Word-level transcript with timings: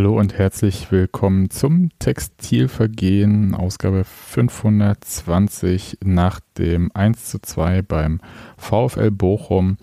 Hallo 0.00 0.18
und 0.18 0.32
herzlich 0.38 0.90
willkommen 0.90 1.50
zum 1.50 1.90
Textilvergehen, 1.98 3.54
Ausgabe 3.54 4.04
520 4.04 5.98
nach 6.02 6.40
dem 6.56 6.90
1 6.94 7.26
zu 7.26 7.38
2 7.38 7.82
beim 7.82 8.22
VfL 8.56 9.10
Bochum. 9.10 9.76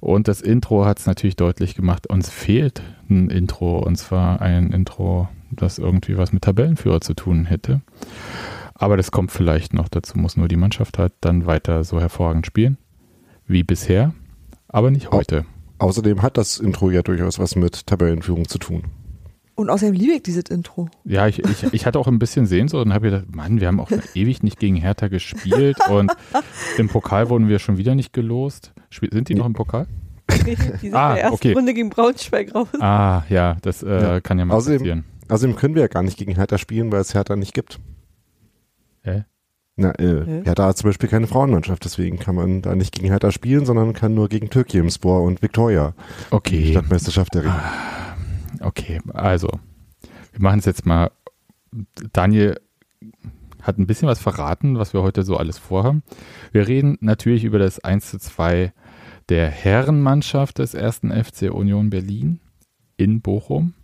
Und 0.00 0.28
das 0.28 0.42
Intro 0.42 0.84
hat 0.84 0.98
es 0.98 1.06
natürlich 1.06 1.36
deutlich 1.36 1.74
gemacht, 1.74 2.06
uns 2.08 2.28
fehlt 2.28 2.82
ein 3.08 3.30
Intro 3.30 3.78
und 3.78 3.96
zwar 3.96 4.42
ein 4.42 4.70
Intro, 4.70 5.30
das 5.50 5.78
irgendwie 5.78 6.18
was 6.18 6.34
mit 6.34 6.42
Tabellenführer 6.42 7.00
zu 7.00 7.14
tun 7.14 7.46
hätte. 7.46 7.80
Aber 8.74 8.98
das 8.98 9.12
kommt 9.12 9.32
vielleicht 9.32 9.72
noch, 9.72 9.88
dazu 9.88 10.18
muss 10.18 10.36
nur 10.36 10.48
die 10.48 10.58
Mannschaft 10.58 10.98
halt 10.98 11.14
dann 11.22 11.46
weiter 11.46 11.84
so 11.84 11.98
hervorragend 11.98 12.44
spielen 12.44 12.76
wie 13.46 13.62
bisher, 13.62 14.12
aber 14.68 14.90
nicht 14.90 15.10
heute. 15.10 15.46
Außerdem 15.78 16.20
hat 16.20 16.36
das 16.36 16.58
Intro 16.58 16.90
ja 16.90 17.00
durchaus 17.00 17.38
was 17.38 17.56
mit 17.56 17.86
Tabellenführung 17.86 18.46
zu 18.46 18.58
tun. 18.58 18.82
Und 19.56 19.70
außerdem 19.70 19.94
liebe 19.94 20.14
ich 20.14 20.22
dieses 20.22 20.44
Intro. 20.50 20.88
Ja, 21.04 21.28
ich, 21.28 21.38
ich, 21.38 21.72
ich 21.72 21.86
hatte 21.86 21.98
auch 21.98 22.08
ein 22.08 22.18
bisschen 22.18 22.46
Sehnsucht 22.46 22.84
und 22.86 22.92
habe 22.92 23.10
gedacht, 23.10 23.34
Mann, 23.34 23.60
wir 23.60 23.68
haben 23.68 23.78
auch 23.78 23.90
ewig 24.14 24.42
nicht 24.42 24.58
gegen 24.58 24.76
Hertha 24.76 25.08
gespielt 25.08 25.78
und 25.90 26.12
im 26.76 26.88
Pokal 26.88 27.28
wurden 27.30 27.48
wir 27.48 27.60
schon 27.60 27.78
wieder 27.78 27.94
nicht 27.94 28.12
gelost. 28.12 28.72
Sind 28.90 29.28
die 29.28 29.34
noch 29.34 29.46
im 29.46 29.52
Pokal? 29.52 29.86
die 30.28 30.54
sind 30.56 30.94
ah, 30.94 31.10
in 31.10 31.14
der 31.14 31.22
ersten 31.24 31.34
okay. 31.34 31.52
Runde 31.52 31.74
gegen 31.74 31.90
Braunschweig 31.90 32.54
raus. 32.54 32.68
Ah, 32.80 33.22
ja, 33.28 33.56
das 33.62 33.82
äh, 33.82 34.02
ja. 34.02 34.20
kann 34.20 34.38
ja 34.38 34.44
mal 34.44 34.54
außerdem, 34.54 34.78
passieren. 34.78 35.04
Außerdem 35.28 35.56
können 35.56 35.74
wir 35.74 35.82
ja 35.82 35.88
gar 35.88 36.02
nicht 36.02 36.18
gegen 36.18 36.34
Hertha 36.34 36.58
spielen, 36.58 36.90
weil 36.90 37.00
es 37.00 37.14
Hertha 37.14 37.36
nicht 37.36 37.54
gibt. 37.54 37.78
Hä? 39.02 39.24
Na, 39.76 39.90
äh, 39.98 40.42
Hertha 40.44 40.66
hat 40.66 40.78
zum 40.78 40.88
Beispiel 40.88 41.08
keine 41.08 41.26
Frauenmannschaft, 41.26 41.84
deswegen 41.84 42.18
kann 42.18 42.34
man 42.34 42.62
da 42.62 42.74
nicht 42.74 42.94
gegen 42.94 43.08
Hertha 43.08 43.32
spielen, 43.32 43.66
sondern 43.66 43.92
kann 43.92 44.14
nur 44.14 44.28
gegen 44.28 44.50
Türkimspor 44.50 45.22
und 45.22 45.42
Viktoria. 45.42 45.94
Okay. 46.30 46.58
Die 46.58 46.70
Stadtmeisterschaft 46.70 47.34
der 47.34 47.42
Ringe. 47.42 47.62
Okay, 48.64 49.00
also 49.12 49.48
wir 50.32 50.42
machen 50.42 50.58
es 50.58 50.64
jetzt 50.64 50.86
mal. 50.86 51.10
Daniel 52.12 52.58
hat 53.62 53.78
ein 53.78 53.86
bisschen 53.86 54.08
was 54.08 54.20
verraten, 54.20 54.78
was 54.78 54.94
wir 54.94 55.02
heute 55.02 55.22
so 55.22 55.36
alles 55.36 55.58
vorhaben. 55.58 56.02
Wir 56.52 56.66
reden 56.66 56.96
natürlich 57.00 57.44
über 57.44 57.58
das 57.58 57.82
1 57.82 58.10
zu 58.10 58.18
2 58.18 58.72
der 59.28 59.48
Herrenmannschaft 59.48 60.58
des 60.58 60.74
ersten 60.74 61.10
FC 61.10 61.52
Union 61.52 61.90
Berlin 61.90 62.40
in 62.96 63.20
Bochum, 63.20 63.74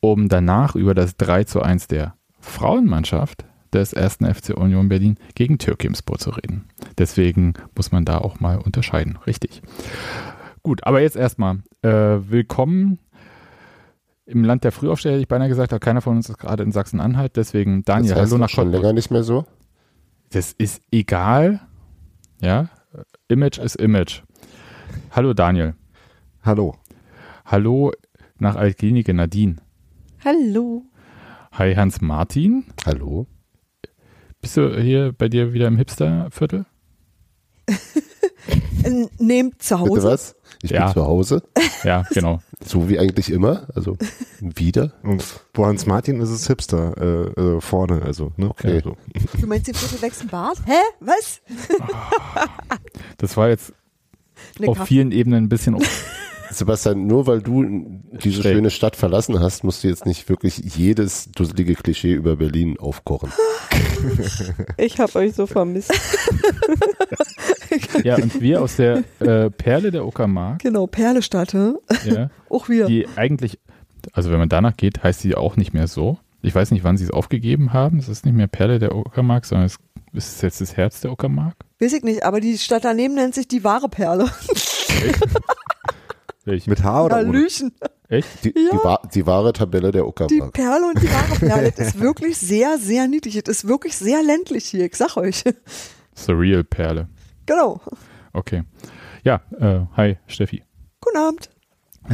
um 0.00 0.28
danach 0.28 0.74
über 0.74 0.94
das 0.94 1.16
3 1.16 1.44
zu 1.44 1.62
1 1.62 1.88
der 1.88 2.14
Frauenmannschaft 2.40 3.44
des 3.72 3.92
ersten 3.92 4.32
FC 4.32 4.56
Union 4.56 4.88
Berlin 4.88 5.16
gegen 5.34 5.58
Türkimspor 5.58 6.18
zu 6.18 6.30
reden. 6.30 6.64
Deswegen 6.98 7.54
muss 7.76 7.92
man 7.92 8.04
da 8.04 8.18
auch 8.18 8.40
mal 8.40 8.58
unterscheiden. 8.58 9.18
Richtig. 9.26 9.62
Gut, 10.62 10.84
aber 10.84 11.00
jetzt 11.00 11.16
erstmal 11.16 11.58
äh, 11.82 11.90
willkommen 11.90 12.98
im 14.32 14.44
Land 14.44 14.64
der 14.64 14.72
Frühaufsteher 14.72 15.12
hätte 15.12 15.22
ich 15.22 15.28
beinahe 15.28 15.48
gesagt, 15.48 15.72
aber 15.72 15.80
keiner 15.80 16.00
von 16.00 16.16
uns 16.16 16.28
ist 16.28 16.38
gerade 16.38 16.62
in 16.62 16.72
Sachsen-Anhalt. 16.72 17.36
Deswegen, 17.36 17.84
Daniel, 17.84 18.14
das 18.14 18.22
heißt 18.22 18.32
hallo 18.32 18.40
nach 18.40 18.48
schon 18.48 18.70
länger 18.70 18.92
nicht 18.94 19.10
mehr 19.10 19.22
so. 19.22 19.44
Das 20.30 20.52
ist 20.52 20.82
egal. 20.90 21.60
Ja, 22.40 22.70
Image 23.28 23.58
ist 23.58 23.76
Image. 23.76 24.22
Hallo 25.10 25.34
Daniel. 25.34 25.74
Hallo. 26.42 26.74
Hallo 27.44 27.92
nach 28.38 28.56
Altklinike 28.56 29.12
Nadine. 29.12 29.56
Hallo. 30.24 30.84
Hi 31.52 31.74
Hans 31.74 32.00
Martin. 32.00 32.64
Hallo. 32.86 33.26
Bist 34.40 34.56
du 34.56 34.80
hier 34.80 35.12
bei 35.12 35.28
dir 35.28 35.52
wieder 35.52 35.68
im 35.68 35.76
Hipster-Viertel? 35.76 36.64
Nehmt 39.18 39.62
zu 39.62 39.78
Hause. 39.78 39.92
Bitte 39.92 40.06
was? 40.06 40.36
Ich 40.62 40.70
ja. 40.70 40.86
bin 40.86 40.94
zu 40.94 41.04
Hause. 41.04 41.42
Ja, 41.84 42.04
genau. 42.10 42.40
So 42.64 42.88
wie 42.88 42.98
eigentlich 42.98 43.30
immer. 43.30 43.68
Also 43.74 43.96
wieder. 44.40 44.92
Und 45.02 45.24
wo 45.54 45.66
Hans 45.66 45.86
Martin 45.86 46.20
ist 46.20 46.30
es 46.30 46.46
Hipster 46.46 46.94
äh, 47.36 47.40
äh, 47.40 47.60
vorne. 47.60 48.02
Also, 48.02 48.32
ne? 48.36 48.50
Okay. 48.50 48.74
Also. 48.74 48.96
Du 49.40 49.46
meinst 49.46 49.68
den 49.68 49.74
viertelwechseln 49.74 50.28
Bart? 50.28 50.58
Hä? 50.66 50.80
Was? 51.00 51.40
das 53.18 53.36
war 53.36 53.48
jetzt 53.48 53.72
ne, 54.58 54.68
auf 54.68 54.84
vielen 54.84 55.12
Ebenen 55.12 55.44
ein 55.44 55.48
bisschen 55.48 55.76
Sebastian, 56.50 57.06
nur 57.06 57.26
weil 57.26 57.40
du 57.40 57.64
diese 58.12 58.42
Schräg. 58.42 58.54
schöne 58.54 58.70
Stadt 58.70 58.94
verlassen 58.94 59.40
hast, 59.40 59.64
musst 59.64 59.84
du 59.84 59.88
jetzt 59.88 60.04
nicht 60.04 60.28
wirklich 60.28 60.58
jedes 60.58 61.30
dusselige 61.32 61.74
Klischee 61.74 62.12
über 62.12 62.36
Berlin 62.36 62.78
aufkochen. 62.78 63.32
Ich 64.76 65.00
habe 65.00 65.18
euch 65.18 65.34
so 65.34 65.46
vermisst. 65.46 65.92
ja, 68.04 68.16
und 68.16 68.40
wir 68.40 68.62
aus 68.62 68.76
der 68.76 69.04
äh, 69.20 69.50
Perle 69.50 69.90
der 69.90 70.06
Uckermark. 70.06 70.60
Genau, 70.60 70.86
Perlestadt. 70.86 71.52
Ja, 71.52 72.30
auch 72.48 72.68
wir. 72.68 72.86
Die 72.86 73.06
eigentlich, 73.16 73.58
also 74.12 74.30
wenn 74.30 74.38
man 74.38 74.48
danach 74.48 74.76
geht, 74.76 75.02
heißt 75.02 75.20
sie 75.20 75.34
auch 75.34 75.56
nicht 75.56 75.72
mehr 75.72 75.86
so. 75.86 76.18
Ich 76.42 76.54
weiß 76.54 76.70
nicht, 76.72 76.84
wann 76.84 76.96
sie 76.96 77.04
es 77.04 77.10
aufgegeben 77.10 77.72
haben. 77.72 77.98
Es 77.98 78.08
ist 78.08 78.24
nicht 78.24 78.34
mehr 78.34 78.48
Perle 78.48 78.78
der 78.78 78.94
Uckermark, 78.94 79.44
sondern 79.46 79.66
es 79.66 79.78
ist 80.12 80.42
jetzt 80.42 80.60
das 80.60 80.76
Herz 80.76 81.00
der 81.00 81.12
Uckermark. 81.12 81.54
Weiß 81.80 81.92
ich 81.92 82.02
nicht, 82.02 82.24
aber 82.24 82.40
die 82.40 82.58
Stadt 82.58 82.84
daneben 82.84 83.14
nennt 83.14 83.34
sich 83.34 83.48
die 83.48 83.64
wahre 83.64 83.88
Perle. 83.88 84.28
Welche? 86.44 86.68
Mit 86.68 86.82
H 86.82 87.04
oder 87.04 87.16
Hallöchen. 87.16 87.72
Echt? 88.08 88.44
Die, 88.44 88.52
ja. 88.56 88.98
die, 89.04 89.08
die, 89.14 89.26
wahre 89.26 89.52
Tabelle 89.52 89.92
der 89.92 90.06
Uckermark. 90.06 90.52
Die 90.52 90.60
Perle 90.60 90.86
und 90.86 91.00
die 91.00 91.10
wahre 91.10 91.38
Perle. 91.38 91.72
Das 91.72 91.88
ist 91.88 92.00
wirklich 92.00 92.36
sehr, 92.36 92.78
sehr 92.78 93.06
niedlich. 93.06 93.40
Das 93.44 93.58
ist 93.58 93.68
wirklich 93.68 93.96
sehr 93.96 94.22
ländlich 94.22 94.64
hier, 94.66 94.86
ich 94.86 94.96
sag 94.96 95.16
euch. 95.16 95.44
Surreal 96.14 96.64
Perle. 96.64 97.08
Genau. 97.46 97.80
Okay. 98.32 98.62
Ja, 99.24 99.42
äh, 99.58 99.80
hi 99.96 100.18
Steffi. 100.26 100.62
Guten 101.00 101.16
Abend. 101.16 101.50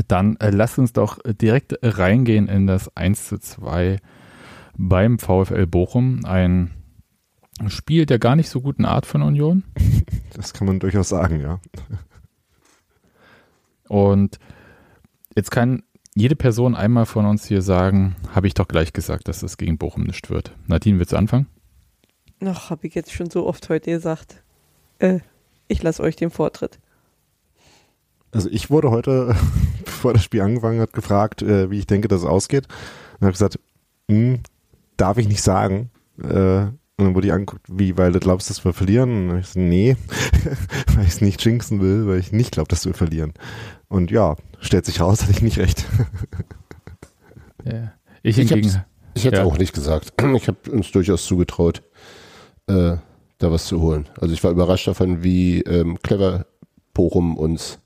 Dann 0.09 0.37
äh, 0.37 0.51
lasst 0.51 0.79
uns 0.79 0.93
doch 0.93 1.19
direkt 1.25 1.75
reingehen 1.83 2.49
in 2.49 2.67
das 2.67 2.95
1 2.97 3.29
zu 3.29 3.39
2 3.39 3.99
beim 4.77 5.19
VfL 5.19 5.67
Bochum. 5.67 6.25
Ein 6.25 6.71
Spiel 7.69 8.07
der 8.07 8.19
gar 8.19 8.37
nicht 8.37 8.49
so 8.49 8.61
guten 8.61 8.85
Art 8.85 9.07
von 9.07 9.23
Union. 9.23 9.65
Das 10.35 10.53
kann 10.53 10.69
man 10.69 10.79
durchaus 10.79 11.09
sagen, 11.09 11.41
ja. 11.41 11.59
Und 13.89 14.39
jetzt 15.35 15.51
kann 15.51 15.83
jede 16.15 16.37
Person 16.37 16.77
einmal 16.77 17.07
von 17.07 17.27
uns 17.27 17.47
hier 17.47 17.61
sagen, 17.61 18.15
habe 18.33 18.47
ich 18.47 18.55
doch 18.55 18.69
gleich 18.69 18.93
gesagt, 18.93 19.27
dass 19.27 19.41
das 19.41 19.57
gegen 19.57 19.79
Bochum 19.79 20.05
nicht 20.05 20.31
wird. 20.31 20.55
Nadine, 20.69 20.99
willst 21.01 21.13
du 21.13 21.17
anfangen? 21.17 21.47
Ach, 22.45 22.71
habe 22.71 22.87
ich 22.87 22.95
jetzt 22.95 23.13
schon 23.13 23.31
so 23.31 23.47
oft 23.49 23.69
heute 23.69 23.91
gesagt. 23.91 24.45
Äh, 24.99 25.21
ich 25.69 25.83
lasse 25.83 26.03
euch 26.03 26.17
den 26.17 26.31
Vortritt. 26.31 26.79
Also 28.31 28.49
ich 28.51 28.71
wurde 28.71 28.91
heute, 28.91 29.35
bevor 29.85 30.13
das 30.13 30.25
Spiel 30.25 30.41
angefangen 30.41 30.81
hat, 30.81 30.93
gefragt, 30.93 31.43
äh, 31.43 31.71
wie 31.71 31.79
ich 31.79 31.87
denke, 31.87 32.09
dass 32.09 32.21
es 32.21 32.27
ausgeht. 32.27 32.67
Und 33.15 33.27
habe 33.27 33.33
gesagt, 33.33 33.59
hm, 34.11 34.41
darf 34.97 35.19
ich 35.19 35.29
nicht 35.29 35.43
sagen. 35.43 35.91
Äh, 36.23 36.67
und 36.99 37.05
dann 37.05 37.15
wurde 37.15 37.29
ich 37.29 37.33
angeguckt, 37.33 37.65
wie, 37.69 37.97
weil 37.97 38.11
du 38.11 38.19
glaubst, 38.19 38.51
dass 38.51 38.65
wir 38.65 38.73
verlieren? 38.73 39.11
Und 39.11 39.21
dann 39.21 39.29
habe 39.29 39.41
ich 39.41 39.47
gesagt, 39.47 39.69
nee, 39.69 39.97
weil 40.97 41.05
ich 41.05 41.11
es 41.11 41.21
nicht 41.21 41.45
jinxen 41.45 41.81
will, 41.81 42.09
weil 42.09 42.19
ich 42.19 42.33
nicht 42.33 42.51
glaube, 42.51 42.69
dass 42.69 42.87
wir 42.87 42.95
verlieren. 42.95 43.35
Und 43.89 44.11
ja, 44.11 44.37
stellt 44.61 44.85
sich 44.85 45.01
raus, 45.01 45.23
hatte 45.23 45.33
ich 45.33 45.43
nicht 45.43 45.59
recht. 45.59 45.87
ja. 47.65 47.93
Ich, 48.25 48.37
ich, 48.37 48.51
ich 49.15 49.25
hätte 49.25 49.37
ja. 49.37 49.45
auch 49.45 49.59
nicht 49.59 49.75
gesagt. 49.75 50.13
Ich 50.35 50.49
habe 50.49 50.71
uns 50.71 50.91
durchaus 50.91 51.25
zugetraut, 51.25 51.83
äh, 52.67 52.97
da 53.39 53.51
was 53.51 53.67
zu 53.67 53.81
holen. 53.81 54.09
Also 54.21 54.35
ich 54.35 54.43
war 54.45 54.51
überrascht 54.51 54.87
davon, 54.87 55.23
wie 55.23 55.61
ähm, 55.63 55.99
clever 56.03 56.47
Bochum 56.93 57.37
uns 57.37 57.79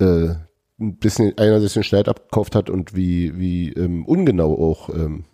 äh, 0.00 0.34
ein 0.80 0.96
bisschen 0.96 1.36
einerseits 1.38 1.74
den 1.74 1.84
Schneid 1.84 2.08
abgekauft 2.08 2.54
hat 2.54 2.68
und 2.68 2.94
wie, 2.94 3.38
wie 3.38 3.72
ähm, 3.72 4.04
ungenau 4.04 4.54
auch 4.54 4.88
ähm, 4.88 5.24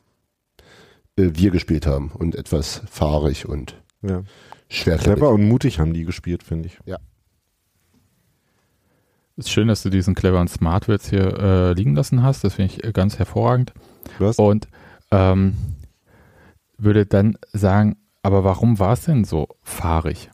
äh, 1.17 1.31
wir 1.35 1.51
gespielt 1.51 1.87
haben 1.87 2.11
und 2.13 2.35
etwas 2.35 2.83
fahrig 2.91 3.49
und 3.49 3.81
ja. 4.03 4.23
schwer. 4.69 4.99
Clever 4.99 5.31
und 5.31 5.49
mutig 5.49 5.79
haben 5.79 5.95
die 5.95 6.05
gespielt, 6.05 6.43
finde 6.43 6.69
ich. 6.69 6.79
Ja. 6.85 6.99
Ist 9.37 9.51
schön, 9.51 9.69
dass 9.69 9.83
du 9.83 9.89
diesen 9.89 10.15
clever 10.15 10.41
und 10.41 10.51
smart 10.51 10.89
Words 10.89 11.09
hier 11.09 11.39
äh, 11.39 11.73
liegen 11.73 11.95
lassen 11.95 12.23
hast. 12.23 12.45
Das 12.45 12.55
finde 12.55 12.75
ich 12.75 12.85
äh, 12.85 12.93
ganz 12.93 13.19
hervorragend. 13.19 13.73
Was? 14.19 14.37
Und 14.37 14.69
ähm, 15.13 15.55
würde 16.77 17.07
dann 17.07 17.39
sagen, 17.53 17.97
aber 18.29 18.45
warum 18.45 18.79
war 18.79 18.93
es 18.93 19.07
denn 19.07 19.25
so 19.25 19.49
fahrig? 19.63 20.29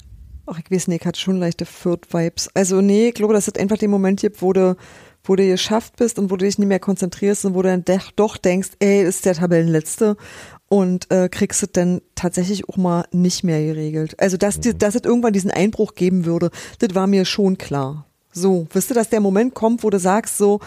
Ach, 0.46 0.58
ich 0.58 0.68
weiß 0.68 0.88
nicht, 0.88 1.02
ich 1.02 1.06
hatte 1.06 1.20
schon 1.20 1.38
leichte 1.38 1.64
Fürth-Vibes. 1.64 2.50
Also 2.52 2.80
nee, 2.80 3.10
ich 3.10 3.14
glaube, 3.14 3.34
dass 3.34 3.46
es 3.46 3.54
einfach 3.54 3.78
den 3.78 3.92
Moment 3.92 4.18
gibt, 4.18 4.42
wo 4.42 4.52
du, 4.52 4.76
wo 5.22 5.36
du 5.36 5.46
geschafft 5.46 5.94
bist 5.94 6.18
und 6.18 6.28
wo 6.28 6.36
du 6.36 6.44
dich 6.44 6.58
nicht 6.58 6.66
mehr 6.66 6.80
konzentrierst 6.80 7.44
und 7.44 7.54
wo 7.54 7.62
du 7.62 7.68
dann 7.68 7.84
doch 8.16 8.36
denkst, 8.36 8.70
ey, 8.80 9.04
ist 9.04 9.24
der 9.26 9.34
Tabellenletzte 9.34 10.16
und 10.68 11.08
äh, 11.12 11.28
kriegst 11.28 11.62
du 11.62 11.66
dann 11.68 12.00
tatsächlich 12.16 12.68
auch 12.68 12.76
mal 12.76 13.04
nicht 13.12 13.44
mehr 13.44 13.64
geregelt. 13.64 14.20
Also, 14.20 14.36
dass, 14.36 14.58
mhm. 14.58 14.76
dass 14.76 14.96
es 14.96 15.02
irgendwann 15.04 15.32
diesen 15.32 15.52
Einbruch 15.52 15.94
geben 15.94 16.24
würde, 16.24 16.50
das 16.80 16.96
war 16.96 17.06
mir 17.06 17.24
schon 17.24 17.58
klar. 17.58 18.06
So, 18.32 18.66
wisst 18.72 18.90
ihr, 18.90 18.94
dass 18.94 19.10
der 19.10 19.20
Moment 19.20 19.54
kommt, 19.54 19.84
wo 19.84 19.90
du 19.90 20.00
sagst, 20.00 20.36
so, 20.36 20.58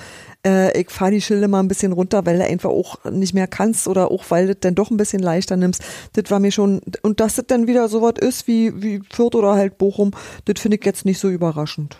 äh, 0.48 0.80
ich 0.80 0.90
fahre 0.90 1.12
die 1.12 1.22
Schilde 1.22 1.48
mal 1.48 1.60
ein 1.60 1.68
bisschen 1.68 1.92
runter, 1.92 2.26
weil 2.26 2.38
du 2.38 2.46
einfach 2.46 2.70
auch 2.70 3.04
nicht 3.12 3.34
mehr 3.34 3.48
kannst 3.48 3.88
oder 3.88 4.12
auch 4.12 4.24
weil 4.30 4.48
du 4.48 4.56
dann 4.56 4.76
doch 4.76 4.90
ein 4.92 4.98
bisschen 4.98 5.22
leichter 5.22 5.58
nimmst. 5.58 5.84
Das 6.14 6.32
war 6.32 6.40
mir 6.40 6.52
schon, 6.52 6.82
und 7.02 7.20
dass 7.20 7.36
das 7.36 7.48
dann 7.48 7.68
wieder 7.68 7.88
so 7.90 8.02
was 8.02 8.16
ist 8.20 8.48
wie, 8.48 8.82
wie 8.82 9.02
Fürth 9.12 9.36
oder 9.36 9.54
halt 9.54 9.78
Bochum, 9.78 10.12
das 10.46 10.60
finde 10.62 10.78
ich 10.78 10.86
jetzt 10.86 11.06
nicht 11.06 11.20
so 11.20 11.30
überraschend. 11.30 11.98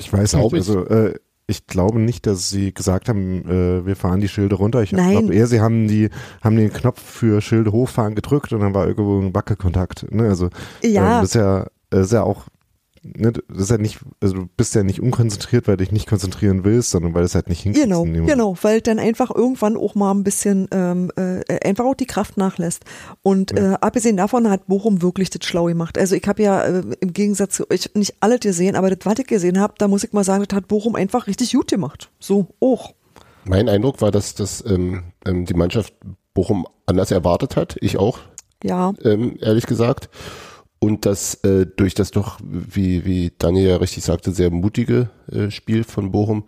Ich 0.00 0.12
weiß 0.12 0.34
auch, 0.36 0.52
also 0.52 0.84
äh, 0.86 1.14
ich 1.46 1.66
glaube 1.66 2.00
nicht, 2.00 2.26
dass 2.26 2.50
sie 2.50 2.72
gesagt 2.72 3.08
haben, 3.08 3.48
äh, 3.48 3.86
wir 3.86 3.96
fahren 3.96 4.20
die 4.20 4.28
Schilde 4.28 4.54
runter. 4.56 4.82
Ich 4.82 4.92
Nein. 4.92 5.10
glaube 5.10 5.34
eher, 5.34 5.46
sie 5.46 5.60
haben 5.60 5.86
die, 5.86 6.08
haben 6.42 6.56
den 6.56 6.72
Knopf 6.72 7.00
für 7.02 7.40
Schilde 7.40 7.72
hochfahren 7.72 8.14
gedrückt 8.14 8.52
und 8.52 8.60
dann 8.60 8.74
war 8.74 8.86
irgendwo 8.86 9.20
ein 9.20 9.34
Wackelkontakt. 9.34 10.10
Ne? 10.10 10.28
Also 10.28 10.48
Ja. 10.82 11.16
ähm, 11.16 11.20
das 11.20 11.30
ist 11.30 11.34
ja, 11.34 11.66
das 11.90 12.06
ist 12.06 12.12
ja 12.12 12.22
auch, 12.22 12.44
ne, 13.02 13.32
das 13.32 13.44
ist 13.62 13.70
ja 13.70 13.78
nicht, 13.78 13.98
also 14.20 14.34
du 14.34 14.48
bist 14.56 14.74
ja 14.74 14.82
nicht 14.82 15.00
unkonzentriert, 15.00 15.68
weil 15.68 15.76
du 15.76 15.84
dich 15.84 15.92
nicht 15.92 16.08
konzentrieren 16.08 16.64
willst, 16.64 16.90
sondern 16.90 17.14
weil 17.14 17.24
es 17.24 17.34
halt 17.34 17.48
nicht 17.48 17.62
hinkriegst. 17.62 17.88
Genau, 17.88 18.04
genau, 18.04 18.56
weil 18.62 18.80
dann 18.80 18.98
einfach 18.98 19.30
irgendwann 19.34 19.76
auch 19.76 19.94
mal 19.94 20.12
ein 20.12 20.24
bisschen, 20.24 20.68
ähm, 20.72 21.10
äh, 21.16 21.42
einfach 21.66 21.84
auch 21.84 21.94
die 21.94 22.06
Kraft 22.06 22.36
nachlässt. 22.36 22.84
Und 23.22 23.56
äh, 23.58 23.76
abgesehen 23.80 24.16
davon 24.16 24.48
hat 24.48 24.66
Bochum 24.66 25.02
wirklich 25.02 25.30
das 25.30 25.44
schlau 25.44 25.66
gemacht. 25.66 25.98
Also 25.98 26.14
ich 26.14 26.26
habe 26.26 26.42
ja 26.42 26.62
äh, 26.62 26.82
im 27.00 27.12
Gegensatz 27.12 27.56
zu 27.56 27.70
euch 27.70 27.90
nicht 27.94 28.14
alles 28.20 28.40
gesehen, 28.40 28.76
aber 28.76 28.90
das, 28.90 29.04
was 29.04 29.18
ich 29.18 29.26
gesehen 29.26 29.60
habe, 29.60 29.74
da 29.78 29.88
muss 29.88 30.04
ich 30.04 30.12
mal 30.12 30.24
sagen, 30.24 30.44
das 30.48 30.56
hat 30.56 30.68
Bochum 30.68 30.94
einfach 30.94 31.26
richtig 31.26 31.52
gut 31.52 31.68
gemacht. 31.68 32.10
So, 32.18 32.48
auch. 32.60 32.94
Mein 33.44 33.68
Eindruck 33.68 34.00
war, 34.00 34.12
dass 34.12 34.34
das 34.34 34.64
ähm, 34.64 35.02
ähm, 35.26 35.46
die 35.46 35.54
Mannschaft 35.54 35.94
Bochum 36.34 36.66
anders 36.86 37.10
erwartet 37.10 37.56
hat. 37.56 37.76
Ich 37.80 37.98
auch, 37.98 38.20
Ja, 38.62 38.92
ähm, 39.02 39.36
ehrlich 39.40 39.66
gesagt. 39.66 40.08
Und 40.82 41.06
das 41.06 41.34
äh, 41.44 41.64
durch 41.64 41.94
das 41.94 42.10
doch, 42.10 42.40
wie, 42.42 43.04
wie 43.04 43.30
Daniel 43.38 43.68
ja 43.68 43.76
richtig 43.76 44.02
sagte, 44.02 44.32
sehr 44.32 44.50
mutige 44.50 45.10
äh, 45.30 45.48
Spiel 45.48 45.84
von 45.84 46.10
Bochum 46.10 46.42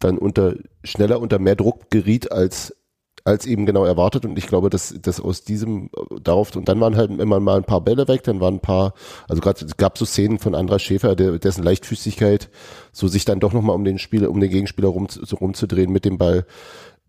dann 0.00 0.18
unter 0.18 0.56
schneller 0.82 1.18
unter 1.18 1.38
mehr 1.38 1.56
Druck 1.56 1.88
geriet 1.88 2.30
als 2.30 2.76
als 3.24 3.46
eben 3.46 3.64
genau 3.64 3.86
erwartet. 3.86 4.26
Und 4.26 4.36
ich 4.36 4.48
glaube, 4.48 4.68
dass 4.68 4.94
dass 5.00 5.18
aus 5.18 5.44
diesem 5.44 5.86
äh, 5.86 6.20
darauf 6.20 6.54
und 6.56 6.68
dann 6.68 6.78
waren 6.78 6.94
halt 6.94 7.10
immer 7.18 7.40
mal 7.40 7.56
ein 7.56 7.64
paar 7.64 7.80
Bälle 7.80 8.06
weg, 8.06 8.22
dann 8.24 8.38
waren 8.38 8.56
ein 8.56 8.60
paar, 8.60 8.92
also 9.28 9.40
gerade 9.40 9.64
es 9.64 9.78
gab 9.78 9.96
so 9.96 10.04
Szenen 10.04 10.38
von 10.38 10.54
Andra 10.54 10.78
Schäfer, 10.78 11.16
der, 11.16 11.38
dessen 11.38 11.64
Leichtfüßigkeit 11.64 12.50
so 12.92 13.08
sich 13.08 13.24
dann 13.24 13.40
doch 13.40 13.54
nochmal 13.54 13.76
um 13.76 13.84
den 13.86 13.98
Spieler, 13.98 14.28
um 14.28 14.40
den 14.40 14.50
Gegenspieler 14.50 14.88
rum, 14.88 15.06
so 15.08 15.36
rumzudrehen 15.36 15.90
mit 15.90 16.04
dem 16.04 16.18
Ball 16.18 16.44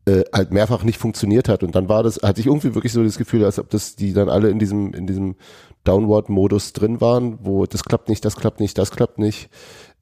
äh, 0.06 0.24
halt 0.32 0.52
mehrfach 0.52 0.84
nicht 0.86 1.00
funktioniert 1.00 1.50
hat. 1.50 1.64
Und 1.64 1.76
dann 1.76 1.90
war 1.90 2.02
das, 2.02 2.22
hatte 2.24 2.40
ich 2.40 2.48
irgendwie 2.48 2.76
wirklich 2.76 2.94
so 2.94 3.04
das 3.04 3.18
Gefühl, 3.18 3.44
als 3.44 3.60
ob 3.60 3.70
das 3.72 3.98
die 3.98 4.14
dann 4.14 4.30
alle 4.30 4.50
in 4.50 4.60
diesem 4.60 4.94
in 4.94 5.06
diesem 5.06 5.36
Downward-Modus 5.86 6.74
drin 6.74 7.00
waren, 7.00 7.40
wo 7.42 7.66
das 7.66 7.84
klappt 7.84 8.10
nicht, 8.10 8.26
das 8.26 8.36
klappt 8.36 8.60
nicht, 8.60 8.78
das 8.78 8.92
klappt 8.92 9.18
nicht 9.20 9.50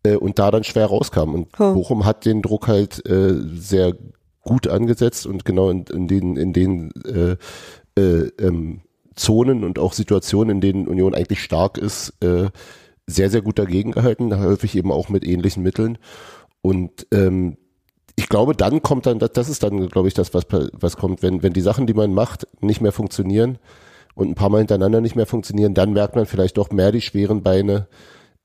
äh, 0.03 0.15
und 0.15 0.39
da 0.39 0.51
dann 0.51 0.63
schwer 0.63 0.88
rauskam. 0.88 1.33
Und 1.33 1.57
Hm. 1.57 1.74
Bochum 1.74 2.06
hat 2.06 2.25
den 2.25 2.41
Druck 2.41 2.68
halt 2.68 3.06
äh, 3.07 3.35
sehr 3.53 3.95
gut 4.41 4.68
angesetzt 4.68 5.25
und 5.25 5.45
genau 5.45 5.69
in, 5.69 5.85
in 5.94 6.07
den, 6.07 6.35
in 6.35 6.53
den 6.53 6.91
äh, 7.06 7.38
äh, 8.00 8.31
ähm, 8.39 8.81
Zonen 9.15 9.63
und 9.63 9.80
auch 9.80 9.94
Situationen, 9.94 10.57
in 10.57 10.62
denen 10.62 10.88
Union 10.88 11.13
eigentlich 11.13 11.44
stark 11.44 11.77
ist, 11.77 12.13
äh, 12.21 12.50
sehr, 13.06 13.29
sehr 13.29 13.41
gut 13.41 13.59
dagegen 13.59 13.91
gehalten, 13.91 14.38
häufig 14.38 14.75
eben 14.75 14.91
auch 14.91 15.09
mit 15.09 15.25
ähnlichen 15.25 15.62
Mitteln. 15.62 15.97
Und 16.62 17.06
ähm, 17.12 17.57
ich 18.15 18.29
glaube, 18.29 18.56
dann 18.56 18.81
kommt 18.81 19.06
dann, 19.06 19.19
das, 19.19 19.31
das 19.33 19.50
ist 19.50 19.63
dann, 19.63 19.88
glaube 19.89 20.07
ich, 20.07 20.13
das, 20.13 20.33
was, 20.33 20.45
was 20.50 20.97
kommt, 20.97 21.21
wenn, 21.21 21.44
wenn 21.44 21.53
die 21.53 21.62
Sachen, 21.62 21.86
die 21.86 21.94
man 21.94 22.13
macht, 22.13 22.47
nicht 22.62 22.81
mehr 22.81 22.91
funktionieren 22.91 23.59
und 24.15 24.30
ein 24.30 24.36
paar 24.36 24.50
Mal 24.50 24.60
hintereinander 24.60 25.01
nicht 25.01 25.15
mehr 25.15 25.25
funktionieren, 25.25 25.74
dann 25.74 25.94
merkt 25.94 26.15
man 26.15 26.25
vielleicht 26.25 26.57
doch 26.57 26.71
mehr 26.71 26.92
die 26.92 27.01
schweren 27.01 27.44
Beine 27.44 27.88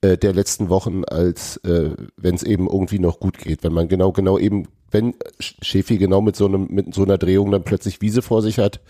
äh, 0.00 0.17
der 0.17 0.32
letzten 0.32 0.69
Wochen, 0.69 1.05
als 1.05 1.56
äh, 1.59 1.91
wenn 2.17 2.35
es 2.35 2.43
eben 2.43 2.69
irgendwie 2.69 2.99
noch 2.99 3.20
gut 3.20 3.38
geht. 3.38 3.65
Wenn 3.65 3.73
man 3.73 3.88
genau, 3.88 4.12
genau 4.12 4.38
eben, 4.38 4.69
wenn 4.91 5.15
Schäfi 5.41 5.99
genau 5.99 6.20
mit 6.20 6.37
so 6.37 6.47
einem, 6.47 6.69
mit 6.70 6.94
so 6.94 7.03
einer 7.03 7.19
Drehung 7.19 7.50
dann 7.50 7.65
plötzlich 7.65 8.00
Wiese 8.00 8.23
vor 8.23 8.43
sich 8.43 8.59
hat 8.59 8.81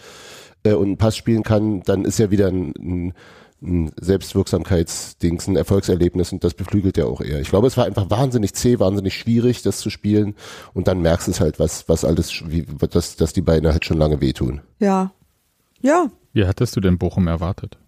äh, 0.65 0.75
und 0.75 0.87
einen 0.87 0.99
Pass 0.99 1.17
spielen 1.17 1.43
kann, 1.43 1.83
dann 1.83 2.05
ist 2.05 2.19
ja 2.19 2.31
wieder 2.31 2.49
ein, 2.49 2.75
ein, 2.79 3.15
ein 3.61 3.91
Selbstwirksamkeitsdings, 4.01 5.49
ein 5.49 5.57
Erfolgserlebnis 5.57 6.33
und 6.33 6.45
das 6.45 6.55
beflügelt 6.55 6.97
ja 6.97 7.07
auch 7.07 7.21
eher. 7.21 7.41
Ich 7.41 7.49
glaube, 7.49 7.67
es 7.67 7.77
war 7.77 7.87
einfach 7.87 8.11
wahnsinnig 8.11 8.55
zäh, 8.55 8.79
wahnsinnig 8.79 9.15
schwierig, 9.15 9.63
das 9.63 9.79
zu 9.81 9.91
spielen 9.91 10.37
und 10.75 10.87
dann 10.87 11.03
merkst 11.03 11.27
du 11.27 11.33
es 11.33 11.41
halt, 11.41 11.59
was, 11.59 11.89
was 11.89 12.05
alles, 12.05 12.45
wie, 12.47 12.67
dass, 12.91 13.17
dass 13.17 13.33
die 13.33 13.43
Beine 13.43 13.73
halt 13.73 13.85
schon 13.85 13.99
lange 13.99 14.21
wehtun. 14.21 14.61
ja, 14.79 15.13
ja, 15.81 16.11
Wie 16.38 16.46
hattest 16.46 16.76
du 16.76 16.81
denn 16.81 16.99
Bochum 16.99 17.26
erwartet? 17.26 17.79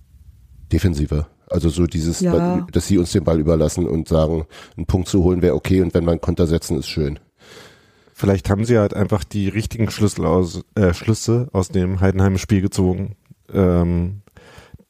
Defensiver. 0.72 1.28
Also 1.46 1.68
so 1.68 1.86
dieses, 1.86 2.18
Ja. 2.18 2.66
dass 2.72 2.88
sie 2.88 2.98
uns 2.98 3.12
den 3.12 3.22
Ball 3.22 3.38
überlassen 3.38 3.86
und 3.86 4.08
sagen, 4.08 4.44
einen 4.76 4.86
Punkt 4.86 5.06
zu 5.06 5.22
holen 5.22 5.40
wäre 5.40 5.54
okay 5.54 5.82
und 5.82 5.94
wenn 5.94 6.02
wir 6.04 6.10
einen 6.10 6.20
Konter 6.20 6.48
setzen, 6.48 6.76
ist 6.76 6.88
schön. 6.88 7.20
Vielleicht 8.12 8.50
haben 8.50 8.64
sie 8.64 8.76
halt 8.76 8.92
einfach 8.92 9.22
die 9.22 9.46
richtigen 9.46 9.88
Schlüssel 9.88 10.26
aus, 10.26 10.64
äh, 10.74 10.92
Schlüsse 10.94 11.46
aus 11.52 11.68
dem 11.68 12.00
Heidenheimer 12.00 12.38
Spiel 12.38 12.60
gezogen. 12.60 13.14
Ähm, 13.52 14.22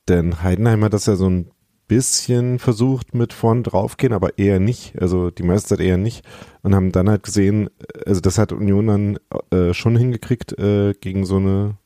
denn 0.09 0.43
Heidenheim 0.43 0.83
hat 0.83 0.95
das 0.95 1.05
ja 1.05 1.17
so 1.17 1.29
ein 1.29 1.51
bisschen 1.87 2.59
versucht 2.59 3.15
mit 3.15 3.35
vorn 3.35 3.63
draufgehen, 3.63 4.15
aber 4.15 4.39
eher 4.39 4.59
nicht. 4.59 4.99
Also 4.99 5.31
die 5.31 5.43
meiste 5.43 5.69
Zeit 5.69 5.81
eher 5.81 5.99
nicht. 5.99 6.25
Und 6.63 6.75
haben 6.75 6.93
dann 6.93 7.11
halt 7.11 7.25
gesehen, 7.25 7.69
also 8.07 8.23
das 8.23 8.39
hat 8.39 8.53
Union 8.53 8.87
dann 8.87 9.19
äh, 9.51 9.75
schon 9.75 9.97
hingekriegt, 9.97 10.59
äh, 10.59 10.95
gegen 10.99 11.27
so 11.27 11.37
eine 11.37 11.77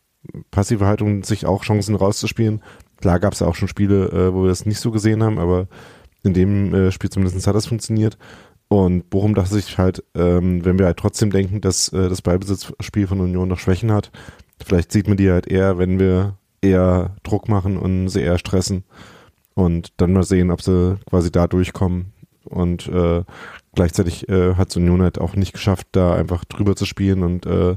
passive 0.50 0.86
Haltung 0.86 1.24
sich 1.24 1.46
auch 1.46 1.64
Chancen 1.64 1.94
rauszuspielen. 1.94 2.62
Klar 3.00 3.20
gab 3.20 3.32
es 3.32 3.40
ja 3.40 3.46
auch 3.46 3.54
schon 3.54 3.68
Spiele, 3.68 4.08
äh, 4.10 4.34
wo 4.34 4.42
wir 4.42 4.48
das 4.48 4.66
nicht 4.66 4.80
so 4.80 4.90
gesehen 4.90 5.22
haben, 5.22 5.38
aber 5.38 5.68
in 6.22 6.34
dem 6.34 6.74
äh, 6.74 6.90
Spiel 6.90 7.10
zumindest 7.10 7.46
hat 7.46 7.54
das 7.54 7.66
funktioniert. 7.66 8.18
Und 8.68 9.10
Bochum 9.10 9.34
dachte 9.34 9.54
sich 9.54 9.78
halt, 9.78 10.02
ähm, 10.14 10.64
wenn 10.64 10.78
wir 10.78 10.86
halt 10.86 10.96
trotzdem 10.96 11.30
denken, 11.30 11.60
dass 11.60 11.88
äh, 11.92 12.08
das 12.08 12.22
Ballbesitzspiel 12.22 13.06
von 13.06 13.20
Union 13.20 13.48
noch 13.48 13.58
Schwächen 13.58 13.92
hat, 13.92 14.10
vielleicht 14.64 14.90
sieht 14.90 15.06
man 15.06 15.16
die 15.16 15.30
halt 15.30 15.46
eher, 15.46 15.78
wenn 15.78 15.98
wir 15.98 16.38
eher 16.62 17.16
Druck 17.22 17.48
machen 17.48 17.76
und 17.76 18.08
sie 18.08 18.22
eher 18.22 18.38
stressen. 18.38 18.84
Und 19.54 19.92
dann 19.98 20.12
mal 20.12 20.24
sehen, 20.24 20.50
ob 20.50 20.62
sie 20.62 20.96
quasi 21.08 21.30
da 21.30 21.46
durchkommen. 21.46 22.12
Und 22.44 22.88
äh, 22.88 23.22
gleichzeitig 23.74 24.28
äh, 24.28 24.54
hat 24.54 24.76
Union 24.76 25.02
halt 25.02 25.20
auch 25.20 25.36
nicht 25.36 25.52
geschafft, 25.52 25.88
da 25.92 26.14
einfach 26.14 26.44
drüber 26.44 26.74
zu 26.74 26.84
spielen 26.84 27.22
und 27.22 27.46
äh, 27.46 27.76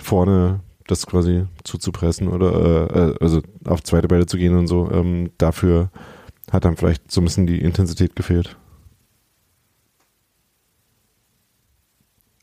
vorne 0.00 0.60
das 0.90 1.06
quasi 1.06 1.46
zuzupressen 1.64 2.28
oder 2.28 2.90
äh, 2.90 3.10
äh, 3.10 3.14
also 3.20 3.42
auf 3.64 3.82
zweite 3.82 4.08
Bälle 4.08 4.26
zu 4.26 4.36
gehen 4.36 4.56
und 4.56 4.66
so. 4.66 4.90
Ähm, 4.90 5.30
dafür 5.38 5.90
hat 6.50 6.64
dann 6.64 6.76
vielleicht 6.76 7.10
so 7.10 7.20
ein 7.20 7.24
bisschen 7.24 7.46
die 7.46 7.60
Intensität 7.60 8.16
gefehlt. 8.16 8.56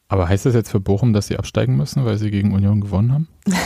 Aber 0.07 0.29
heißt 0.29 0.45
das 0.45 0.53
jetzt 0.53 0.69
für 0.69 0.79
Bochum, 0.79 1.13
dass 1.13 1.27
sie 1.27 1.37
absteigen 1.37 1.75
müssen, 1.75 2.05
weil 2.05 2.17
sie 2.17 2.29
gegen 2.29 2.53
Union 2.53 2.79
gewonnen 2.79 3.11
haben? 3.11 3.27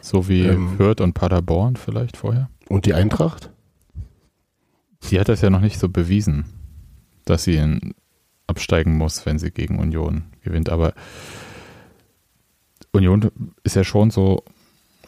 so 0.00 0.28
wie 0.28 0.42
Ähm. 0.42 0.76
Fürth 0.76 1.00
und 1.00 1.14
Paderborn 1.14 1.76
vielleicht 1.76 2.16
vorher? 2.16 2.50
Und 2.68 2.84
die 2.86 2.94
Eintracht? 2.94 3.50
Die 5.10 5.18
hat 5.18 5.28
das 5.28 5.40
ja 5.40 5.50
noch 5.50 5.60
nicht 5.60 5.78
so 5.78 5.88
bewiesen, 5.88 6.44
dass 7.24 7.44
sie 7.44 7.56
in, 7.56 7.94
absteigen 8.46 8.98
muss, 8.98 9.24
wenn 9.24 9.38
sie 9.38 9.50
gegen 9.50 9.78
Union 9.78 10.24
gewinnt. 10.42 10.68
Aber 10.68 10.92
Union 12.92 13.30
ist 13.62 13.76
ja 13.76 13.84
schon 13.84 14.10
so 14.10 14.44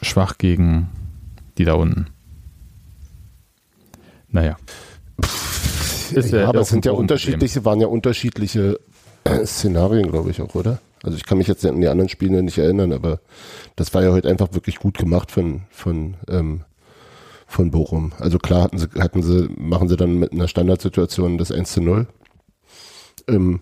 schwach 0.01 0.37
gegen 0.37 0.89
die 1.57 1.65
da 1.65 1.73
unten. 1.73 2.07
Naja. 4.29 4.57
Ist 6.11 6.31
ja, 6.31 6.39
ja 6.39 6.49
aber 6.49 6.61
es 6.61 6.69
sind 6.69 6.85
ja 6.85 6.91
unterschiedliche, 6.91 7.65
waren 7.65 7.81
ja 7.81 7.87
unterschiedliche 7.87 8.79
äh, 9.25 9.45
Szenarien, 9.45 10.09
glaube 10.09 10.31
ich 10.31 10.41
auch, 10.41 10.55
oder? 10.55 10.79
Also 11.03 11.17
ich 11.17 11.25
kann 11.25 11.37
mich 11.37 11.47
jetzt 11.47 11.65
an 11.65 11.81
die 11.81 11.87
anderen 11.87 12.09
Spiele 12.09 12.41
nicht 12.41 12.57
erinnern, 12.57 12.93
aber 12.93 13.19
das 13.75 13.93
war 13.93 14.03
ja 14.03 14.11
heute 14.11 14.29
einfach 14.29 14.53
wirklich 14.53 14.77
gut 14.77 14.97
gemacht 14.97 15.31
von, 15.31 15.63
von, 15.69 16.15
ähm, 16.29 16.61
von 17.45 17.71
Bochum. 17.71 18.13
Also 18.19 18.39
klar 18.39 18.63
hatten 18.63 18.77
sie, 18.77 18.87
hatten 18.97 19.21
sie, 19.21 19.49
machen 19.57 19.89
sie 19.89 19.97
dann 19.97 20.17
mit 20.17 20.31
einer 20.31 20.47
Standardsituation 20.47 21.37
das 21.37 21.51
1 21.51 21.73
zu 21.73 21.81
0. 21.81 22.07
Ähm, 23.27 23.61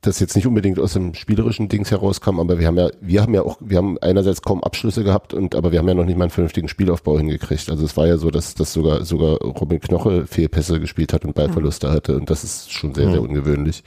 das 0.00 0.18
jetzt 0.18 0.34
nicht 0.34 0.46
unbedingt 0.46 0.78
aus 0.78 0.94
dem 0.94 1.14
spielerischen 1.14 1.68
Dings 1.68 1.90
herauskam, 1.90 2.40
aber 2.40 2.58
wir 2.58 2.66
haben 2.66 2.78
ja, 2.78 2.88
wir 3.00 3.20
haben 3.20 3.34
ja 3.34 3.42
auch, 3.42 3.58
wir 3.60 3.76
haben 3.76 3.98
einerseits 3.98 4.40
kaum 4.40 4.64
Abschlüsse 4.64 5.04
gehabt 5.04 5.34
und 5.34 5.54
aber 5.54 5.72
wir 5.72 5.78
haben 5.78 5.88
ja 5.88 5.94
noch 5.94 6.06
nicht 6.06 6.16
mal 6.16 6.24
einen 6.24 6.30
vernünftigen 6.30 6.68
Spielaufbau 6.68 7.18
hingekriegt. 7.18 7.68
Also 7.68 7.84
es 7.84 7.96
war 7.96 8.06
ja 8.06 8.16
so, 8.16 8.30
dass, 8.30 8.54
dass 8.54 8.72
sogar 8.72 9.04
sogar 9.04 9.36
Robin 9.38 9.80
Knoche 9.80 10.26
Fehlpässe 10.26 10.80
gespielt 10.80 11.12
hat 11.12 11.24
und 11.24 11.34
Ballverluste 11.34 11.90
hatte 11.90 12.16
und 12.16 12.30
das 12.30 12.44
ist 12.44 12.72
schon 12.72 12.94
sehr, 12.94 13.10
sehr 13.10 13.20
ungewöhnlich. 13.20 13.84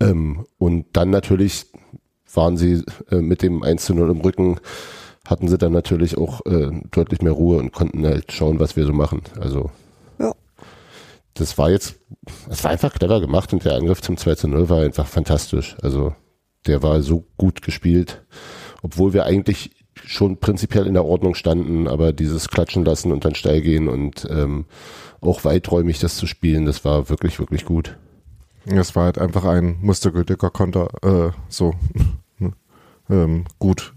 Ähm, 0.00 0.46
und 0.58 0.86
dann 0.92 1.10
natürlich 1.10 1.66
waren 2.32 2.56
sie 2.56 2.82
äh, 3.10 3.16
mit 3.16 3.42
dem 3.42 3.62
1 3.62 3.84
zu 3.84 3.94
0 3.94 4.10
im 4.10 4.20
Rücken, 4.20 4.58
hatten 5.26 5.48
sie 5.48 5.58
dann 5.58 5.72
natürlich 5.72 6.16
auch 6.16 6.44
äh, 6.46 6.70
deutlich 6.90 7.20
mehr 7.20 7.32
Ruhe 7.32 7.58
und 7.58 7.72
konnten 7.72 8.06
halt 8.06 8.32
schauen, 8.32 8.60
was 8.60 8.76
wir 8.76 8.86
so 8.86 8.92
machen. 8.92 9.22
Also. 9.40 9.70
Das 11.36 11.58
war 11.58 11.70
jetzt, 11.70 11.96
es 12.48 12.64
war 12.64 12.70
einfach 12.70 12.92
clever 12.92 13.20
gemacht 13.20 13.52
und 13.52 13.64
der 13.64 13.74
Angriff 13.74 14.00
zum 14.00 14.16
2 14.16 14.34
zu 14.34 14.48
0 14.48 14.68
war 14.68 14.82
einfach 14.82 15.06
fantastisch. 15.06 15.76
Also 15.82 16.14
der 16.66 16.82
war 16.82 17.02
so 17.02 17.24
gut 17.36 17.62
gespielt, 17.62 18.24
obwohl 18.82 19.12
wir 19.12 19.24
eigentlich 19.24 19.70
schon 20.04 20.38
prinzipiell 20.38 20.86
in 20.86 20.94
der 20.94 21.04
Ordnung 21.04 21.34
standen, 21.34 21.88
aber 21.88 22.12
dieses 22.12 22.48
Klatschen 22.48 22.84
lassen 22.84 23.12
und 23.12 23.24
dann 23.24 23.34
steil 23.34 23.60
gehen 23.60 23.88
und 23.88 24.26
ähm, 24.30 24.66
auch 25.20 25.44
weiträumig 25.44 25.98
das 25.98 26.16
zu 26.16 26.26
spielen, 26.26 26.66
das 26.66 26.84
war 26.84 27.08
wirklich, 27.08 27.38
wirklich 27.38 27.64
gut. 27.64 27.98
Es 28.66 28.96
war 28.96 29.04
halt 29.04 29.18
einfach 29.18 29.44
ein 29.44 29.78
mustergültiger 29.80 30.50
Konter, 30.50 30.88
äh, 31.02 31.30
so 31.48 31.74
ähm, 33.10 33.44
gut. 33.58 33.94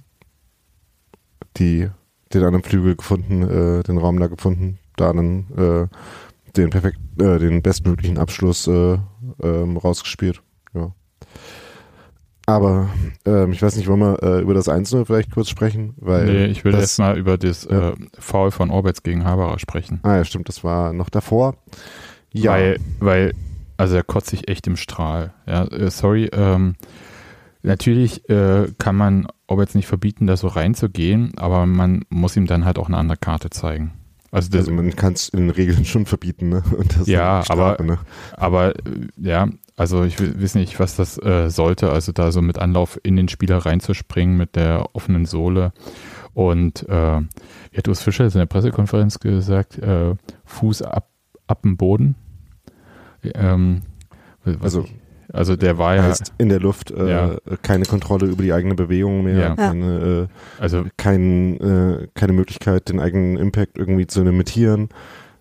Die, 1.57 1.89
den 2.33 2.43
anderen 2.43 2.63
Flügel 2.63 2.95
gefunden, 2.95 3.41
äh, 3.43 3.83
den 3.83 3.97
Raum 3.97 4.19
da 4.19 4.27
gefunden, 4.27 4.77
da 4.95 5.11
dann 5.13 5.47
äh, 5.57 5.95
den 6.57 6.69
perfekt, 6.69 6.99
äh, 7.19 7.39
den 7.39 7.61
bestmöglichen 7.61 8.17
Abschluss 8.17 8.67
äh, 8.67 8.97
ähm, 9.43 9.77
rausgespielt. 9.77 10.41
Ja. 10.73 10.93
Aber 12.45 12.89
ähm, 13.25 13.51
ich 13.51 13.61
weiß 13.61 13.75
nicht, 13.75 13.87
wollen 13.87 13.99
wir 13.99 14.23
äh, 14.23 14.41
über 14.41 14.55
das 14.55 14.67
Einzelne 14.69 15.05
vielleicht 15.05 15.31
kurz 15.31 15.49
sprechen? 15.49 15.93
Weil 15.97 16.25
nee, 16.25 16.45
ich 16.45 16.65
will 16.65 16.73
erst 16.73 16.97
mal 16.97 17.17
über 17.17 17.37
das 17.37 17.65
Ja. 17.69 17.89
äh, 17.89 17.95
Foul 18.17 18.49
von 18.51 18.71
Orbitz 18.71 19.03
gegen 19.03 19.23
Haberer 19.23 19.59
sprechen. 19.59 19.99
Ah 20.01 20.15
ja, 20.15 20.25
stimmt, 20.25 20.49
das 20.49 20.63
war 20.63 20.91
noch 20.93 21.09
davor. 21.09 21.55
Ja, 22.33 22.53
Weil, 22.53 22.79
weil, 22.99 23.33
also 23.77 23.95
er 23.95 24.03
kotzt 24.03 24.29
sich 24.31 24.47
echt 24.47 24.65
im 24.65 24.77
Strahl. 24.77 25.33
Ja, 25.45 25.65
äh, 25.65 25.91
sorry, 25.91 26.25
ähm, 26.33 26.75
natürlich 27.61 28.27
äh, 28.29 28.67
kann 28.79 28.95
man 28.95 29.27
Orbitz 29.45 29.75
nicht 29.75 29.87
verbieten, 29.87 30.25
da 30.25 30.35
so 30.35 30.47
reinzugehen, 30.47 31.33
aber 31.37 31.65
man 31.67 32.03
muss 32.09 32.35
ihm 32.35 32.47
dann 32.47 32.65
halt 32.65 32.79
auch 32.79 32.87
eine 32.87 32.97
andere 32.97 33.17
Karte 33.17 33.51
zeigen. 33.51 33.93
Also 34.31 34.49
das, 34.49 34.59
also 34.61 34.71
man 34.73 34.95
kann 34.95 35.13
es 35.13 35.29
in 35.29 35.39
den 35.39 35.49
Regeln 35.49 35.85
schon 35.85 36.05
verbieten, 36.05 36.49
ne? 36.49 36.63
Und 36.77 36.91
das 36.93 37.01
ist 37.01 37.07
Ja, 37.07 37.41
Strafe, 37.43 37.61
aber- 37.79 37.83
ne? 37.83 37.97
Aber 38.33 38.75
äh, 38.75 38.81
ja, 39.17 39.47
also 39.75 40.03
ich 40.03 40.19
weiß 40.19 40.55
nicht, 40.55 40.79
was 40.79 40.95
das 40.95 41.17
äh, 41.23 41.49
sollte. 41.49 41.91
Also 41.91 42.11
da 42.11 42.31
so 42.31 42.41
mit 42.41 42.59
Anlauf 42.59 42.99
in 43.03 43.15
den 43.15 43.27
Spieler 43.29 43.57
reinzuspringen 43.59 44.37
mit 44.37 44.55
der 44.55 44.89
offenen 44.93 45.25
Sohle. 45.25 45.71
Und 46.33 46.87
äh, 46.89 47.21
wie 47.71 47.77
hat 47.77 47.87
Urs 47.87 48.01
Fischer 48.01 48.25
jetzt 48.25 48.35
in 48.35 48.39
der 48.39 48.45
Pressekonferenz 48.45 49.19
gesagt, 49.19 49.77
äh, 49.79 50.15
Fuß 50.45 50.81
ab, 50.83 51.09
ab 51.47 51.61
dem 51.63 51.77
Boden. 51.77 52.15
Ähm, 53.23 53.81
was 54.43 54.61
Also- 54.61 54.83
ich- 54.83 54.95
also 55.33 55.55
der 55.55 55.77
war 55.77 55.95
ja, 55.95 56.03
heißt 56.03 56.33
in 56.37 56.49
der 56.49 56.59
Luft 56.59 56.91
äh, 56.91 57.09
Ja. 57.09 57.35
keine 57.61 57.85
Kontrolle 57.85 58.27
über 58.27 58.43
die 58.43 58.53
eigene 58.53 58.75
Bewegung 58.75 59.23
mehr, 59.23 59.39
Ja. 59.39 59.55
keine, 59.55 60.27
äh, 60.29 60.61
also 60.61 60.85
kein, 60.97 61.59
äh, 61.59 62.07
keine 62.13 62.33
Möglichkeit, 62.33 62.89
den 62.89 62.99
eigenen 62.99 63.37
Impact 63.37 63.77
irgendwie 63.77 64.07
zu 64.07 64.23
limitieren. 64.23 64.89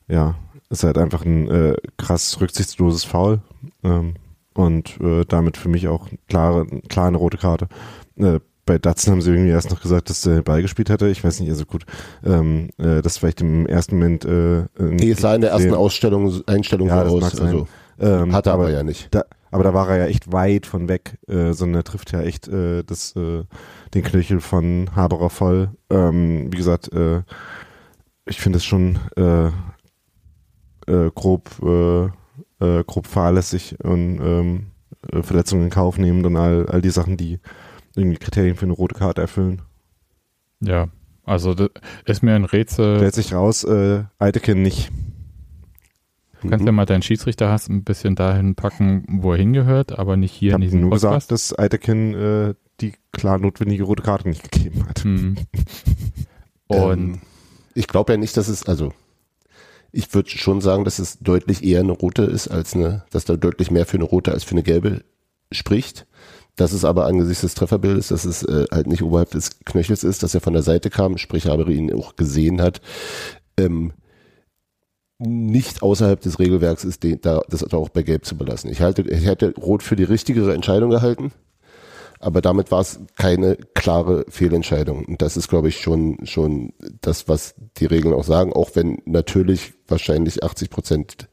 Ja, 0.08 0.34
ist 0.70 0.84
halt 0.84 0.98
einfach 0.98 1.24
ein 1.24 1.48
äh, 1.50 1.74
krass 1.96 2.38
rücksichtsloses 2.40 3.04
Foul 3.04 3.40
ähm, 3.84 4.14
und 4.54 4.98
äh, 5.00 5.24
damit 5.26 5.56
für 5.56 5.68
mich 5.68 5.88
auch 5.88 6.08
klare, 6.28 6.66
klar 6.88 7.06
eine 7.08 7.16
rote 7.18 7.36
Karte. 7.38 7.68
Äh, 8.16 8.40
bei 8.66 8.78
Datsun 8.78 9.12
haben 9.14 9.22
sie 9.22 9.30
irgendwie 9.30 9.50
erst 9.50 9.70
noch 9.70 9.80
gesagt, 9.80 10.10
dass 10.10 10.20
der 10.20 10.42
Ball 10.42 10.60
gespielt 10.60 10.90
hätte. 10.90 11.08
Ich 11.08 11.24
weiß 11.24 11.40
nicht, 11.40 11.48
also 11.48 11.64
gut, 11.64 11.86
ähm, 12.22 12.68
äh, 12.76 13.00
das 13.00 13.16
vielleicht 13.16 13.40
im 13.40 13.66
ersten 13.66 13.96
Moment 13.96 14.26
äh, 14.26 14.64
Nee, 14.78 15.12
es 15.12 15.20
sah 15.22 15.34
in 15.34 15.40
der 15.40 15.52
ersten. 15.52 15.72
Ausstellung, 15.72 16.30
Einstellung 16.46 16.88
Ja, 16.88 17.02
das 17.02 17.12
so 17.12 17.18
mag 17.18 17.32
aus. 17.32 17.38
sein. 17.38 17.46
Also, 17.46 17.68
ähm, 17.98 18.32
hat 18.34 18.46
er 18.46 18.52
aber 18.52 18.70
ja 18.70 18.82
nicht. 18.82 19.08
Da, 19.10 19.24
aber 19.50 19.64
da 19.64 19.74
war 19.74 19.88
er 19.90 19.98
ja 19.98 20.06
echt 20.06 20.32
weit 20.32 20.66
von 20.66 20.88
weg, 20.88 21.18
äh, 21.26 21.52
sondern 21.52 21.80
er 21.80 21.84
trifft 21.84 22.12
ja 22.12 22.22
echt 22.22 22.48
äh, 22.48 22.82
das, 22.84 23.14
äh, 23.16 23.44
den 23.94 24.02
Knöchel 24.02 24.40
von 24.40 24.90
Haberer 24.94 25.30
voll. 25.30 25.70
Ähm, 25.90 26.52
wie 26.52 26.56
gesagt, 26.56 26.92
äh, 26.92 27.22
ich 28.26 28.40
finde 28.40 28.58
es 28.58 28.64
schon 28.64 28.98
äh, 29.16 29.46
äh, 30.90 31.10
grob, 31.14 31.50
äh, 31.62 32.04
äh, 32.64 32.84
grob 32.84 33.06
fahrlässig 33.06 33.76
und 33.82 34.20
ähm, 34.20 34.66
äh, 35.12 35.22
Verletzungen 35.22 35.64
in 35.64 35.70
Kauf 35.70 35.98
nehmend 35.98 36.26
und 36.26 36.36
all, 36.36 36.66
all 36.66 36.82
die 36.82 36.90
Sachen, 36.90 37.16
die 37.16 37.40
irgendwie 37.96 38.18
Kriterien 38.18 38.56
für 38.56 38.66
eine 38.66 38.74
rote 38.74 38.94
Karte 38.94 39.20
erfüllen. 39.20 39.62
ja, 40.60 40.88
also 41.24 41.52
das 41.52 41.68
ist 42.06 42.22
mir 42.22 42.34
ein 42.34 42.46
Rätsel. 42.46 42.96
Stellt 42.96 43.14
sich 43.14 43.34
raus, 43.34 43.62
äh, 43.64 44.04
Eitekin 44.18 44.62
nicht. 44.62 44.90
Du 46.42 46.48
kannst 46.48 46.64
ja 46.64 46.72
mal 46.72 46.86
deinen 46.86 47.02
Schiedsrichterhass 47.02 47.68
ein 47.68 47.84
bisschen 47.84 48.14
dahin 48.14 48.54
packen, 48.54 49.04
wo 49.08 49.32
er 49.32 49.38
hingehört, 49.38 49.98
aber 49.98 50.16
nicht 50.16 50.34
Ich 50.34 50.38
hier 50.38 50.50
in 50.50 50.54
habe 50.54 50.64
diesem 50.64 50.80
nur 50.82 50.90
Podcast. 50.90 51.28
gesagt, 51.28 51.32
dass 51.32 51.58
Eitekin 51.58 52.14
äh, 52.14 52.54
die 52.80 52.92
klar 53.12 53.38
notwendige 53.38 53.84
rote 53.84 54.02
Karte 54.02 54.28
nicht 54.28 54.50
gegeben 54.50 54.88
hat. 54.88 55.02
Hm. 55.04 55.36
Und 56.68 56.98
ähm, 56.98 57.20
ich 57.74 57.88
glaube 57.88 58.12
ja 58.12 58.18
nicht, 58.18 58.36
dass 58.36 58.48
es, 58.48 58.64
also 58.66 58.92
ich 59.90 60.12
würde 60.14 60.28
schon 60.28 60.60
sagen, 60.60 60.84
dass 60.84 60.98
es 60.98 61.18
deutlich 61.18 61.64
eher 61.64 61.80
eine 61.80 61.92
rote 61.92 62.22
ist, 62.22 62.48
als 62.48 62.74
eine, 62.74 63.04
dass 63.10 63.24
da 63.24 63.36
deutlich 63.36 63.70
mehr 63.70 63.86
für 63.86 63.96
eine 63.96 64.04
rote 64.04 64.32
als 64.32 64.44
für 64.44 64.52
eine 64.52 64.62
gelbe 64.62 65.02
spricht. 65.50 66.06
Das 66.56 66.72
ist 66.72 66.84
aber 66.84 67.06
angesichts 67.06 67.42
des 67.42 67.54
Trefferbildes, 67.54 68.08
dass 68.08 68.24
es 68.24 68.42
äh, 68.42 68.66
halt 68.70 68.88
nicht 68.88 69.02
oberhalb 69.02 69.30
des 69.30 69.60
Knöchels 69.64 70.04
ist, 70.04 70.22
dass 70.22 70.34
er 70.34 70.40
von 70.40 70.52
der 70.52 70.62
Seite 70.62 70.90
kam, 70.90 71.16
sprich 71.16 71.46
Haberer 71.46 71.70
ihn 71.70 71.92
auch 71.94 72.16
gesehen 72.16 72.60
hat, 72.60 72.80
ähm, 73.56 73.92
nicht 75.18 75.82
außerhalb 75.82 76.20
des 76.20 76.38
Regelwerks 76.38 76.84
ist, 76.84 77.02
den, 77.02 77.20
da, 77.20 77.40
das 77.48 77.64
auch 77.74 77.88
bei 77.88 78.02
Gelb 78.02 78.24
zu 78.24 78.36
belassen. 78.36 78.70
Ich 78.70 78.80
halte, 78.80 79.02
ich 79.02 79.26
hätte 79.26 79.54
Rot 79.56 79.82
für 79.82 79.96
die 79.96 80.04
richtigere 80.04 80.54
Entscheidung 80.54 80.90
gehalten, 80.90 81.32
aber 82.20 82.40
damit 82.40 82.70
war 82.70 82.80
es 82.80 83.00
keine 83.16 83.56
klare 83.74 84.24
Fehlentscheidung. 84.28 85.04
Und 85.04 85.22
das 85.22 85.36
ist, 85.36 85.48
glaube 85.48 85.68
ich, 85.68 85.80
schon, 85.80 86.18
schon 86.24 86.72
das, 87.00 87.28
was 87.28 87.54
die 87.78 87.86
Regeln 87.86 88.14
auch 88.14 88.24
sagen, 88.24 88.52
auch 88.52 88.70
wenn 88.74 89.02
natürlich 89.06 89.74
wahrscheinlich 89.88 90.42
80 90.42 90.70
Prozent 90.70 91.28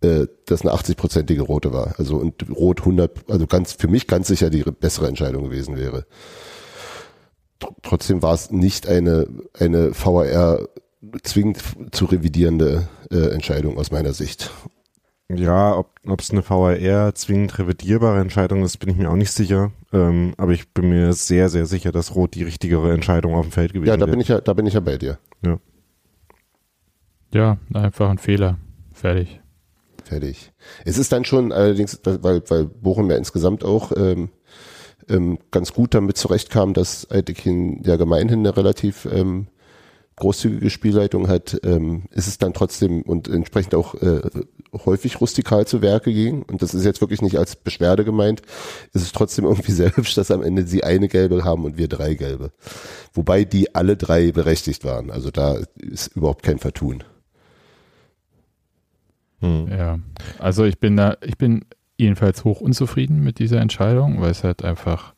äh, 0.00 0.26
das 0.46 0.62
eine 0.62 0.72
80-prozentige 0.72 1.42
Rote 1.42 1.72
war. 1.72 1.94
Also 1.98 2.16
und 2.16 2.48
Rot 2.50 2.80
100, 2.80 3.30
also 3.30 3.46
ganz 3.46 3.72
für 3.72 3.88
mich 3.88 4.06
ganz 4.06 4.28
sicher 4.28 4.50
die 4.50 4.62
bessere 4.62 5.08
Entscheidung 5.08 5.44
gewesen 5.44 5.76
wäre. 5.76 6.06
Tr- 7.60 7.74
Trotzdem 7.82 8.22
war 8.22 8.34
es 8.34 8.50
nicht 8.52 8.86
eine 8.86 9.26
eine 9.58 9.92
VAR 9.92 10.68
zwingend 11.22 11.58
zu 11.90 12.06
revidierende 12.06 12.88
äh, 13.10 13.30
Entscheidung 13.30 13.78
aus 13.78 13.90
meiner 13.90 14.12
Sicht. 14.12 14.50
Ja, 15.30 15.76
ob 15.76 16.20
es 16.20 16.30
eine 16.30 16.48
VAR 16.48 17.14
zwingend 17.14 17.58
revidierbare 17.58 18.20
Entscheidung 18.20 18.62
ist, 18.62 18.78
bin 18.78 18.88
ich 18.88 18.96
mir 18.96 19.10
auch 19.10 19.16
nicht 19.16 19.32
sicher. 19.32 19.72
Ähm, 19.92 20.32
aber 20.38 20.52
ich 20.52 20.72
bin 20.72 20.88
mir 20.88 21.12
sehr, 21.12 21.50
sehr 21.50 21.66
sicher, 21.66 21.92
dass 21.92 22.14
Rot 22.14 22.34
die 22.34 22.44
richtigere 22.44 22.92
Entscheidung 22.94 23.34
auf 23.34 23.46
dem 23.46 23.52
Feld 23.52 23.74
gewesen 23.74 23.90
Ja, 23.90 23.98
da 23.98 24.06
bin 24.06 24.20
ich 24.20 24.28
ja, 24.28 24.40
da 24.40 24.54
bin 24.54 24.64
ich 24.64 24.74
ja 24.74 24.80
bei 24.80 24.96
dir. 24.96 25.18
ja, 27.32 27.58
einfach 27.74 28.08
ein 28.08 28.18
Fehler. 28.18 28.56
Fertig. 28.94 29.40
Fertig. 30.02 30.52
Es 30.86 30.96
ist 30.96 31.12
dann 31.12 31.26
schon 31.26 31.52
allerdings, 31.52 32.00
weil, 32.04 32.42
weil 32.48 32.64
Bochum 32.64 33.10
ja 33.10 33.18
insgesamt 33.18 33.64
auch 33.64 33.92
ähm, 33.94 34.30
ähm, 35.10 35.38
ganz 35.50 35.74
gut 35.74 35.92
damit 35.92 36.16
zurechtkam, 36.16 36.72
dass 36.72 37.10
Eitekin 37.10 37.82
ja 37.84 37.96
gemeinhin 37.96 38.40
eine 38.40 38.56
relativ 38.56 39.06
ähm, 39.10 39.48
großzügige 40.18 40.70
Spielleitung 40.70 41.28
hat, 41.28 41.60
ähm, 41.64 42.04
ist 42.10 42.26
es 42.26 42.38
dann 42.38 42.52
trotzdem 42.52 43.02
und 43.02 43.28
entsprechend 43.28 43.74
auch 43.74 43.94
äh, 43.94 44.20
häufig 44.84 45.20
rustikal 45.20 45.66
zu 45.66 45.82
Werke 45.82 46.12
ging. 46.12 46.42
Und 46.42 46.62
das 46.62 46.74
ist 46.74 46.84
jetzt 46.84 47.00
wirklich 47.00 47.22
nicht 47.22 47.38
als 47.38 47.56
Beschwerde 47.56 48.04
gemeint. 48.04 48.42
ist 48.92 49.02
Es 49.02 49.12
trotzdem 49.12 49.44
irgendwie 49.44 49.72
sehr 49.72 49.96
hübsch, 49.96 50.14
dass 50.14 50.30
am 50.30 50.42
Ende 50.42 50.66
sie 50.66 50.84
eine 50.84 51.08
gelbe 51.08 51.44
haben 51.44 51.64
und 51.64 51.78
wir 51.78 51.88
drei 51.88 52.14
gelbe. 52.14 52.52
Wobei 53.14 53.44
die 53.44 53.74
alle 53.74 53.96
drei 53.96 54.32
berechtigt 54.32 54.84
waren. 54.84 55.10
Also 55.10 55.30
da 55.30 55.58
ist 55.76 56.08
überhaupt 56.16 56.42
kein 56.42 56.58
Vertun. 56.58 57.04
Hm. 59.40 59.68
Ja, 59.70 59.98
also 60.38 60.64
ich 60.64 60.78
bin 60.78 60.96
da, 60.96 61.16
ich 61.22 61.38
bin 61.38 61.64
jedenfalls 61.96 62.44
hoch 62.44 62.60
unzufrieden 62.60 63.22
mit 63.22 63.38
dieser 63.38 63.60
Entscheidung, 63.60 64.20
weil 64.20 64.30
es 64.30 64.44
halt 64.44 64.64
einfach, 64.64 65.14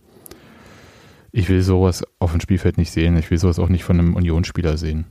ich 1.33 1.49
will 1.49 1.63
sowas 1.63 2.03
auf 2.19 2.33
dem 2.33 2.41
Spielfeld 2.41 2.79
nicht 2.79 2.91
sehen. 2.93 3.17
Ich 3.17 3.31
will 3.31 3.39
sowas 3.39 3.59
auch 3.59 3.69
nicht 3.69 3.85
von 3.85 3.99
einem 3.99 4.15
Unionsspieler 4.17 4.77
sehen. 4.77 5.07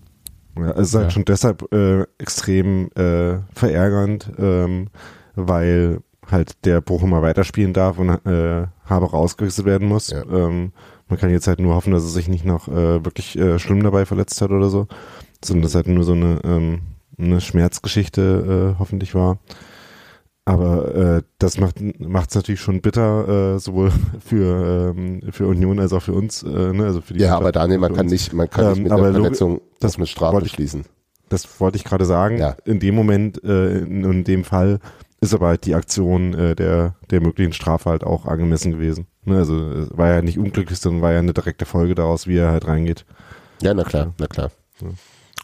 Ja, 0.57 0.71
es 0.71 0.89
ist 0.89 0.95
halt 0.95 1.05
Ja. 1.05 1.11
schon 1.11 1.25
deshalb 1.25 1.71
äh, 1.73 2.03
extrem 2.17 2.89
äh, 2.95 3.39
verärgernd, 3.53 4.31
ähm, 4.37 4.87
weil 5.35 6.01
halt 6.29 6.65
der 6.65 6.81
Bochumer 6.81 7.21
weiterspielen 7.21 7.73
darf 7.73 7.97
und 7.97 8.09
äh, 8.25 8.67
Haber 8.85 9.13
ausgewechselt 9.13 9.65
werden 9.65 9.87
muss. 9.87 10.09
Ja. 10.09 10.23
Ähm, 10.23 10.73
man 11.07 11.17
kann 11.17 11.31
jetzt 11.31 11.47
halt 11.47 11.59
nur 11.59 11.73
hoffen, 11.75 11.91
dass 11.93 12.03
er 12.03 12.09
sich 12.09 12.27
nicht 12.27 12.45
noch 12.45 12.67
äh, 12.67 13.03
wirklich 13.03 13.37
äh, 13.37 13.57
schlimm 13.57 13.81
dabei 13.81 14.05
verletzt 14.05 14.41
hat 14.41 14.51
oder 14.51 14.69
so, 14.69 14.87
sondern 15.43 15.63
dass 15.63 15.75
halt 15.75 15.87
nur 15.87 16.03
so 16.03 16.11
eine, 16.13 16.39
ähm, 16.43 16.81
eine 17.17 17.41
Schmerzgeschichte 17.41 18.73
äh, 18.75 18.79
hoffentlich 18.79 19.15
war. 19.15 19.39
Aber 20.49 20.95
äh, 20.95 21.21
das 21.37 21.57
macht 21.59 21.77
es 21.81 22.35
natürlich 22.35 22.59
schon 22.61 22.81
bitter, 22.81 23.55
äh, 23.55 23.59
sowohl 23.59 23.91
für, 24.25 24.93
ähm, 24.97 25.21
für 25.31 25.47
Union 25.47 25.79
als 25.79 25.93
auch 25.93 26.01
für 26.01 26.13
uns. 26.13 26.43
Äh, 26.43 26.47
ne? 26.73 26.85
also 26.85 27.01
für 27.01 27.13
die 27.13 27.21
Ja, 27.21 27.35
aber 27.37 27.51
Daniel, 27.51 27.79
man 27.79 27.93
kann 27.93 28.07
nicht, 28.07 28.33
man 28.33 28.49
kann 28.49 28.65
Ähm, 28.65 28.71
nicht 28.73 28.83
mit 28.83 28.91
aber 28.91 29.01
einer 29.07 29.11
logi- 29.11 29.21
Verletzung 29.23 29.61
das 29.79 29.97
mit 29.97 30.07
Strafe 30.09 30.41
ich- 30.45 30.51
schließen. 30.51 30.85
Das 31.29 31.59
wollte 31.59 31.77
ich 31.77 31.83
gerade 31.83 32.05
sagen. 32.05 32.37
Ja. 32.39 32.55
In 32.65 32.79
dem 32.79 32.95
Moment, 32.95 33.43
äh, 33.43 33.79
in, 33.79 34.03
in 34.03 34.23
dem 34.23 34.43
Fall, 34.43 34.79
ist 35.21 35.33
aber 35.33 35.47
halt 35.47 35.65
die 35.65 35.75
Aktion 35.75 36.33
äh, 36.33 36.55
der, 36.55 36.95
der 37.11 37.21
möglichen 37.21 37.53
Strafe 37.53 37.89
halt 37.89 38.03
auch 38.03 38.25
angemessen 38.25 38.71
gewesen. 38.71 39.05
Ne, 39.25 39.35
also 39.37 39.55
war 39.95 40.07
ja 40.07 40.21
nicht 40.23 40.39
unglücklich, 40.39 40.79
sondern 40.79 41.01
war 41.03 41.11
ja 41.11 41.19
eine 41.19 41.33
direkte 41.33 41.65
Folge 41.65 41.93
daraus, 41.93 42.25
wie 42.25 42.37
er 42.37 42.49
halt 42.51 42.67
reingeht. 42.67 43.05
Ja, 43.61 43.73
na 43.75 43.83
klar, 43.83 44.13
na 44.17 44.25
klar. 44.27 44.49
Ja. 44.81 44.87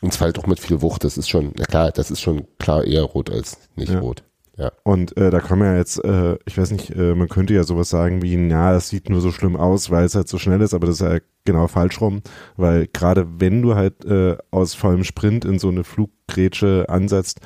Und 0.01 0.09
es 0.13 0.17
fällt 0.17 0.39
auch 0.39 0.47
mit 0.47 0.59
viel 0.59 0.81
Wucht, 0.81 1.03
das 1.03 1.17
ist 1.17 1.29
schon, 1.29 1.51
na 1.57 1.65
klar, 1.65 1.91
das 1.91 2.09
ist 2.09 2.21
schon 2.21 2.45
klar 2.57 2.83
eher 2.83 3.03
rot 3.03 3.29
als 3.29 3.57
nicht 3.75 3.91
Ja. 3.91 3.99
rot. 3.99 4.23
Ja. 4.57 4.71
Und 4.83 5.17
äh, 5.17 5.31
da 5.31 5.39
kann 5.39 5.59
man 5.59 5.69
ja 5.69 5.77
jetzt, 5.77 6.03
äh, 6.03 6.37
ich 6.45 6.57
weiß 6.57 6.71
nicht, 6.71 6.91
äh, 6.95 7.13
man 7.13 7.27
könnte 7.27 7.53
ja 7.53 7.63
sowas 7.63 7.89
sagen 7.89 8.21
wie, 8.21 8.37
na, 8.37 8.71
das 8.71 8.89
sieht 8.89 9.09
nur 9.09 9.19
so 9.19 9.31
schlimm 9.31 9.55
aus, 9.55 9.91
weil 9.91 10.05
es 10.05 10.15
halt 10.15 10.29
so 10.29 10.37
schnell 10.37 10.61
ist, 10.61 10.73
aber 10.73 10.87
das 10.87 11.01
ist 11.01 11.01
ja 11.01 11.19
genau 11.43 11.67
falsch 11.67 11.99
rum, 11.99 12.21
weil 12.55 12.87
gerade 12.87 13.27
wenn 13.39 13.61
du 13.61 13.75
halt 13.75 14.05
äh, 14.05 14.37
aus 14.51 14.73
vollem 14.73 15.03
Sprint 15.03 15.43
in 15.43 15.59
so 15.59 15.67
eine 15.67 15.83
Fluggrätsche 15.83 16.85
ansetzt, 16.87 17.41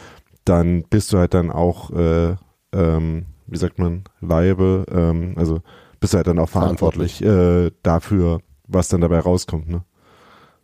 dann 0.46 0.84
bist 0.84 1.12
du 1.12 1.18
halt 1.18 1.34
dann 1.34 1.52
auch, 1.52 1.90
äh, 1.92 2.36
ähm, 2.74 3.26
wie 3.48 3.58
sagt 3.58 3.80
man, 3.80 4.04
liable, 4.22 4.86
ähm, 4.92 5.34
also 5.36 5.62
bist 6.00 6.14
du 6.14 6.18
halt 6.18 6.28
dann 6.28 6.40
auch 6.40 6.50
verantwortlich, 6.50 7.24
äh, 7.24 7.72
dafür, 7.82 8.40
was 8.68 8.88
dann 8.88 9.02
dabei 9.02 9.20
rauskommt, 9.20 9.68
ne? 9.68 9.84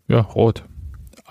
Ja, 0.07 0.21
rot. 0.21 0.63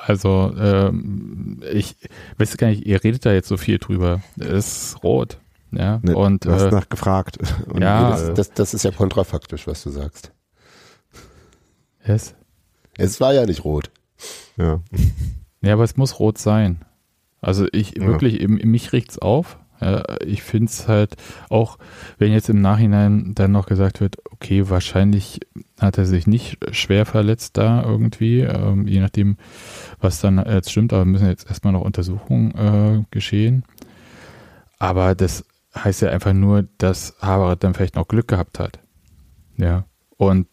Also, 0.06 0.52
ähm, 0.58 1.62
ich 1.73 1.96
weiß 2.38 2.56
gar 2.58 2.66
nicht, 2.68 2.84
ihr 2.87 3.02
redet 3.02 3.25
da 3.25 3.32
jetzt 3.32 3.49
so 3.49 3.56
viel 3.56 3.78
drüber. 3.78 4.20
Es 4.38 4.92
ist 4.92 5.02
rot. 5.02 5.38
Ja, 5.73 5.99
Ne, 6.02 6.14
und 6.14 6.44
du 6.44 6.52
hast 6.52 6.62
äh, 6.64 6.70
nach 6.70 6.88
gefragt. 6.88 7.38
Und 7.66 7.82
ja, 7.82 8.11
Das, 8.11 8.23
äh, 8.28 8.34
das, 8.34 8.50
das 8.52 8.75
ist 8.75 8.84
ja 8.84 8.90
kontrafaktisch, 8.92 9.66
was 9.66 9.82
du 9.82 9.90
sagst. 9.90 10.30
yes. 12.06 12.34
Es 12.96 13.20
war 13.20 13.32
ja 13.34 13.44
nicht 13.46 13.64
rot. 13.64 13.90
ja. 14.56 14.80
Ja, 15.62 15.73
aber 15.73 15.84
es 15.84 15.96
muss 15.96 16.20
rot 16.20 16.37
sein. 16.38 16.84
Also 17.40 17.66
ich 17.73 17.96
Ja. 17.96 18.06
wirklich, 18.06 18.40
im- 18.40 18.56
mich 18.70 18.92
riecht's 18.92 19.18
auf. 19.18 19.58
Ja, 19.80 20.04
ich 20.25 20.42
finde 20.42 20.66
es 20.70 20.87
halt 20.88 21.16
auch, 21.49 21.78
wenn 22.18 22.32
jetzt 22.32 22.49
im 22.50 22.61
Nachhinein 22.61 23.34
dann 23.34 23.50
noch 23.52 23.66
gesagt 23.66 24.00
wird, 24.00 24.16
okay, 24.44 24.68
wahrscheinlich 24.68 25.40
hat 25.80 25.96
er 25.96 26.04
sich 26.04 26.26
nicht 26.26 26.58
schwer 26.72 27.06
verletzt 27.06 27.56
da 27.56 27.82
irgendwie, 27.82 28.40
ähm, 28.40 28.86
je 28.86 29.00
nachdem, 29.00 29.38
was 30.00 30.20
dann 30.20 30.36
jetzt 30.46 30.70
stimmt, 30.70 30.92
aber 30.92 31.06
müssen 31.06 31.26
jetzt 31.26 31.48
erstmal 31.48 31.72
noch 31.72 31.80
Untersuchungen 31.80 32.50
äh, 32.54 33.04
geschehen. 33.10 33.64
Aber 34.78 35.14
das 35.14 35.46
heißt 35.74 36.02
ja 36.02 36.10
einfach 36.10 36.34
nur, 36.34 36.66
dass 36.76 37.16
Haberer 37.22 37.56
dann 37.56 37.72
vielleicht 37.72 37.96
noch 37.96 38.06
Glück 38.06 38.28
gehabt 38.28 38.58
hat. 38.58 38.80
Ja. 39.56 39.86
Und 40.18 40.46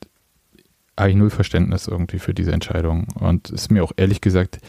habe 0.97 1.09
ich 1.09 1.15
null 1.15 1.29
Verständnis 1.29 1.87
irgendwie 1.87 2.19
für 2.19 2.33
diese 2.33 2.53
Entscheidung. 2.53 3.07
Und 3.19 3.49
ist 3.49 3.71
mir 3.71 3.83
auch 3.83 3.91
ehrlich 3.97 4.21
gesagt, 4.21 4.59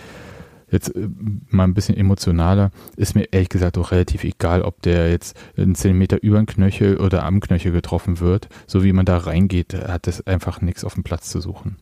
jetzt 0.73 0.95
äh, 0.97 1.09
mal 1.51 1.65
ein 1.65 1.75
bisschen 1.75 1.97
emotionaler, 1.97 2.71
ist 2.97 3.15
mir 3.15 3.29
ehrlich 3.31 3.51
gesagt 3.51 3.79
auch 3.79 3.93
relativ 3.93 4.25
egal, 4.25 4.63
ob 4.63 4.83
der 4.83 5.11
jetzt 5.11 5.37
einen 5.57 5.75
Zentimeter 5.75 6.23
über 6.23 6.39
den 6.39 6.47
Knöchel 6.47 6.97
oder 6.97 7.25
am 7.25 7.41
Knöchel 7.41 7.73
getroffen 7.73 8.19
wird. 8.19 8.49
So 8.67 8.83
wie 8.83 8.93
man 8.93 9.07
da 9.07 9.19
reingeht, 9.19 9.75
hat 9.75 10.07
das 10.07 10.27
einfach 10.27 10.61
nichts 10.61 10.85
auf 10.85 10.95
dem 10.95 11.05
Platz 11.05 11.31
zu 11.31 11.41
suchen. 11.41 11.77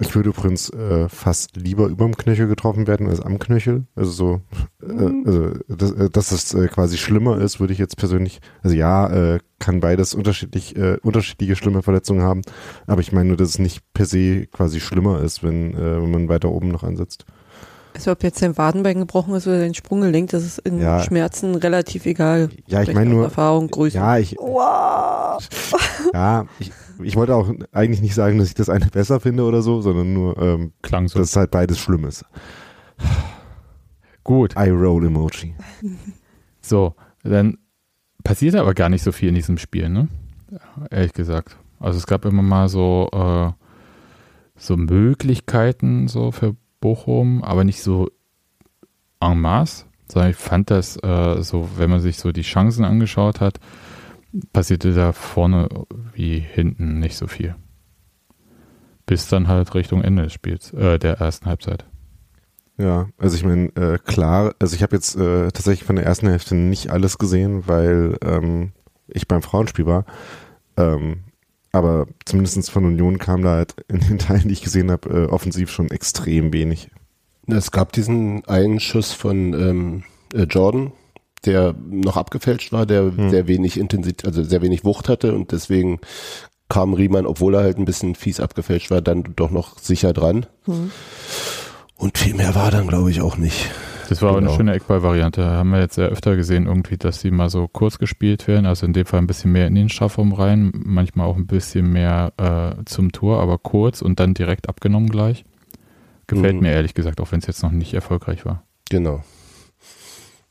Ich 0.00 0.16
würde 0.16 0.30
übrigens 0.30 0.68
äh, 0.70 1.08
fast 1.08 1.56
lieber 1.56 1.86
überm 1.86 2.16
Knöchel 2.16 2.48
getroffen 2.48 2.86
werden 2.88 3.08
als 3.08 3.20
am 3.20 3.38
Knöchel. 3.38 3.84
Also 3.94 4.10
so, 4.10 4.40
äh, 4.82 5.12
also, 5.24 5.50
dass, 5.68 5.92
äh, 5.92 6.10
dass 6.10 6.32
es 6.32 6.54
äh, 6.54 6.66
quasi 6.68 6.96
schlimmer 6.96 7.38
ist, 7.38 7.60
würde 7.60 7.72
ich 7.72 7.78
jetzt 7.78 7.96
persönlich, 7.96 8.40
also 8.62 8.74
ja, 8.74 9.34
äh, 9.34 9.38
kann 9.60 9.80
beides 9.80 10.14
unterschiedlich, 10.14 10.76
äh, 10.76 10.98
unterschiedliche 11.02 11.54
schlimme 11.54 11.82
Verletzungen 11.82 12.22
haben, 12.22 12.42
aber 12.86 13.00
ich 13.00 13.12
meine 13.12 13.28
nur, 13.28 13.36
dass 13.36 13.50
es 13.50 13.58
nicht 13.60 13.80
per 13.94 14.06
se 14.06 14.46
quasi 14.46 14.80
schlimmer 14.80 15.20
ist, 15.20 15.44
wenn, 15.44 15.74
äh, 15.74 16.02
wenn 16.02 16.10
man 16.10 16.28
weiter 16.28 16.50
oben 16.50 16.68
noch 16.68 16.82
ansetzt. 16.82 17.24
Also 17.94 18.10
ob 18.12 18.22
jetzt 18.22 18.40
dein 18.42 18.56
Wadenbein 18.56 18.98
gebrochen 18.98 19.34
ist 19.34 19.46
oder 19.46 19.60
dein 19.60 19.74
Sprunggelenk, 19.74 20.30
das 20.30 20.44
ist 20.44 20.58
in 20.60 20.80
Ja. 20.80 21.02
Schmerzen 21.02 21.54
relativ 21.54 22.06
egal. 22.06 22.48
Ja, 22.66 22.82
ich 22.82 22.92
meine 22.94 23.10
nur, 23.10 23.24
Erfahrung, 23.24 23.68
Größe. 23.68 23.96
ja, 23.98 24.18
ich, 24.18 24.36
Wow. 24.38 25.42
ja, 26.14 26.46
ich, 26.58 26.72
ich 27.02 27.16
wollte 27.16 27.34
auch 27.34 27.52
eigentlich 27.72 28.00
nicht 28.00 28.14
sagen, 28.14 28.38
dass 28.38 28.48
ich 28.48 28.54
das 28.54 28.68
eine 28.70 28.86
besser 28.86 29.20
finde 29.20 29.44
oder 29.44 29.60
so, 29.62 29.82
sondern 29.82 30.12
nur, 30.14 30.38
ähm, 30.38 30.72
Klang 30.82 31.08
so. 31.08 31.18
dass 31.18 31.36
halt 31.36 31.50
beides 31.50 31.78
schlimm 31.78 32.04
ist. 32.06 32.24
Gut, 34.24 34.56
Eye 34.56 34.70
Roll 34.70 35.06
Emoji. 35.06 35.54
so, 36.60 36.94
dann 37.24 37.58
passiert 38.24 38.54
aber 38.54 38.72
gar 38.74 38.88
nicht 38.88 39.02
so 39.02 39.12
viel 39.12 39.28
in 39.30 39.34
diesem 39.34 39.58
Spiel, 39.58 39.88
ne? 39.88 40.08
Ehrlich 40.90 41.12
gesagt. 41.12 41.56
Also 41.80 41.98
es 41.98 42.06
gab 42.06 42.24
immer 42.24 42.42
mal 42.42 42.68
so, 42.68 43.08
äh, 43.12 43.50
so 44.56 44.76
Möglichkeiten 44.76 46.06
so 46.08 46.30
für 46.30 46.54
Bochum, 46.82 47.42
aber 47.42 47.64
nicht 47.64 47.80
so 47.80 48.10
en 49.20 49.40
masse, 49.40 49.86
sondern 50.06 50.32
ich 50.32 50.36
fand 50.36 50.70
das 50.70 51.02
äh, 51.02 51.40
so, 51.42 51.70
wenn 51.76 51.88
man 51.88 52.00
sich 52.00 52.18
so 52.18 52.32
die 52.32 52.42
Chancen 52.42 52.84
angeschaut 52.84 53.40
hat, 53.40 53.58
passierte 54.52 54.92
da 54.92 55.12
vorne 55.12 55.68
wie 56.12 56.38
hinten 56.38 56.98
nicht 56.98 57.16
so 57.16 57.26
viel. 57.26 57.54
Bis 59.06 59.28
dann 59.28 59.48
halt 59.48 59.74
Richtung 59.74 60.02
Ende 60.02 60.24
des 60.24 60.34
Spiels, 60.34 60.72
äh, 60.74 60.98
der 60.98 61.18
ersten 61.18 61.46
Halbzeit. 61.46 61.86
Ja, 62.78 63.08
also 63.18 63.36
ich 63.36 63.44
meine, 63.44 63.68
äh, 63.76 63.98
klar, 63.98 64.54
also 64.58 64.74
ich 64.74 64.82
habe 64.82 64.96
jetzt 64.96 65.16
äh, 65.16 65.50
tatsächlich 65.50 65.84
von 65.84 65.96
der 65.96 66.04
ersten 66.04 66.28
Hälfte 66.28 66.54
nicht 66.54 66.90
alles 66.90 67.18
gesehen, 67.18 67.66
weil 67.66 68.16
ähm, 68.24 68.72
ich 69.08 69.28
beim 69.28 69.42
Frauenspiel 69.42 69.86
war. 69.86 70.04
Ähm, 70.76 71.24
aber 71.72 72.06
zumindest 72.24 72.70
von 72.70 72.84
Union 72.84 73.18
kam 73.18 73.42
da 73.42 73.52
halt 73.52 73.74
in 73.88 74.00
den 74.00 74.18
Teilen, 74.18 74.48
die 74.48 74.52
ich 74.52 74.62
gesehen 74.62 74.90
habe, 74.90 75.08
äh, 75.08 75.26
offensiv 75.26 75.70
schon 75.70 75.90
extrem 75.90 76.52
wenig. 76.52 76.90
Es 77.46 77.70
gab 77.70 77.92
diesen 77.92 78.44
einen 78.44 78.78
Schuss 78.78 79.12
von 79.12 79.54
ähm, 79.54 80.02
äh, 80.34 80.42
Jordan, 80.42 80.92
der 81.44 81.74
noch 81.90 82.16
abgefälscht 82.16 82.72
war, 82.72 82.86
der 82.86 83.16
Hm. 83.16 83.30
sehr 83.30 83.48
wenig 83.48 83.78
Intensität, 83.78 84.26
also 84.26 84.44
sehr 84.44 84.62
wenig 84.62 84.84
Wucht 84.84 85.08
hatte 85.08 85.34
und 85.34 85.50
deswegen 85.50 85.98
kam 86.68 86.94
Riemann, 86.94 87.26
obwohl 87.26 87.54
er 87.54 87.62
halt 87.62 87.78
ein 87.78 87.84
bisschen 87.84 88.14
fies 88.14 88.40
abgefälscht 88.40 88.90
war, 88.90 89.02
dann 89.02 89.34
doch 89.36 89.50
noch 89.50 89.78
sicher 89.78 90.12
dran. 90.12 90.46
Hm. 90.64 90.90
Und 91.96 92.18
viel 92.18 92.34
mehr 92.34 92.54
war 92.54 92.70
dann, 92.70 92.86
glaube 92.86 93.10
ich, 93.10 93.20
auch 93.20 93.36
nicht. 93.36 93.70
Das 94.08 94.20
war 94.22 94.30
aber 94.30 94.38
Genau. 94.40 94.50
eine 94.50 94.56
schöne 94.58 94.74
Eckball-Variante. 94.74 95.44
Haben 95.44 95.70
wir 95.70 95.80
jetzt 95.80 95.94
sehr 95.94 96.08
öfter 96.08 96.36
gesehen, 96.36 96.66
irgendwie, 96.66 96.96
dass 96.96 97.20
die 97.20 97.30
mal 97.30 97.48
so 97.50 97.68
kurz 97.68 97.98
gespielt 97.98 98.46
werden. 98.48 98.66
Also 98.66 98.86
in 98.86 98.92
dem 98.92 99.06
Fall 99.06 99.20
ein 99.20 99.26
bisschen 99.26 99.52
mehr 99.52 99.66
in 99.66 99.74
den 99.74 99.88
Strafraum 99.88 100.32
rein, 100.32 100.72
manchmal 100.74 101.26
auch 101.26 101.36
ein 101.36 101.46
bisschen 101.46 101.92
mehr 101.92 102.32
äh, 102.36 102.84
zum 102.84 103.12
Tor, 103.12 103.40
aber 103.40 103.58
kurz 103.58 104.02
und 104.02 104.20
dann 104.20 104.34
direkt 104.34 104.68
abgenommen 104.68 105.08
gleich. 105.08 105.44
Gefällt 106.26 106.54
Mhm. 106.56 106.60
mir 106.62 106.72
ehrlich 106.72 106.94
gesagt, 106.94 107.20
auch 107.20 107.32
wenn 107.32 107.40
es 107.40 107.46
jetzt 107.46 107.62
noch 107.62 107.72
nicht 107.72 107.94
erfolgreich 107.94 108.44
war. 108.44 108.62
Genau. 108.90 109.22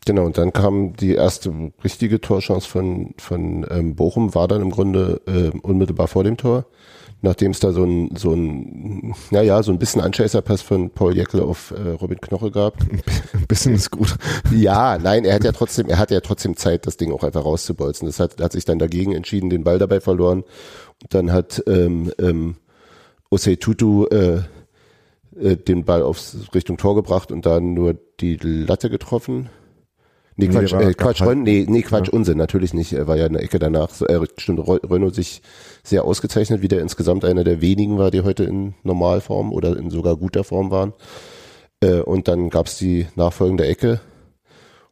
Genau, 0.06 0.26
und 0.26 0.38
dann 0.38 0.52
kam 0.52 0.94
die 0.96 1.14
erste 1.14 1.54
richtige 1.84 2.20
Torchance 2.20 2.68
von, 2.68 3.14
von 3.20 3.66
ähm, 3.70 3.96
Bochum, 3.96 4.34
war 4.34 4.48
dann 4.48 4.62
im 4.62 4.72
Grunde 4.72 5.22
äh, 5.28 5.56
unmittelbar 5.60 6.08
vor 6.08 6.24
dem 6.24 6.38
Tor, 6.38 6.66
nachdem 7.22 7.52
es 7.52 7.60
da 7.60 7.72
so 7.72 7.84
ein, 7.84 8.16
so 8.16 8.34
ein, 8.34 9.14
naja, 9.30 9.62
so 9.64 9.72
ein 9.72 9.80
bisschen 9.80 10.02
Anscheißerpass 10.02 10.62
von 10.62 10.90
Paul 10.90 11.16
Jäckel 11.16 11.42
auf 11.42 11.72
äh, 11.72 11.90
Robin 11.92 12.20
Knoche 12.20 12.52
gab. 12.52 12.78
Ein 13.34 13.48
bisschen 13.48 13.76
ist 13.76 13.92
gut. 13.92 14.16
Ja, 14.52 14.98
nein, 14.98 15.26
er 15.26 15.36
hat 15.36 15.44
ja 15.44 15.52
trotzdem, 15.52 15.88
er 15.88 15.98
hatte 15.98 16.14
ja 16.14 16.22
trotzdem 16.22 16.58
Zeit, 16.58 16.88
das 16.88 16.98
Ding 16.98 17.12
auch 17.12 17.24
einfach 17.24 17.46
rauszubolzen. 17.46 18.08
Das 18.08 18.20
hat, 18.20 18.42
hat 18.42 18.52
sich 18.52 18.66
dann 18.66 18.80
dagegen 18.80 19.14
entschieden, 19.14 19.50
den 19.50 19.64
Ball 19.64 19.80
dabei 19.80 20.00
verloren. 20.00 20.44
Und 21.02 21.14
dann 21.14 21.32
hat 21.32 21.64
ähm, 21.68 22.12
ähm, 22.20 22.56
Osei 23.30 23.56
Tutu 23.56 24.06
äh, 24.08 24.42
äh, 25.40 25.56
den 25.56 25.86
Ball 25.86 26.02
aufs 26.02 26.38
Richtung 26.54 26.78
Tor 26.78 26.96
gebracht 26.96 27.32
und 27.32 27.46
dann 27.46 27.74
nur 27.74 27.96
die 28.20 28.36
Latte 28.38 28.90
getroffen. 28.90 29.50
Nee, 30.42 30.48
Nee, 30.48 30.54
Quatsch, 30.60 30.72
war- 30.74 30.82
äh, 30.82 30.94
Quatsch, 30.94 31.22
Ron, 31.22 31.44
nee, 31.44 31.66
nee, 31.68 31.82
Quatsch, 31.82 32.10
Unsinn, 32.10 32.38
natürlich 32.38 32.74
nicht. 32.74 32.94
Er 32.94 33.08
war 33.08 33.16
ja 33.18 33.26
in 33.28 33.34
der 33.34 33.44
Ecke 33.44 33.60
danach. 33.60 33.90
So, 33.92 34.06
äh, 34.08 34.20
stimmt, 34.38 34.60
Renault 34.68 35.16
sich 35.16 35.42
sehr 35.84 36.04
ausgezeichnet, 36.06 36.62
wie 36.62 36.68
der 36.68 36.82
insgesamt 36.82 37.26
einer 37.26 37.44
der 37.44 37.62
wenigen 37.62 37.98
war, 37.98 38.12
die 38.12 38.22
heute 38.22 38.44
in 38.44 38.74
Normalform 38.84 39.52
oder 39.54 39.78
in 39.78 39.90
sogar 39.90 40.16
guter 40.18 40.44
Form 40.44 40.72
waren. 40.72 40.94
Äh, 41.82 42.02
und 42.02 42.28
dann 42.28 42.50
gab's 42.50 42.78
die 42.78 43.08
nachfolgende 43.16 43.66
Ecke. 43.66 44.02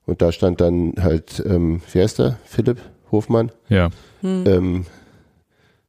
Und 0.05 0.21
da 0.21 0.31
stand 0.31 0.59
dann 0.61 0.93
halt, 0.99 1.43
ähm, 1.45 1.81
wie 1.91 2.01
heißt 2.01 2.19
der? 2.19 2.37
Philipp 2.45 2.79
Hofmann. 3.11 3.51
Ja, 3.69 3.89
Hm. 4.21 4.43
Ähm, 4.47 4.85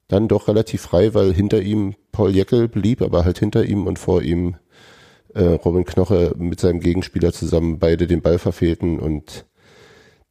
dann 0.09 0.29
doch 0.29 0.49
relativ 0.49 0.83
frei, 0.83 1.14
weil 1.14 1.33
hinter 1.33 1.62
ihm 1.62 1.94
Paul 2.12 2.31
Jäckel 2.31 2.68
blieb, 2.68 3.01
aber 3.03 3.25
halt 3.25 3.38
hinter 3.38 3.64
ihm 3.64 3.87
und 3.87 3.99
vor 3.99 4.23
ihm 4.23 4.57
äh, 5.35 5.42
Robin 5.44 5.85
Knoche 5.85 6.35
mit 6.37 6.59
seinem 6.61 6.81
Gegenspieler 6.81 7.33
zusammen 7.33 7.79
beide 7.79 8.07
den 8.09 8.20
Ball 8.20 8.38
verfehlten 8.38 8.99
und 8.99 9.46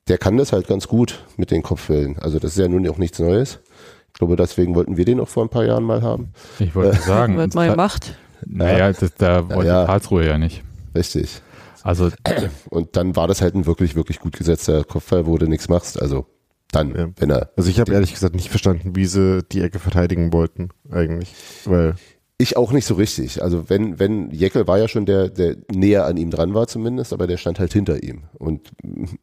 der 0.10 0.18
kann 0.18 0.38
das 0.38 0.52
halt 0.52 0.68
ganz 0.68 0.88
gut 0.88 1.24
mit 1.38 1.52
den 1.52 1.64
Kopfwellen. 1.64 2.18
Also 2.20 2.40
das 2.40 2.52
ist 2.52 2.58
ja 2.58 2.68
nun 2.68 2.88
auch 2.90 2.98
nichts 2.98 3.20
Neues. 3.20 3.60
Ich 4.08 4.14
glaube, 4.20 4.36
deswegen 4.36 4.76
wollten 4.76 4.98
wir 4.98 5.06
den 5.06 5.20
auch 5.20 5.28
vor 5.30 5.44
ein 5.44 5.50
paar 5.50 5.64
Jahren 5.66 5.84
mal 5.84 6.02
haben. 6.02 6.34
ich 6.60 6.76
wollte 6.76 6.98
sagen, 6.98 7.38
Wird 7.38 7.54
mal 7.56 7.70
gemacht. 7.70 8.16
naja, 8.46 8.92
das, 8.92 9.14
da 9.16 9.48
wollte 9.50 9.68
Ja. 9.70 9.86
Karlsruhe 9.86 10.26
ja 10.26 10.38
nicht. 10.38 10.64
Richtig. 10.96 11.42
Also 11.84 12.10
Und 12.70 12.98
dann 12.98 13.16
war 13.16 13.28
das 13.28 13.42
halt 13.42 13.56
ein 13.56 13.66
wirklich, 13.66 13.96
wirklich 13.96 14.20
gut 14.20 14.36
gesetzter 14.38 14.84
Kopfball, 14.84 15.26
wo 15.26 15.38
du 15.38 15.48
nichts 15.48 15.70
machst. 15.70 16.02
Also 16.02 16.26
dann, 16.72 16.96
Ja. 16.96 17.08
wenn 17.18 17.30
er 17.30 17.52
Also 17.56 17.70
ich 17.70 17.80
habe 17.80 17.94
ehrlich 17.94 18.14
gesagt 18.14 18.36
nicht 18.36 18.50
verstanden, 18.50 18.96
wie 18.96 19.06
sie 19.06 19.44
die 19.52 19.62
Ecke 19.62 19.80
verteidigen 19.80 20.34
wollten, 20.34 20.70
eigentlich. 20.92 21.34
Weil, 21.66 21.96
Ich 22.42 22.56
auch 22.56 22.72
nicht 22.72 22.86
so 22.86 22.94
richtig. 22.96 23.44
Also 23.44 23.70
wenn, 23.70 24.00
wenn, 24.00 24.32
Jeckel 24.32 24.66
war 24.66 24.80
ja 24.80 24.88
schon 24.88 25.06
der, 25.06 25.28
der 25.28 25.58
näher 25.70 26.06
an 26.06 26.16
ihm 26.16 26.32
dran 26.32 26.54
war 26.54 26.68
zumindest, 26.68 27.12
aber 27.12 27.28
der 27.28 27.36
stand 27.36 27.60
halt 27.60 27.74
hinter 27.74 28.02
ihm. 28.02 28.22
Und 28.38 28.72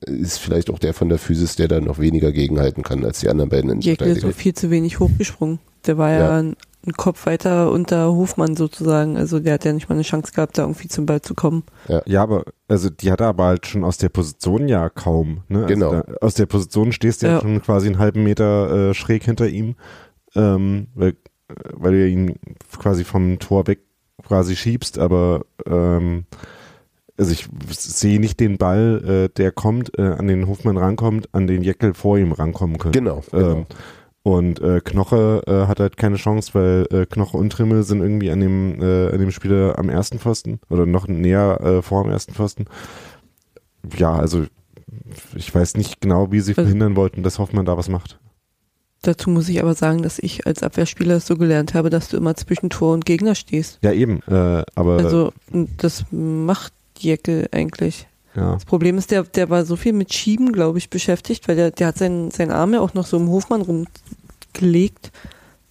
ist 0.05 0.39
vielleicht 0.39 0.69
auch 0.69 0.79
der 0.79 0.93
von 0.93 1.09
der 1.09 1.19
Physis, 1.19 1.57
der 1.57 1.67
dann 1.67 1.85
noch 1.85 1.99
weniger 1.99 2.31
gegenhalten 2.31 2.83
kann 2.83 3.03
als 3.07 3.21
die 3.21 3.31
anderen 3.31 3.49
beiden 3.49 3.81
Jäckel 3.81 4.09
ist 4.09 4.25
auch 4.25 4.33
viel 4.33 4.53
zu 4.53 4.71
wenig 4.71 5.01
hochgesprungen. 5.01 5.61
Der 5.87 5.97
war 5.97 6.11
ja, 6.11 6.19
Ja. 6.19 6.39
ein, 6.41 6.57
ein 6.87 6.93
Kopf 6.93 7.25
weiter 7.25 7.73
unter 7.73 8.13
Hofmann 8.13 8.55
sozusagen. 8.55 9.17
Also 9.17 9.41
der 9.41 9.55
hat 9.55 9.65
ja 9.65 9.73
nicht 9.73 9.89
mal 9.89 9.95
eine 9.95 10.03
Chance 10.05 10.33
gehabt, 10.35 10.59
da 10.59 10.63
irgendwie 10.65 10.89
zum 10.89 11.07
Ball 11.07 11.23
zu 11.23 11.35
kommen. 11.35 11.63
ja, 12.05 12.23
aber, 12.23 12.45
also 12.69 12.91
die 12.91 13.11
hat 13.11 13.23
er 13.23 13.29
aber 13.29 13.45
halt 13.47 13.67
schon 13.67 13.83
aus 13.83 13.97
der 13.97 14.11
Position 14.11 14.69
ja 14.69 14.91
kaum. 14.91 15.41
Ne? 15.49 15.61
Also 15.65 15.69
Genau. 15.69 15.93
Da, 15.93 16.05
aus 16.21 16.35
der 16.35 16.45
Position 16.47 16.93
stehst 16.93 17.23
du 17.23 17.29
ja. 17.29 17.33
Ja. 17.37 17.41
schon 17.41 17.63
quasi 17.63 17.87
einen 17.87 17.99
halben 17.99 18.23
Meter 18.25 18.91
äh, 18.91 18.95
schräg 18.95 19.25
hinter 19.25 19.49
ihm, 19.49 19.75
ähm, 20.35 20.89
weil, 20.95 21.15
weil 21.75 21.93
du 21.93 22.09
ihn 22.09 22.35
quasi 22.81 23.05
vom 23.05 23.39
Tor 23.39 23.67
weg 23.67 23.81
quasi 24.23 24.57
schiebst, 24.57 24.99
aber 24.99 25.45
ähm, 25.67 26.25
also 27.19 27.33
ich 27.33 27.49
sehe 27.71 28.21
nicht 28.21 28.41
den 28.41 28.59
Ball, 28.59 29.29
äh, 29.29 29.35
der 29.35 29.53
kommt, 29.53 29.99
äh, 29.99 30.03
an 30.03 30.27
den 30.27 30.47
Hofmann 30.47 30.77
rankommt, 30.77 31.29
an 31.33 31.47
den 31.47 31.63
Jeckel 31.63 31.95
vor 31.95 32.19
ihm 32.19 32.33
rankommen 32.33 32.79
könnte. 32.79 32.99
Genau. 32.99 33.23
genau. 33.31 33.53
Ähm, 33.53 33.67
und 34.23 34.61
äh, 34.61 34.81
Knoche 34.85 35.43
äh, 35.47 35.69
hat 35.69 35.79
halt 35.79 35.97
keine 35.97 36.17
Chance, 36.17 36.51
weil 36.55 36.87
äh, 36.91 37.07
Knoche 37.07 37.37
und 37.37 37.51
Trimmel 37.51 37.85
sind 37.85 38.01
irgendwie 38.01 38.31
an 38.33 38.41
dem, 38.41 38.83
äh, 38.83 39.11
an 39.13 39.21
dem 39.21 39.31
Spieler 39.31 39.79
am 39.79 39.89
ersten 39.89 40.19
Pfosten 40.19 40.59
oder 40.69 40.85
noch 40.85 41.07
näher 41.07 41.61
äh, 41.61 41.83
vor 41.83 42.03
dem 42.03 42.11
ersten 42.11 42.35
Pfosten. 42.35 42.65
Ja, 43.97 44.17
also 44.17 44.45
ich 45.37 45.55
weiß 45.55 45.77
nicht 45.77 46.01
genau, 46.01 46.33
wie 46.33 46.41
sie 46.41 46.53
Also- 46.53 46.63
verhindern 46.63 46.97
wollten, 46.97 47.23
dass 47.23 47.39
Hoffmann 47.39 47.67
da 47.67 47.77
was 47.77 47.89
macht. 47.89 48.19
Dazu 49.07 49.31
muss 49.31 49.49
ich 49.49 49.63
aber 49.63 49.75
sagen, 49.75 50.03
dass 50.03 50.19
ich 50.19 50.47
als 50.47 50.63
Abwehrspieler 50.63 51.17
es 51.17 51.27
so 51.27 51.37
gelernt 51.37 51.75
habe, 51.75 51.91
dass 51.91 52.09
du 52.09 52.17
immer 52.17 52.35
zwischen 52.35 52.71
Tor 52.71 52.93
und 52.93 53.05
Gegner 53.07 53.35
stehst. 53.37 53.79
Ja, 53.83 53.93
eben. 53.93 54.21
Äh, 54.29 54.65
aber 54.75 54.99
Also 54.99 55.33
das 55.77 56.05
macht 56.11 56.73
Jekyll 56.99 57.49
eigentlich. 57.53 58.09
ja. 58.35 58.55
Das 58.55 58.65
Problem 58.65 58.99
ist, 58.99 59.11
der, 59.13 59.23
der 59.23 59.49
war 59.49 59.65
so 59.65 59.77
viel 59.77 59.93
mit 59.93 60.13
Schieben, 60.13 60.51
glaube 60.51 60.79
ich, 60.79 60.91
beschäftigt, 60.91 61.47
weil 61.47 61.55
der, 61.57 61.71
der 61.71 61.87
hat 61.89 61.99
seinen, 61.99 62.31
seinen 62.33 62.51
Arm 62.51 62.73
ja 62.75 62.81
auch 62.81 62.95
noch 62.95 63.07
so 63.07 63.17
im 63.17 63.29
Hofmann 63.29 63.63
rumgelegt. 63.63 65.13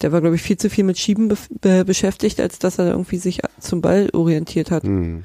Der 0.02 0.12
war, 0.12 0.20
glaube 0.20 0.36
ich, 0.36 0.42
viel 0.42 0.56
zu 0.56 0.70
viel 0.70 0.84
mit 0.84 0.98
Schieben 0.98 1.28
be 1.28 1.36
be 1.60 1.84
beschäftigt, 1.84 2.40
als 2.40 2.58
dass 2.58 2.78
er 2.78 2.88
irgendwie 2.90 3.16
sich 3.18 3.40
zum 3.60 3.80
Ball 3.80 4.08
orientiert 4.12 4.70
hat. 4.70 4.84
Hm. 4.84 5.24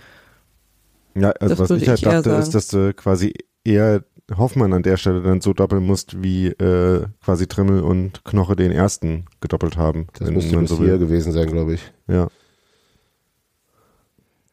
Ja, 1.16 1.32
also 1.32 1.56
Das 1.56 1.70
was 1.70 1.82
ich 1.82 1.88
halt 1.90 2.00
ich 2.00 2.06
dachte, 2.06 2.30
ist, 2.32 2.56
dass 2.56 2.68
du 2.68 2.94
quasi 2.94 3.34
eher 3.64 4.04
Hoffmann 4.38 4.74
an 4.74 4.84
der 4.84 4.98
Stelle 4.98 5.22
dann 5.22 5.42
so 5.42 5.54
doppeln 5.54 5.86
musst, 5.86 6.22
wie 6.24 6.48
äh, 6.48 7.06
quasi 7.24 7.48
Trimmel 7.48 7.82
und 7.82 8.24
Knoche 8.26 8.56
den 8.56 8.72
ersten 8.72 9.26
gedoppelt 9.42 9.78
haben. 9.78 10.08
Das 10.14 10.28
wenn 10.28 10.36
müsste 10.36 10.56
man 10.56 10.68
so 10.68 10.78
hier 10.78 10.98
gewesen 10.98 11.32
sein, 11.34 11.48
glaube 11.48 11.74
ich. 11.74 11.92
Ja. 12.08 12.28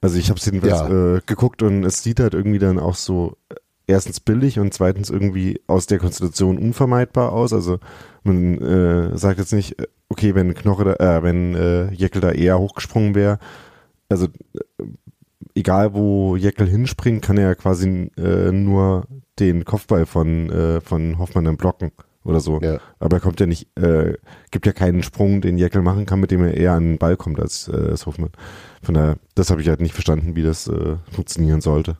Also 0.00 0.18
ich 0.18 0.28
habe 0.30 0.38
es 0.38 0.46
jedenfalls 0.46 0.72
Ja. 0.88 1.16
äh, 1.16 1.20
geguckt 1.26 1.62
und 1.62 1.84
es 1.84 2.02
sieht 2.02 2.20
halt 2.20 2.34
irgendwie 2.34 2.58
dann 2.60 2.78
auch 2.78 2.94
so 2.94 3.36
äh, 3.48 3.54
erstens 3.86 4.20
billig 4.20 4.58
und 4.60 4.72
zweitens 4.72 5.10
irgendwie 5.10 5.60
aus 5.66 5.86
der 5.86 5.98
Konstellation 5.98 6.58
unvermeidbar 6.58 7.32
aus. 7.32 7.52
Also 7.52 7.78
man 8.22 8.58
äh, 8.58 9.16
sagt 9.18 9.38
jetzt 9.38 9.52
nicht, 9.52 9.78
äh, 9.80 9.86
okay, 10.08 10.34
wenn 10.34 10.54
Knoche 10.54 10.84
da, 10.84 11.18
äh, 11.18 11.22
wenn 11.22 11.54
äh, 11.54 11.90
Jekyll 11.92 12.20
da 12.20 12.30
eher 12.30 12.58
hochgesprungen 12.58 13.14
wäre, 13.14 13.38
also 14.08 14.26
äh, 14.26 14.84
egal 15.58 15.92
wo 15.94 16.36
Jekyll 16.36 16.68
hinspringt, 16.68 17.22
kann 17.22 17.36
er 17.36 17.48
ja 17.48 17.54
quasi 17.54 18.10
äh, 18.16 18.52
nur 18.52 19.06
den 19.38 19.64
Kopfball 19.64 20.06
von, 20.06 20.50
äh, 20.50 20.80
von 20.80 21.18
Hoffmann 21.18 21.44
dann 21.44 21.56
blocken 21.56 21.90
oder 22.24 22.40
so. 22.40 22.60
Ja. 22.60 22.78
Aber 22.98 23.16
er 23.16 23.20
kommt 23.20 23.40
ja 23.40 23.46
nicht, 23.46 23.68
äh, 23.76 24.14
gibt 24.50 24.66
ja 24.66 24.72
keinen 24.72 25.02
Sprung, 25.02 25.40
den 25.40 25.58
Jekyll 25.58 25.82
machen 25.82 26.06
kann, 26.06 26.20
mit 26.20 26.30
dem 26.30 26.42
er 26.42 26.54
eher 26.54 26.72
an 26.72 26.84
den 26.84 26.98
Ball 26.98 27.16
kommt 27.16 27.40
als, 27.40 27.68
äh, 27.68 27.76
als 27.90 28.06
Hoffmann. 28.06 28.30
Von 28.82 28.94
daher, 28.94 29.16
das 29.34 29.50
habe 29.50 29.60
ich 29.60 29.68
halt 29.68 29.80
nicht 29.80 29.94
verstanden, 29.94 30.36
wie 30.36 30.42
das 30.42 30.68
äh, 30.68 30.96
funktionieren 31.10 31.60
sollte. 31.60 31.96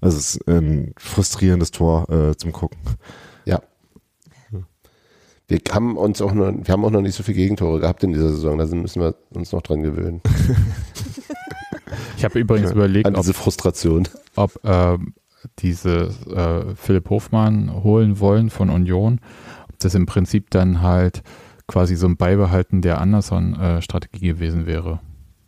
Also 0.00 0.18
es 0.18 0.36
ist 0.36 0.48
ein 0.48 0.94
frustrierendes 0.98 1.70
Tor 1.70 2.10
äh, 2.10 2.36
zum 2.36 2.52
Gucken. 2.52 2.78
Ja. 3.44 3.62
Wir 5.46 5.60
haben 5.70 5.96
uns 5.96 6.20
auch 6.20 6.32
noch, 6.32 6.52
wir 6.52 6.72
haben 6.72 6.84
auch 6.84 6.90
noch 6.90 7.02
nicht 7.02 7.14
so 7.14 7.22
viele 7.22 7.36
Gegentore 7.36 7.78
gehabt 7.78 8.02
in 8.02 8.12
dieser 8.12 8.30
Saison, 8.30 8.58
da 8.58 8.66
müssen 8.66 9.00
wir 9.00 9.14
uns 9.30 9.52
noch 9.52 9.62
dran 9.62 9.82
gewöhnen. 9.82 10.20
Ich 12.16 12.24
habe 12.24 12.38
übrigens 12.38 12.70
überlegt, 12.70 13.06
An 13.06 13.14
ob, 13.14 13.22
diese 13.22 13.34
Frustration. 13.34 14.08
ob 14.36 14.58
ähm, 14.64 15.14
diese 15.58 16.10
äh, 16.30 16.74
Philipp 16.76 17.10
Hofmann 17.10 17.82
holen 17.82 18.20
wollen 18.20 18.50
von 18.50 18.70
Union, 18.70 19.20
ob 19.68 19.78
das 19.80 19.94
im 19.94 20.06
Prinzip 20.06 20.50
dann 20.50 20.82
halt 20.82 21.22
quasi 21.66 21.96
so 21.96 22.06
ein 22.06 22.16
Beibehalten 22.16 22.82
der 22.82 23.00
Anderson-Strategie 23.00 24.26
gewesen 24.28 24.66
wäre. 24.66 25.00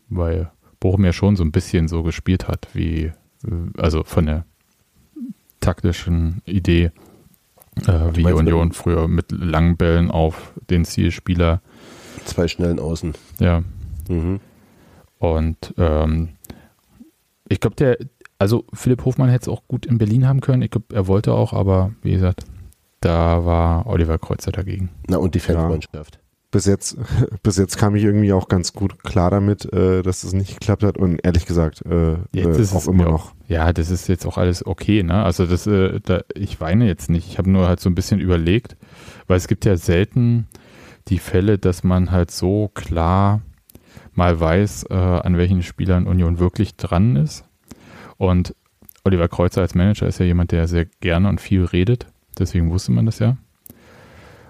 Weil 0.09 0.51
Bochum 0.81 1.05
ja 1.05 1.13
schon 1.13 1.37
so 1.37 1.45
ein 1.45 1.53
bisschen 1.53 1.89
so 1.89 2.03
gespielt 2.03 2.49
hat, 2.49 2.69
wie, 2.73 3.05
äh, 3.05 3.13
also 3.79 4.03
von 4.05 4.27
der 4.27 4.45
taktischen 5.61 6.43
Idee, 6.45 6.91
äh, 7.87 8.11
wie 8.15 8.25
Union 8.33 8.73
früher 8.73 9.09
mit 9.09 9.33
langen 9.33 9.77
Bällen 9.77 10.11
auf 10.11 10.53
den 10.71 10.85
Zielspieler, 10.85 11.61
Zwei 12.25 12.49
schnellen 12.49 12.79
Außen. 12.79 13.15
ja, 13.39 13.63
Mhm. 14.09 14.41
Und 15.33 15.75
ähm, 15.79 16.31
ich 17.49 17.61
glaube, 17.61 17.77
der, 17.77 17.99
also 18.39 18.65
Philipp 18.73 19.05
Hofmann 19.05 19.29
hätte 19.29 19.43
es 19.43 19.49
auch 19.49 19.63
gut 19.69 19.87
in 19.87 19.99
Berlin 19.99 20.29
haben 20.29 20.41
können. 20.41 20.63
Ich 20.63 20.71
glaube, 20.71 20.95
er 20.95 21.07
wollte 21.07 21.33
auch, 21.33 21.53
aber 21.53 21.93
wie 22.03 22.13
gesagt, 22.13 22.45
da 23.01 23.45
war 23.45 23.87
Oliver 23.87 24.19
Kreuzer 24.19 24.53
dagegen. 24.53 24.91
Na, 25.09 25.19
und 25.19 25.35
die 25.35 25.41
Fanfreundschaft. 25.41 26.19
Bis 26.51 26.67
jetzt, 26.67 26.97
bis 27.43 27.57
jetzt 27.57 27.77
kam 27.77 27.97
ich 27.97 28.05
irgendwie 28.05 28.33
auch 28.33 28.49
ganz 28.49 28.73
gut 28.73 29.03
klar 29.03 29.31
damit, 29.31 29.71
äh, 29.73 30.03
dass 30.03 30.25
es 30.25 30.33
nicht 30.33 30.61
geklappt 30.61 30.85
hat 30.85 30.97
und 30.97 31.19
ehrlich 31.25 31.47
gesagt, 31.47 31.85
äh, 31.85 32.17
Jetzt 32.33 32.59
äh, 32.59 32.63
ist 32.63 32.73
auch 32.75 32.79
es 32.81 32.87
immer 32.87 33.05
noch. 33.05 33.35
Ja, 33.49 33.73
das 33.73 33.91
ist 33.91 34.09
jetzt 34.09 34.25
auch 34.25 34.39
alles 34.39 34.65
okay, 34.65 35.03
ne? 35.03 35.23
Also 35.23 35.47
das, 35.47 35.67
äh, 35.67 36.01
da, 36.01 36.23
ich 36.35 36.61
weine 36.61 36.87
jetzt 36.87 37.11
nicht. 37.11 37.29
Ich 37.29 37.39
habe 37.39 37.51
nur 37.51 37.69
halt 37.69 37.81
so 37.81 37.91
ein 37.91 37.95
bisschen 37.95 38.21
überlegt, 38.21 38.77
weil 39.27 39.37
es 39.37 39.49
gibt 39.49 39.65
ja 39.65 39.77
selten 39.77 40.47
die 41.09 41.19
Fälle, 41.19 41.59
dass 41.59 41.85
man 41.85 42.11
halt 42.11 42.31
so 42.31 42.71
klar 42.73 43.43
mal 44.15 44.39
weiß, 44.39 44.87
äh, 44.91 44.95
an 44.95 45.37
welchen 45.37 45.63
Spielern 45.63 46.07
Union 46.07 46.39
wirklich 46.39 46.77
dran 46.77 47.17
ist. 47.17 47.45
Und 48.17 48.55
Oliver 49.05 49.29
Kreuzer 49.29 49.61
als 49.61 49.75
Manager 49.75 50.07
ist 50.07 50.19
ja 50.19 50.27
jemand, 50.27 50.53
der 50.53 50.67
sehr 50.69 50.87
gerne 51.01 51.29
und 51.29 51.41
viel 51.41 51.65
redet. 51.65 52.07
Deswegen 52.39 52.71
wusste 52.71 52.93
man 52.93 53.07
das 53.07 53.19
ja. 53.19 53.37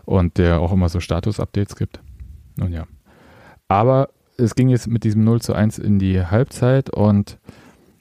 Und 0.04 0.38
der 0.38 0.60
auch 0.60 0.72
immer 0.72 0.88
so 0.88 1.00
Status-Updates 1.00 1.76
gibt. 1.76 2.00
Nun 2.56 2.72
ja. 2.72 2.86
Aber 3.68 4.10
es 4.36 4.54
ging 4.54 4.68
jetzt 4.68 4.86
mit 4.86 5.04
diesem 5.04 5.24
0 5.24 5.40
zu 5.40 5.54
1 5.54 5.78
in 5.78 5.98
die 5.98 6.24
Halbzeit 6.24 6.90
und 6.90 7.38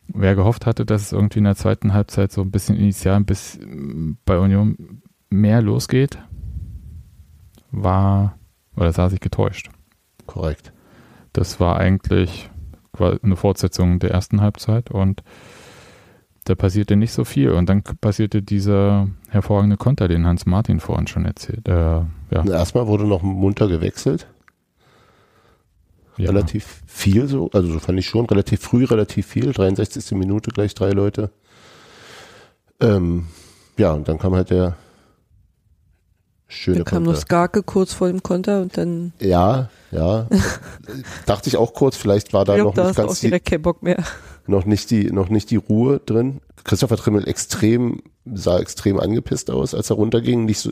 wer 0.07 0.35
gehofft 0.35 0.65
hatte, 0.65 0.85
dass 0.85 1.03
es 1.03 1.11
irgendwie 1.11 1.39
in 1.39 1.45
der 1.45 1.55
zweiten 1.55 1.93
Halbzeit 1.93 2.31
so 2.31 2.41
ein 2.41 2.51
bisschen 2.51 2.75
initial 2.75 3.21
bisschen 3.21 4.17
bei 4.25 4.37
Union 4.37 5.01
mehr 5.29 5.61
losgeht, 5.61 6.17
war 7.71 8.37
oder 8.75 8.91
sah 8.91 9.09
sich 9.09 9.19
getäuscht. 9.19 9.69
Korrekt. 10.25 10.73
Das 11.33 11.59
war 11.59 11.77
eigentlich 11.77 12.49
eine 12.99 13.35
Fortsetzung 13.35 13.99
der 13.99 14.11
ersten 14.11 14.41
Halbzeit 14.41 14.91
und 14.91 15.23
da 16.45 16.55
passierte 16.55 16.95
nicht 16.95 17.13
so 17.13 17.23
viel. 17.23 17.51
Und 17.51 17.69
dann 17.69 17.83
passierte 17.83 18.41
dieser 18.41 19.07
hervorragende 19.29 19.77
Konter, 19.77 20.07
den 20.07 20.27
Hans 20.27 20.45
Martin 20.45 20.79
vorhin 20.79 21.07
schon 21.07 21.25
erzählt. 21.25 21.67
Äh, 21.67 21.71
ja, 21.71 22.45
Erstmal 22.45 22.87
wurde 22.87 23.05
noch 23.05 23.23
munter 23.23 23.67
gewechselt. 23.67 24.27
ja. 26.17 26.29
Relativ 26.29 26.81
viel 26.85 27.27
so. 27.27 27.49
Also 27.51 27.71
so 27.71 27.79
fand 27.79 27.97
ich 27.97 28.07
schon. 28.07 28.25
Relativ 28.25 28.59
früh, 28.61 28.83
relativ 28.83 29.25
viel. 29.25 29.53
63. 29.53 30.11
Minute 30.17 30.51
gleich 30.51 30.75
drei 30.75 30.91
Leute. 30.91 31.31
Ähm, 32.81 33.27
ja, 33.77 33.93
und 33.93 34.07
dann 34.07 34.19
kam 34.19 34.35
halt 34.35 34.49
der 34.49 34.75
schöne 36.53 36.79
Da 36.79 36.83
kam 36.83 37.03
noch 37.03 37.11
Konter. 37.11 37.21
Skarke 37.21 37.63
kurz 37.63 37.93
vor 37.93 38.07
dem 38.07 38.23
Konter 38.23 38.61
und 38.61 38.77
dann 38.77 39.13
Ja, 39.19 39.69
ja. 39.91 40.27
Dachte 41.25 41.49
ich 41.49 41.57
auch 41.57 41.73
kurz, 41.73 41.95
vielleicht 41.95 42.33
war 42.33 42.45
da 42.45 42.57
ja, 42.57 42.63
noch 42.63 42.73
da 42.73 42.87
nicht 42.87 42.95
ganz 42.95 43.19
die, 43.19 43.27
direkt 43.27 43.47
kein 43.47 43.61
Bock 43.61 43.83
mehr. 43.83 44.03
noch 44.47 44.65
nicht 44.65 44.91
die, 44.91 45.11
noch 45.11 45.29
nicht 45.29 45.51
die 45.51 45.57
Ruhe 45.57 45.99
drin. 46.05 46.41
Christopher 46.63 46.97
Trimmel 46.97 47.27
extrem, 47.27 48.01
sah 48.25 48.59
extrem 48.59 48.99
angepisst 48.99 49.51
aus, 49.51 49.73
als 49.73 49.89
er 49.89 49.97
runterging. 49.97 50.45
Nicht 50.45 50.59
so, 50.59 50.71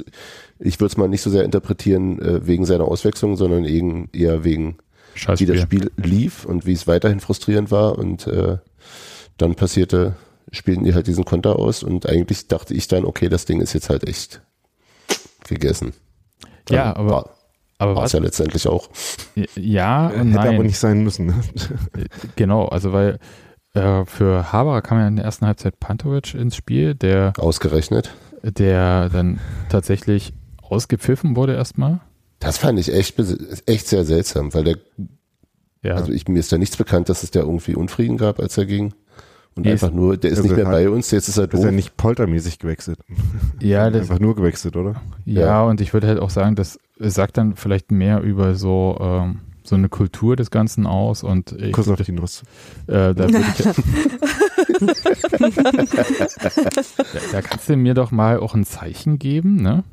ich 0.59 0.79
würde 0.79 0.91
es 0.91 0.97
mal 0.97 1.09
nicht 1.09 1.21
so 1.21 1.29
sehr 1.29 1.43
interpretieren 1.43 2.21
äh, 2.21 2.47
wegen 2.47 2.65
seiner 2.65 2.85
Auswechslung, 2.85 3.35
sondern 3.35 3.65
eben 3.65 4.09
eher 4.13 4.43
wegen, 4.43 4.77
Scheiß 5.15 5.39
wie 5.39 5.45
das 5.45 5.59
Spiel. 5.59 5.91
Spiel 5.91 6.09
lief 6.09 6.45
und 6.45 6.65
wie 6.65 6.73
es 6.73 6.87
weiterhin 6.87 7.19
frustrierend 7.19 7.71
war. 7.71 7.97
Und 7.97 8.27
äh, 8.27 8.57
dann 9.37 9.55
passierte, 9.55 10.15
spielten 10.51 10.85
die 10.85 10.93
halt 10.93 11.07
diesen 11.07 11.25
Konter 11.25 11.57
aus 11.57 11.83
und 11.83 12.07
eigentlich 12.07 12.47
dachte 12.47 12.73
ich 12.73 12.87
dann, 12.87 13.05
okay, 13.05 13.27
das 13.27 13.45
Ding 13.45 13.61
ist 13.61 13.73
jetzt 13.73 13.89
halt 13.89 14.07
echt 14.07 14.41
gegessen. 15.47 15.93
Dann 16.65 16.75
Ja, 16.77 16.95
aber- 16.95 17.09
war, 17.11 17.29
Aber 17.77 17.95
war 17.95 18.05
es 18.05 18.11
ja 18.11 18.19
letztendlich 18.19 18.67
auch. 18.67 18.89
Ja 19.55 20.07
und 20.07 20.13
Hätte 20.13 20.27
nein. 20.29 20.55
aber 20.55 20.63
nicht 20.63 20.77
sein 20.77 21.03
müssen. 21.03 21.25
Ne? 21.27 21.33
Genau, 22.35 22.67
also 22.67 22.93
weil 22.93 23.17
äh, 23.73 24.05
für 24.05 24.51
Haber 24.51 24.81
kam 24.81 24.99
ja 24.99 25.07
in 25.07 25.15
der 25.15 25.25
ersten 25.25 25.45
Halbzeit 25.47 25.79
Pantovic 25.79 26.33
ins 26.33 26.55
Spiel, 26.55 26.93
der, 26.93 27.33
Ausgerechnet. 27.37 28.11
der 28.43 29.09
dann 29.09 29.39
tatsächlich 29.69 30.33
ausgepfiffen 30.61 31.35
wurde 31.35 31.55
erstmal. 31.55 31.99
Das 32.39 32.57
fand 32.57 32.79
ich 32.79 32.93
echt, 32.93 33.17
bes- 33.19 33.61
echt 33.67 33.87
sehr 33.87 34.03
seltsam, 34.05 34.53
weil 34.53 34.63
der, 34.63 34.75
Ja, 35.83 35.95
also 35.95 36.11
ich, 36.11 36.27
mir 36.27 36.39
ist 36.39 36.51
da 36.51 36.57
nichts 36.57 36.77
bekannt, 36.77 37.09
dass 37.09 37.23
es 37.23 37.31
da 37.31 37.39
irgendwie 37.41 37.75
Unfrieden 37.75 38.17
gab, 38.17 38.39
als 38.39 38.57
er 38.57 38.65
ging. 38.65 38.93
Und 39.55 39.65
Nee, 39.65 39.71
einfach 39.73 39.91
nur, 39.91 40.15
der 40.17 40.31
ist 40.31 40.37
also 40.37 40.47
nicht 40.47 40.55
mehr 40.57 40.65
hat- 40.65 40.71
bei 40.73 40.89
uns, 40.89 41.11
jetzt 41.11 41.27
ist 41.27 41.37
er 41.37 41.43
Ist 41.45 41.53
ja 41.59 41.65
doof. 41.65 41.71
nicht 41.71 41.97
poltermäßig 41.97 42.57
gewechselt. 42.59 42.99
ja, 43.61 43.89
das, 43.89 44.03
Einfach 44.03 44.19
nur 44.19 44.35
gewechselt, 44.35 44.75
oder? 44.77 45.01
ja, 45.25 45.41
ja. 45.41 45.63
und 45.63 45.81
ich 45.81 45.93
würde 45.93 46.07
halt 46.07 46.19
auch 46.19 46.29
sagen, 46.29 46.55
das 46.55 46.79
sagt 46.99 47.37
dann 47.37 47.55
vielleicht 47.57 47.91
mehr 47.91 48.21
über 48.21 48.55
so, 48.55 48.97
ähm, 49.01 49.39
so 49.63 49.75
eine 49.75 49.89
Kultur 49.89 50.35
des 50.37 50.51
Ganzen 50.51 50.87
aus 50.87 51.23
und 51.23 51.51
ich, 51.51 51.73
Kuss 51.73 51.89
auf 51.89 52.01
die 52.01 52.11
Nuss. 52.13 52.43
äh, 52.87 53.13
da, 53.13 53.15
würde 53.15 53.43
ich, 53.57 53.63
da, 56.39 56.49
da 57.31 57.41
kannst 57.41 57.69
du 57.69 57.75
mir 57.75 57.93
doch 57.93 58.11
mal 58.11 58.39
auch 58.39 58.53
ein 58.55 58.65
Zeichen 58.65 59.19
geben, 59.19 59.57
ne? 59.61 59.83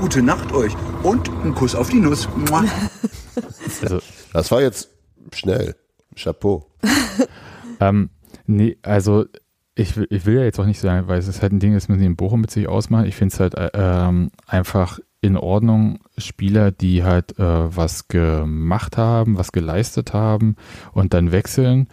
Gute 0.00 0.22
Nacht 0.22 0.52
euch 0.52 0.72
und 1.02 1.28
ein 1.44 1.54
Kuss 1.54 1.74
auf 1.74 1.90
die 1.90 2.00
Nuss. 2.00 2.28
Also 3.82 4.00
Das 4.32 4.50
war 4.50 4.60
jetzt 4.62 4.88
schnell. 5.32 5.76
Chapeau. 6.16 6.66
Ähm, 7.80 8.10
nee, 8.48 8.78
also 8.82 9.26
ich, 9.76 9.96
will- 9.96 10.08
ich 10.10 10.26
will 10.26 10.36
ja 10.36 10.44
jetzt 10.44 10.58
auch 10.60 10.66
nicht 10.66 10.80
sagen, 10.80 11.08
weil 11.08 11.18
es 11.18 11.28
ist 11.28 11.42
halt 11.42 11.52
ein 11.52 11.60
Ding, 11.60 11.74
das 11.74 11.88
müssen 11.88 12.00
die 12.00 12.06
in 12.06 12.16
Bochum 12.16 12.40
mit 12.42 12.50
sich 12.50 12.68
ausmachen. 12.68 13.06
Ich 13.06 13.16
finde 13.16 13.34
es 13.34 13.40
halt 13.40 13.54
äh, 13.56 13.70
ähm, 13.74 14.30
einfach 14.46 14.98
in 15.20 15.36
Ordnung, 15.36 16.00
Spieler, 16.18 16.70
die 16.72 17.04
halt 17.04 17.38
äh, 17.38 17.76
was 17.76 18.08
gemacht 18.08 18.96
haben, 18.96 19.38
was 19.38 19.52
geleistet 19.52 20.14
haben 20.14 20.56
und 20.92 21.14
dann 21.14 21.32
wechseln. 21.32 21.88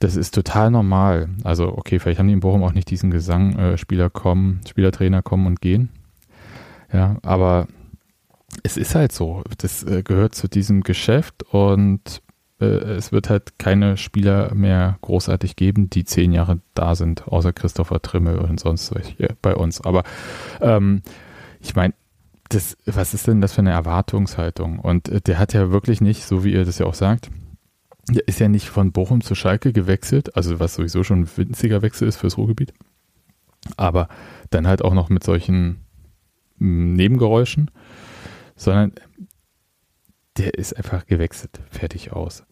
das 0.00 0.16
ist 0.16 0.34
total 0.34 0.70
normal. 0.70 1.30
Also, 1.44 1.68
okay, 1.76 1.98
vielleicht 1.98 2.18
haben 2.18 2.26
die 2.28 2.34
in 2.34 2.40
Bochum 2.40 2.62
auch 2.64 2.72
nicht 2.74 2.90
diesen 2.90 3.10
Gesang, 3.10 3.56
äh, 3.58 3.78
Spieler 3.78 4.10
kommen, 4.10 4.60
Spielertrainer 4.68 5.22
kommen 5.22 5.46
und 5.46 5.60
gehen. 5.60 5.90
Ja, 6.92 7.16
aber 7.22 7.66
es 8.62 8.76
ist 8.76 8.94
halt 8.94 9.12
so. 9.12 9.42
Das 9.58 9.82
äh, 9.84 10.02
gehört 10.02 10.34
zu 10.34 10.48
diesem 10.48 10.82
Geschäft 10.82 11.42
und 11.52 12.22
äh, 12.60 12.64
es 12.64 13.12
wird 13.12 13.30
halt 13.30 13.58
keine 13.58 13.96
Spieler 13.96 14.54
mehr 14.54 14.98
großartig 15.02 15.56
geben, 15.56 15.90
die 15.90 16.04
zehn 16.04 16.32
Jahre 16.32 16.60
da 16.74 16.94
sind, 16.94 17.26
außer 17.28 17.52
Christopher 17.52 18.02
Trimmel 18.02 18.38
und 18.38 18.60
sonst 18.60 18.94
welche 18.94 19.36
bei 19.42 19.54
uns. 19.54 19.80
Aber 19.80 20.04
ähm, 20.60 21.02
ich 21.60 21.74
meine, 21.74 21.94
das, 22.48 22.76
was 22.86 23.14
ist 23.14 23.26
denn 23.26 23.40
das 23.40 23.54
für 23.54 23.60
eine 23.60 23.72
Erwartungshaltung? 23.72 24.78
Und 24.78 25.08
äh, 25.08 25.20
der 25.20 25.38
hat 25.38 25.52
ja 25.52 25.70
wirklich 25.70 26.00
nicht, 26.00 26.24
so 26.24 26.44
wie 26.44 26.52
ihr 26.52 26.64
das 26.64 26.78
ja 26.78 26.86
auch 26.86 26.94
sagt, 26.94 27.30
der 28.08 28.26
ist 28.28 28.38
ja 28.38 28.48
nicht 28.48 28.68
von 28.68 28.92
Bochum 28.92 29.22
zu 29.22 29.34
Schalke 29.34 29.72
gewechselt, 29.72 30.36
also 30.36 30.60
was 30.60 30.74
sowieso 30.74 31.02
schon 31.04 31.20
ein 31.20 31.36
winziger 31.36 31.82
Wechsel 31.82 32.06
ist 32.06 32.16
fürs 32.16 32.36
Ruhrgebiet. 32.36 32.74
Aber 33.76 34.08
dann 34.50 34.66
halt 34.66 34.82
auch 34.82 34.92
noch 34.92 35.08
mit 35.08 35.24
solchen 35.24 35.80
mm, 36.58 36.92
Nebengeräuschen, 36.92 37.70
sondern 38.56 38.92
der 40.36 40.54
ist 40.54 40.76
einfach 40.76 41.06
gewechselt, 41.06 41.60
fertig 41.70 42.12
aus. 42.12 42.42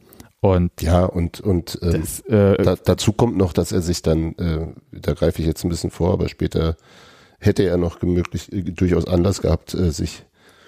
Und 0.40 0.82
Ja, 0.82 1.04
und, 1.04 1.40
und 1.40 1.78
ähm, 1.82 2.00
das, 2.00 2.20
äh, 2.20 2.62
da, 2.62 2.76
dazu 2.76 3.12
kommt 3.12 3.36
noch, 3.36 3.52
dass 3.52 3.70
er 3.70 3.80
sich 3.80 4.02
dann, 4.02 4.34
äh, 4.36 4.66
da 4.90 5.12
greife 5.14 5.40
ich 5.40 5.46
jetzt 5.46 5.64
ein 5.64 5.68
bisschen 5.68 5.90
vor, 5.90 6.12
aber 6.12 6.28
später 6.28 6.76
hätte 7.38 7.62
er 7.64 7.76
noch 7.76 8.00
gemöglich, 8.00 8.52
äh, 8.52 8.62
durchaus 8.62 9.06
Anlass 9.06 9.40
gehabt, 9.40 9.74
äh, 9.74 9.92
sich 9.92 10.24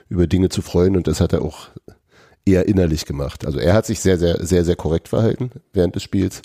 über 0.09 0.27
Dinge 0.27 0.49
zu 0.49 0.63
freuen 0.63 0.97
und 0.97 1.09
das 1.09 1.21
hat 1.21 1.33
er 1.33 1.43
auch 1.43 1.69
eher 2.47 2.69
innerlich 2.69 3.05
gemacht. 3.07 3.47
Also 3.47 3.59
er 3.59 3.75
hat 3.75 3.87
sich 3.87 4.01
sehr, 4.01 4.19
sehr, 4.19 4.45
sehr, 4.45 4.65
sehr 4.65 4.77
korrekt 4.77 5.09
verhalten 5.09 5.51
während 5.73 5.97
des 5.97 6.03
Spiels 6.03 6.43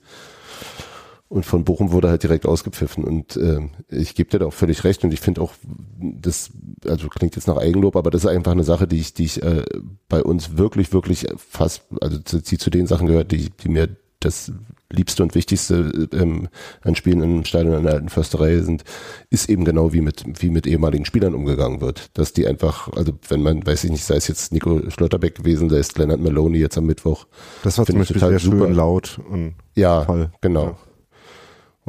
und 1.30 1.46
von 1.46 1.63
Bochum 1.63 1.92
wurde 1.92 2.10
halt 2.10 2.24
direkt 2.24 2.46
ausgepfiffen 2.46 3.04
und 3.04 3.38
äh, 3.38 3.60
ich 3.89 4.15
gebe 4.15 4.30
dir 4.30 4.39
da 4.39 4.48
auch 4.48 4.54
völlig 4.54 4.84
recht 4.84 5.04
und 5.04 5.13
ich 5.13 5.22
finde 5.22 5.42
auch, 5.42 5.54
das, 6.00 6.50
also 6.86 7.08
klingt 7.08 7.36
jetzt 7.36 7.48
nach 7.48 7.58
Eigenlob, 7.58 7.96
aber 7.96 8.10
das 8.12 8.24
ist 8.24 8.30
einfach 8.30 8.52
eine 8.52 8.63
Sache, 8.63 8.88
die 8.88 9.00
ich, 9.00 9.13
die 9.13 9.26
ich 9.26 9.42
äh, 9.44 9.63
bei 10.10 10.24
uns 10.24 10.58
wirklich, 10.58 10.92
wirklich 10.92 11.28
fast, 11.38 11.84
also 12.02 12.18
die 12.18 12.58
zu 12.58 12.70
den 12.70 12.88
Sachen 12.88 13.08
gehört, 13.08 13.32
die, 13.32 13.52
die 13.52 13.70
mir 13.70 13.89
das 14.20 14.52
Liebste 14.92 15.22
und 15.24 15.36
Wichtigste 15.36 16.10
ähm, 16.13 16.50
an 16.82 16.96
Spielen 16.96 17.22
im 17.22 17.46
Stadion 17.46 17.76
an 17.76 17.84
der 17.84 17.94
alten 17.94 18.10
Försterei 18.10 18.58
sind, 18.60 18.84
ist 19.30 19.48
eben 19.50 19.63
genau 19.63 19.94
wie 19.94 20.02
mit, 20.02 20.24
wie 20.42 20.50
mit 20.50 20.65
ehemaligen 20.65 21.06
Spielern 21.06 21.36
umgegangen 21.36 21.80
wird. 21.80 22.18
Dass 22.18 22.34
die 22.34 22.48
einfach, 22.48 22.92
also 22.94 23.13
wenn 23.30 23.42
man, 23.44 23.65
weiß 23.65 23.84
ich 23.84 23.92
nicht, 23.92 24.04
sei 24.04 24.15
es 24.15 24.28
jetzt 24.28 24.52
Nico 24.52 24.82
Schlotterbeck 24.89 25.36
gewesen, 25.36 25.70
da 25.70 25.78
ist 25.78 25.98
Leonard 25.98 26.20
Maloney 26.20 26.58
jetzt 26.58 26.78
am 26.78 26.86
Mittwoch. 26.86 27.28
Das 27.63 27.78
war 27.78 27.86
zum 27.86 28.00
Beispiel 28.00 28.15
total 28.15 28.32
sehr 28.32 28.39
super. 28.39 28.65
schön 28.65 28.74
laut 28.74 29.20
und 29.30 29.54
Ja, 29.76 30.06
Voll. 30.06 30.32
genau. 30.42 30.63
Ja. 30.65 30.78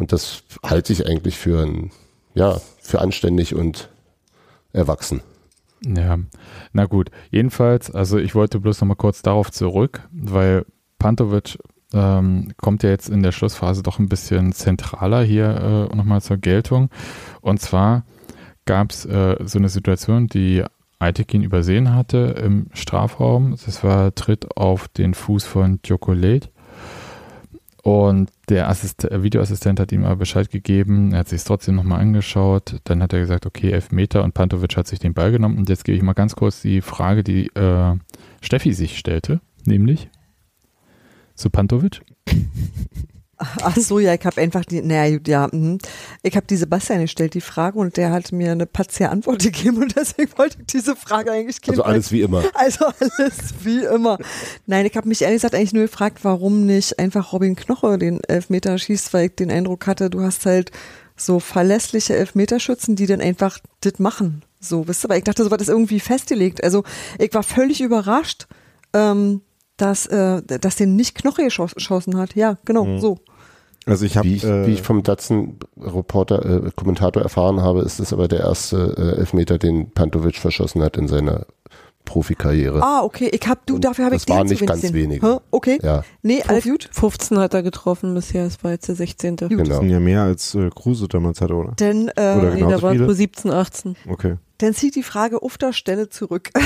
Und 0.01 0.13
das 0.13 0.45
halte 0.65 0.95
ich 0.95 1.07
eigentlich 1.07 1.37
für 1.37 1.61
ein, 1.61 1.91
ja, 2.33 2.59
für 2.81 3.03
anständig 3.03 3.55
und 3.55 3.91
erwachsen. 4.73 5.21
Ja, 5.85 6.19
na 6.73 6.87
gut. 6.87 7.11
Jedenfalls, 7.31 7.91
also 7.91 8.17
ich 8.17 8.35
wollte 8.35 8.61
bloß 8.61 8.81
nochmal 8.81 8.97
kurz 8.97 9.21
darauf 9.21 9.51
zurück, 9.51 10.09
weil 10.11 10.65
Pantovic 10.99 11.59
ähm, 11.93 12.55
kommt 12.57 12.83
ja 12.83 12.89
jetzt 12.89 13.11
in 13.11 13.23
der 13.23 13.33
Schlussphase 13.33 13.83
doch 13.83 13.99
ein 13.99 14.09
bisschen 14.09 14.53
zentraler 14.53 15.23
hier 15.23 15.89
äh, 15.93 15.95
nochmal 15.95 16.23
zur 16.23 16.39
Geltung. 16.39 16.89
Und 17.43 17.61
zwar 17.61 18.07
gab 18.65 18.93
es 18.93 19.05
äh, 19.05 19.37
so 19.45 19.59
eine 19.59 19.69
Situation, 19.69 20.29
die 20.29 20.65
Aitekin 20.99 21.43
übersehen 21.43 21.95
hatte 21.95 22.37
im 22.43 22.69
Strafraum. 22.73 23.55
Das 23.67 23.85
war 23.85 24.15
Tritt 24.15 24.57
auf 24.57 24.89
den 24.89 25.13
Fuß 25.13 25.45
von 25.45 25.83
Djokolet. 25.83 26.51
Und 27.83 28.31
der 28.49 28.69
Assist 28.69 29.05
äh, 29.05 29.23
Videoassistent 29.23 29.81
hat 29.81 29.93
ihm 29.93 30.05
aber 30.05 30.17
Bescheid 30.17 30.51
gegeben. 30.51 31.13
Er 31.13 31.21
hat 31.21 31.29
sich 31.29 31.39
es 31.39 31.45
trotzdem 31.45 31.77
nochmal 31.77 32.01
angeschaut. 32.01 32.81
Dann 32.85 33.03
hat 33.03 33.13
er 33.13 33.21
gesagt, 33.21 33.47
okay, 33.47 33.71
elf 33.71 33.91
Meter 33.91 34.23
und 34.23 34.35
Pantovic 34.35 34.77
hat 34.77 34.87
sich 34.87 34.99
den 34.99 35.15
Ball 35.15 35.33
genommen. 35.33 35.57
Und 35.57 35.69
jetzt 35.69 35.85
gebe 35.85 35.97
ich 35.97 36.03
mal 36.03 36.13
ganz 36.13 36.37
kurz 36.37 36.61
die 36.61 36.83
Frage, 36.83 37.25
die 37.25 37.47
äh, 37.49 37.97
Steffi 38.43 38.75
sich 38.75 38.99
stellte, 38.99 39.41
nämlich 39.65 40.11
zu 41.35 41.49
Pantovic. 41.49 42.03
Ach 43.63 43.77
so, 43.77 43.99
ja, 43.99 44.13
ich 44.13 44.25
habe 44.25 44.41
einfach 44.41 44.65
die, 44.65 44.83
naja, 44.83 45.19
ja, 45.27 45.49
mhm. 45.51 45.79
ich 46.23 46.37
habe 46.37 46.47
die 46.47 46.57
Sebastian 46.57 47.01
gestellt, 47.01 47.33
die 47.35 47.41
Frage, 47.41 47.79
und 47.79 47.97
der 47.97 48.11
hat 48.13 48.33
mir 48.33 48.53
eine 48.53 48.67
patzier 48.67 49.11
Antwort 49.11 49.43
gegeben 49.43 49.79
und 49.79 49.97
deswegen 49.97 50.31
wollte 50.37 50.59
ich 50.61 50.67
diese 50.67 50.95
Frage 50.95 51.33
eigentlich 51.33 51.57
Also 51.69 51.83
alles 51.83 52.13
wie 52.13 52.21
immer. 52.21 52.45
Also 52.55 52.85
alles 52.85 53.55
wie 53.63 53.85
immer. 53.85 54.19
Nein, 54.67 54.85
ich 54.85 54.97
habe 54.97 55.09
mich 55.09 55.23
ehrlich 55.23 55.37
gesagt 55.37 55.55
eigentlich 55.55 55.73
nur 55.73 55.85
gefragt, 55.85 56.19
warum 56.23 56.67
nicht 56.67 56.99
einfach 56.99 57.33
Robin 57.33 57.57
Knoche 57.57 57.97
den 57.97 58.23
Elfmeter 58.25 58.77
schießt, 58.77 59.13
weil 59.15 59.27
ich 59.27 59.37
den 59.37 59.51
Eindruck 59.51 59.87
hatte, 59.87 60.11
du 60.11 60.21
hast 60.21 60.45
halt 60.45 60.71
so 61.17 61.41
verlässliche 61.41 62.17
Elfmeterschützen, 62.17 62.97
die 62.97 63.07
dann 63.07 63.21
einfach 63.21 63.59
das 63.81 63.99
machen. 63.99 64.43
So, 64.59 64.87
wisst 64.87 65.05
ihr, 65.05 65.09
weil 65.09 65.19
ich 65.19 65.25
dachte, 65.25 65.45
so 65.45 65.51
war 65.51 65.59
das 65.59 65.69
irgendwie 65.69 66.01
festgelegt. 66.01 66.63
Also 66.63 66.85
ich 67.19 67.33
war 67.33 67.43
völlig 67.43 67.81
überrascht, 67.81 68.47
ähm, 68.93 69.41
dass, 69.79 70.07
äh, 70.07 70.43
dass 70.43 70.77
den 70.77 70.97
nicht 70.97 71.17
Knoche 71.17 71.43
geschoss- 71.43 71.75
geschossen 71.75 72.19
hat. 72.19 72.35
Ja, 72.35 72.59
genau, 72.67 72.99
so. 72.99 73.19
Also 73.87 74.05
ich 74.05 74.17
habe 74.17 74.29
Wie 74.29 74.35
ich, 74.37 74.45
äh, 74.45 74.67
wie 74.67 74.73
ich 74.73 74.83
vom 74.83 75.03
Datsen-Reporter, 75.03 76.67
äh, 76.67 76.71
Kommentator 76.77 77.23
erfahren 77.23 77.61
habe, 77.63 77.81
ist 77.83 77.99
es 78.01 78.13
aber 78.13 78.29
der 78.29 78.41
erste 78.41 78.95
äh, 78.97 79.19
Elfmeter, 79.21 79.59
den 79.59 79.91
Pantovic 79.91 80.37
verschossen 80.37 80.83
hat 80.83 80.97
in 80.97 81.09
seiner 81.09 81.47
Profikarriere. 82.05 82.83
Ah, 82.83 83.03
okay, 83.03 83.29
ich 83.33 83.47
hab, 83.47 83.65
du, 83.67 83.77
Und 83.77 83.85
dafür 83.85 84.07
habe 84.07 84.17
ich 84.17 84.25
das 84.25 84.35
waren 84.37 84.47
nicht 84.47 84.61
wenig 84.61 84.69
ganz 84.69 84.81
gesehen. 84.81 84.95
wenige. 84.97 85.27
Hä? 85.35 85.37
Okay. 85.51 85.79
Ja, 85.83 86.03
Nee, 86.23 86.43
alles 86.47 86.65
gut. 86.65 86.89
15 86.91 87.39
hat 87.39 87.55
er 87.55 87.63
getroffen 87.63 88.15
bisher, 88.15 88.47
es 88.47 88.63
war 88.65 88.73
jetzt 88.73 88.89
der 88.89 88.97
16. 88.97 89.37
Gut. 89.37 89.49
genau. 89.51 89.79
sind 89.81 89.91
ja 89.91 90.01
mehr 90.01 90.23
als 90.23 90.55
äh, 90.55 90.71
Kruse 90.75 91.07
damals 91.09 91.41
hatte, 91.41 91.55
oder? 91.55 91.73
Denn, 91.79 92.09
äh, 92.17 92.35
Oder 92.37 92.51
Nee, 92.55 92.57
Genauso 92.61 92.77
da 92.77 92.83
war 92.83 92.93
viele? 92.93 93.07
pro 93.07 93.13
17, 93.13 93.51
18. 93.51 93.97
Okay. 94.09 94.37
dann 94.59 94.75
zieht 94.75 94.97
die 94.97 95.03
Frage 95.03 95.43
auf 95.43 95.57
der 95.59 95.73
Stelle 95.73 96.09
zurück. 96.09 96.51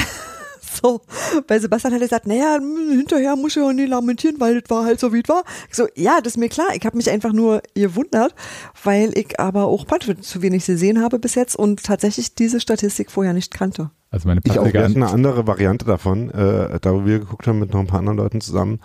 so, 0.75 1.01
weil 1.49 1.61
Sebastian 1.61 1.95
hat 1.95 2.01
gesagt, 2.01 2.27
naja, 2.27 2.57
hm, 2.57 2.91
hinterher 2.91 3.37
muss 3.37 3.57
ich 3.57 3.63
ja 3.63 3.73
nicht 3.73 3.89
lamentieren, 3.89 4.37
weil 4.39 4.61
das 4.61 4.71
war 4.71 4.85
halt 4.85 5.01
so, 5.01 5.13
wie 5.13 5.21
es 5.21 5.29
war. 5.29 5.45
Ich 5.69 5.77
so, 5.77 5.87
ja, 5.95 6.21
das 6.21 6.35
ist 6.35 6.39
mir 6.39 6.49
klar. 6.49 6.69
Ich 6.75 6.85
habe 6.85 6.97
mich 6.97 7.11
einfach 7.11 7.33
nur 7.33 7.63
gewundert, 7.75 8.35
weil 8.83 9.17
ich 9.17 9.39
aber 9.41 9.65
auch 9.65 9.87
Pantovic 9.87 10.23
zu 10.23 10.43
wenig 10.43 10.67
gesehen 10.67 11.03
habe 11.03 11.19
bis 11.19 11.35
jetzt 11.35 11.57
und 11.57 11.83
tatsächlich 11.83 12.35
diese 12.35 12.61
Statistik 12.61 13.11
vorher 13.11 13.33
nicht 13.33 13.53
kannte. 13.53 13.91
Also 14.11 14.29
meine 14.29 14.41
Ich 14.45 14.59
auch, 14.59 14.73
Wir 14.73 14.85
hatten 14.85 15.03
eine 15.03 15.13
andere 15.13 15.47
Variante 15.47 15.85
davon, 15.85 16.31
äh, 16.31 16.79
da 16.81 16.93
wo 16.93 17.05
wir 17.05 17.19
geguckt 17.19 17.47
haben 17.47 17.59
mit 17.59 17.73
noch 17.73 17.81
ein 17.81 17.87
paar 17.87 17.99
anderen 17.99 18.19
Leuten 18.19 18.41
zusammen. 18.41 18.81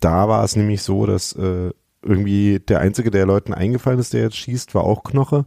Da 0.00 0.28
war 0.28 0.44
es 0.44 0.56
nämlich 0.56 0.82
so, 0.82 1.06
dass 1.06 1.32
äh, 1.34 1.70
irgendwie 2.04 2.60
der 2.60 2.80
Einzige, 2.80 3.10
der 3.10 3.26
Leuten 3.26 3.54
eingefallen 3.54 3.98
ist, 3.98 4.12
der 4.12 4.22
jetzt 4.22 4.36
schießt, 4.36 4.74
war 4.74 4.84
auch 4.84 5.02
Knoche. 5.04 5.46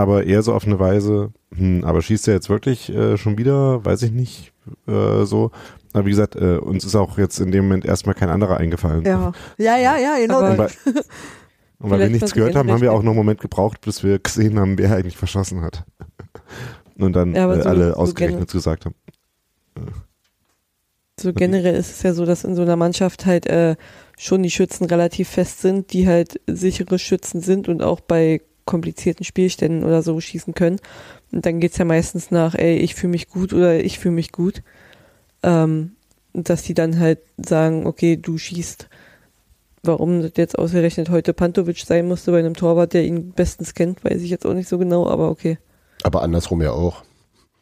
Aber 0.00 0.24
eher 0.24 0.42
so 0.42 0.54
auf 0.54 0.66
eine 0.66 0.78
Weise, 0.78 1.30
hm, 1.54 1.84
aber 1.84 2.00
schießt 2.00 2.26
er 2.28 2.34
jetzt 2.34 2.48
wirklich 2.48 2.88
äh, 2.88 3.18
schon 3.18 3.36
wieder? 3.36 3.84
Weiß 3.84 4.00
ich 4.02 4.12
nicht. 4.12 4.50
Äh, 4.86 5.24
so. 5.24 5.50
Aber 5.92 6.06
wie 6.06 6.10
gesagt, 6.10 6.36
äh, 6.36 6.56
uns 6.56 6.86
ist 6.86 6.94
auch 6.94 7.18
jetzt 7.18 7.38
in 7.38 7.50
dem 7.52 7.64
Moment 7.64 7.84
erstmal 7.84 8.14
kein 8.14 8.30
anderer 8.30 8.56
eingefallen. 8.56 9.04
Ja, 9.04 9.32
ja, 9.58 9.76
ja, 9.76 9.98
ja 9.98 10.16
genau. 10.18 10.38
Und 10.38 10.56
weil, 10.56 10.70
und 11.80 11.90
weil 11.90 11.98
wir 12.00 12.08
nichts 12.08 12.32
gehört 12.32 12.56
haben, 12.56 12.70
haben 12.70 12.80
wir 12.80 12.94
auch 12.94 13.02
noch 13.02 13.10
einen 13.10 13.18
Moment 13.18 13.40
gebraucht, 13.42 13.82
bis 13.82 14.02
wir 14.02 14.18
gesehen 14.20 14.58
haben, 14.58 14.78
wer 14.78 14.94
eigentlich 14.96 15.18
verschossen 15.18 15.60
hat. 15.60 15.84
Und 16.96 17.14
dann 17.14 17.34
Ja, 17.34 17.50
äh, 17.52 17.62
so- 17.62 17.68
alle 17.68 17.88
so 17.90 17.96
ausgerechnet 17.96 18.50
gesagt 18.50 18.86
haben. 18.86 18.94
So 21.18 21.32
generell 21.34 21.74
ist 21.74 21.90
es 21.90 22.02
ja 22.02 22.14
so, 22.14 22.24
dass 22.24 22.44
in 22.44 22.54
so 22.54 22.62
einer 22.62 22.76
Mannschaft 22.76 23.26
halt 23.26 23.46
äh, 23.46 23.76
schon 24.18 24.42
die 24.42 24.50
Schützen 24.50 24.86
relativ 24.86 25.28
fest 25.28 25.60
sind, 25.60 25.92
die 25.92 26.06
halt 26.06 26.40
sichere 26.46 26.98
Schützen 26.98 27.40
sind 27.42 27.68
und 27.68 27.82
auch 27.82 28.00
bei 28.00 28.40
komplizierten 28.64 29.24
Spielständen 29.24 29.84
oder 29.84 30.02
so 30.02 30.20
schießen 30.20 30.54
können. 30.54 30.80
Und 31.32 31.46
dann 31.46 31.60
geht's 31.60 31.78
ja 31.78 31.84
meistens 31.84 32.30
nach, 32.30 32.54
ey, 32.54 32.76
ich 32.76 32.94
fühle 32.94 33.12
mich 33.12 33.28
gut 33.28 33.52
oder 33.52 33.82
ich 33.82 33.98
fühle 33.98 34.14
mich 34.14 34.32
gut. 34.32 34.62
Ähm, 35.42 35.92
dass 36.32 36.62
die 36.62 36.74
dann 36.74 36.98
halt 36.98 37.18
sagen, 37.36 37.86
okay, 37.86 38.16
du 38.16 38.38
schießt. 38.38 38.88
Warum 39.82 40.20
das 40.22 40.32
jetzt 40.36 40.58
ausgerechnet 40.58 41.08
heute 41.08 41.32
Pantovic 41.32 41.78
sein 41.78 42.06
musste 42.06 42.32
bei 42.32 42.38
einem 42.38 42.54
Torwart, 42.54 42.92
der 42.92 43.04
ihn 43.04 43.32
bestens 43.32 43.74
kennt, 43.74 44.04
weiß 44.04 44.20
ich 44.20 44.30
jetzt 44.30 44.44
auch 44.44 44.52
nicht 44.52 44.68
so 44.68 44.76
genau, 44.76 45.08
aber 45.08 45.30
okay. 45.30 45.58
Aber 46.02 46.22
andersrum 46.22 46.60
ja 46.60 46.72
auch. 46.72 47.02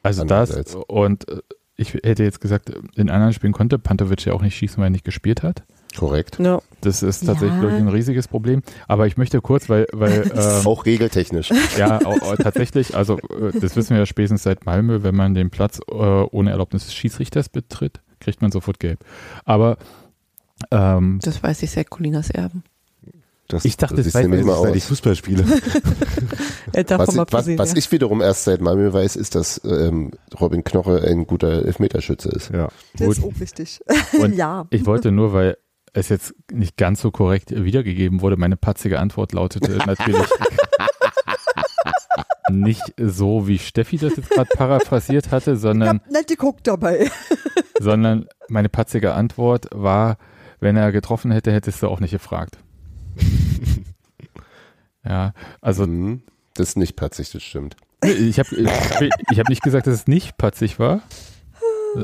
Also 0.03 0.25
das 0.25 0.75
und 0.89 1.29
äh, 1.29 1.41
ich 1.77 1.95
hätte 1.95 2.25
jetzt 2.25 2.41
gesagt, 2.41 2.73
in 2.97 3.09
anderen 3.09 3.33
Spielen 3.33 3.53
konnte 3.53 3.79
Pantovic 3.79 4.25
ja 4.25 4.33
auch 4.33 4.43
nicht 4.43 4.57
schießen, 4.57 4.79
weil 4.79 4.89
er 4.89 4.91
nicht 4.91 5.05
gespielt 5.05 5.45
hat. 5.45 5.63
Korrekt. 5.97 6.39
Ja, 6.39 6.61
Das 6.81 7.03
ist 7.03 7.27
tatsächlich 7.27 7.61
Ja. 7.63 7.69
ich, 7.69 7.75
ein 7.75 7.89
riesiges 7.89 8.29
Problem. 8.29 8.63
Aber 8.87 9.07
ich 9.07 9.17
möchte 9.17 9.41
kurz, 9.41 9.69
weil, 9.69 9.87
weil 9.93 10.31
ähm, 10.35 10.67
Auch 10.67 10.87
regeltechnisch. 10.87 11.51
ja, 11.77 11.99
auch, 12.05 12.21
auch 12.23 12.37
tatsächlich, 12.37 12.95
also 12.95 13.19
äh, 13.19 13.59
das 13.61 13.75
wissen 13.77 13.91
wir 13.91 13.99
ja 13.99 14.07
spätestens 14.07 14.43
seit 14.43 14.67
Malmö, 14.67 15.03
wenn 15.03 15.15
man 15.17 15.35
den 15.35 15.51
Platz 15.51 15.81
äh, 15.91 15.95
ohne 15.95 16.51
Erlaubnis 16.51 16.85
des 16.85 16.95
Schiedsrichters 16.95 17.49
betritt, 17.49 18.01
kriegt 18.21 18.43
man 18.43 18.53
sofort 18.53 18.79
gelb. 18.81 19.01
Aber 19.45 19.79
ähm, 20.71 21.19
das 21.23 21.43
weiß 21.43 21.63
ich 21.63 21.71
seit 21.71 21.89
Colinas 21.91 22.31
Erben. 22.31 22.65
Das, 23.51 23.65
Ich 23.65 23.79
dachte, 23.79 23.97
das 23.97 24.05
das 24.05 24.15
weiß 24.15 24.27
ich 24.27 24.47
aus. 24.47 24.85
Fußball 24.85 25.17
spiele. 25.17 25.43
Äh, 26.75 26.85
davon 26.85 27.07
Was, 27.07 27.15
mal 27.17 27.27
ich- 27.49 27.59
was, 27.59 27.71
was 27.71 27.75
ich 27.79 27.91
wiederum 27.91 28.21
erst 28.21 28.45
seit 28.45 28.61
Malmö 28.61 28.93
weiß, 28.93 29.17
ist, 29.17 29.35
dass 29.35 29.61
ähm, 29.65 30.11
Robin 30.39 30.65
Knoche 30.65 31.03
ein 31.03 31.27
guter 31.27 31.65
Elfmeterschütze 31.65 32.29
ist. 32.29 32.51
ja. 32.53 32.69
Das 32.99 33.09
ist 33.09 33.23
Gut. 33.23 33.33
auch 33.35 33.41
wichtig. 33.41 33.81
Und 34.21 34.35
ja. 34.35 34.67
ich 34.71 34.85
wollte 34.85 35.13
nur, 35.13 35.33
weil 35.33 35.57
es 35.99 36.09
jetzt 36.09 36.35
nicht 36.53 36.77
ganz 36.77 37.01
so 37.01 37.11
korrekt 37.11 37.51
wiedergegeben 37.51 38.21
wurde, 38.21 38.37
meine 38.37 38.57
patzige 38.57 38.99
Antwort 38.99 39.33
lautete 39.33 39.73
natürlich 39.87 40.27
nicht 42.51 42.95
so, 42.99 43.47
wie 43.47 43.59
Steffi 43.59 43.99
das 43.99 44.17
jetzt 44.17 44.31
gerade 44.31 44.49
paraphrasiert 44.55 45.31
hatte, 45.31 45.53
Ich 45.53 45.61
sondern, 45.61 46.01
hab 46.01 46.11
nicht 46.11 46.29
geguckt 46.29 46.67
dabei. 46.67 47.11
sondern 47.81 48.27
meine 48.49 48.69
patzige 48.69 49.13
Antwort 49.13 49.67
war, 49.73 50.17
wenn 50.61 50.77
er 50.77 50.91
getroffen 50.93 51.31
hätte, 51.31 51.53
hättest 51.53 51.83
du 51.83 51.89
auch 51.89 52.01
nicht 52.01 52.13
gefragt. 52.13 52.59
ja, 55.05 55.33
also 55.61 55.87
Mhm. 55.87 56.23
Das 56.55 56.71
ist 56.71 56.77
nicht 56.77 56.97
patzig, 56.97 57.31
das 57.31 57.45
stimmt. 57.45 57.77
Ich 58.03 58.41
habe 58.41 58.49
ich, 58.57 58.69
ich 59.31 59.39
hab 59.39 59.49
nicht 59.49 59.63
gesagt, 59.63 59.87
dass 59.87 59.95
es 59.95 60.07
nicht 60.09 60.37
patzig 60.39 60.81
war, 60.81 61.03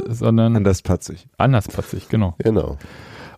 sondern 0.06 0.54
Anders 0.56 0.82
patzig. 0.82 1.26
anders 1.38 1.66
patzig, 1.66 2.08
genau. 2.08 2.36
Genau. 2.38 2.78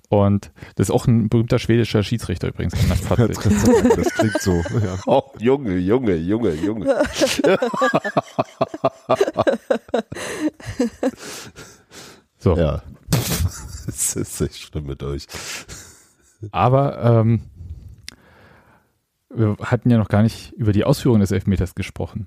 Und 0.08 0.52
das 0.76 0.88
ist 0.88 0.94
auch 0.94 1.06
ein 1.06 1.28
berühmter 1.28 1.58
schwedischer 1.58 2.02
Schiedsrichter 2.02 2.48
übrigens. 2.48 2.74
Das 2.88 4.14
klingt 4.14 4.40
so. 4.40 4.62
Ja. 4.82 4.98
Oh, 5.06 5.22
Junge, 5.38 5.76
Junge, 5.78 6.14
Junge, 6.14 6.52
Junge. 6.54 6.86
So, 12.38 12.56
Ja. 12.56 12.82
Das 13.86 14.16
ist 14.16 14.40
echt 14.40 14.58
schlimm 14.58 14.86
mit 14.86 15.02
euch. 15.04 15.26
aber 16.50 17.02
ähm, 17.04 17.42
wir 19.30 19.56
hatten 19.62 19.90
ja 19.90 19.96
noch 19.96 20.08
gar 20.08 20.22
nicht 20.22 20.52
über 20.54 20.72
die 20.72 20.84
Ausführung 20.84 21.20
des 21.20 21.30
Elfmeters 21.30 21.76
gesprochen. 21.76 22.26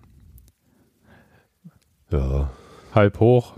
Ja. 2.11 2.49
Halb 2.95 3.19
hoch, 3.19 3.57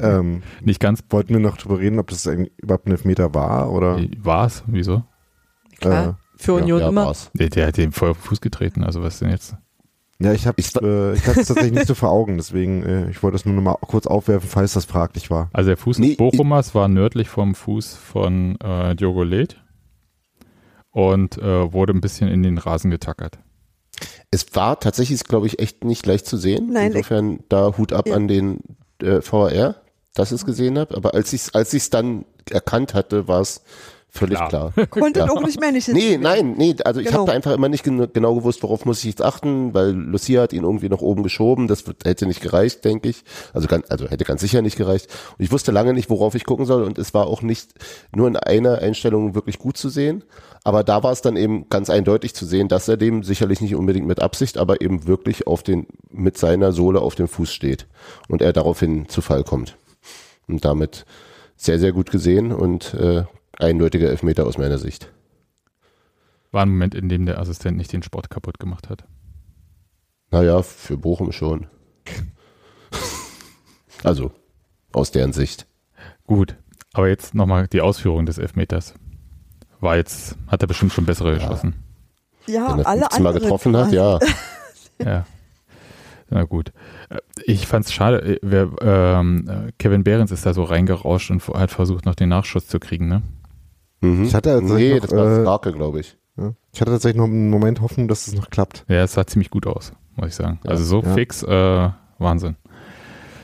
Ähm, 0.00 0.42
nicht 0.62 0.80
ganz 0.80 1.02
wollten 1.10 1.34
wir 1.34 1.40
noch 1.40 1.56
drüber 1.56 1.78
reden, 1.78 1.98
ob 1.98 2.08
das 2.08 2.26
überhaupt 2.26 2.86
ein 2.86 2.92
Elfmeter 2.92 3.34
war 3.34 3.70
oder 3.72 4.00
war 4.22 4.46
es. 4.46 4.62
Wieso? 4.66 5.02
Klar. 5.80 6.18
Für 6.36 6.52
ja, 6.56 6.62
Union 6.62 6.80
ja, 6.80 6.88
immer. 6.88 7.12
Der, 7.34 7.48
der 7.48 7.66
hat 7.68 7.76
dem 7.76 7.92
voll 7.92 8.10
auf 8.10 8.18
den 8.18 8.24
Fuß 8.24 8.40
getreten, 8.40 8.84
also 8.84 9.02
was 9.02 9.18
denn 9.18 9.30
jetzt? 9.30 9.56
Ja, 10.18 10.32
ich 10.32 10.46
habe 10.46 10.58
Ich- 10.58 10.74
äh, 10.76 11.12
ich 11.14 11.26
hatte 11.26 11.40
es 11.40 11.48
tatsächlich 11.48 11.72
nicht 11.74 11.86
so 11.86 11.94
vor 11.94 12.10
Augen, 12.10 12.36
deswegen 12.38 12.82
äh, 12.82 13.10
ich 13.10 13.22
wollte 13.22 13.36
es 13.36 13.44
nur 13.44 13.54
noch 13.54 13.62
mal 13.62 13.76
kurz 13.82 14.06
aufwerfen, 14.06 14.48
falls 14.48 14.72
das 14.72 14.84
fraglich 14.86 15.30
war. 15.30 15.50
Also 15.52 15.68
der 15.68 15.76
Fuß 15.76 15.98
Nee, 15.98 16.08
des 16.08 16.16
Bochumers 16.18 16.74
war 16.74 16.88
nördlich 16.88 17.28
vom 17.28 17.54
Fuß 17.54 17.94
von 17.96 18.58
äh, 18.60 18.94
Diogo 18.96 19.22
Leth 19.24 19.62
und 20.90 21.38
äh, 21.38 21.72
wurde 21.72 21.92
ein 21.92 22.00
bisschen 22.00 22.28
in 22.28 22.42
den 22.42 22.58
Rasen 22.58 22.90
getackert. 22.90 23.38
Es 24.30 24.46
war 24.54 24.80
tatsächlich, 24.80 25.24
glaube 25.24 25.46
ich, 25.46 25.58
echt 25.58 25.84
nicht 25.84 26.04
leicht 26.06 26.26
zu 26.26 26.36
sehen. 26.36 26.70
Nein, 26.72 26.92
Insofern 26.92 27.40
da 27.48 27.76
Hut 27.78 27.92
ab 27.92 28.08
Ja. 28.08 28.14
an 28.16 28.28
den 28.28 28.60
äh, 29.02 29.20
VAR, 29.22 29.76
dass 30.14 30.30
ich 30.32 30.36
es 30.40 30.46
gesehen 30.46 30.78
habe. 30.78 30.96
Aber 30.96 31.14
als 31.14 31.32
ich 31.32 31.42
es 31.42 31.54
als 31.54 31.72
ich's 31.74 31.90
dann 31.90 32.24
erkannt 32.50 32.94
hatte, 32.94 33.28
war 33.28 33.40
es 33.40 33.62
völlig 34.08 34.36
Klar. 34.38 34.48
klar. 34.72 34.86
Konntet 34.90 35.26
Ja. 35.26 35.30
auch 35.30 35.42
nicht 35.42 35.60
mehr 35.60 35.72
nicht 35.72 35.88
Nee, 35.88 36.16
nein, 36.16 36.54
nee, 36.56 36.74
also 36.86 37.00
ich 37.00 37.06
Genau. 37.08 37.18
habe 37.18 37.30
da 37.30 37.36
einfach 37.36 37.52
immer 37.52 37.68
nicht 37.68 37.84
gen 37.84 38.10
genau 38.14 38.34
gewusst, 38.34 38.62
worauf 38.62 38.86
muss 38.86 39.00
ich 39.00 39.04
jetzt 39.10 39.20
achten, 39.22 39.74
weil 39.74 39.90
Lucia 39.90 40.40
hat 40.40 40.54
ihn 40.54 40.62
irgendwie 40.62 40.88
nach 40.88 41.00
oben 41.02 41.22
geschoben, 41.22 41.68
das 41.68 41.86
wird, 41.86 42.04
hätte 42.06 42.24
nicht 42.24 42.40
gereicht, 42.40 42.82
denke 42.86 43.10
ich. 43.10 43.24
Also, 43.52 43.68
ganz, 43.68 43.84
also 43.90 44.08
hätte 44.08 44.24
ganz 44.24 44.40
sicher 44.40 44.62
nicht 44.62 44.76
gereicht. 44.76 45.08
Und 45.36 45.44
ich 45.44 45.52
wusste 45.52 45.70
lange 45.70 45.92
nicht, 45.92 46.08
worauf 46.08 46.34
ich 46.34 46.44
gucken 46.46 46.64
soll 46.64 46.84
und 46.84 46.96
es 46.96 47.12
war 47.12 47.26
auch 47.26 47.42
nicht 47.42 47.74
nur 48.14 48.26
in 48.26 48.36
einer 48.36 48.78
Einstellung 48.78 49.34
wirklich 49.34 49.58
gut 49.58 49.76
zu 49.76 49.90
sehen, 49.90 50.24
aber 50.66 50.82
da 50.82 51.04
war 51.04 51.12
es 51.12 51.22
dann 51.22 51.36
eben 51.36 51.68
ganz 51.68 51.90
eindeutig 51.90 52.34
zu 52.34 52.44
sehen, 52.44 52.66
dass 52.66 52.88
er 52.88 52.96
dem 52.96 53.22
sicherlich 53.22 53.60
nicht 53.60 53.76
unbedingt 53.76 54.08
mit 54.08 54.20
Absicht, 54.20 54.58
aber 54.58 54.80
eben 54.80 55.06
wirklich 55.06 55.46
auf 55.46 55.62
den, 55.62 55.86
mit 56.10 56.36
seiner 56.38 56.72
Sohle 56.72 57.02
auf 57.02 57.14
dem 57.14 57.28
Fuß 57.28 57.52
steht 57.52 57.86
und 58.26 58.42
er 58.42 58.52
daraufhin 58.52 59.08
zu 59.08 59.22
Fall 59.22 59.44
kommt. 59.44 59.78
Und 60.48 60.64
damit 60.64 61.06
sehr, 61.54 61.78
sehr 61.78 61.92
gut 61.92 62.10
gesehen 62.10 62.50
und 62.50 62.94
äh, 62.94 63.26
eindeutiger 63.56 64.10
Elfmeter 64.10 64.44
aus 64.44 64.58
meiner 64.58 64.78
Sicht. 64.78 65.12
War 66.50 66.62
ein 66.62 66.70
Moment, 66.70 66.96
in 66.96 67.08
dem 67.08 67.26
der 67.26 67.38
Assistent 67.38 67.76
nicht 67.76 67.92
den 67.92 68.02
Sport 68.02 68.28
kaputt 68.28 68.58
gemacht 68.58 68.90
hat. 68.90 69.04
Naja, 70.32 70.62
für 70.62 70.96
Bochum 70.96 71.30
schon. 71.30 71.68
also, 74.02 74.32
aus 74.92 75.12
deren 75.12 75.32
Sicht. 75.32 75.68
Gut, 76.24 76.56
aber 76.92 77.06
jetzt 77.06 77.36
nochmal 77.36 77.68
die 77.68 77.82
Ausführung 77.82 78.26
des 78.26 78.38
Elfmeters. 78.38 78.94
War 79.80 79.96
jetzt, 79.96 80.36
hat 80.48 80.62
er 80.62 80.66
bestimmt 80.68 80.92
schon 80.92 81.04
bessere 81.06 81.34
geschossen. 81.34 81.74
Ja, 82.46 82.72
Wenn 82.72 82.80
er 82.80 82.86
alle 82.86 83.00
15 83.00 83.22
Mal 83.22 83.28
anderen 83.30 83.42
getroffen 83.42 83.76
hat, 83.76 83.92
ja. 83.92 84.18
Ja. 85.04 85.26
Na 86.30 86.44
gut. 86.44 86.72
Äh, 87.10 87.18
Ich 87.44 87.66
fand's 87.66 87.92
schade, 87.92 88.20
äh, 88.22 88.38
wer, 88.42 88.68
ähm, 88.80 89.46
äh, 89.48 89.72
Kevin 89.78 90.04
Behrens 90.04 90.30
ist 90.30 90.46
da 90.46 90.54
so 90.54 90.62
reingerauscht 90.64 91.30
und 91.30 91.46
hat 91.48 91.70
versucht, 91.70 92.06
noch 92.06 92.14
den 92.14 92.30
Nachschuss 92.30 92.66
zu 92.66 92.80
kriegen, 92.80 93.08
ne? 93.08 93.22
Mhm. 94.00 94.24
Ich 94.24 94.34
hatte 94.34 94.50
tatsächlich 94.58 94.88
nee, 94.88 94.94
noch, 94.94 95.00
das 95.06 95.10
war 95.16 95.38
äh, 95.38 95.42
Starke, 95.42 95.72
glaube 95.72 96.00
ich. 96.00 96.16
Ja. 96.36 96.52
Ich 96.72 96.80
hatte 96.80 96.90
tatsächlich 96.92 97.18
noch 97.18 97.26
einen 97.26 97.50
Moment 97.50 97.80
Hoffnung, 97.80 98.08
dass 98.08 98.26
es 98.26 98.34
noch 98.34 98.50
klappt. 98.50 98.84
Ja, 98.88 99.02
es 99.02 99.12
sah 99.12 99.26
ziemlich 99.26 99.50
gut 99.50 99.66
aus, 99.66 99.92
muss 100.16 100.28
ich 100.28 100.34
sagen. 100.34 100.58
Ja. 100.64 100.70
also 100.70 100.84
so 100.84 101.02
Ja. 101.02 101.14
fix, 101.14 101.42
äh, 101.42 101.90
Wahnsinn. 102.18 102.56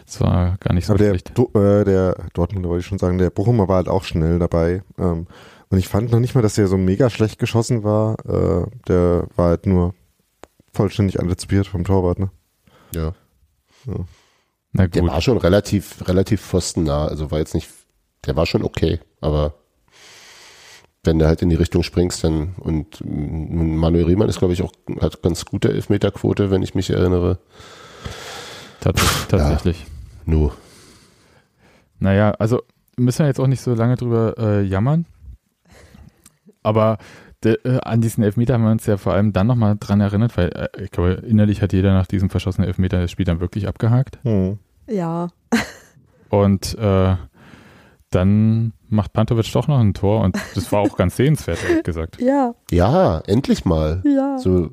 Es 0.06 0.20
war 0.20 0.56
gar 0.60 0.74
nicht 0.74 0.86
so 0.86 0.92
Aber 0.94 0.98
der, 1.02 1.10
schlecht. 1.10 1.32
Do, 1.38 1.50
äh, 1.54 1.84
der 1.84 2.16
Dortmunder 2.34 2.68
wollte 2.68 2.80
ich 2.80 2.86
schon 2.86 2.98
sagen, 2.98 3.16
der 3.18 3.30
Bochumer 3.30 3.68
war 3.68 3.76
halt 3.76 3.88
auch 3.88 4.04
schnell 4.04 4.38
dabei. 4.38 4.82
Ähm, 4.98 5.26
und 5.72 5.78
ich 5.78 5.88
fand 5.88 6.12
noch 6.12 6.20
nicht 6.20 6.34
mal, 6.34 6.42
dass 6.42 6.56
der 6.56 6.68
so 6.68 6.76
mega 6.76 7.08
schlecht 7.08 7.38
geschossen 7.38 7.82
war. 7.82 8.18
Äh, 8.26 8.66
der 8.88 9.26
war 9.36 9.48
halt 9.48 9.64
nur 9.64 9.94
vollständig 10.70 11.18
antizipiert 11.18 11.66
vom 11.66 11.84
Torwart. 11.84 12.18
Ne? 12.18 12.30
Ja. 12.94 13.14
Na 14.72 14.86
Der 14.86 15.02
gut. 15.02 15.10
war 15.10 15.22
schon 15.22 15.38
relativ, 15.38 16.06
relativ 16.06 16.42
pfostennah. 16.42 17.06
Also 17.06 17.30
war 17.30 17.38
jetzt 17.38 17.54
nicht, 17.54 17.70
der 18.26 18.36
war 18.36 18.44
schon 18.44 18.62
okay, 18.62 19.00
aber 19.22 19.54
wenn 21.04 21.18
du 21.18 21.26
halt 21.26 21.40
in 21.40 21.48
die 21.48 21.56
Richtung 21.56 21.82
springst, 21.82 22.22
dann 22.22 22.54
und 22.58 23.02
Manuel 23.02 24.04
Riemann 24.04 24.28
ist, 24.28 24.40
glaube 24.40 24.52
ich, 24.52 24.60
auch, 24.60 24.72
hat 25.00 25.22
ganz 25.22 25.46
gute 25.46 25.70
Elfmeterquote, 25.70 26.50
wenn 26.50 26.62
ich 26.62 26.74
mich 26.74 26.90
erinnere. 26.90 27.38
Tats 28.80 29.26
tatsächlich. 29.26 29.86
Nur. 30.26 30.54
Naja, 31.98 32.32
also 32.32 32.60
müssen 32.98 33.20
wir 33.20 33.26
jetzt 33.28 33.40
auch 33.40 33.46
nicht 33.46 33.62
so 33.62 33.72
lange 33.74 33.96
drüber 33.96 34.34
äh, 34.36 34.62
jammern. 34.62 35.06
Aber 36.62 36.98
de, 37.44 37.58
äh, 37.64 37.80
an 37.82 38.00
diesen 38.00 38.22
Elfmeter 38.24 38.54
haben 38.54 38.64
wir 38.64 38.70
uns 38.70 38.86
ja 38.86 38.96
vor 38.96 39.12
allem 39.14 39.32
dann 39.32 39.46
nochmal 39.46 39.76
dran 39.78 40.00
erinnert, 40.00 40.36
weil 40.36 40.48
äh, 40.50 40.84
ich 40.84 40.90
glaube, 40.90 41.22
innerlich 41.26 41.62
hat 41.62 41.72
jeder 41.72 41.92
nach 41.94 42.06
diesem 42.06 42.30
verschossenen 42.30 42.68
Elfmeter 42.68 43.00
das 43.00 43.10
Spiel 43.10 43.24
dann 43.26 43.40
wirklich 43.40 43.68
abgehakt. 43.68 44.18
Hm. 44.22 44.58
Ja, 44.88 45.28
Und 46.28 46.76
äh, 46.78 47.16
dann 48.10 48.72
macht 48.88 49.12
Pantovic 49.12 49.50
doch 49.52 49.68
noch 49.68 49.78
ein 49.78 49.94
Tor 49.94 50.22
und 50.22 50.36
das 50.54 50.70
war 50.72 50.80
auch 50.80 50.96
ganz 50.96 51.16
sehenswert, 51.16 51.58
ehrlich 51.68 51.82
gesagt. 51.84 52.20
ja, 52.20 52.54
Ja, 52.70 53.20
endlich 53.26 53.64
mal. 53.64 54.02
ja. 54.04 54.38
So, 54.38 54.70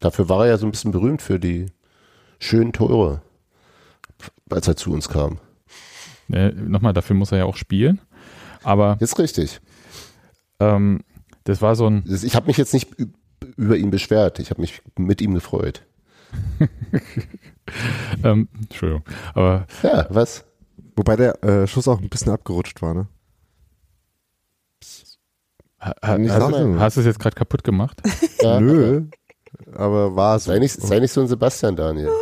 dafür 0.00 0.28
war 0.28 0.44
er 0.44 0.50
ja 0.52 0.58
so 0.58 0.66
ein 0.66 0.70
bisschen 0.72 0.90
berühmt 0.92 1.22
für 1.22 1.38
die 1.40 1.66
schönen 2.38 2.72
Tore, 2.72 3.22
als 4.50 4.68
er 4.68 4.76
zu 4.76 4.92
uns 4.92 5.08
kam. 5.08 5.38
Äh, 6.30 6.50
nochmal, 6.52 6.92
dafür 6.92 7.14
muss 7.16 7.32
er 7.32 7.38
ja 7.38 7.44
auch 7.44 7.56
spielen. 7.56 8.00
Aber 8.64 8.96
Ist 9.00 9.18
richtig. 9.18 9.60
ähm, 10.60 11.00
das 11.46 11.62
war 11.62 11.74
so 11.76 11.86
ein, 11.88 12.04
Ich 12.06 12.34
habe 12.36 12.46
mich 12.48 12.56
jetzt 12.56 12.74
nicht 12.74 12.88
über 13.56 13.76
ihn 13.76 13.90
beschwert. 13.90 14.38
Ich 14.38 14.50
habe 14.50 14.60
mich 14.60 14.82
mit 14.98 15.20
ihm 15.20 15.34
gefreut. 15.34 15.82
ähm, 18.24 18.48
Entschuldigung, 18.60 19.04
aber 19.34 19.66
Ja, 19.82 20.06
was? 20.10 20.44
Wobei 20.96 21.16
der 21.16 21.42
äh, 21.44 21.66
Schuss 21.66 21.88
auch 21.88 22.00
ein 22.00 22.08
bisschen 22.08 22.32
abgerutscht 22.32 22.82
war. 22.82 22.94
Ne? 22.94 23.06
ha, 25.78 25.94
ha, 26.02 26.18
Nicht 26.18 26.30
hast, 26.32 26.52
du- 26.52 26.80
hast 26.80 26.96
du 26.96 27.00
es 27.00 27.06
jetzt 27.06 27.18
gerade 27.20 27.34
kaputt 27.36 27.64
gemacht? 27.64 28.00
Ja, 28.40 28.60
Nö. 28.60 29.04
Aber 29.74 30.14
war 30.16 30.36
es. 30.36 30.44
Sei 30.44 30.58
nicht, 30.58 30.80
sei 30.80 30.98
nicht 31.00 31.12
so 31.12 31.20
ein 31.20 31.28
Sebastian, 31.28 31.76
Daniel. 31.76 32.10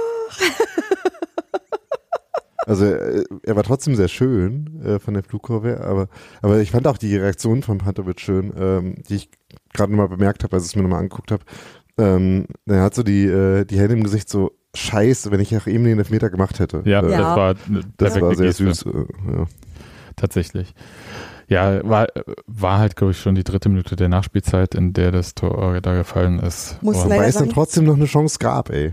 Also 2.67 2.87
äh, 2.87 3.25
er 3.43 3.57
war 3.57 3.63
trotzdem 3.63 3.95
sehr 3.95 4.09
schön 4.09 4.81
äh, 4.85 4.99
von 4.99 5.15
der 5.15 5.23
Flugkurve, 5.23 5.81
aber, 5.83 6.09
aber 6.43 6.61
ich 6.61 6.71
fand 6.71 6.87
auch 6.87 6.99
die 6.99 7.17
Reaktion 7.17 7.63
von 7.63 7.79
Pantovic 7.79 8.21
schön, 8.21 8.53
ähm, 8.59 8.95
die 9.09 9.17
ich 9.17 9.31
gerade 9.73 9.93
nochmal 9.93 10.09
bemerkt 10.09 10.45
habe, 10.45 10.57
als 10.57 10.65
ich 10.65 10.71
es 10.71 10.77
mir 10.77 10.83
nochmal 10.83 11.01
angeguckt 11.01 11.31
habe. 11.31 11.45
Ähm, 11.97 12.47
er 12.67 12.83
hat 12.83 12.95
so 12.95 13.03
die, 13.03 13.27
äh, 13.27 13.65
die 13.65 13.79
Hände 13.79 13.95
im 13.95 14.03
Gesicht 14.03 14.29
so, 14.29 14.53
scheiße, 14.75 15.31
wenn 15.31 15.41
ich 15.41 15.57
auch 15.57 15.67
eben 15.67 15.85
den 15.85 15.99
Elfmeter 15.99 16.31
gemacht 16.31 16.59
hätte. 16.59 16.83
Ja, 16.85 17.01
äh, 17.01 17.11
das 17.11 17.21
war 17.21 17.55
das 17.97 18.21
war 18.21 18.35
sehr 18.35 18.47
Geste. 18.49 18.75
süß. 18.75 18.87
Äh, 18.87 19.07
ja. 19.33 19.47
Tatsächlich. 20.17 20.75
Ja, 21.49 21.87
war, 21.89 22.07
war 22.47 22.79
halt, 22.79 22.97
glaube 22.97 23.13
ich, 23.13 23.21
schon 23.21 23.35
die 23.35 23.45
dritte 23.45 23.69
Minute 23.69 23.97
der 23.97 24.09
Nachspielzeit, 24.09 24.75
in 24.75 24.93
der 24.93 25.11
das 25.11 25.35
Tor 25.35 25.81
da 25.81 25.95
gefallen 25.95 26.39
ist. 26.39 26.83
Muss 26.83 27.05
leider 27.05 27.23
Weil 27.23 27.29
es 27.29 27.37
dann 27.37 27.51
trotzdem 27.51 27.85
noch 27.85 27.97
eine 27.97 28.07
Chance 28.07 28.39
gab, 28.39 28.71
ey. 28.71 28.93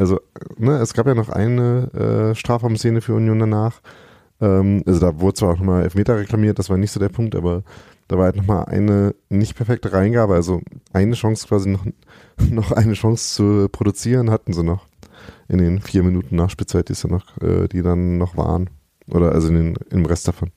Also, 0.00 0.20
ne, 0.56 0.78
es 0.78 0.94
gab 0.94 1.06
ja 1.06 1.14
noch 1.14 1.28
eine 1.28 2.30
äh, 2.32 2.34
Strafraumszene 2.34 3.00
für 3.00 3.14
Union 3.14 3.38
danach. 3.38 3.80
Ähm, 4.40 4.82
also 4.86 4.98
da 4.98 5.20
wurde 5.20 5.34
zwar 5.34 5.50
auch 5.50 5.58
nochmal 5.58 5.82
Elfmeter 5.82 6.16
reklamiert, 6.16 6.58
das 6.58 6.70
war 6.70 6.78
nicht 6.78 6.90
so 6.90 6.98
der 6.98 7.10
Punkt, 7.10 7.34
aber 7.34 7.62
da 8.08 8.16
war 8.16 8.24
halt 8.24 8.36
nochmal 8.36 8.64
eine 8.64 9.14
nicht 9.28 9.54
perfekte 9.54 9.92
Reingabe, 9.92 10.34
also 10.34 10.62
eine 10.92 11.14
Chance 11.14 11.46
quasi 11.46 11.68
noch, 11.68 11.84
noch 12.50 12.72
eine 12.72 12.94
Chance 12.94 13.34
zu 13.34 13.68
produzieren 13.70 14.30
hatten 14.30 14.52
sie 14.52 14.64
noch 14.64 14.86
in 15.48 15.58
den 15.58 15.80
vier 15.80 16.02
Minuten 16.02 16.36
Nachspielzeit, 16.36 16.88
die 16.88 16.94
dann 16.94 17.10
noch, 17.10 17.42
äh, 17.42 17.68
die 17.68 17.82
dann 17.82 18.18
noch 18.18 18.36
waren. 18.36 18.70
Oder 19.08 19.32
also 19.32 19.48
in 19.48 19.54
den, 19.54 19.74
im 19.90 20.06
Rest 20.06 20.28
davon. 20.28 20.50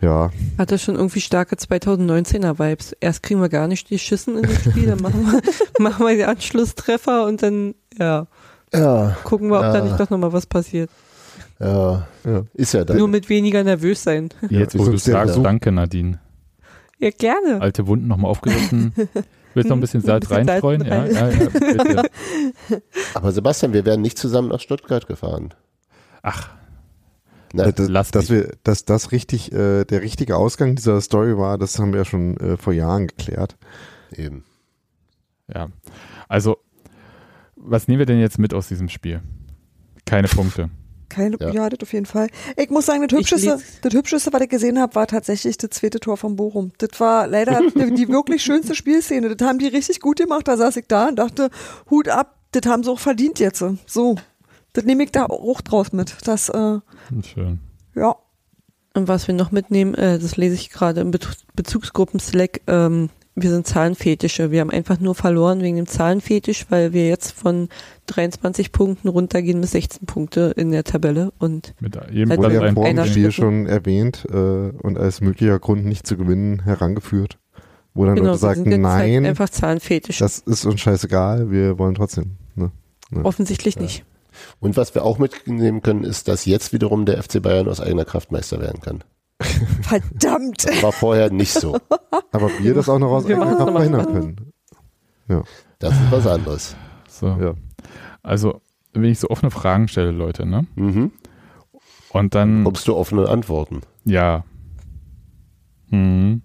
Ja, 0.00 0.30
Hatte 0.56 0.78
schon 0.78 0.94
irgendwie 0.94 1.20
starke 1.20 1.56
2019er 1.56 2.60
Vibes. 2.60 2.92
Erst 3.00 3.24
kriegen 3.24 3.40
wir 3.40 3.48
gar 3.48 3.66
nicht 3.66 3.90
die 3.90 3.98
Schüssen 3.98 4.38
in 4.38 4.44
das 4.44 4.64
Spiel, 4.64 4.86
dann 4.86 5.02
machen 5.02 5.26
wir, 5.26 5.42
machen 5.82 6.06
wir 6.06 6.14
die 6.14 6.24
Anschlusstreffer 6.24 7.26
und 7.26 7.42
dann, 7.42 7.74
ja, 7.98 8.28
Ja, 8.74 9.16
gucken 9.24 9.48
wir, 9.50 9.56
ob 9.56 9.62
da 9.62 9.78
Ja. 9.78 9.84
nicht 9.84 9.98
doch 10.00 10.10
nochmal 10.10 10.32
was 10.32 10.46
passiert. 10.46 10.90
ja, 11.58 12.06
ja. 12.24 12.42
ist 12.54 12.74
ja 12.74 12.84
dann. 12.84 12.96
Nur 12.98 13.08
mit 13.08 13.28
weniger 13.28 13.64
nervös 13.64 14.02
sein. 14.02 14.28
Jetzt, 14.50 14.78
wo 14.78 14.84
Ja, 14.84 14.90
du 14.90 14.96
sagst, 14.98 15.30
Versuch- 15.34 15.42
danke 15.42 15.72
Nadine. 15.72 16.20
Ja, 16.98 17.10
gerne. 17.10 17.60
Alte 17.60 17.86
Wunden 17.86 18.08
nochmal 18.08 18.30
aufgerissen. 18.30 18.92
Willst 19.54 19.70
du 19.70 19.74
noch 19.74 19.76
ein 19.76 19.80
bisschen 19.82 20.00
Salz 20.02 20.30
reinstreuen? 20.30 20.84
Ja, 20.84 20.98
rein. 20.98 21.12
ja, 21.14 21.28
ja, 21.30 21.48
bitte. 21.48 22.10
Aber 23.14 23.32
Sebastian, 23.32 23.72
wir 23.72 23.84
wären 23.84 24.02
nicht 24.02 24.18
zusammen 24.18 24.48
nach 24.48 24.60
Stuttgart 24.60 25.06
gefahren. 25.06 25.54
Ach, 26.22 26.50
Na, 27.52 27.70
das, 27.70 27.88
lass 27.88 28.10
dass 28.10 28.28
mich. 28.30 28.40
wir, 28.42 28.52
dass 28.64 28.84
das 28.84 29.12
richtig 29.12 29.52
äh, 29.52 29.84
der 29.84 30.02
richtige 30.02 30.36
Ausgang 30.36 30.74
dieser 30.74 31.00
Story 31.00 31.38
war, 31.38 31.56
das 31.56 31.78
haben 31.78 31.92
wir 31.92 32.00
ja 32.00 32.04
schon 32.04 32.36
äh, 32.38 32.56
vor 32.56 32.72
Jahren 32.72 33.06
geklärt. 33.06 33.56
eben. 34.12 34.44
ja. 35.52 35.68
Also, 36.28 36.58
was 37.70 37.88
nehmen 37.88 37.98
wir 37.98 38.06
denn 38.06 38.20
jetzt 38.20 38.38
mit 38.38 38.54
aus 38.54 38.68
diesem 38.68 38.88
Spiel? 38.88 39.22
Keine 40.04 40.28
Punkte. 40.28 40.70
Keine, 41.08 41.36
Ja. 41.40 41.50
ja. 41.50 41.68
das 41.68 41.80
auf 41.80 41.92
jeden 41.92 42.06
Fall. 42.06 42.28
Ich 42.56 42.70
muss 42.70 42.86
sagen, 42.86 43.06
das 43.06 43.18
Hübscheste, 43.18 43.58
das 43.82 43.94
Hübscheste, 43.94 44.32
was 44.32 44.42
ich 44.42 44.48
gesehen 44.48 44.78
habe, 44.78 44.94
war 44.94 45.06
tatsächlich 45.06 45.56
das 45.56 45.70
zweite 45.70 46.00
Tor 46.00 46.16
von 46.16 46.36
Bochum. 46.36 46.72
Das 46.78 47.00
war 47.00 47.26
leider 47.26 47.60
die, 47.74 48.08
wirklich 48.08 48.42
schönste 48.42 48.74
Spielszene. 48.74 49.34
Das 49.34 49.46
haben 49.46 49.58
die 49.58 49.68
richtig 49.68 50.00
gut 50.00 50.18
gemacht. 50.18 50.46
Da 50.48 50.56
saß 50.56 50.76
ich 50.76 50.86
da 50.86 51.08
und 51.08 51.16
dachte, 51.16 51.50
Hut 51.90 52.08
ab, 52.08 52.36
das 52.52 52.70
haben 52.70 52.82
sie 52.82 52.90
auch 52.90 52.98
verdient 52.98 53.38
jetzt. 53.38 53.64
So. 53.86 54.16
Das 54.74 54.84
nehme 54.84 55.04
ich 55.04 55.12
da 55.12 55.26
auch 55.26 55.60
draus 55.60 55.92
mit. 55.92 56.14
Das, 56.24 56.50
äh, 56.50 56.78
Schön. 57.22 57.60
ja. 57.94 58.16
Und 58.94 59.06
was 59.08 59.28
wir 59.28 59.34
noch 59.34 59.50
mitnehmen, 59.50 59.94
äh, 59.94 60.18
das 60.18 60.36
lese 60.36 60.54
ich 60.54 60.70
gerade 60.70 61.00
im 61.00 61.10
Be 61.10 61.18
Bezugsgruppen-Slack, 61.54 62.62
ähm, 62.66 63.10
wir 63.42 63.50
sind 63.50 63.66
Zahlenfetische. 63.66 64.50
Wir 64.50 64.60
haben 64.60 64.70
einfach 64.70 65.00
nur 65.00 65.14
verloren 65.14 65.60
wegen 65.60 65.76
dem 65.76 65.86
Zahlenfetisch, 65.86 66.66
weil 66.70 66.92
wir 66.92 67.08
jetzt 67.08 67.32
von 67.32 67.68
23 68.06 68.72
Punkten 68.72 69.08
runtergehen 69.08 69.60
bis 69.60 69.72
16 69.72 70.06
Punkte 70.06 70.52
in 70.56 70.70
der 70.70 70.84
Tabelle. 70.84 71.32
Und 71.38 71.74
Mit 71.80 71.98
jedem 72.10 72.30
Halt 72.30 72.40
Wurde 72.40 72.54
ja 72.54 72.72
vor 72.72 72.84
dem. 72.84 73.04
Spiel 73.04 73.32
schon 73.32 73.66
erwähnt 73.66 74.26
äh, 74.30 74.34
und 74.34 74.98
als 74.98 75.20
möglicher 75.20 75.58
Grund 75.58 75.84
nicht 75.84 76.06
zu 76.06 76.16
gewinnen 76.16 76.62
herangeführt. 76.62 77.38
Wo 77.94 78.04
dann 78.04 78.16
genau, 78.16 78.32
Leute 78.32 78.42
wir 78.42 78.54
sind 78.54 78.64
sagten, 78.64 78.86
halt 78.86 79.10
nein, 79.10 79.26
einfach 79.26 79.48
Zahlenfetisch. 79.48 80.18
das 80.18 80.38
ist 80.38 80.64
uns 80.64 80.80
scheißegal, 80.80 81.50
wir 81.50 81.78
wollen 81.78 81.94
trotzdem. 81.94 82.36
Ne? 82.54 82.70
Offensichtlich 83.24 83.78
nicht. 83.78 84.04
Und 84.60 84.76
was 84.76 84.94
wir 84.94 85.04
auch 85.04 85.18
mitnehmen 85.18 85.82
können, 85.82 86.04
ist, 86.04 86.28
dass 86.28 86.44
jetzt 86.44 86.72
wiederum 86.72 87.06
der 87.06 87.22
FC 87.22 87.42
Bayern 87.42 87.68
aus 87.68 87.80
eigener 87.80 88.04
Kraft 88.04 88.30
Meister 88.30 88.60
werden 88.60 88.80
kann. 88.80 89.02
Verdammt. 89.82 90.66
Das 90.68 90.82
war 90.82 90.92
vorher 90.92 91.30
nicht 91.30 91.52
so. 91.52 91.78
Aber 92.32 92.50
wir 92.58 92.74
das 92.74 92.88
auch 92.88 92.98
noch 92.98 93.10
aus 93.10 93.24
eigener 93.26 93.56
Kraft 93.56 93.72
verhindern 93.72 94.06
können. 94.06 94.52
Das 95.78 95.92
ist 95.94 96.10
was 96.10 96.26
anderes. 96.26 96.76
So. 97.08 97.26
Ja. 97.26 97.54
Also, 98.22 98.60
wenn 98.92 99.04
ich 99.04 99.18
so 99.20 99.28
offene 99.30 99.50
Fragen 99.50 99.88
stelle, 99.88 100.10
Leute, 100.10 100.44
ne? 100.46 100.66
Mhm. 100.74 101.12
Und 102.10 102.34
dann, 102.34 102.64
Bekommst 102.64 102.88
du 102.88 102.96
offene 102.96 103.28
Antworten. 103.28 103.82
ja. 104.04 104.44
Hm. 105.90 106.42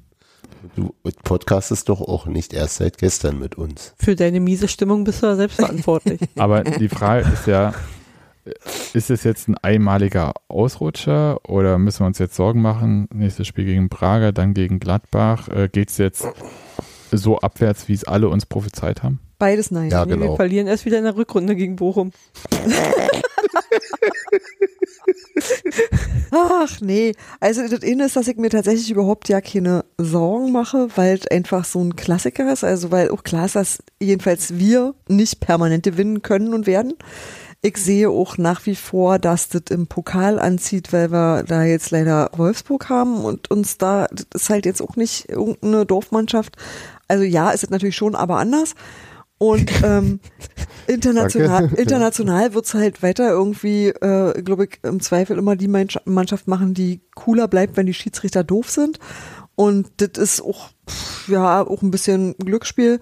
Du 0.77 0.95
podcastest 1.23 1.89
doch 1.89 1.99
auch 1.99 2.25
nicht 2.27 2.53
erst 2.53 2.75
seit 2.77 2.97
gestern 2.97 3.37
mit 3.39 3.55
uns. 3.55 3.93
Für 3.97 4.15
deine 4.15 4.39
miese 4.39 4.69
Stimmung 4.69 5.03
bist 5.03 5.21
du 5.21 5.27
ja 5.27 5.35
selbst 5.35 5.55
verantwortlich. 5.57 6.21
Aber 6.37 6.63
die 6.63 6.87
Frage 6.87 7.27
ist 7.29 7.45
ja, 7.47 7.73
ist 8.93 9.09
es 9.09 9.23
jetzt 9.23 9.47
ein 9.47 9.55
einmaliger 9.61 10.33
Ausrutscher 10.47 11.39
oder 11.47 11.77
müssen 11.77 12.01
wir 12.01 12.07
uns 12.07 12.19
jetzt 12.19 12.35
Sorgen 12.35 12.61
machen? 12.61 13.07
Nächstes 13.13 13.47
Spiel 13.47 13.65
gegen 13.65 13.89
Prager, 13.89 14.31
dann 14.31 14.53
gegen 14.53 14.79
Gladbach. 14.79 15.47
Äh, 15.49 15.69
Geht 15.69 15.89
es 15.89 15.97
jetzt 15.97 16.25
so 17.11 17.37
abwärts, 17.39 17.87
wie 17.87 17.93
es 17.93 18.03
alle 18.03 18.27
uns 18.29 18.45
prophezeit 18.45 19.03
haben? 19.03 19.19
Beides 19.39 19.71
nein. 19.71 19.89
Ja, 19.89 20.05
Nee, 20.05 20.11
Wir 20.11 20.17
genau. 20.17 20.35
verlieren 20.35 20.67
erst 20.67 20.85
wieder 20.85 20.97
in 20.97 21.03
der 21.03 21.15
Rückrunde 21.15 21.55
gegen 21.55 21.75
Bochum. 21.75 22.11
Ach 26.31 26.81
nee, 26.81 27.13
also 27.39 27.67
das 27.67 27.83
eine 27.83 28.05
ist, 28.05 28.15
dass 28.15 28.27
ich 28.27 28.37
mir 28.37 28.49
tatsächlich 28.49 28.89
überhaupt 28.89 29.29
ja 29.29 29.41
keine 29.41 29.85
Sorgen 29.97 30.51
mache, 30.51 30.87
weil 30.95 31.15
es 31.17 31.27
einfach 31.27 31.65
so 31.65 31.79
ein 31.83 31.95
Klassiker 31.95 32.51
ist. 32.51 32.63
Also 32.63 32.91
weil 32.91 33.09
auch 33.11 33.23
klar 33.23 33.45
ist, 33.45 33.55
dass 33.55 33.83
jedenfalls 33.99 34.57
wir 34.57 34.95
nicht 35.07 35.39
permanent 35.39 35.83
gewinnen 35.83 36.21
können 36.21 36.53
und 36.53 36.65
werden. 36.65 36.93
Ich 37.65 37.77
sehe 37.77 38.09
auch 38.09 38.37
nach 38.37 38.65
wie 38.65 38.75
vor, 38.75 39.19
dass 39.19 39.47
das 39.47 39.61
im 39.69 39.87
Pokal 39.87 40.37
anzieht, 40.37 40.91
weil 40.91 41.13
wir 41.13 41.43
da 41.43 41.63
jetzt 41.63 41.91
leider 41.91 42.29
Wolfsburg 42.35 42.89
haben 42.89 43.23
und 43.23 43.49
uns 43.51 43.77
da, 43.77 44.07
das 44.11 44.25
ist 44.43 44.49
halt 44.49 44.65
jetzt 44.65 44.81
auch 44.81 44.97
nicht 44.97 45.29
irgendeine 45.29 45.85
Dorfmannschaft. 45.85 46.57
Also 47.07 47.23
ja, 47.23 47.51
ist 47.51 47.63
es 47.63 47.69
natürlich 47.69 47.95
schon, 47.95 48.15
aber 48.15 48.37
anders. 48.37 48.75
Und 49.37 49.71
ähm, 49.83 50.19
international, 50.87 51.61
Danke. 51.67 51.81
international 51.81 52.53
wird's 52.53 52.73
halt 52.73 53.01
weiter 53.01 53.29
irgendwie, 53.29 53.87
äh, 53.87 54.41
glaube 54.41 54.65
ich, 54.65 54.79
im 54.83 54.99
Zweifel 54.99 55.37
immer 55.37 55.55
die 55.55 55.69
Mannscha- 55.69 56.01
Mannschaft 56.03 56.49
machen, 56.49 56.73
die 56.73 56.99
cooler 57.15 57.47
bleibt, 57.47 57.77
wenn 57.77 57.85
die 57.85 57.93
Schiedsrichter 57.93 58.43
doof 58.43 58.69
sind. 58.69 58.99
Und 59.55 59.87
das 59.97 60.21
ist 60.21 60.41
auch, 60.41 60.71
ja, 61.27 61.65
auch 61.65 61.81
ein 61.81 61.91
bisschen 61.91 62.35
Glücksspiel. 62.39 62.99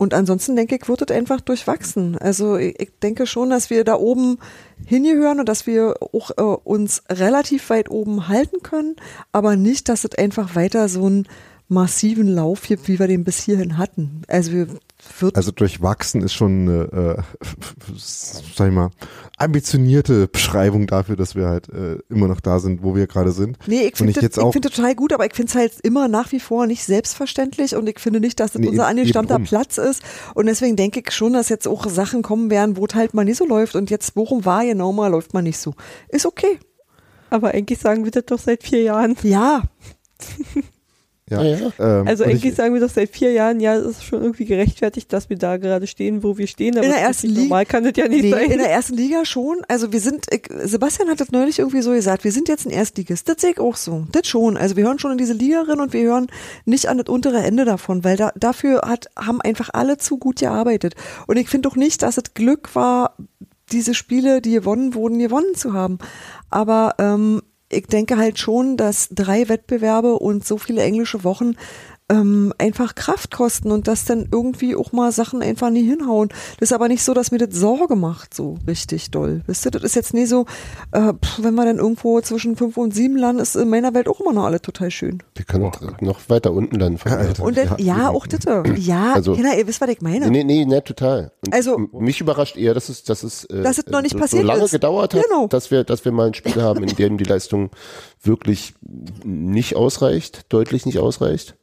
Und 0.00 0.14
ansonsten 0.14 0.56
denke 0.56 0.76
ich, 0.76 0.88
wird 0.88 1.02
es 1.02 1.14
einfach 1.14 1.42
durchwachsen. 1.42 2.16
Also 2.16 2.56
ich, 2.56 2.88
denke 3.02 3.26
schon, 3.26 3.50
dass 3.50 3.68
wir 3.68 3.84
da 3.84 3.96
oben 3.96 4.38
hingehören 4.86 5.40
und 5.40 5.46
dass 5.46 5.66
wir 5.66 5.94
auch 6.14 6.30
äh, 6.38 6.42
uns 6.42 7.02
relativ 7.10 7.68
weit 7.68 7.90
oben 7.90 8.26
halten 8.26 8.62
können, 8.62 8.96
aber 9.30 9.56
nicht, 9.56 9.90
dass 9.90 10.04
es 10.04 10.14
einfach 10.14 10.54
weiter 10.54 10.88
so 10.88 11.04
einen 11.04 11.28
massiven 11.68 12.28
Lauf 12.28 12.62
gibt, 12.62 12.88
wie 12.88 12.98
wir 12.98 13.08
den 13.08 13.24
bis 13.24 13.42
hierhin 13.42 13.76
hatten. 13.76 14.22
Also 14.26 14.52
wir 14.52 14.68
wird 15.18 15.36
Also 15.36 15.50
durchwachsen 15.52 16.22
ist 16.22 16.32
schon 16.34 16.68
eine, 16.68 17.16
äh, 17.18 17.22
sag 18.56 18.68
ich 18.68 18.74
mal, 18.74 18.90
ambitionierte 19.38 20.28
Beschreibung 20.28 20.86
dafür, 20.86 21.16
dass 21.16 21.34
wir 21.34 21.46
halt 21.48 21.68
äh, 21.70 21.98
immer 22.08 22.28
noch 22.28 22.40
da 22.40 22.58
sind, 22.60 22.82
wo 22.82 22.94
wir 22.94 23.06
gerade 23.06 23.32
sind. 23.32 23.58
Nee, 23.66 23.82
ich 23.88 23.96
finde 23.96 24.12
das- 24.20 24.38
auch- 24.38 24.52
finde 24.52 24.70
total 24.70 24.94
gut, 24.94 25.12
aber 25.12 25.26
ich 25.26 25.34
finde 25.34 25.50
es 25.50 25.54
halt 25.54 25.72
immer 25.82 26.08
nach 26.08 26.32
wie 26.32 26.40
vor 26.40 26.66
nicht 26.66 26.84
selbstverständlich 26.84 27.74
und 27.74 27.88
ich 27.88 27.98
finde 27.98 28.20
nicht, 28.20 28.38
dass 28.40 28.52
das 28.52 28.60
Nee, 28.60 28.68
unser 28.68 28.82
eben 28.90 28.98
angestammter 28.98 29.34
drum. 29.36 29.44
Platz 29.44 29.78
ist. 29.78 30.02
Und 30.34 30.46
deswegen 30.46 30.76
denke 30.76 31.00
ich 31.06 31.12
schon, 31.12 31.32
dass 31.32 31.48
jetzt 31.48 31.66
auch 31.68 31.88
Sachen 31.88 32.22
kommen 32.22 32.50
werden, 32.50 32.76
wo 32.76 32.84
es 32.86 32.94
halt 32.94 33.14
mal 33.14 33.24
nicht 33.24 33.38
so 33.38 33.46
läuft 33.46 33.76
und 33.76 33.90
jetzt 33.90 34.14
Bochum 34.14 34.44
war 34.44 34.64
genau 34.64 34.92
mal, 34.92 35.08
läuft 35.08 35.32
mal 35.34 35.42
nicht 35.42 35.58
so. 35.58 35.74
Ist 36.08 36.26
okay. 36.26 36.58
Aber 37.30 37.52
eigentlich 37.54 37.78
sagen 37.78 38.04
wir 38.04 38.10
das 38.10 38.24
doch 38.26 38.38
seit 38.40 38.62
vier 38.62 38.82
Jahren. 38.82 39.16
Ja, 39.22 39.62
Ja. 41.30 41.42
Ja. 41.42 41.56
Ähm, 41.78 42.08
Also 42.08 42.24
eigentlich 42.24 42.44
ich, 42.44 42.54
sagen 42.54 42.74
wir 42.74 42.80
doch 42.80 42.90
seit 42.90 43.08
vier 43.10 43.32
Jahren, 43.32 43.60
ja, 43.60 43.74
es 43.76 43.86
ist 43.86 44.04
schon 44.04 44.20
irgendwie 44.22 44.44
gerechtfertigt, 44.44 45.12
dass 45.12 45.30
wir 45.30 45.38
da 45.38 45.56
gerade 45.56 45.86
stehen, 45.86 46.22
wo 46.22 46.36
wir 46.36 46.46
stehen. 46.46 46.76
Aber 46.76 46.84
In 46.84 46.92
der 46.92 47.00
ersten 47.00 47.28
Liga- 47.28 47.40
normal 47.42 47.66
kann 47.66 47.84
das 47.84 47.92
ja 47.96 48.08
nicht 48.08 48.22
nee, 48.24 48.30
sein. 48.30 48.50
in 48.50 48.58
der 48.58 48.70
ersten 48.70 48.94
Liga 48.94 49.24
schon. 49.24 49.58
Also 49.68 49.92
wir 49.92 50.00
sind, 50.00 50.26
ich, 50.32 50.42
Sebastian 50.64 51.08
hat 51.08 51.20
das 51.20 51.30
neulich 51.30 51.58
irgendwie 51.60 51.82
so 51.82 51.92
gesagt, 51.92 52.24
wir 52.24 52.32
sind 52.32 52.48
jetzt 52.48 52.66
ein 52.66 52.70
Erstligist. 52.70 53.28
Das 53.28 53.40
sehe 53.40 53.52
ich 53.52 53.60
auch 53.60 53.76
so. 53.76 54.06
Das 54.12 54.26
schon. 54.26 54.56
Also 54.56 54.76
wir 54.76 54.84
hören 54.84 54.98
schon 54.98 55.12
in 55.12 55.18
diese 55.18 55.32
Liga 55.34 55.62
rein 55.62 55.80
und 55.80 55.92
wir 55.92 56.02
hören 56.02 56.26
nicht 56.64 56.88
an 56.88 56.98
das 56.98 57.08
untere 57.08 57.38
Ende 57.38 57.64
davon, 57.64 58.02
weil 58.04 58.16
da, 58.16 58.32
dafür 58.36 58.82
hat, 58.84 59.06
haben 59.16 59.40
einfach 59.40 59.70
alle 59.72 59.96
zu 59.98 60.18
gut 60.18 60.40
gearbeitet. 60.40 60.94
Und 61.26 61.36
ich 61.36 61.48
finde 61.48 61.68
doch 61.68 61.76
nicht, 61.76 62.02
dass 62.02 62.16
es 62.18 62.34
Glück 62.34 62.74
war, 62.74 63.14
diese 63.72 63.94
Spiele, 63.94 64.40
die 64.40 64.50
gewonnen 64.52 64.94
wurden, 64.94 65.20
gewonnen 65.20 65.54
zu 65.54 65.72
haben. 65.72 65.98
Aber 66.50 66.94
ähm, 66.98 67.40
ich 67.70 67.86
denke 67.86 68.18
halt 68.18 68.38
schon, 68.38 68.76
dass 68.76 69.08
drei 69.10 69.48
Wettbewerbe 69.48 70.18
und 70.18 70.44
so 70.44 70.58
viele 70.58 70.82
englische 70.82 71.24
Wochen 71.24 71.54
ähm, 72.10 72.52
einfach 72.58 72.94
Kraft 72.94 73.30
kosten 73.30 73.70
und 73.70 73.88
dass 73.88 74.04
dann 74.04 74.28
irgendwie 74.30 74.76
auch 74.76 74.92
mal 74.92 75.12
Sachen 75.12 75.40
einfach 75.42 75.70
nie 75.70 75.82
hinhauen. 75.84 76.28
Das 76.58 76.70
ist 76.70 76.72
aber 76.74 76.88
nicht 76.88 77.02
so, 77.02 77.14
dass 77.14 77.30
mir 77.30 77.38
das 77.38 77.54
Sorge 77.54 77.96
macht, 77.96 78.34
so 78.34 78.58
richtig 78.66 79.10
doll. 79.10 79.40
Wisst 79.46 79.64
ihr, 79.64 79.70
das 79.70 79.84
ist 79.84 79.94
jetzt 79.94 80.12
nie 80.12 80.26
so, 80.26 80.44
äh, 80.92 81.12
pff, 81.14 81.42
wenn 81.42 81.54
wir 81.54 81.64
dann 81.64 81.78
irgendwo 81.78 82.20
zwischen 82.20 82.56
fünf 82.56 82.76
und 82.76 82.92
sieben 82.94 83.16
landen, 83.16 83.40
ist 83.40 83.56
in 83.56 83.70
meiner 83.70 83.94
Welt 83.94 84.08
auch 84.08 84.20
immer 84.20 84.32
noch 84.32 84.44
alle 84.44 84.60
total 84.60 84.90
schön. 84.90 85.22
Wir 85.36 85.44
können 85.44 85.70
noch 86.00 86.20
weiter 86.28 86.52
unten 86.52 86.78
landen. 86.78 86.98
von 86.98 87.12
Alter. 87.12 87.42
Und 87.44 87.56
dann, 87.56 87.68
ja, 87.78 87.96
Ja, 87.98 88.08
auch 88.10 88.26
das. 88.26 88.40
Ja, 88.76 89.12
Also- 89.14 89.34
Kinder, 89.34 89.56
ihr 89.56 89.66
wisst, 89.66 89.80
was 89.80 89.88
ich 89.88 90.00
meine. 90.00 90.28
Nee, 90.30 90.42
nee, 90.44 90.64
nee, 90.64 90.64
ne, 90.64 90.82
total. 90.82 91.32
Und 91.46 91.54
Also- 91.54 91.78
mich 91.92 92.20
überrascht 92.20 92.56
eher, 92.56 92.74
dass 92.74 92.88
es, 92.88 93.04
dass 93.04 93.22
es, 93.22 93.44
äh, 93.44 93.62
Dass 93.62 93.78
es 93.78 93.86
noch 93.86 94.02
nicht 94.02 94.12
so, 94.14 94.18
passiert 94.18 94.42
so 94.42 94.48
lange 94.48 94.64
ist. 94.64 94.70
gedauert 94.72 95.14
hat, 95.14 95.22
Genau. 95.28 95.46
dass 95.46 95.70
wir, 95.70 95.84
dass 95.84 96.04
wir 96.04 96.12
mal 96.12 96.26
ein 96.26 96.34
Spiel 96.34 96.60
haben, 96.62 96.82
in 96.82 96.94
dem 96.96 97.18
die 97.18 97.24
Leistung 97.24 97.70
wirklich 98.22 98.74
nicht 99.24 99.76
ausreicht, 99.76 100.46
deutlich 100.48 100.86
nicht 100.86 100.98
ausreicht. 100.98 101.56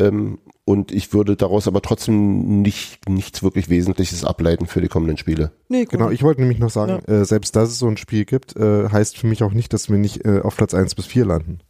Ähm, 0.00 0.38
und 0.64 0.92
ich 0.92 1.12
würde 1.12 1.34
daraus 1.36 1.66
aber 1.66 1.80
trotzdem 1.82 2.60
nicht, 2.62 3.08
nichts 3.08 3.42
wirklich 3.42 3.68
Wesentliches 3.68 4.24
ableiten 4.24 4.66
für 4.66 4.80
die 4.80 4.88
kommenden 4.88 5.16
Spiele. 5.16 5.52
Nee, 5.68 5.84
gut. 5.84 5.92
genau, 5.92 6.10
ich 6.10 6.22
wollte 6.22 6.40
nämlich 6.42 6.58
noch 6.58 6.70
sagen, 6.70 7.02
äh, 7.06 7.24
selbst 7.24 7.56
dass 7.56 7.70
es 7.70 7.78
so 7.78 7.88
ein 7.88 7.96
Spiel 7.96 8.24
gibt, 8.24 8.54
äh, 8.56 8.88
heißt 8.90 9.16
für 9.16 9.26
mich 9.26 9.42
auch 9.42 9.52
nicht, 9.52 9.72
dass 9.72 9.88
wir 9.88 9.96
nicht 9.98 10.24
äh, 10.26 10.40
auf 10.40 10.56
Platz 10.56 10.74
1 10.74 10.94
bis 10.94 11.06
4 11.06 11.24
landen. 11.24 11.60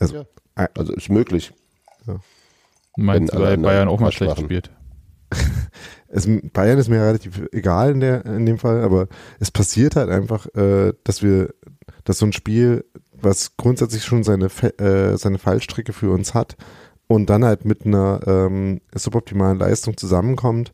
Also, 0.00 0.16
Ja. 0.16 0.24
äh, 0.64 0.68
Also 0.76 0.92
ist 0.94 1.10
möglich. 1.10 1.52
Meinst 2.96 3.34
du, 3.34 3.40
weil 3.40 3.58
Bayern 3.58 3.88
auch 3.88 4.00
mal 4.00 4.12
schlecht 4.12 4.30
machen. 4.36 4.44
spielt? 4.44 4.70
es, 6.08 6.26
Bayern 6.52 6.78
ist 6.78 6.88
mir 6.88 7.02
relativ 7.02 7.42
egal 7.52 7.90
in, 7.92 8.00
der, 8.00 8.24
in 8.24 8.46
dem 8.46 8.58
Fall, 8.58 8.82
aber 8.82 9.08
es 9.38 9.50
passiert 9.50 9.96
halt 9.96 10.08
einfach, 10.08 10.46
äh, 10.54 10.94
dass 11.04 11.22
wir, 11.22 11.52
dass 12.04 12.18
so 12.18 12.26
ein 12.26 12.32
Spiel, 12.32 12.84
was 13.12 13.56
grundsätzlich 13.56 14.04
schon 14.04 14.22
seine, 14.24 14.46
äh, 14.78 15.16
seine 15.18 15.38
Fallstricke 15.38 15.92
für 15.92 16.10
uns 16.10 16.32
hat 16.32 16.56
und 17.08 17.30
dann 17.30 17.44
halt 17.44 17.64
mit 17.64 17.86
einer 17.86 18.20
ähm, 18.26 18.80
suboptimalen 18.94 19.58
Leistung 19.58 19.96
zusammenkommt 19.96 20.72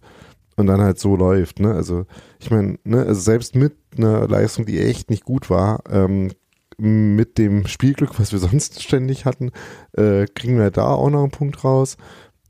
und 0.57 0.67
dann 0.67 0.81
halt 0.81 0.99
so 0.99 1.17
läuft. 1.17 1.61
Ne? 1.61 1.75
Also 1.75 2.07
ich 2.41 2.51
meine, 2.51 2.79
ne, 2.85 3.05
also 3.05 3.21
selbst 3.21 3.55
mit 3.55 3.77
einer 3.97 4.27
Leistung, 4.29 4.67
die 4.67 4.81
echt 4.81 5.11
nicht 5.11 5.25
gut 5.25 5.51
war, 5.51 5.83
ähm, 5.91 6.31
mit 6.79 7.39
dem 7.39 7.67
Spielglück, 7.67 8.19
was 8.19 8.33
wir 8.33 8.39
sonst 8.51 8.83
ständig 8.83 9.25
hatten, 9.25 9.51
äh, 9.93 10.27
kriegen 10.27 10.59
wir 10.59 10.71
da 10.71 10.89
auch 10.89 11.11
noch 11.11 11.23
einen 11.23 11.31
Punkt 11.31 11.65
raus. 11.65 11.97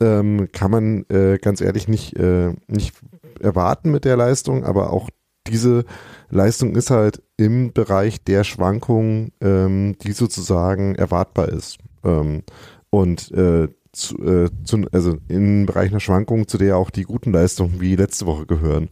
Ähm, 0.00 0.48
kann 0.52 0.70
man 0.70 1.04
äh, 1.10 1.38
ganz 1.38 1.60
ehrlich 1.60 1.86
nicht, 1.86 2.16
äh, 2.16 2.52
nicht 2.66 2.94
erwarten 3.40 3.90
mit 3.90 4.04
der 4.04 4.16
Leistung, 4.16 4.64
aber 4.64 4.92
auch 4.92 5.08
diese 5.46 5.84
Leistung 6.30 6.74
ist 6.74 6.90
halt 6.90 7.22
im 7.36 7.72
Bereich 7.72 8.22
der 8.24 8.44
Schwankungen, 8.44 9.32
ähm, 9.40 9.96
die 10.02 10.12
sozusagen 10.12 10.94
erwartbar 10.94 11.48
ist. 11.48 11.78
Ähm, 12.04 12.42
und 12.92 13.32
äh, 13.32 13.68
zu, 13.92 14.18
äh, 14.22 14.50
zu, 14.64 14.84
also 14.92 15.16
im 15.28 15.66
Bereich 15.66 15.90
einer 15.90 16.00
Schwankung, 16.00 16.46
zu 16.46 16.58
der 16.58 16.76
auch 16.76 16.90
die 16.90 17.04
guten 17.04 17.32
Leistungen 17.32 17.80
wie 17.80 17.96
letzte 17.96 18.26
Woche 18.26 18.46
gehören. 18.46 18.90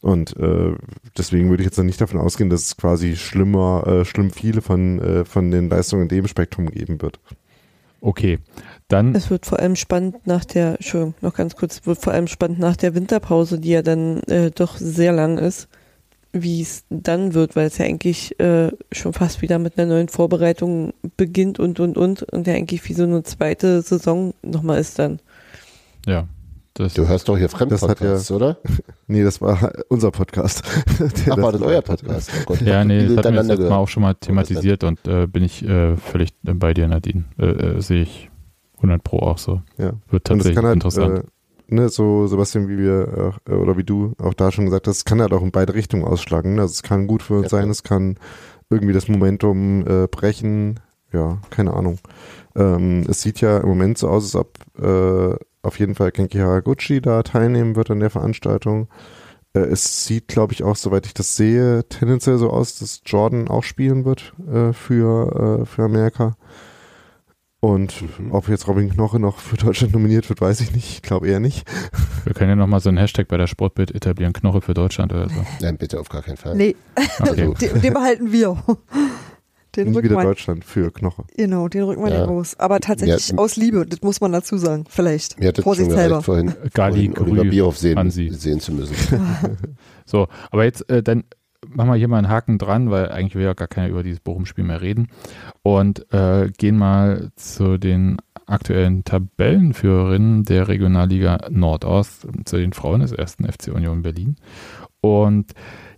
Und 0.00 0.36
äh, 0.36 0.74
deswegen 1.16 1.50
würde 1.50 1.62
ich 1.62 1.66
jetzt 1.66 1.78
nicht 1.78 2.00
davon 2.00 2.20
ausgehen, 2.20 2.50
dass 2.50 2.62
es 2.62 2.76
quasi 2.76 3.16
schlimmer, 3.16 3.84
äh, 3.86 4.04
schlimm 4.04 4.30
viele 4.30 4.62
von, 4.62 5.00
äh, 5.00 5.24
von 5.24 5.50
den 5.50 5.68
Leistungen 5.68 6.02
in 6.02 6.08
dem 6.08 6.28
Spektrum 6.28 6.70
geben 6.70 7.02
wird. 7.02 7.20
Okay, 8.00 8.38
dann 8.88 9.14
Es 9.14 9.30
wird 9.30 9.46
vor 9.46 9.58
allem 9.58 9.76
spannend 9.76 10.26
nach 10.26 10.44
der, 10.44 10.74
Entschuldigung, 10.74 11.14
noch 11.20 11.34
ganz 11.34 11.54
kurz, 11.54 11.80
es 11.80 11.86
wird 11.86 11.98
vor 11.98 12.12
allem 12.12 12.26
spannend 12.26 12.58
nach 12.58 12.76
der 12.76 12.94
Winterpause, 12.94 13.60
die 13.60 13.70
ja 13.70 13.82
dann 13.82 14.20
äh, 14.24 14.50
doch 14.50 14.76
sehr 14.76 15.12
lang 15.12 15.38
ist, 15.38 15.68
wie 16.32 16.62
es 16.62 16.84
dann 16.88 17.34
wird, 17.34 17.56
weil 17.56 17.66
es 17.66 17.78
ja 17.78 17.84
eigentlich 17.84 18.38
äh, 18.40 18.72
schon 18.90 19.12
fast 19.12 19.42
wieder 19.42 19.58
mit 19.58 19.78
einer 19.78 19.92
neuen 19.92 20.08
Vorbereitung 20.08 20.94
beginnt 21.16 21.58
und 21.58 21.78
und 21.78 21.98
und 21.98 22.22
und 22.22 22.46
ja 22.46 22.54
eigentlich 22.54 22.88
wie 22.88 22.94
so 22.94 23.02
eine 23.04 23.22
zweite 23.22 23.82
Saison 23.82 24.34
nochmal 24.42 24.78
ist 24.78 24.98
dann. 24.98 25.20
ja, 26.06 26.26
das 26.74 26.94
Du 26.94 27.06
hörst 27.06 27.28
doch 27.28 27.36
hier 27.36 27.50
Fremdpodcasts, 27.50 28.30
oder? 28.30 28.56
Nee, 29.06 29.22
das 29.22 29.42
war 29.42 29.72
unser 29.88 30.10
Podcast. 30.10 30.62
Der 31.26 31.32
Ach, 31.34 31.36
war 31.36 31.52
das 31.52 31.60
euer 31.60 31.82
Podcast? 31.82 32.30
Oh 32.40 32.44
Gott, 32.46 32.62
Ja, 32.62 32.82
nee, 32.82 33.08
das 33.08 33.18
hatten 33.18 33.34
wir 33.34 33.44
jetzt 33.44 33.68
mal 33.68 33.76
auch 33.76 33.88
schon 33.88 34.02
mal 34.02 34.14
thematisiert 34.14 34.84
und 34.84 35.06
äh, 35.06 35.26
bin 35.26 35.44
ich 35.44 35.62
äh, 35.68 35.96
völlig 35.96 36.30
bei 36.42 36.72
dir, 36.72 36.88
Nadine. 36.88 37.24
Äh, 37.38 37.44
äh, 37.44 37.80
Sehe 37.82 38.02
ich 38.02 38.30
100 38.76 39.04
Pro 39.04 39.18
auch 39.18 39.36
so. 39.36 39.60
Ja. 39.76 39.92
Wird 40.08 40.24
tatsächlich 40.24 40.64
halt, 40.64 40.74
interessant. 40.74 41.24
Ne, 41.72 41.88
so 41.88 42.26
Sebastian, 42.26 42.68
wie 42.68 42.78
wir 42.78 43.34
äh, 43.48 43.52
oder 43.52 43.76
wie 43.76 43.84
du 43.84 44.14
auch 44.18 44.34
da 44.34 44.52
schon 44.52 44.66
gesagt 44.66 44.86
hast, 44.86 45.04
kann 45.04 45.20
halt 45.20 45.32
auch 45.32 45.42
in 45.42 45.50
beide 45.52 45.74
Richtungen 45.74 46.04
ausschlagen. 46.04 46.54
ne? 46.54 46.62
Also 46.62 46.72
es 46.72 46.82
kann 46.82 47.06
gut 47.06 47.22
für 47.22 47.34
uns 47.34 47.44
Ja, 47.50 47.58
sein, 47.58 47.70
es 47.70 47.82
kann 47.82 48.16
irgendwie 48.70 48.92
das 48.94 49.08
Momentum 49.08 49.86
äh, 49.86 50.06
brechen. 50.06 50.80
Ja, 51.12 51.38
keine 51.50 51.74
Ahnung. 51.74 51.98
Ähm, 52.56 53.04
es 53.08 53.20
sieht 53.22 53.40
ja 53.40 53.58
im 53.58 53.68
Moment 53.68 53.98
so 53.98 54.08
aus, 54.08 54.24
als 54.24 54.36
ob 54.36 54.58
äh, 54.82 55.36
auf 55.62 55.78
jeden 55.78 55.94
Fall 55.94 56.10
Genki 56.10 56.38
Haraguchi 56.38 57.00
da 57.00 57.22
teilnehmen 57.22 57.76
wird 57.76 57.90
an 57.90 58.00
der 58.00 58.10
Veranstaltung. 58.10 58.88
Äh, 59.54 59.60
es 59.60 60.06
sieht, 60.06 60.28
glaube 60.28 60.52
ich, 60.54 60.62
auch, 60.62 60.76
soweit 60.76 61.06
ich 61.06 61.14
das 61.14 61.36
sehe, 61.36 61.84
tendenziell 61.88 62.38
so 62.38 62.50
aus, 62.50 62.78
dass 62.78 63.02
Jordan 63.04 63.48
auch 63.48 63.62
spielen 63.62 64.04
wird 64.04 64.32
äh, 64.50 64.72
für, 64.72 65.60
äh, 65.62 65.66
für 65.66 65.82
Amerika. 65.84 66.36
Und 67.64 68.02
Mhm. 68.18 68.32
ob 68.32 68.48
jetzt 68.48 68.66
Robin 68.66 68.90
Knoche 68.90 69.20
noch 69.20 69.38
für 69.38 69.56
Deutschland 69.56 69.92
nominiert 69.92 70.28
wird, 70.28 70.40
weiß 70.40 70.60
ich 70.62 70.72
nicht. 70.74 70.90
Ich 70.94 71.02
glaube 71.02 71.28
eher 71.28 71.38
nicht. 71.38 71.64
Wir 72.24 72.34
können 72.34 72.50
ja 72.50 72.56
nochmal 72.56 72.80
so 72.80 72.88
einen 72.88 72.98
Hashtag 72.98 73.28
bei 73.28 73.36
der 73.36 73.46
Sportbild 73.46 73.94
etablieren, 73.94 74.32
Knoche 74.32 74.60
für 74.60 74.74
Deutschland 74.74 75.12
oder 75.12 75.28
so. 75.28 75.34
Nein, 75.60 75.76
bitte 75.78 76.00
auf 76.00 76.08
gar 76.08 76.22
keinen 76.22 76.36
Fall. 76.36 76.56
Nee, 76.56 76.74
Okay. 77.20 77.30
Also, 77.42 77.54
den, 77.74 77.80
den 77.80 77.94
behalten 77.94 78.32
wir. 78.32 78.56
Den 79.74 79.88
Nie 79.88 79.96
rücken 79.96 80.04
wieder 80.10 80.18
wir, 80.18 80.24
Deutschland 80.24 80.66
für 80.66 80.90
Knoche. 80.92 81.24
genau, 81.34 81.66
den 81.66 81.84
rücken 81.84 82.02
wir 82.04 82.10
Ja. 82.12 82.18
nicht 82.20 82.28
raus. 82.28 82.56
Aber 82.58 82.78
tatsächlich 82.80 83.28
Ja. 83.30 83.38
aus 83.38 83.56
Liebe, 83.56 83.86
das 83.86 84.02
muss 84.02 84.20
man 84.20 84.30
dazu 84.30 84.58
sagen. 84.58 84.84
Vielleicht. 84.86 85.40
Mir 85.40 85.48
hat 85.48 85.56
es 85.56 85.64
schon 85.64 85.74
Vorsichtshalber. 85.76 86.08
gereicht, 86.20 86.24
vorhin, 86.26 86.54
Gali 86.74 87.08
vorhin 87.14 87.32
Oliver 87.38 87.44
Bierhoff 87.50 87.78
sehen, 87.78 87.96
an 87.96 88.10
Sie. 88.10 88.28
sehen 88.28 88.60
zu 88.60 88.72
müssen. 88.72 88.94
So, 90.04 90.28
aber 90.50 90.64
jetzt 90.64 90.90
äh, 90.90 91.02
dann 91.02 91.24
machen 91.68 91.90
wir 91.90 91.96
hier 91.96 92.08
mal 92.08 92.18
einen 92.18 92.28
Haken 92.28 92.58
dran, 92.58 92.90
weil 92.90 93.10
eigentlich 93.10 93.34
will 93.34 93.44
ja 93.44 93.54
gar 93.54 93.68
keiner 93.68 93.88
über 93.88 94.02
dieses 94.02 94.20
Bochum-Spiel 94.20 94.64
mehr 94.64 94.82
reden 94.82 95.08
und 95.62 96.12
äh, 96.12 96.50
gehen 96.56 96.76
mal 96.76 97.30
zu 97.36 97.78
den 97.78 98.18
aktuellen 98.46 99.04
Tabellenführerinnen 99.04 100.42
der 100.44 100.68
Regionalliga 100.68 101.48
Nordost, 101.50 102.26
zu 102.44 102.56
den 102.56 102.72
Frauen 102.72 103.00
des 103.00 103.12
ersten 103.12 103.44
FC 103.44 103.68
Union 103.68 104.02
Berlin. 104.02 104.36
Und 105.00 105.52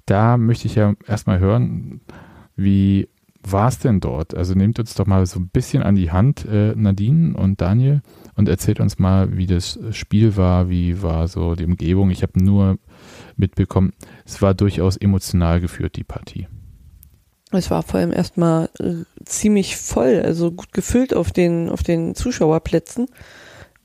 da 0.06 0.36
möchte 0.36 0.66
ich 0.66 0.74
ja 0.74 0.94
erstmal 1.06 1.38
hören, 1.38 2.00
wie 2.56 3.08
war 3.42 3.68
es 3.68 3.78
denn 3.78 4.00
dort? 4.00 4.34
Also 4.34 4.54
nehmt 4.54 4.78
uns 4.78 4.94
doch 4.94 5.06
mal 5.06 5.24
so 5.26 5.38
ein 5.38 5.48
bisschen 5.48 5.82
an 5.82 5.94
die 5.94 6.10
Hand, 6.10 6.46
äh, 6.46 6.74
Nadine 6.74 7.36
und 7.36 7.60
Daniel, 7.60 8.02
und 8.36 8.48
erzählt 8.48 8.80
uns 8.80 8.98
mal, 8.98 9.36
wie 9.36 9.46
das 9.46 9.78
Spiel 9.90 10.36
war, 10.36 10.70
wie 10.70 11.02
war 11.02 11.28
so 11.28 11.54
die 11.54 11.64
Umgebung. 11.64 12.10
Ich 12.10 12.22
habe 12.22 12.42
nur 12.42 12.78
mitbekommen, 13.38 13.92
es 14.24 14.42
war 14.42 14.54
durchaus 14.54 14.96
emotional 14.96 15.60
geführt, 15.60 15.96
die 15.96 16.04
Partie. 16.04 16.48
Es 17.50 17.70
war 17.70 17.82
vor 17.82 18.00
allem 18.00 18.12
erstmal 18.12 18.68
äh, 18.80 19.04
ziemlich 19.24 19.76
voll, 19.76 20.22
also 20.24 20.50
gut 20.50 20.72
gefüllt 20.72 21.14
auf 21.14 21.30
den, 21.30 21.68
auf 21.68 21.82
den 21.82 22.14
Zuschauerplätzen, 22.14 23.08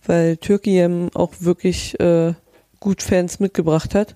weil 0.06 0.38
Türkei 0.38 0.89
auch 1.14 1.34
wirklich 1.39 2.00
äh, 2.00 2.34
gut 2.80 3.04
Fans 3.04 3.39
mitgebracht 3.39 3.93
hat. 3.93 4.16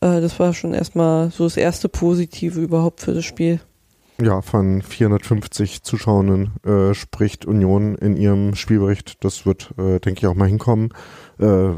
Äh, 0.00 0.20
das 0.20 0.38
war 0.40 0.52
schon 0.52 0.74
erstmal 0.74 1.30
so 1.30 1.44
das 1.44 1.56
erste 1.56 1.88
Positive 1.88 2.60
überhaupt 2.60 3.00
für 3.00 3.14
das 3.14 3.24
Spiel. 3.24 3.60
Ja, 4.20 4.40
von 4.40 4.80
450 4.80 5.82
Zuschauenden 5.82 6.52
äh, 6.64 6.94
spricht 6.94 7.44
Union 7.44 7.96
in 7.96 8.16
ihrem 8.16 8.54
Spielbericht. 8.54 9.22
Das 9.22 9.44
wird, 9.44 9.74
äh, 9.76 10.00
denke 10.00 10.20
ich, 10.20 10.26
auch 10.26 10.34
mal 10.34 10.48
hinkommen. 10.48 10.94
Äh, 11.38 11.72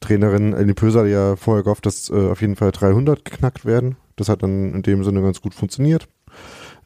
Trainerin 0.00 0.52
Elni 0.52 0.74
Pöser 0.74 1.00
hat 1.00 1.08
ja 1.08 1.36
vorher 1.36 1.64
gehofft, 1.64 1.86
dass 1.86 2.10
äh, 2.10 2.30
auf 2.30 2.42
jeden 2.42 2.56
Fall 2.56 2.72
300 2.72 3.24
geknackt 3.24 3.64
werden. 3.64 3.96
Das 4.16 4.28
hat 4.28 4.42
dann 4.42 4.74
in 4.74 4.82
dem 4.82 5.02
Sinne 5.02 5.22
ganz 5.22 5.40
gut 5.40 5.54
funktioniert. 5.54 6.08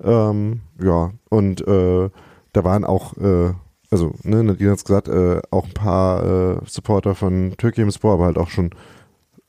Ähm, 0.03 0.61
ja, 0.81 1.11
und 1.31 1.67
äh, 1.67 2.11
da 2.53 2.65
waren 2.65 2.85
auch, 2.85 3.17
äh, 3.17 3.53
also, 3.91 4.15
ne, 4.23 4.45
Nadine 4.45 4.71
hat 4.71 4.79
es 4.79 4.85
gesagt, 4.85 5.09
auch 5.51 5.67
ein 5.67 5.75
paar 5.75 6.63
Supporter 6.65 7.17
von 7.17 7.55
Türkei 7.59 7.83
im 7.83 7.91
Sport, 7.91 8.15
aber 8.15 8.27
halt 8.27 8.39
auch 8.39 8.51
schon 8.51 8.71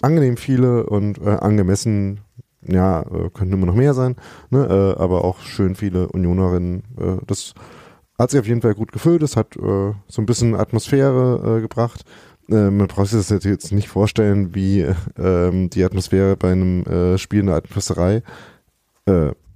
angenehm 0.01 0.35
viele 0.35 0.87
und 0.87 1.21
angemessen, 1.21 2.21
ja, 2.67 3.01
äh, 3.01 3.29
könnten 3.33 3.53
immer 3.53 3.65
noch 3.65 3.75
mehr 3.75 3.93
sein, 3.93 4.15
ne, 4.49 4.95
äh, 4.97 5.01
aber 5.01 5.23
auch 5.23 5.41
schön 5.41 5.75
viele 5.75 6.07
Unionerinnen. 6.09 6.83
Äh, 6.99 7.17
das 7.25 7.53
hat 8.17 8.29
sich 8.31 8.39
auf 8.39 8.47
jeden 8.47 8.61
Fall 8.61 8.75
gut 8.75 8.91
gefüllt, 8.91 9.23
es 9.23 9.35
hat 9.35 9.55
äh, 9.57 9.93
so 10.07 10.21
ein 10.21 10.25
bisschen 10.25 10.55
Atmosphäre 10.55 11.57
äh, 11.57 11.61
gebracht. 11.61 12.03
Äh, 12.49 12.69
man 12.69 12.87
braucht 12.87 13.07
sich 13.07 13.27
das 13.27 13.43
jetzt 13.43 13.71
nicht 13.71 13.87
vorstellen, 13.87 14.53
wie 14.53 14.81
äh, 14.81 14.93
ähm, 15.17 15.69
die 15.69 15.83
Atmosphäre 15.83 16.35
bei 16.35 16.51
einem 16.51 17.17
Spiel 17.17 17.39
in 17.39 17.47
der 17.47 17.55
alten 17.55 17.69
Fürsterei. 17.69 18.21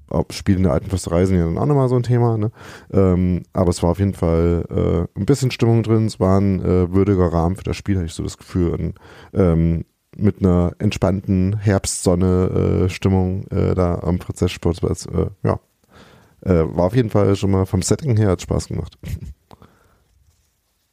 Ob 0.09 0.33
Spiele 0.33 0.57
in 0.57 0.63
der 0.63 0.73
alten 0.73 0.89
Fürsterei 0.89 1.25
sind 1.25 1.37
ja 1.37 1.45
dann 1.45 1.57
auch 1.57 1.65
nochmal 1.65 1.89
so 1.89 1.95
ein 1.95 2.03
Thema, 2.03 2.37
ne? 2.37 2.51
Ähm, 2.91 3.43
aber 3.53 3.69
es 3.69 3.81
war 3.83 3.91
auf 3.91 3.99
jeden 3.99 4.13
Fall 4.13 5.07
ein 5.15 5.25
bisschen 5.25 5.51
Stimmung 5.51 5.83
drin, 5.83 6.07
es 6.07 6.19
war 6.19 6.39
ein 6.39 6.61
würdiger 6.91 7.31
Rahmen 7.31 7.55
für 7.55 7.63
das 7.63 7.77
Spiel, 7.77 7.97
habe 7.97 8.05
ich 8.05 8.13
so 8.13 8.23
das 8.23 8.37
Gefühl. 8.37 8.69
Und, 8.69 8.95
ähm, 9.33 9.85
mit 10.15 10.39
einer 10.39 10.73
entspannten 10.79 11.57
Herbstsonne-Stimmung 11.57 13.47
äh, 13.47 13.75
da 13.75 13.99
am 13.99 14.19
Prozesssportplatz. 14.19 15.07
Äh, 15.07 15.27
ja, 15.43 15.59
äh, 16.41 16.63
war 16.75 16.85
auf 16.85 16.95
jeden 16.95 17.09
Fall 17.09 17.35
schon 17.35 17.51
mal 17.51 17.65
vom 17.65 17.81
Setting 17.81 18.17
her 18.17 18.29
hat 18.29 18.41
Spaß 18.41 18.67
gemacht. 18.67 18.97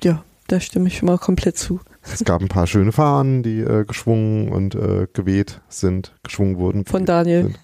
Ja, 0.03 0.25
da 0.49 0.61
stimme 0.61 0.89
ich 0.89 0.99
schon 0.99 1.07
mal 1.07 1.19
komplett 1.19 1.57
zu. 1.57 1.81
Es 2.03 2.25
gab 2.25 2.41
ein 2.41 2.49
paar 2.49 2.67
schöne 2.67 2.91
Fahnen, 2.91 3.43
die 3.43 3.61
äh, 3.61 3.85
geschwungen 3.85 4.49
und 4.49 4.75
äh, 4.75 5.07
geweht 5.13 5.61
sind, 5.69 6.15
geschwungen 6.25 6.59
wurden. 6.59 6.85
Von 6.85 7.07
Daniel. 7.07 7.55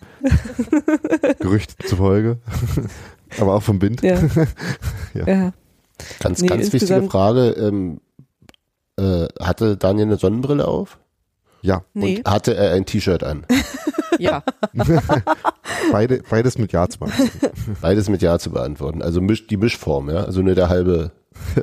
Gerüchten 1.41 1.87
zufolge. 1.87 2.39
Aber 3.41 3.55
auch 3.55 3.63
vom 3.63 3.83
Wind. 3.83 4.03
Ja. 4.03 4.21
Ja. 5.15 5.27
ja. 5.27 5.53
Ganz, 6.21 6.43
Nee, 6.43 6.49
ganz 6.49 6.73
wichtige 6.73 7.03
Frage. 7.05 7.49
Ähm, 7.51 8.01
äh, 8.97 9.27
hatte 9.41 9.77
Daniel 9.77 10.07
eine 10.07 10.17
Sonnenbrille 10.17 10.69
auf? 10.69 10.99
Ja, 11.63 11.83
Nee. 11.95 12.19
Und 12.19 12.29
hatte 12.31 12.55
er 12.55 12.73
ein 12.75 12.87
T-Shirt 12.87 13.23
an? 13.25 13.47
Ja. 14.21 14.43
beide, 15.93 16.23
beides 16.29 16.59
mit 16.59 16.73
Ja 16.73 16.89
zu 16.89 16.99
machen. 16.99 17.31
Beides 17.81 18.09
mit 18.09 18.21
Ja 18.21 18.39
zu 18.41 18.51
beantworten. 18.51 19.01
Also 19.01 19.21
misch, 19.21 19.47
die 19.47 19.57
Mischform, 19.57 20.11
ja. 20.11 20.25
Also 20.25 20.43
nur 20.43 20.57
der 20.57 20.69
halbe, 20.69 21.13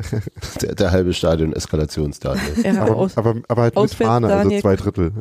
der, 0.62 0.76
der 0.76 0.92
halbe 0.92 1.14
Stadion-Eskalationsstadion. 1.14 2.64
ja 2.64 2.82
Aber, 2.82 2.96
aus, 2.96 3.18
aber, 3.18 3.36
aber 3.50 3.62
halt 3.64 3.76
mit 3.76 3.84
Auswärts 3.84 4.08
Fahne, 4.10 4.28
also 4.28 4.44
Daniel- 4.44 4.62
zwei 4.62 4.76
Drittel. 4.78 5.12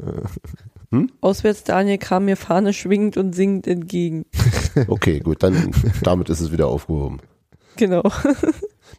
Äh, 0.92 1.06
auswärts 1.20 1.64
Daniel 1.64 1.98
kam 1.98 2.26
mir 2.26 2.36
Fahne 2.36 2.72
schwingend 2.72 3.16
und 3.16 3.34
singend 3.34 3.66
entgegen. 3.66 4.26
Okay, 4.86 5.18
gut, 5.18 5.42
dann 5.42 5.72
damit 6.04 6.28
ist 6.28 6.38
es 6.40 6.52
wieder 6.52 6.68
aufgehoben. 6.68 7.18
Genau. 7.76 8.04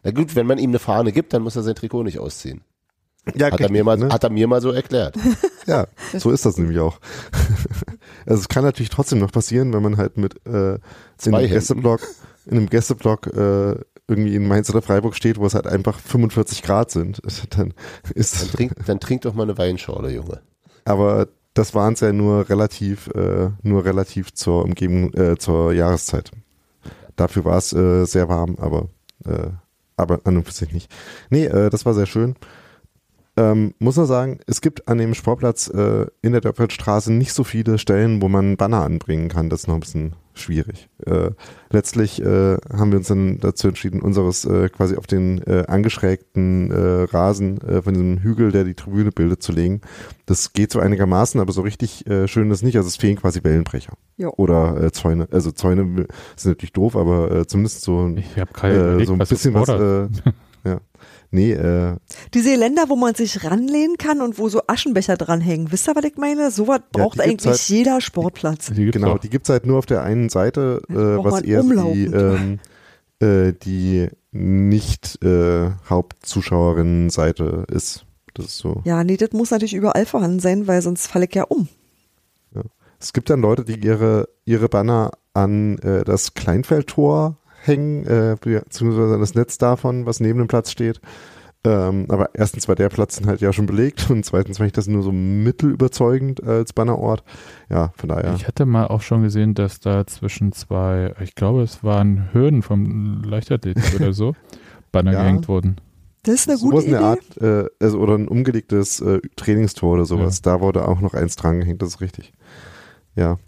Na 0.04 0.10
gut, 0.10 0.36
wenn 0.36 0.46
man 0.46 0.58
ihm 0.58 0.70
eine 0.70 0.78
Fahne 0.78 1.10
gibt, 1.12 1.32
dann 1.32 1.40
muss 1.42 1.56
er 1.56 1.62
sein 1.62 1.74
Trikot 1.74 2.02
nicht 2.02 2.18
ausziehen. 2.18 2.60
Ja, 3.34 3.50
Hat 3.50 3.60
er 3.60 3.70
mir 3.70 3.82
mal, 3.82 3.96
ne? 3.96 4.08
hat 4.08 4.22
er 4.22 4.30
mir 4.30 4.46
mal 4.46 4.60
so 4.60 4.70
erklärt. 4.70 5.16
Ja, 5.66 5.88
so 6.16 6.30
ist 6.30 6.46
das 6.46 6.58
nämlich 6.58 6.78
auch. 6.78 7.00
also 8.24 8.40
es 8.40 8.48
kann 8.48 8.62
natürlich 8.62 8.88
trotzdem 8.88 9.18
noch 9.18 9.32
passieren, 9.32 9.72
wenn 9.72 9.82
man 9.82 9.96
halt 9.96 10.16
mit 10.16 10.46
äh, 10.46 10.74
in 10.74 10.80
Händen. 11.34 11.48
Gästeblock 11.48 12.00
in 12.46 12.56
einem 12.56 12.70
Gästeblock 12.70 13.26
äh, 13.26 13.74
irgendwie 14.06 14.36
in 14.36 14.46
Mainz 14.46 14.70
oder 14.70 14.80
Freiburg 14.80 15.16
steht, 15.16 15.38
wo 15.38 15.46
es 15.46 15.54
halt 15.54 15.66
einfach 15.66 15.98
45 15.98 16.62
Grad 16.62 16.92
sind, 16.92 17.20
dann 17.50 17.74
ist 18.14 18.40
Dann 18.40 18.50
trink, 18.50 18.86
dann 18.86 19.00
trink 19.00 19.22
doch 19.22 19.34
mal 19.34 19.42
eine 19.42 19.58
Weinschorle, 19.58 20.10
Junge. 20.10 20.40
aber 20.84 21.26
das 21.54 21.74
waren 21.74 21.94
es 21.94 22.00
ja 22.00 22.12
nur 22.12 22.48
relativ, 22.48 23.08
äh, 23.08 23.50
nur 23.62 23.84
relativ 23.84 24.32
zur 24.34 24.62
Umgebung, 24.64 25.12
äh, 25.14 25.36
zur 25.36 25.72
Jahreszeit. 25.72 26.30
Dafür 27.16 27.44
war 27.44 27.56
es 27.58 27.72
äh, 27.72 28.04
sehr 28.04 28.28
warm, 28.28 28.56
aber, 28.60 28.88
äh, 29.24 29.48
aber 29.96 30.20
an 30.24 30.36
und 30.36 30.44
für 30.46 30.52
sich 30.52 30.72
nicht. 30.72 30.94
Nee, 31.30 31.46
äh, 31.46 31.70
das 31.70 31.86
war 31.86 31.94
sehr 31.94 32.06
schön. 32.06 32.36
Ähm, 33.38 33.74
muss 33.78 33.96
man 33.96 34.06
sagen, 34.06 34.40
es 34.46 34.60
gibt 34.62 34.88
an 34.88 34.96
dem 34.98 35.12
Sportplatz 35.14 35.68
äh, 35.68 36.06
in 36.22 36.32
der 36.32 36.40
Dörfeldstraße 36.40 37.12
nicht 37.12 37.32
so 37.34 37.44
viele 37.44 37.76
Stellen, 37.78 38.22
wo 38.22 38.28
man 38.28 38.56
Banner 38.56 38.82
anbringen 38.82 39.28
kann. 39.28 39.50
Das 39.50 39.60
ist 39.60 39.66
noch 39.68 39.74
ein 39.74 39.80
bisschen 39.80 40.16
schwierig. 40.32 40.88
Äh, 41.04 41.30
letztlich 41.70 42.20
äh, 42.22 42.56
haben 42.72 42.92
wir 42.92 42.98
uns 42.98 43.08
dann 43.08 43.38
dazu 43.40 43.68
entschieden, 43.68 44.00
unseres 44.00 44.44
äh, 44.46 44.68
quasi 44.70 44.96
auf 44.96 45.06
den 45.06 45.42
äh, 45.46 45.64
angeschrägten 45.66 46.70
äh, 46.70 47.02
Rasen 47.14 47.60
äh, 47.60 47.82
von 47.82 47.92
diesem 47.94 48.18
Hügel, 48.22 48.52
der 48.52 48.64
die 48.64 48.74
Tribüne 48.74 49.12
bildet, 49.12 49.42
zu 49.42 49.52
legen. 49.52 49.80
Das 50.26 50.52
geht 50.54 50.72
so 50.72 50.80
einigermaßen, 50.80 51.40
aber 51.40 51.52
so 51.52 51.60
richtig 51.62 52.06
äh, 52.06 52.28
schön 52.28 52.50
ist 52.50 52.62
nicht. 52.62 52.76
Also 52.76 52.88
es 52.88 52.96
fehlen 52.96 53.16
quasi 53.16 53.44
Wellenbrecher 53.44 53.94
Jo. 54.16 54.32
oder 54.36 54.82
äh, 54.82 54.92
Zäune. 54.92 55.28
Also 55.30 55.52
Zäune 55.52 56.06
sind 56.36 56.50
natürlich 56.52 56.72
doof, 56.72 56.96
aber 56.96 57.30
äh, 57.30 57.46
zumindest 57.46 57.82
so, 57.82 58.00
ein- 58.06 58.16
Ich 58.18 58.34
gerade 58.52 59.00
äh, 59.02 59.04
so 59.04 59.12
ein 59.12 59.18
bisschen 59.18 59.52
was. 59.54 59.68
Äh, 59.68 60.08
ja. 60.68 60.80
Nee, 61.36 61.52
äh, 61.52 61.96
Diese 62.32 62.54
Länder, 62.54 62.84
wo 62.88 62.96
man 62.96 63.14
sich 63.14 63.44
ranlehnen 63.44 63.98
kann 63.98 64.22
und 64.22 64.38
wo 64.38 64.48
so 64.48 64.62
Aschenbecher 64.68 65.18
dranhängen. 65.18 65.70
Wisst 65.70 65.86
ihr, 65.86 65.94
was 65.94 66.04
ich 66.04 66.16
meine? 66.16 66.50
Sowas 66.50 66.80
Ja, 66.96 67.02
braucht 67.02 67.18
die 67.18 67.22
eigentlich 67.24 67.46
halt- 67.46 67.68
jeder 67.68 68.00
Sportplatz. 68.00 68.68
Die 68.68 68.84
gibt's 68.86 68.92
genau, 68.98 69.12
auch. 69.14 69.18
die 69.18 69.28
gibt's 69.28 69.50
halt 69.50 69.66
nur 69.66 69.76
auf 69.78 69.84
der 69.86 70.02
einen 70.02 70.30
Seite, 70.30 70.80
äh, 70.88 70.94
was 70.94 71.42
eher 71.42 71.62
so 71.62 71.92
die, 71.92 72.04
ähm, 72.06 72.58
äh, 73.20 73.52
die 73.52 74.08
nicht 74.32 75.22
äh, 75.22 75.70
Hauptzuschauerinnen-Seite 75.90 77.64
ist. 77.70 78.04
Das 78.34 78.46
ist 78.46 78.58
so. 78.58 78.82
Ja, 78.84 79.04
nee, 79.04 79.16
das 79.16 79.32
muss 79.32 79.50
natürlich 79.50 79.74
überall 79.74 80.06
vorhanden 80.06 80.40
sein, 80.40 80.66
weil 80.66 80.82
sonst 80.82 81.06
falle 81.06 81.26
ich 81.26 81.34
ja 81.34 81.44
um. 81.44 81.68
Es 82.98 83.12
gibt 83.12 83.28
dann 83.28 83.42
Leute, 83.42 83.62
die 83.64 83.78
ihre, 83.78 84.26
ihre 84.46 84.70
Banner 84.70 85.10
an 85.34 85.76
äh, 85.80 86.02
das 86.02 86.32
Kleinfeldtor 86.32 87.36
hängen, 87.66 88.06
äh, 88.06 88.36
beziehungsweise 88.40 89.14
an 89.14 89.20
das 89.20 89.34
Netz 89.34 89.58
davon, 89.58 90.06
was 90.06 90.20
neben 90.20 90.38
dem 90.38 90.48
Platz 90.48 90.70
steht. 90.70 91.00
Ähm, 91.64 92.06
aber 92.08 92.30
erstens 92.34 92.68
war 92.68 92.76
der 92.76 92.88
Platz 92.90 93.16
dann 93.16 93.26
halt 93.26 93.40
ja 93.40 93.52
schon 93.52 93.66
belegt 93.66 94.08
und 94.08 94.24
zweitens 94.24 94.58
fand 94.58 94.68
ich 94.68 94.72
das 94.72 94.86
nur 94.86 95.02
so 95.02 95.10
mittelüberzeugend 95.10 96.44
als 96.44 96.72
Bannerort. 96.72 97.24
Ja, 97.68 97.92
von 97.96 98.08
daher. 98.08 98.34
Ich 98.36 98.46
hatte 98.46 98.66
mal 98.66 98.86
auch 98.86 99.02
schon 99.02 99.22
gesehen, 99.22 99.54
dass 99.54 99.80
da 99.80 100.06
zwischen 100.06 100.52
zwei, 100.52 101.12
ich 101.20 101.34
glaube, 101.34 101.62
es 101.62 101.82
waren 101.82 102.28
Hürden 102.32 102.62
vom 102.62 103.22
Leichtathletik 103.24 103.94
oder 104.00 104.12
so, 104.12 104.36
Banner 104.92 105.12
Ja. 105.12 105.22
gehängt 105.22 105.48
wurden. 105.48 105.76
Das 106.22 106.34
ist 106.36 106.48
eine 106.48 106.56
sowas 106.58 106.84
gute 106.84 106.96
Idee. 106.96 107.04
Art, 107.04 107.36
äh, 107.40 107.68
also, 107.80 107.98
oder 107.98 108.14
ein 108.14 108.28
umgelegtes 108.28 109.00
äh, 109.00 109.20
Trainingstor 109.36 109.94
oder 109.94 110.04
sowas. 110.04 110.42
Da 110.42 110.60
wurde 110.60 110.86
auch 110.86 111.00
noch 111.00 111.14
eins 111.14 111.36
dran 111.36 111.60
gehängt, 111.60 111.82
das 111.82 111.90
ist 111.90 112.00
richtig. 112.00 112.32
Ja. 113.16 113.38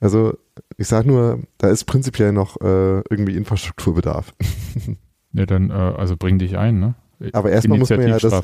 Also, 0.00 0.38
ich 0.76 0.88
sag 0.88 1.06
nur, 1.06 1.42
da 1.58 1.68
ist 1.68 1.84
prinzipiell 1.84 2.32
noch 2.32 2.60
äh, 2.60 3.00
irgendwie 3.10 3.36
Infrastrukturbedarf. 3.36 4.32
Ja, 5.32 5.44
dann, 5.44 5.68
äh, 5.68 5.74
also 5.74 6.16
bring 6.16 6.38
dich 6.38 6.56
ein, 6.56 6.80
ne? 6.80 6.94
Aber 7.34 7.50
erstmal 7.50 7.78
muss 7.78 7.90
man 7.90 8.08
ja 8.08 8.18
das-. 8.18 8.42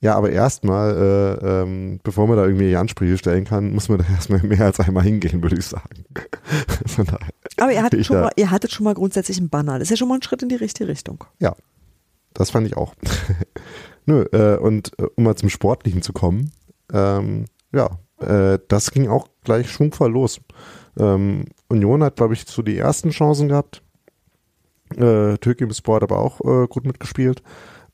Ja, 0.00 0.16
aber 0.16 0.30
erstmal, 0.30 1.38
äh, 1.40 1.62
ähm, 1.62 2.00
bevor 2.02 2.26
man 2.26 2.36
da 2.36 2.44
irgendwie 2.44 2.76
Ansprüche 2.76 3.16
stellen 3.16 3.44
kann, 3.44 3.72
muss 3.72 3.88
man 3.88 3.98
da 3.98 4.04
erstmal 4.12 4.40
mehr 4.42 4.60
als 4.62 4.80
einmal 4.80 5.04
hingehen, 5.04 5.42
würde 5.42 5.56
ich 5.56 5.64
sagen. 5.64 6.04
Von 6.86 7.06
daher, 7.06 7.28
Aber 7.56 7.72
ihr 7.72 7.82
hattet, 7.82 8.00
Ich 8.00 8.06
schon 8.08 8.20
mal, 8.20 8.32
ihr 8.36 8.50
hattet 8.50 8.72
schon 8.72 8.84
mal 8.84 8.94
grundsätzlich 8.94 9.38
einen 9.38 9.48
Banner. 9.48 9.78
Das 9.78 9.86
ist 9.86 9.90
ja 9.90 9.96
schon 9.96 10.08
mal 10.08 10.16
ein 10.16 10.22
Schritt 10.22 10.42
in 10.42 10.48
die 10.48 10.56
richtige 10.56 10.88
Richtung. 10.88 11.24
das 12.34 12.50
fand 12.50 12.66
ich 12.66 12.76
auch. 12.76 12.94
Nö, 14.06 14.24
äh, 14.32 14.58
und 14.58 14.92
äh, 14.98 15.06
um 15.16 15.24
mal 15.24 15.36
zum 15.36 15.48
Sportlichen 15.48 16.02
zu 16.02 16.12
kommen, 16.12 16.50
ähm, 16.92 17.46
ja, 17.72 17.98
äh, 18.20 18.58
das 18.68 18.90
ging 18.90 19.08
auch 19.08 19.28
gleich 19.42 19.70
schwungvoll 19.70 20.12
los. 20.12 20.40
Ähm, 20.98 21.46
Union 21.68 22.02
hat, 22.02 22.16
glaube 22.16 22.34
ich, 22.34 22.46
so 22.46 22.62
die 22.62 22.78
ersten 22.78 23.10
Chancen 23.10 23.48
gehabt. 23.48 23.82
Äh, 24.96 25.38
Türkei 25.38 25.64
im 25.64 25.72
Sport 25.72 26.02
aber 26.02 26.18
auch 26.18 26.40
äh, 26.40 26.66
gut 26.68 26.84
mitgespielt. 26.86 27.42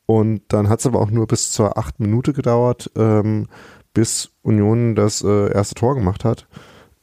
Und 0.06 0.42
dann 0.48 0.68
hat 0.68 0.80
es 0.80 0.86
aber 0.86 1.00
auch 1.00 1.10
nur 1.10 1.26
bis 1.26 1.52
zur 1.52 1.78
acht 1.78 2.00
Minute 2.00 2.32
gedauert, 2.32 2.90
ähm, 2.96 3.46
bis 3.94 4.30
Union 4.42 4.94
das 4.94 5.22
äh, 5.22 5.52
erste 5.52 5.74
Tor 5.76 5.94
gemacht 5.94 6.24
hat. 6.24 6.46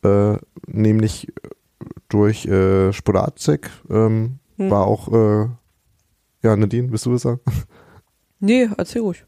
Äh, 0.04 0.38
nämlich 0.68 1.32
durch 2.10 2.46
äh, 2.46 2.92
Spodacek. 2.94 3.70
Ähm, 3.90 4.40
Hm. 4.58 4.72
War 4.72 4.86
auch, 4.86 5.08
äh, 5.14 5.48
ja, 6.44 6.56
Nadine, 6.56 6.92
willst 6.92 7.06
du 7.06 7.18
sagen? 7.18 7.40
Nee, 8.40 8.70
erzähl 8.78 9.02
ruhig. 9.02 9.26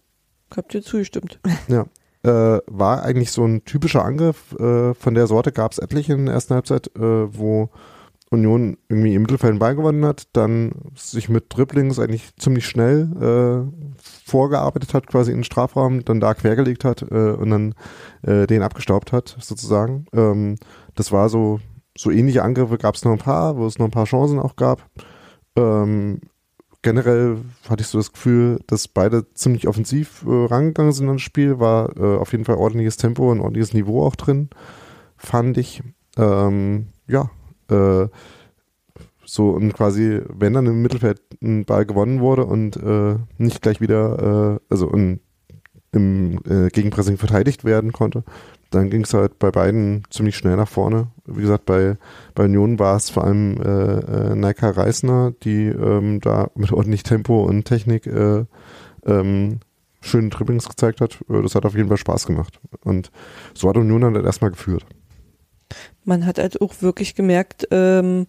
Ich 0.52 0.58
hab 0.58 0.70
dir 0.70 0.82
zugestimmt. 0.82 1.40
Ja. 1.68 1.86
Äh, 2.24 2.60
war 2.68 3.04
eigentlich 3.04 3.32
so 3.32 3.46
ein 3.46 3.64
typischer 3.64 4.04
Angriff. 4.04 4.54
Äh, 4.60 4.94
von 4.94 5.14
der 5.14 5.28
Sorte 5.28 5.52
gab 5.52 5.72
es 5.72 5.78
etliche 5.78 6.14
in 6.14 6.26
der 6.26 6.36
ersten 6.36 6.54
Halbzeit, 6.54 6.88
äh, 6.96 7.38
wo 7.38 7.70
Union 8.32 8.78
irgendwie 8.90 9.16
im 9.16 9.24
Mittelfeld 9.24 9.54
den 9.54 9.60
Ball 9.60 9.76
gewonnen 9.76 10.06
hat, 10.06 10.28
dann 10.34 10.72
sich 10.96 11.30
mit 11.30 11.46
Dribblings 11.50 11.98
eigentlich 11.98 12.36
ziemlich 12.36 12.68
schnell 12.68 13.10
äh, 13.20 14.00
vorgearbeitet 14.26 14.94
hat, 14.94 15.08
quasi 15.08 15.32
in 15.32 15.40
den 15.40 15.44
Strafraum, 15.44 16.06
dann 16.06 16.20
da 16.20 16.34
quergelegt 16.36 16.86
hat 16.86 17.02
äh, 17.02 17.32
und 17.32 17.50
dann 17.50 17.76
äh, 18.22 18.46
den 18.46 18.62
abgestaubt 18.62 19.12
hat, 19.12 19.36
sozusagen. 19.40 20.06
Ähm, 20.14 20.58
das 20.96 21.12
war 21.12 21.30
so, 21.30 21.60
so 21.98 22.12
ähnliche 22.12 22.44
Angriffe 22.44 22.78
gab 22.78 22.96
es 22.96 23.04
noch 23.04 23.14
ein 23.14 23.18
paar, 23.18 23.58
wo 23.58 23.66
es 23.66 23.80
noch 23.80 23.88
ein 23.88 23.92
paar 23.92 24.06
Chancen 24.06 24.40
auch 24.40 24.56
gab. 24.56 24.86
Ähm, 25.56 26.22
generell 26.82 27.38
hatte 27.70 27.82
ich 27.82 27.88
so 27.88 27.98
das 27.98 28.12
Gefühl, 28.12 28.60
dass 28.68 28.88
beide 28.88 29.32
ziemlich 29.34 29.68
offensiv 29.68 30.24
äh, 30.26 30.46
rangegangen 30.46 30.92
sind 30.92 31.08
ans 31.08 31.22
Spiel. 31.22 31.60
War 31.60 31.96
äh, 31.98 32.18
auf 32.18 32.32
jeden 32.32 32.46
Fall 32.46 32.56
ordentliches 32.56 32.98
Tempo 32.98 33.32
und 33.32 33.40
ordentliches 33.40 33.74
Niveau 33.74 34.06
auch 34.06 34.16
drin, 34.16 34.50
fand 35.18 35.58
ich. 35.58 35.84
Ähm, 36.18 36.88
ja, 37.08 37.30
äh, 37.70 38.08
so 39.26 39.52
und 39.52 39.74
quasi, 39.74 40.22
wenn 40.28 40.54
dann 40.54 40.66
im 40.66 40.82
Mittelfeld 40.82 41.22
ein 41.42 41.66
Ball 41.66 41.86
gewonnen 41.86 42.20
wurde 42.20 42.46
und 42.46 42.78
äh, 42.78 43.18
nicht 43.38 43.62
gleich 43.62 43.80
wieder, 43.80 44.58
äh, 44.58 44.60
also 44.70 44.90
in, 44.90 45.20
im 45.92 46.40
äh, 46.48 46.70
Gegenpressing 46.70 47.18
verteidigt 47.18 47.66
werden 47.66 47.92
konnte, 47.92 48.24
dann 48.70 48.90
ging 48.90 49.04
es 49.04 49.14
halt 49.14 49.40
bei 49.40 49.50
beiden 49.50 50.04
ziemlich 50.10 50.36
schnell 50.38 50.56
nach 50.56 50.68
vorne. 50.68 51.08
Wie 51.26 51.42
gesagt, 51.42 51.66
bei, 51.66 51.98
bei 52.36 52.46
Union 52.46 52.78
war 52.78 52.96
es 52.96 53.10
vor 53.10 53.24
allem 53.24 53.60
äh, 53.62 54.00
äh, 54.00 54.36
Naika 54.36 54.70
Reisner, 54.70 55.34
die 55.44 55.66
ähm, 55.66 56.20
da 56.22 56.50
mit 56.56 56.72
ordentlich 56.72 57.04
Tempo 57.04 57.44
und 57.44 57.66
Technik 57.66 58.06
äh, 58.06 58.46
ähm, 59.06 59.60
schönen 60.02 60.30
Dribblings 60.30 60.70
gezeigt 60.70 61.02
hat. 61.02 61.20
Äh, 61.30 61.42
Das 61.42 61.56
hat 61.56 61.66
auf 61.66 61.76
jeden 61.76 61.88
Fall 61.88 61.98
Spaß 61.98 62.28
gemacht. 62.28 62.60
Und 62.84 63.12
so 63.56 63.70
hat 63.70 63.78
Union 63.78 64.02
dann 64.02 64.16
halt 64.16 64.26
erstmal 64.26 64.52
geführt. 64.52 64.86
Man 66.04 66.26
hat 66.26 66.38
halt 66.38 66.62
auch 66.62 66.82
wirklich 66.82 67.16
gemerkt, 67.16 67.68
ähm, 67.72 68.28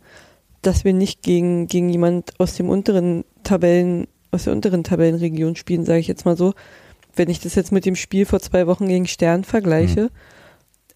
dass 0.62 0.84
wir 0.84 0.92
nicht 0.92 1.22
gegen, 1.22 1.66
gegen 1.66 1.88
jemand 1.88 2.38
aus 2.38 2.54
dem 2.54 2.68
unteren 2.68 3.24
Tabellen, 3.44 4.08
aus 4.30 4.44
der 4.44 4.52
unteren 4.52 4.84
Tabellenregion 4.84 5.56
spielen, 5.56 5.84
sage 5.84 6.00
ich 6.00 6.08
jetzt 6.08 6.24
mal 6.24 6.36
so. 6.36 6.54
Wenn 7.20 7.28
ich 7.28 7.40
das 7.40 7.54
jetzt 7.54 7.70
mit 7.70 7.84
dem 7.84 7.96
Spiel 7.96 8.24
vor 8.24 8.40
zwei 8.40 8.66
Wochen 8.66 8.88
gegen 8.88 9.06
Stern 9.06 9.44
vergleiche, 9.44 10.10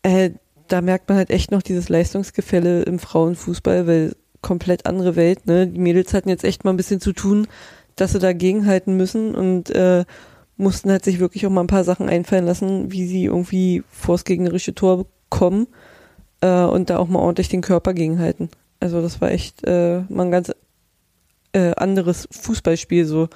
äh, 0.00 0.30
da 0.68 0.80
merkt 0.80 1.06
man 1.10 1.18
halt 1.18 1.28
echt 1.28 1.50
noch 1.50 1.60
dieses 1.60 1.90
Leistungsgefälle 1.90 2.80
im 2.84 2.98
Frauenfußball, 2.98 3.86
weil 3.86 4.16
komplett 4.40 4.86
andere 4.86 5.16
Welt, 5.16 5.44
ne? 5.44 5.66
Die 5.66 5.78
Mädels 5.78 6.14
hatten 6.14 6.30
jetzt 6.30 6.42
echt 6.42 6.64
mal 6.64 6.70
ein 6.70 6.78
bisschen 6.78 6.98
zu 6.98 7.12
tun, 7.12 7.46
dass 7.94 8.12
sie 8.12 8.20
dagegen 8.20 8.64
halten 8.64 8.96
müssen 8.96 9.34
und 9.34 9.68
äh, 9.68 10.06
mussten 10.56 10.90
halt 10.90 11.04
sich 11.04 11.20
wirklich 11.20 11.46
auch 11.46 11.50
mal 11.50 11.60
ein 11.60 11.66
paar 11.66 11.84
Sachen 11.84 12.08
einfallen 12.08 12.46
lassen, 12.46 12.90
wie 12.90 13.06
sie 13.06 13.26
irgendwie 13.26 13.82
vors 13.90 14.24
gegnerische 14.24 14.74
Tor 14.74 15.04
kommen 15.28 15.66
äh, 16.40 16.64
und 16.64 16.88
da 16.88 16.96
auch 17.00 17.08
mal 17.08 17.18
ordentlich 17.18 17.50
den 17.50 17.60
Körper 17.60 17.92
gegenhalten. 17.92 18.48
Also 18.80 19.02
das 19.02 19.20
war 19.20 19.30
echt 19.30 19.62
äh, 19.66 20.00
mal 20.08 20.24
ein 20.24 20.30
ganz 20.30 20.52
äh, 21.52 21.74
anderes 21.74 22.26
Fußballspiel 22.30 23.04
so. 23.04 23.28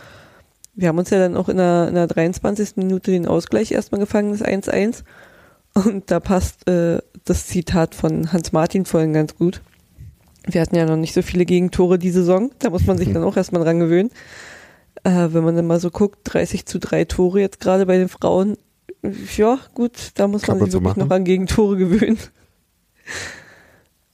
Wir 0.80 0.88
haben 0.88 0.98
uns 0.98 1.10
ja 1.10 1.18
dann 1.18 1.36
auch 1.36 1.48
in 1.48 1.56
der, 1.56 1.88
in 1.88 1.94
der 1.96 2.06
23. 2.06 2.76
Minute 2.76 3.10
den 3.10 3.26
Ausgleich 3.26 3.72
erstmal 3.72 3.98
gefangen, 4.00 4.30
das 4.30 4.42
1-1. 4.44 5.02
Und 5.74 6.08
da 6.10 6.20
passt 6.20 6.68
äh, 6.68 6.98
das 7.24 7.46
Zitat 7.48 7.96
von 7.96 8.32
Hans 8.32 8.52
Martin 8.52 8.84
vorhin 8.84 9.12
ganz 9.12 9.34
gut. 9.34 9.60
Wir 10.46 10.60
hatten 10.60 10.76
ja 10.76 10.86
noch 10.86 10.96
nicht 10.96 11.14
so 11.14 11.22
viele 11.22 11.44
Gegentore 11.46 11.98
die 11.98 12.10
Saison. 12.12 12.52
Da 12.60 12.70
muss 12.70 12.86
man 12.86 12.96
sich 12.96 13.12
dann 13.12 13.24
auch 13.24 13.36
erstmal 13.36 13.64
dran 13.64 13.80
gewöhnen. 13.80 14.10
Äh, 15.02 15.28
wenn 15.32 15.42
man 15.42 15.56
dann 15.56 15.66
mal 15.66 15.80
so 15.80 15.90
guckt, 15.90 16.20
30 16.24 16.64
zu 16.64 16.78
3 16.78 17.06
Tore 17.06 17.40
jetzt 17.40 17.58
gerade 17.58 17.84
bei 17.84 17.98
den 17.98 18.08
Frauen. 18.08 18.56
Ja, 19.36 19.58
gut, 19.74 20.12
da 20.14 20.28
muss 20.28 20.42
Kann 20.42 20.58
man 20.58 20.66
sich 20.66 20.74
wirklich 20.74 20.96
machen. 20.96 21.08
noch 21.08 21.10
an 21.14 21.24
Gegentore 21.24 21.76
gewöhnen. 21.76 22.18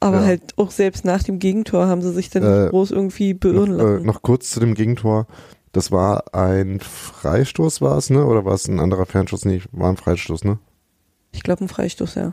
Aber 0.01 0.21
Ja. 0.21 0.25
halt 0.25 0.43
auch 0.59 0.71
selbst 0.71 1.05
nach 1.05 1.23
dem 1.23 1.39
Gegentor 1.39 1.87
haben 1.89 2.03
sie 2.03 2.13
sich 2.13 2.31
dann 2.31 2.43
Äh, 2.43 2.61
nicht 2.63 2.71
groß 2.71 2.91
irgendwie 2.91 3.35
beirren 3.35 3.77
noch, 3.77 3.85
äh, 3.85 3.93
lassen. 3.95 4.07
noch 4.07 4.23
kurz 4.23 4.51
zu 4.51 4.61
dem 4.61 4.75
Gegentor. 4.75 5.27
Das 5.75 5.91
war 5.91 6.33
ein 6.33 6.79
Freistoß, 6.79 7.81
war 7.81 7.99
es, 7.99 8.09
ne? 8.09 8.25
Oder 8.25 8.45
war 8.45 8.55
es 8.55 8.69
ein 8.69 8.79
anderer 8.79 9.07
Fernschuss? 9.07 9.45
Nee, 9.45 9.61
war 9.73 9.91
ein 9.91 9.97
Freistoß, 9.97 10.45
ne? 10.45 10.59
Ich 11.33 11.43
glaube, 11.43 11.65
ein 11.65 11.69
Freistoß, 11.69 12.15
ja. 12.15 12.33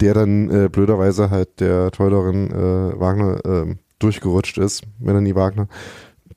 der 0.00 0.12
dann 0.12 0.50
äh, 0.50 0.68
blöderweise 0.68 1.30
halt 1.30 1.60
der 1.60 1.90
Torhüterin 1.90 2.50
äh, 2.50 3.00
Wagner 3.00 3.40
ähm, 3.46 3.78
durchgerutscht 3.98 4.58
ist, 4.58 4.82
Melanie 4.98 5.34
Wagner. 5.34 5.66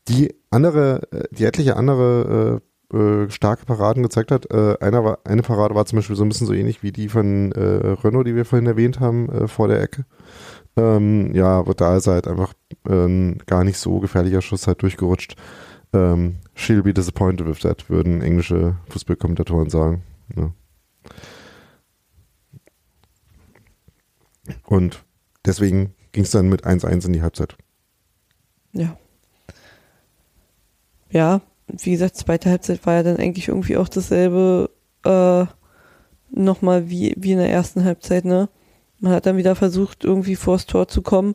Die 0.08 0.34
andere, 0.50 1.02
äh, 1.12 1.28
die 1.32 1.44
etliche 1.44 1.76
andere 1.76 2.62
äh, 2.92 2.98
äh, 2.98 3.30
starke 3.30 3.66
Paraden 3.66 4.02
gezeigt 4.02 4.32
hat. 4.32 4.50
Äh, 4.52 4.78
einer 4.80 5.04
war, 5.04 5.20
eine 5.26 5.42
Parade 5.42 5.76
war 5.76 5.86
zum 5.86 5.98
Beispiel 5.98 6.16
so 6.16 6.24
ein 6.24 6.30
bisschen 6.30 6.48
so 6.48 6.54
ähnlich 6.54 6.82
wie 6.82 6.94
die 6.94 7.10
von 7.10 7.52
äh, 7.52 7.60
Renault, 8.04 8.26
die 8.26 8.36
wir 8.36 8.46
vorhin 8.46 8.68
erwähnt 8.68 9.02
haben, 9.02 9.28
äh, 9.28 9.48
vor 9.50 9.68
der 9.68 9.82
Ecke. 9.82 10.06
Ähm, 10.78 11.36
ja, 11.36 11.60
aber 11.60 11.74
da 11.74 11.98
ist 11.98 12.08
er 12.08 12.14
halt 12.14 12.28
einfach 12.30 12.54
ähm, 12.88 13.38
gar 13.48 13.66
nicht 13.66 13.78
so 13.78 14.00
gefährlicher 14.00 14.42
Schuss 14.42 14.66
halt 14.66 14.82
durchgerutscht. 14.82 15.36
Ähm, 15.94 16.38
she'll 16.56 16.84
be 16.84 16.94
disappointed 16.94 17.46
with 17.46 17.60
that, 17.60 17.90
würden 17.90 18.22
englische 18.22 18.78
Fußballkommentatoren 18.90 19.70
sagen. 19.70 20.04
Ja. 20.36 20.54
Und 24.66 25.04
deswegen 25.46 25.94
ging 26.12 26.24
es 26.24 26.32
dann 26.32 26.50
mit 26.50 26.66
1-1 26.66 27.06
in 27.06 27.14
die 27.14 27.22
Halbzeit. 27.22 27.58
Ja. 28.74 28.98
Ja, 31.10 31.42
wie 31.68 31.92
gesagt, 31.92 32.16
zweite 32.16 32.50
Halbzeit 32.50 32.86
war 32.86 32.96
ja 32.96 33.04
dann 33.04 33.18
eigentlich 33.18 33.50
irgendwie 33.50 33.78
auch 33.78 33.90
dasselbe 33.90 34.70
äh, 35.04 35.46
nochmal 36.30 36.90
wie, 36.90 37.14
wie 37.18 37.34
in 37.34 37.38
der 37.38 37.52
ersten 37.52 37.84
Halbzeit, 37.84 38.26
ne? 38.26 38.50
Man 39.00 39.14
hat 39.14 39.26
dann 39.26 39.38
wieder 39.38 39.56
versucht, 39.56 40.04
irgendwie 40.04 40.36
vors 40.36 40.68
Tor 40.68 40.88
zu 40.88 41.02
kommen, 41.02 41.34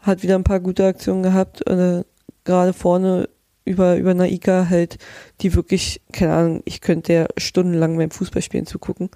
hat 0.00 0.22
wieder 0.22 0.34
ein 0.34 0.44
paar 0.44 0.60
gute 0.60 0.84
Aktionen 0.84 1.22
gehabt, 1.22 1.66
äh, 1.66 2.04
gerade 2.44 2.72
vorne 2.72 3.28
über, 3.66 3.96
über 3.96 4.14
Naika 4.14 4.68
halt, 4.70 4.96
die 5.42 5.54
wirklich, 5.54 6.00
keine 6.12 6.32
Ahnung, 6.34 6.62
ich 6.64 6.80
könnte 6.80 7.12
ja 7.12 7.26
stundenlang 7.36 7.98
beim 7.98 8.10
Fußballspielen 8.10 8.64
zugucken. 8.66 9.10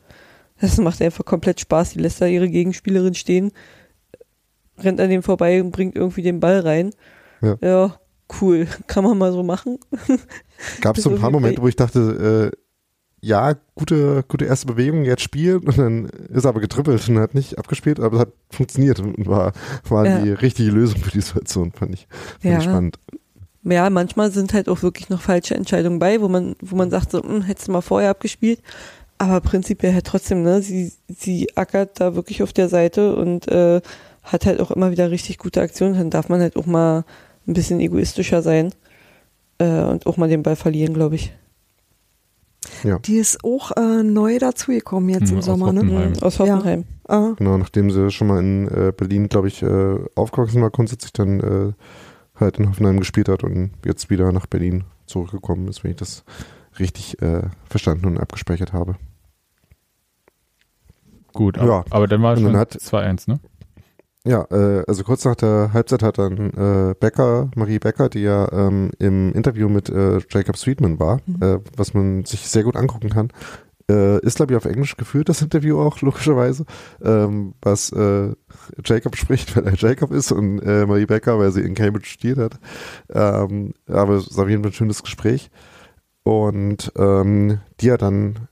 Das 0.61 0.77
macht 0.77 1.01
einfach 1.01 1.25
komplett 1.25 1.61
Spaß. 1.61 1.91
Die 1.95 2.01
lässt 2.01 2.21
da 2.21 2.27
ihre 2.27 2.51
Gegenspielerin 2.51 3.15
stehen, 3.15 3.53
rennt 4.79 5.01
an 5.01 5.09
dem 5.09 5.23
vorbei 5.23 5.63
und 5.63 5.71
bringt 5.71 5.97
irgendwie 5.97 6.23
den 6.23 6.41
Ball 6.41 6.61
rein. 6.61 6.91
Ja. 7.41 7.57
ja 7.63 8.01
cool. 8.41 8.67
Kann 8.87 9.05
man 9.05 9.17
mal 9.17 9.33
so 9.33 9.43
machen. 9.43 9.79
Gab 10.83 10.99
es 10.99 11.05
so 11.05 11.11
ein 11.11 11.19
paar 11.19 11.31
Momente, 11.31 11.63
wo 11.63 11.69
ich 11.69 11.77
dachte, 11.77 12.51
äh, 12.53 12.57
ja, 13.23 13.55
gute, 13.75 14.25
gute 14.29 14.47
erste 14.47 14.67
Bewegung, 14.67 15.05
jetzt 15.05 15.23
spielen 15.23 15.59
und 15.59 15.77
dann 15.77 16.07
ist 16.07 16.45
er 16.45 16.49
aber 16.51 16.61
getrippelt 16.61 17.07
und 17.09 17.19
hat 17.19 17.35
nicht 17.35 17.59
abgespielt, 17.59 18.01
aber 18.01 18.15
es 18.17 18.21
hat 18.23 18.33
funktioniert 18.51 18.99
und 18.99 19.27
war, 19.27 19.53
war 19.89 20.07
Ja. 20.07 20.23
die 20.23 20.31
richtige 20.31 20.71
Lösung 20.71 21.01
für 21.01 21.11
die 21.11 21.21
Situation, 21.21 21.73
fand 21.73 21.95
ich, 21.95 22.09
fand 22.41 22.45
Ja. 22.45 22.59
ich 22.59 22.65
spannend. 22.65 22.99
Ja, 23.63 23.91
manchmal 23.91 24.31
sind 24.31 24.55
halt 24.55 24.69
auch 24.69 24.83
wirklich 24.83 25.11
noch 25.11 25.21
falsche 25.21 25.55
Entscheidungen 25.55 25.99
bei, 25.99 26.21
wo 26.21 26.29
man, 26.29 26.57
wo 26.63 26.77
man 26.77 26.91
sagt, 26.91 27.11
so, 27.11 27.23
hm, 27.23 27.43
hättest 27.43 27.69
du 27.69 27.73
mal 27.73 27.83
vorher 27.83 28.11
abgespielt. 28.11 28.61
Aber 29.19 29.41
prinzipiell 29.43 29.93
halt 29.93 30.07
trotzdem, 30.07 30.43
ne, 30.43 30.63
sie, 30.63 30.93
sie 31.09 31.55
ackert 31.57 32.01
da 32.01 32.15
wirklich 32.15 32.43
auf 32.43 32.55
der 32.55 32.71
Seite 32.71 33.15
und 33.17 33.49
äh, 33.49 33.83
hat 34.23 34.47
halt 34.47 34.61
auch 34.61 34.71
immer 34.71 34.91
wieder 34.93 35.11
richtig 35.11 35.37
gute 35.37 35.61
Aktionen. 35.61 35.95
Dann 35.95 36.09
darf 36.11 36.31
man 36.31 36.41
halt 36.41 36.57
auch 36.57 36.65
mal 36.67 37.05
ein 37.47 37.53
bisschen 37.53 37.81
egoistischer 37.81 38.41
sein 38.41 38.73
äh, 39.59 39.83
und 39.83 40.07
auch 40.07 40.17
mal 40.17 40.29
den 40.29 40.43
Ball 40.43 40.57
verlieren, 40.57 40.95
glaube 40.95 41.17
ich. 41.17 41.33
Die 42.99 43.17
ist 43.17 43.45
auch 43.45 43.73
äh, 43.77 44.03
neu 44.03 44.39
dazugekommen 44.39 45.11
jetzt 45.11 45.31
Hm, 45.31 45.37
im 45.39 45.43
Sommer, 45.43 45.73
ne? 45.73 46.13
Aus 46.23 46.39
Hoffenheim. 46.39 46.85
Ah, 47.09 47.33
Genau, 47.37 47.59
nachdem 47.59 47.91
sie 47.91 48.11
schon 48.11 48.29
mal 48.29 48.39
in 48.41 48.69
äh, 48.69 48.93
Berlin, 48.97 49.29
glaube 49.29 49.49
ich, 49.49 49.63
äh, 49.63 49.97
aufgewachsen 50.15 50.63
war, 50.63 50.71
grundsätzlich 50.71 51.13
dann 51.13 51.41
äh, 51.41 51.73
halt 52.41 52.59
in 52.59 52.68
Hoffenheim 52.68 52.99
gespielt 52.99 53.28
hat 53.28 53.45
und 53.45 53.70
jetzt 53.84 54.11
wieder 54.11 54.32
nach 54.32 54.47
Berlin 54.47 54.84
zurückgekommen 55.07 55.68
ist, 55.68 55.82
wenn 55.84 55.91
ich 55.93 55.97
das 55.97 56.24
richtig 56.78 57.20
äh, 57.22 57.43
verstanden 57.68 58.07
und 58.07 58.18
abgespeichert 58.18 58.72
habe. 58.72 58.97
Gut, 61.32 61.57
Ja. 61.57 61.62
aber, 61.62 61.84
aber 61.91 62.07
dann 62.09 62.22
war 62.22 62.32
Und 62.32 62.38
schon 62.43 62.53
dann 62.53 62.61
hat- 62.61 62.72
2-1, 62.74 63.28
ne? 63.30 63.41
Ja, 64.26 64.47
äh, 64.51 64.84
also 64.86 65.03
kurz 65.03 65.24
nach 65.24 65.34
der 65.36 65.70
Halbzeit 65.72 66.03
hat 66.03 66.18
dann 66.18 66.51
äh, 66.53 66.95
Becker, 66.99 67.51
Marie 67.57 67.78
Becker, 67.78 68.11
die 68.11 68.18
ja 68.20 68.53
ähm, 68.53 68.91
im 68.99 69.32
Interview 69.32 69.70
mit 69.70 69.88
äh, 69.88 70.18
Jacob 70.28 70.59
Sweetman 70.59 70.99
war, 70.99 71.20
äh, 71.41 71.59
was 71.74 71.95
man 71.95 72.26
sich 72.26 72.47
sehr 72.47 72.62
gut 72.64 72.76
angucken 72.76 73.09
kann, 73.09 73.28
äh, 73.91 74.18
ist 74.26 74.36
glaube 74.36 74.53
ich 74.53 74.57
auf 74.57 74.64
Englisch 74.64 74.97
geführt, 74.97 75.28
das 75.28 75.43
Interview 75.43 75.80
auch, 75.80 76.01
logischerweise, 76.03 76.64
ähm, 77.03 77.55
was 77.62 77.91
äh, 77.93 78.32
Jacob 78.84 79.16
spricht, 79.16 79.57
weil 79.57 79.66
er 79.66 79.74
Jacob 79.74 80.11
ist 80.12 80.32
und 80.32 80.61
äh, 80.61 80.86
Marie 80.86 81.07
Becker, 81.07 81.38
weil 81.38 81.51
sie 81.53 81.62
in 81.62 81.74
Cambridge 81.74 82.09
studiert 82.09 82.38
hat. 82.38 82.61
Ähm, 83.12 83.74
aber 83.88 84.14
es 84.14 84.28
ist 84.28 84.38
auf 84.38 84.49
jeden 84.49 84.62
Fall 84.62 84.70
ein 84.70 84.74
schönes 84.74 85.03
Gespräch. 85.03 85.51
Und 86.22 86.93
ähm, 86.97 87.61
die 87.80 87.91
hat 87.91 88.03
dann, 88.03 88.49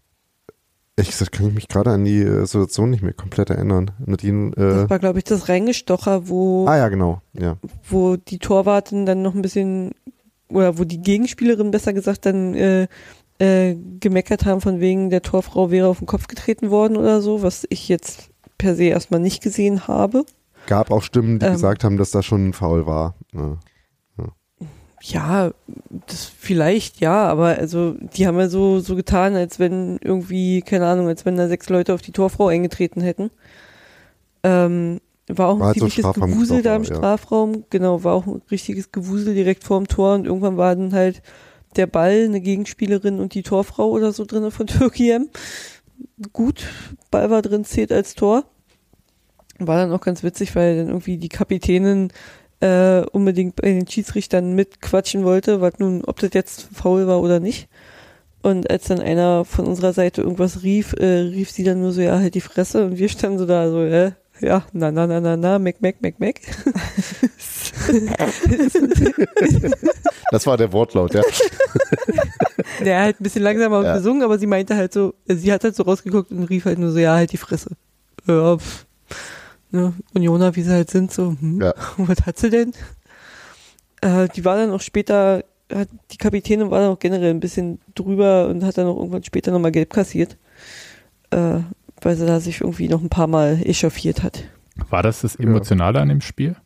ehrlich 0.96 1.10
gesagt, 1.12 1.32
kann 1.32 1.46
ich 1.48 1.54
mich 1.54 1.68
gerade 1.68 1.90
an 1.90 2.04
die 2.04 2.22
äh, 2.22 2.40
Situation 2.46 2.90
nicht 2.90 3.02
mehr 3.02 3.12
komplett 3.12 3.50
erinnern. 3.50 3.90
Nadine, 4.04 4.52
äh, 4.56 4.60
Das 4.60 4.90
war, 4.90 4.98
glaube 4.98 5.18
ich, 5.18 5.24
das 5.24 5.48
Reingestocher, 5.48 6.28
wo, 6.28 6.66
Ah 6.66 6.76
ja, 6.78 6.88
genau. 6.88 7.20
Ja. 7.34 7.56
wo 7.88 8.16
die 8.16 8.38
Torwarten 8.38 9.04
dann 9.06 9.20
noch 9.22 9.34
ein 9.34 9.42
bisschen, 9.42 9.92
oder 10.48 10.78
wo 10.78 10.84
die 10.84 11.00
Gegenspielerin 11.02 11.70
besser 11.70 11.92
gesagt 11.92 12.24
dann 12.26 12.54
äh, 13.38 13.76
gemeckert 14.00 14.44
haben, 14.44 14.60
von 14.60 14.80
wegen 14.80 15.10
der 15.10 15.22
Torfrau 15.22 15.70
wäre 15.70 15.88
auf 15.88 15.98
den 15.98 16.06
Kopf 16.06 16.26
getreten 16.26 16.70
worden 16.70 16.96
oder 16.96 17.20
so, 17.20 17.42
was 17.42 17.66
ich 17.70 17.88
jetzt 17.88 18.30
per 18.58 18.74
se 18.74 18.84
erstmal 18.84 19.20
nicht 19.20 19.42
gesehen 19.42 19.86
habe. 19.86 20.24
Gab 20.66 20.90
auch 20.90 21.02
Stimmen, 21.02 21.38
die 21.38 21.46
Ähm. 21.46 21.52
gesagt 21.52 21.84
haben, 21.84 21.96
dass 21.96 22.10
da 22.10 22.22
schon 22.22 22.48
ein 22.48 22.52
Foul 22.52 22.86
war. 22.86 23.14
Ja. 23.34 23.58
Ja, 25.00 25.52
das 26.08 26.24
vielleicht 26.24 26.98
ja, 26.98 27.28
aber 27.28 27.56
also 27.56 27.92
die 27.92 28.26
haben 28.26 28.36
ja 28.36 28.48
so 28.48 28.80
so 28.80 28.96
getan, 28.96 29.36
als 29.36 29.60
wenn 29.60 29.98
irgendwie 30.02 30.60
keine 30.60 30.86
Ahnung, 30.86 31.06
als 31.06 31.24
wenn 31.24 31.36
da 31.36 31.46
sechs 31.46 31.68
Leute 31.68 31.94
auf 31.94 32.02
die 32.02 32.10
Torfrau 32.10 32.48
eingetreten 32.48 33.00
hätten. 33.00 33.30
Ähm, 34.42 35.00
war 35.28 35.48
auch 35.48 35.54
ein 35.54 35.60
War 35.60 35.66
halt 35.68 35.76
so 35.78 35.86
ziemliches 35.86 36.02
Strafraum 36.02 36.30
Gewusel 36.32 36.62
da 36.62 36.74
im 36.74 36.82
ja. 36.82 36.96
Strafraum, 36.96 37.64
genau, 37.70 38.02
war 38.02 38.14
auch 38.14 38.26
ein 38.26 38.42
richtiges 38.50 38.90
Gewusel 38.90 39.34
direkt 39.34 39.62
vorm 39.62 39.86
Tor 39.86 40.14
und 40.14 40.26
irgendwann 40.26 40.56
war 40.56 40.74
dann 40.74 40.92
halt 40.92 41.22
der 41.78 41.86
Ball, 41.86 42.24
eine 42.24 42.40
Gegenspielerin 42.40 43.20
und 43.20 43.34
die 43.34 43.42
Torfrau 43.42 43.88
oder 43.88 44.12
so 44.12 44.24
drinne 44.24 44.50
von 44.50 44.66
Türkiem. 44.68 45.30
Gut, 46.32 46.66
Ball 47.10 47.30
war 47.30 47.42
drin, 47.42 47.64
zählt 47.64 47.92
als 47.92 48.14
Tor. 48.14 48.44
War 49.58 49.78
dann 49.78 49.92
auch 49.92 50.00
ganz 50.00 50.22
witzig, 50.22 50.54
weil 50.54 50.76
dann 50.76 50.88
irgendwie 50.88 51.16
die 51.16 51.28
Kapitänin 51.28 52.12
äh, 52.60 53.00
unbedingt 53.12 53.56
bei 53.56 53.68
den 53.68 53.88
Schiedsrichtern 53.88 54.54
mitquatschen 54.54 55.24
wollte, 55.24 55.60
was 55.60 55.78
nun, 55.78 56.04
ob 56.04 56.18
das 56.20 56.30
jetzt 56.34 56.68
faul 56.72 57.06
war 57.06 57.20
oder 57.20 57.40
nicht. 57.40 57.68
Und 58.42 58.70
als 58.70 58.84
dann 58.84 59.00
einer 59.00 59.44
von 59.44 59.66
unserer 59.66 59.92
Seite 59.92 60.22
irgendwas 60.22 60.62
rief, 60.62 60.92
äh, 60.92 61.20
rief 61.20 61.50
sie 61.50 61.64
dann 61.64 61.80
nur 61.80 61.92
so, 61.92 62.00
ja, 62.00 62.18
halt 62.18 62.34
die 62.34 62.40
Fresse. 62.40 62.84
Und 62.86 62.98
wir 62.98 63.08
standen 63.08 63.38
so 63.38 63.46
da, 63.46 63.68
so, 63.68 63.82
äh, 63.82 64.12
ja, 64.40 64.64
na, 64.72 64.90
na, 64.90 65.06
na, 65.06 65.20
na, 65.20 65.36
na, 65.36 65.58
meck, 65.58 65.80
meck, 65.80 66.00
meck, 66.00 66.18
meck. 66.20 66.40
Das 70.30 70.46
war 70.46 70.56
der 70.56 70.72
Wortlaut, 70.72 71.14
ja. 71.14 71.22
Der 72.84 73.00
halt 73.00 73.20
ein 73.20 73.22
bisschen 73.22 73.42
langsamer 73.42 73.82
Ja. 73.82 73.96
gesungen, 73.96 74.22
aber 74.22 74.38
sie 74.38 74.46
meinte 74.46 74.76
halt 74.76 74.92
so, 74.92 75.14
sie 75.26 75.52
hat 75.52 75.64
halt 75.64 75.74
so 75.74 75.84
rausgeguckt 75.84 76.30
und 76.30 76.44
rief 76.44 76.66
halt 76.66 76.78
nur 76.78 76.90
so, 76.92 76.98
ja, 76.98 77.14
halt 77.14 77.32
die 77.32 77.36
Fresse. 77.38 77.70
Ja, 78.26 78.56
pff. 78.58 78.84
Ne, 79.70 79.94
Unioner, 80.14 80.54
wie 80.56 80.62
sie 80.62 80.70
halt 80.72 80.90
sind, 80.90 81.12
so, 81.12 81.34
hm, 81.38 81.60
Ja. 81.62 81.74
was 81.96 82.18
hat 82.26 82.38
sie 82.38 82.50
denn? 82.50 82.72
Äh, 84.02 84.28
die 84.34 84.44
war 84.44 84.56
dann 84.56 84.70
auch 84.70 84.80
später, 84.80 85.44
hat, 85.72 85.88
die 86.10 86.16
Kapitänin 86.18 86.70
war 86.70 86.80
dann 86.80 86.90
auch 86.90 86.98
generell 86.98 87.30
ein 87.30 87.40
bisschen 87.40 87.80
drüber 87.94 88.48
und 88.48 88.64
hat 88.64 88.76
dann 88.78 88.86
auch 88.86 88.96
irgendwann 88.98 89.24
später 89.24 89.50
nochmal 89.50 89.72
gelb 89.72 89.90
kassiert. 89.92 90.36
Äh, 91.30 91.60
weil 92.02 92.16
sie 92.16 92.26
da 92.26 92.40
sich 92.40 92.60
irgendwie 92.60 92.88
noch 92.88 93.02
ein 93.02 93.08
paar 93.08 93.26
Mal 93.26 93.60
echauffiert 93.64 94.22
hat. 94.22 94.44
War 94.90 95.02
das 95.02 95.22
das 95.22 95.36
Emotionale 95.36 96.00
an 96.00 96.08
dem 96.08 96.20
Spiel? 96.20 96.56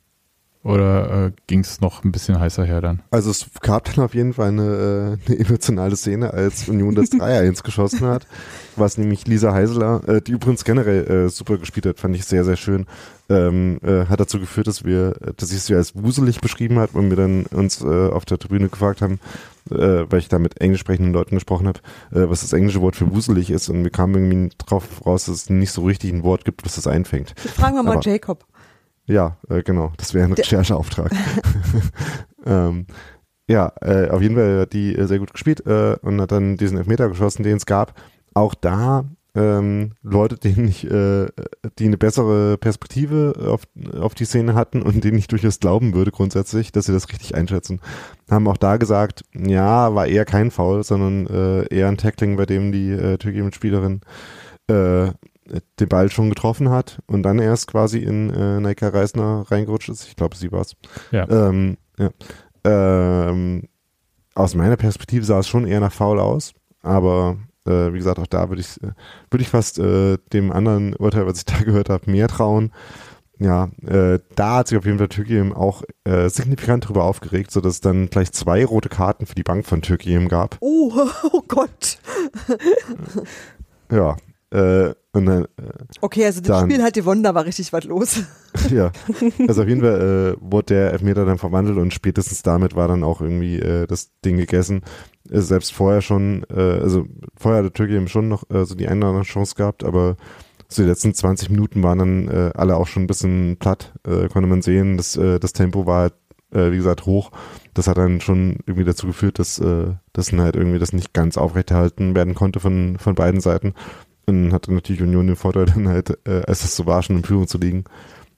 Oder 0.65 1.27
äh, 1.27 1.33
ging 1.49 1.61
es 1.61 1.81
noch 1.81 2.05
ein 2.05 2.13
bisschen 2.13 2.39
heißer 2.39 2.65
her 2.65 2.81
dann? 2.81 3.03
Also 3.11 3.31
es 3.33 3.47
gab 3.63 3.93
dann 3.93 4.05
auf 4.05 4.15
jeden 4.15 4.33
Fall 4.35 4.49
eine, 4.49 5.19
äh, 5.27 5.31
eine 5.33 5.39
emotionale 5.41 5.97
Szene, 5.97 6.33
als 6.33 6.69
Union 6.69 6.95
das 6.95 7.07
3-1 7.11 7.65
geschossen 7.65 8.03
hat, 8.07 8.29
was 8.77 8.97
nämlich 8.97 9.27
Lisa 9.27 9.53
Heiseler, 9.53 10.07
äh, 10.09 10.21
die 10.23 10.33
übrigens 10.33 10.63
generell 10.65 11.27
äh, 11.27 11.29
super 11.31 11.59
gespielt 11.59 11.87
hat, 11.87 11.99
fand 11.99 12.15
ich 12.15 12.25
sehr, 12.27 12.45
sehr 12.45 12.57
schön, 12.57 12.87
ähm, 13.29 13.81
äh, 13.83 14.07
hat 14.07 14.21
dazu 14.21 14.39
geführt, 14.39 14.69
dass 14.69 14.85
wir, 14.85 15.15
dass 15.37 15.51
ich 15.53 15.63
sie 15.63 15.75
als 15.75 15.97
wuselig 15.97 16.41
beschrieben 16.41 16.79
hat 16.79 16.95
und 16.95 17.11
wir 17.11 17.17
dann 17.17 17.47
uns 17.47 17.81
äh, 17.83 17.87
auf 18.11 18.25
der 18.25 18.39
Tribüne 18.39 18.69
gefragt 18.69 19.03
haben, 19.03 19.19
äh, 19.71 20.05
weil 20.09 20.21
ich 20.21 20.29
da 20.29 20.39
mit 20.39 20.61
englisch 20.61 20.81
sprechenden 20.83 21.13
Leuten 21.13 21.35
gesprochen 21.35 21.67
habe, 21.67 21.81
äh, 22.13 22.29
was 22.31 22.43
das 22.43 22.53
englische 22.53 22.81
Wort 22.83 22.95
für 22.95 23.11
wuselig 23.13 23.51
ist 23.51 23.69
und 23.69 23.83
wir 23.83 23.91
kamen 23.91 24.15
irgendwie 24.33 24.55
drauf 24.65 25.05
raus, 25.05 25.25
dass 25.25 25.35
es 25.35 25.51
nicht 25.51 25.73
so 25.73 25.83
richtig 25.83 26.13
ein 26.13 26.23
Wort 26.23 26.45
gibt, 26.45 26.65
was 26.65 26.77
das 26.77 26.87
einfängt. 26.87 27.35
fragen 27.37 27.75
wir 27.75 27.83
mal 27.83 27.93
Aber- 27.97 28.01
Jacob. 28.03 28.45
Ja, 29.13 29.37
äh, 29.51 29.63
genau. 29.63 29.93
Das 29.99 30.15
wäre 30.15 30.25
ein 30.25 30.33
Rechercheauftrag. 30.33 31.13
ähm, 32.47 32.87
ja, 33.47 33.73
äh, 33.83 34.09
auf 34.09 34.23
jeden 34.23 34.37
Fall 34.37 34.61
hat 34.61 34.73
die 34.73 34.97
äh, 34.97 35.07
sehr 35.07 35.19
gut 35.19 35.33
gespielt 35.33 35.67
äh, 35.67 35.97
und 36.01 36.21
hat 36.21 36.33
dann 36.33 36.57
diesen 36.57 36.79
Elfmeter 36.79 37.11
geschossen, 37.11 37.43
den 37.43 37.59
es 37.59 37.67
gab. 37.67 38.01
Auch 38.33 38.55
da 38.55 39.05
ähm, 39.35 39.93
Leute, 40.03 40.37
denen 40.37 40.67
ich, 40.69 40.91
äh, 40.91 41.27
die 41.79 41.87
eine 41.87 41.99
bessere 41.99 42.57
Perspektive 42.57 43.35
auf, 43.49 43.63
auf 43.99 44.15
die 44.15 44.25
Szene 44.25 44.55
hatten 44.55 44.81
und 44.81 45.05
denen 45.05 45.19
ich 45.19 45.27
durchaus 45.27 45.61
glauben 45.61 45.93
würde 45.93 46.11
grundsätzlich, 46.11 46.73
dass 46.73 46.87
sie 46.87 46.93
das 46.93 47.09
richtig 47.11 47.35
einschätzen, 47.35 47.81
haben 48.31 48.49
auch 48.49 48.57
da 48.57 48.79
gesagt, 48.79 49.25
ja, 49.35 49.95
war 49.95 50.07
eher 50.07 50.25
kein 50.25 50.51
Foul, 50.51 50.85
sondern 50.85 51.27
äh, 51.27 51.67
eher 51.75 51.89
ein 51.89 51.99
Tackling, 51.99 52.37
bei 52.37 52.47
dem 52.47 52.73
die 52.73 52.91
äh, 52.91 53.19
Türkei-Spielerin 53.19 54.01
äh, 54.69 55.09
den 55.81 55.89
Ball 55.89 56.11
schon 56.11 56.29
getroffen 56.29 56.71
hat 56.71 57.01
und 57.07 57.23
dann 57.23 57.39
erst 57.39 57.67
quasi 57.67 57.99
in 57.99 58.31
äh, 58.31 58.61
Neika 58.61 58.89
Reisner 58.89 59.45
reingerutscht 59.49 59.89
ist. 59.89 60.07
Ich 60.07 60.17
glaube, 60.17 60.37
sie 60.37 60.53
war's. 60.53 60.77
Ja. 61.11 61.29
Ähm, 61.29 61.77
ja. 61.99 62.11
Ähm, 62.65 63.69
aus 64.35 64.55
meiner 64.55 64.77
Perspektive 64.77 65.25
sah 65.25 65.41
es 65.41 65.49
schon 65.49 65.67
eher 65.67 65.81
nach 65.81 65.93
faul 65.93 66.21
aus, 66.21 66.55
aber 66.83 67.37
äh, 67.67 67.93
wie 67.93 67.99
gesagt, 67.99 68.19
auch 68.19 68.27
da 68.27 68.49
würde 68.49 68.61
ich, 68.61 68.83
äh, 68.83 68.93
würde 69.31 69.43
ich 69.43 69.49
fast 69.49 69.79
äh, 69.79 70.19
dem 70.33 70.53
anderen 70.53 70.95
Urteil, 70.95 71.27
was 71.27 71.39
ich 71.39 71.45
da 71.45 71.59
gehört 71.59 71.91
habe, 71.91 72.11
mehr 72.11 72.29
trauen. 72.29 72.73
Ja, 73.39 73.71
äh, 73.85 74.21
da 74.37 74.57
hat 74.57 74.69
sich 74.69 74.79
auf 74.79 74.85
jeden 74.85 74.99
Fall 74.99 75.09
Türkei 75.09 75.53
auch 75.55 75.83
äh, 76.05 76.29
signifikant 76.29 76.85
darüber 76.85 77.05
aufgeregt, 77.05 77.51
sodass 77.51 77.75
es 77.75 77.81
dann 77.81 78.09
gleich 78.09 78.31
zwei 78.31 78.65
rote 78.65 78.89
Karten 78.89 79.27
für 79.27 79.35
die 79.35 79.43
Bank 79.43 79.67
von 79.67 79.83
Türkei 79.83 80.25
gab. 80.29 80.59
Oh, 80.61 80.93
oh 81.33 81.43
Gott. 81.49 81.99
Ja, 83.91 84.17
äh, 84.53 84.95
und 85.15 85.27
dann, 85.27 85.45
äh, 85.45 85.49
Okay, 86.01 86.25
also 86.25 86.41
das 86.41 86.63
Spiel 86.63 86.83
hat 86.83 86.95
gewonnen, 86.95 87.23
da 87.23 87.35
war 87.35 87.45
richtig 87.45 87.73
was 87.73 87.85
los. 87.85 88.23
ja, 88.71 88.93
also 89.49 89.63
auf 89.63 89.69
jeden 89.69 89.83
Fall 89.83 90.37
äh, 90.39 90.41
wurde 90.41 90.75
der 90.75 90.93
Elfmeter 90.93 91.27
dann 91.27 91.39
verwandelt 91.39 91.77
und 91.79 91.93
spätestens 91.93 92.43
damit 92.43 92.75
war 92.75 92.89
dann 92.89 93.05
auch 93.05 93.21
irgendwie 93.21 93.59
äh, 93.59 93.87
das 93.87 94.11
Ding 94.25 94.39
gegessen. 94.39 94.83
Äh, 95.31 95.41
selbst 95.41 95.73
vorher 95.73 96.01
schon, 96.01 96.45
äh, 96.51 96.61
also 96.61 97.07
vorher 97.37 97.63
hatte 97.63 97.73
Türkei 97.73 97.95
eben 97.95 98.09
schon 98.09 98.29
noch 98.29 98.49
äh, 98.51 98.65
so 98.65 98.75
die 98.75 98.89
eine 98.89 99.01
oder 99.01 99.09
andere 99.09 99.25
Chance 99.25 99.55
gehabt, 99.55 99.85
aber 99.85 100.17
so 100.69 100.83
die 100.83 100.89
letzten 100.89 101.13
20 101.13 101.51
Minuten 101.51 101.83
waren 101.83 101.99
dann 101.99 102.29
äh, 102.29 102.51
alle 102.55 102.77
auch 102.77 102.87
schon 102.87 103.05
ein 103.05 103.09
bisschen 103.09 103.57
platt, 103.59 103.93
äh, 104.07 104.29
konnte 104.29 104.49
man 104.49 104.63
sehen. 104.63 104.97
Das, 104.97 105.17
äh, 105.17 105.39
das 105.39 105.53
Tempo 105.53 105.87
war 105.87 106.03
halt, 106.03 106.15
äh, 106.53 106.73
wie 106.73 106.77
gesagt, 106.77 107.05
hoch. 107.05 107.31
Das 107.75 107.87
hat 107.87 107.99
dann 107.99 108.23
schon 108.23 108.59
irgendwie 108.67 108.85
dazu 108.85 109.07
geführt, 109.07 109.39
dass, 109.39 109.59
äh, 109.59 109.93
dass 110.15 110.33
halt 110.33 110.57
irgendwie 110.57 110.79
das 110.79 110.95
nicht 110.95 111.13
ganz 111.13 111.37
aufrechterhalten 111.37 112.15
werden 112.15 112.35
konnte 112.35 112.61
von, 112.61 112.97
von 112.99 113.15
beiden 113.15 113.41
Seiten. 113.41 113.75
Und 114.27 114.45
dann 114.45 114.53
hatte 114.53 114.73
natürlich 114.73 115.03
Union 115.03 115.27
den 115.27 115.37
Vorteil, 115.37 115.67
dann 115.75 115.89
halt, 115.89 116.19
äh, 116.27 116.43
als 116.47 116.65
es 116.65 116.77
so 116.77 116.87
war, 116.87 117.03
schon 117.03 117.17
in 117.17 117.25
Führung 117.25 117.47
zu 117.47 117.59
liegen. 117.59 117.85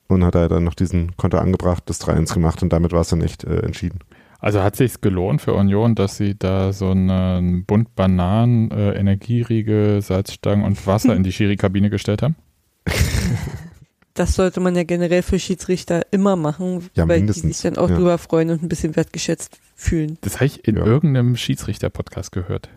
Und 0.07 0.23
hat 0.25 0.35
er 0.35 0.49
dann 0.49 0.65
noch 0.65 0.75
diesen 0.75 1.17
Konter 1.17 1.41
angebracht, 1.41 1.85
das 1.87 2.01
3-1 2.03 2.35
gemacht 2.35 2.63
und 2.63 2.73
damit 2.73 2.93
war 2.93 3.01
es 3.01 3.09
dann 3.09 3.23
echt 3.23 3.45
äh, 3.45 3.61
entschieden. 3.61 4.01
Also 4.39 4.63
hat 4.63 4.77
sich 4.77 5.01
gelohnt 5.01 5.41
für 5.41 5.55
Union, 5.55 5.95
dass 5.95 6.19
sie 6.19 6.39
da 6.39 6.75
so 6.75 6.91
einen 6.91 7.65
Bund 7.65 7.95
Bananen, 7.97 8.71
äh, 8.71 8.93
Energieriegel, 8.93 10.03
Salzstangen 10.03 10.63
und 10.65 10.87
Wasser 10.87 11.17
in 11.17 11.23
die 11.23 11.33
Schiri-Kabine 11.33 11.89
gestellt 11.91 12.21
haben? 12.23 12.37
Das 14.17 14.37
sollte 14.37 14.61
man 14.61 14.77
ja 14.77 14.85
generell 14.85 15.23
für 15.23 15.41
Schiedsrichter 15.41 16.03
immer 16.13 16.37
machen, 16.37 16.89
Ja, 16.95 17.09
weil 17.09 17.19
mindestens, 17.19 17.43
die 17.43 17.53
sich 17.55 17.63
dann 17.75 17.83
auch 17.83 17.91
ja. 17.91 17.97
drüber 17.97 18.17
freuen 18.17 18.51
und 18.51 18.63
ein 18.63 18.69
bisschen 18.69 18.95
wertgeschätzt 18.95 19.59
fühlen. 19.75 20.19
Das 20.21 20.37
habe 20.37 20.47
ich 20.47 20.69
in 20.69 20.77
Ja. 20.77 20.87
irgendeinem 20.87 21.35
Schiedsrichter-Podcast 21.35 22.31
gehört. 22.31 22.69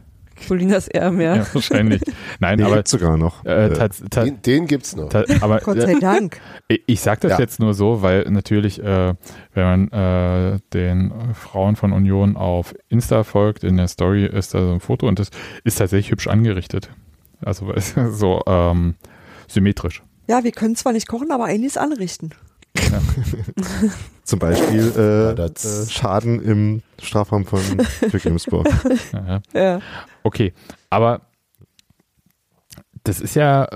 Colinas 0.48 0.88
Erben, 0.88 1.20
ja. 1.22 1.36
Ja, 1.38 1.48
wahrscheinlich. 1.54 2.02
Nein, 2.40 2.58
Den 2.58 2.68
aber, 2.68 2.76
gibt's 2.78 2.92
sogar 2.92 3.18
noch. 3.18 3.44
äh, 3.46 3.68
Äh, 3.68 3.90
Den, 4.16 4.42
den 4.42 4.68
gibt's 4.68 4.96
noch. 4.96 5.10
ta- 5.10 5.24
aber 5.42 5.60
Gott 5.64 5.78
äh, 5.78 5.82
sei 5.82 5.94
Dank. 6.00 6.40
Ich- 6.68 6.84
Ich 6.88 7.02
sage 7.02 7.22
das 7.22 7.32
Ja. 7.32 7.40
jetzt 7.40 7.60
nur 7.60 7.74
so, 7.74 8.02
weil 8.02 8.24
natürlich, 8.30 8.82
äh, 8.84 9.14
wenn 9.54 9.64
man 9.64 9.92
äh, 9.92 10.60
den 10.74 11.12
äh, 11.12 11.34
Frauen 11.34 11.76
von 11.76 11.92
Union 11.94 12.36
auf 12.38 12.76
Insta 12.90 13.24
folgt, 13.24 13.64
in 13.64 13.78
der 13.78 13.88
Story 13.88 14.26
ist 14.26 14.54
da 14.54 14.60
so 14.66 14.74
ein 14.74 14.80
Foto 14.80 15.08
und 15.08 15.20
das 15.20 15.30
ist 15.64 15.78
tatsächlich 15.78 16.12
hübsch 16.12 16.28
angerichtet. 16.28 16.90
Also 17.42 17.72
es 17.74 17.94
so 18.12 18.42
ähm, 18.48 18.96
symmetrisch. 19.48 20.02
Ja, 20.28 20.44
wir 20.44 20.52
können 20.52 20.76
zwar 20.76 20.92
nicht 20.94 21.08
kochen, 21.08 21.32
aber 21.32 21.46
einiges 21.46 21.78
anrichten. 21.78 22.32
zum 24.24 24.40
Beispiel 24.40 24.94
äh, 24.98 25.34
Ja, 25.36 25.66
äh, 25.66 25.90
Schaden 25.90 26.42
im 26.42 26.82
Strafraum 27.02 27.46
von. 27.46 27.62
Ja. 29.14 29.42
ja. 29.54 29.82
Okay, 30.24 30.54
aber 30.90 31.22
das 33.04 33.22
ist 33.22 33.36
ja 33.36 33.68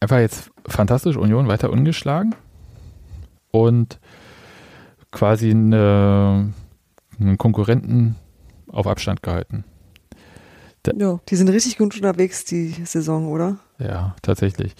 einfach 0.00 0.18
jetzt 0.18 0.50
fantastisch. 0.66 1.16
Union 1.16 1.48
weiter 1.48 1.70
ungeschlagen 1.70 2.34
und 3.50 3.98
quasi 5.10 5.50
eine, 5.50 6.52
einen 7.18 7.38
Konkurrenten 7.38 8.16
auf 8.68 8.86
Abstand 8.86 9.22
gehalten. 9.22 9.64
ja. 10.96 11.18
Die 11.28 11.36
sind 11.36 11.48
richtig 11.48 11.78
gut 11.78 11.96
unterwegs, 11.96 12.44
die 12.44 12.70
Saison, 12.84 13.28
oder? 13.28 13.56
Ja, 13.78 14.14
tatsächlich. 14.22 14.74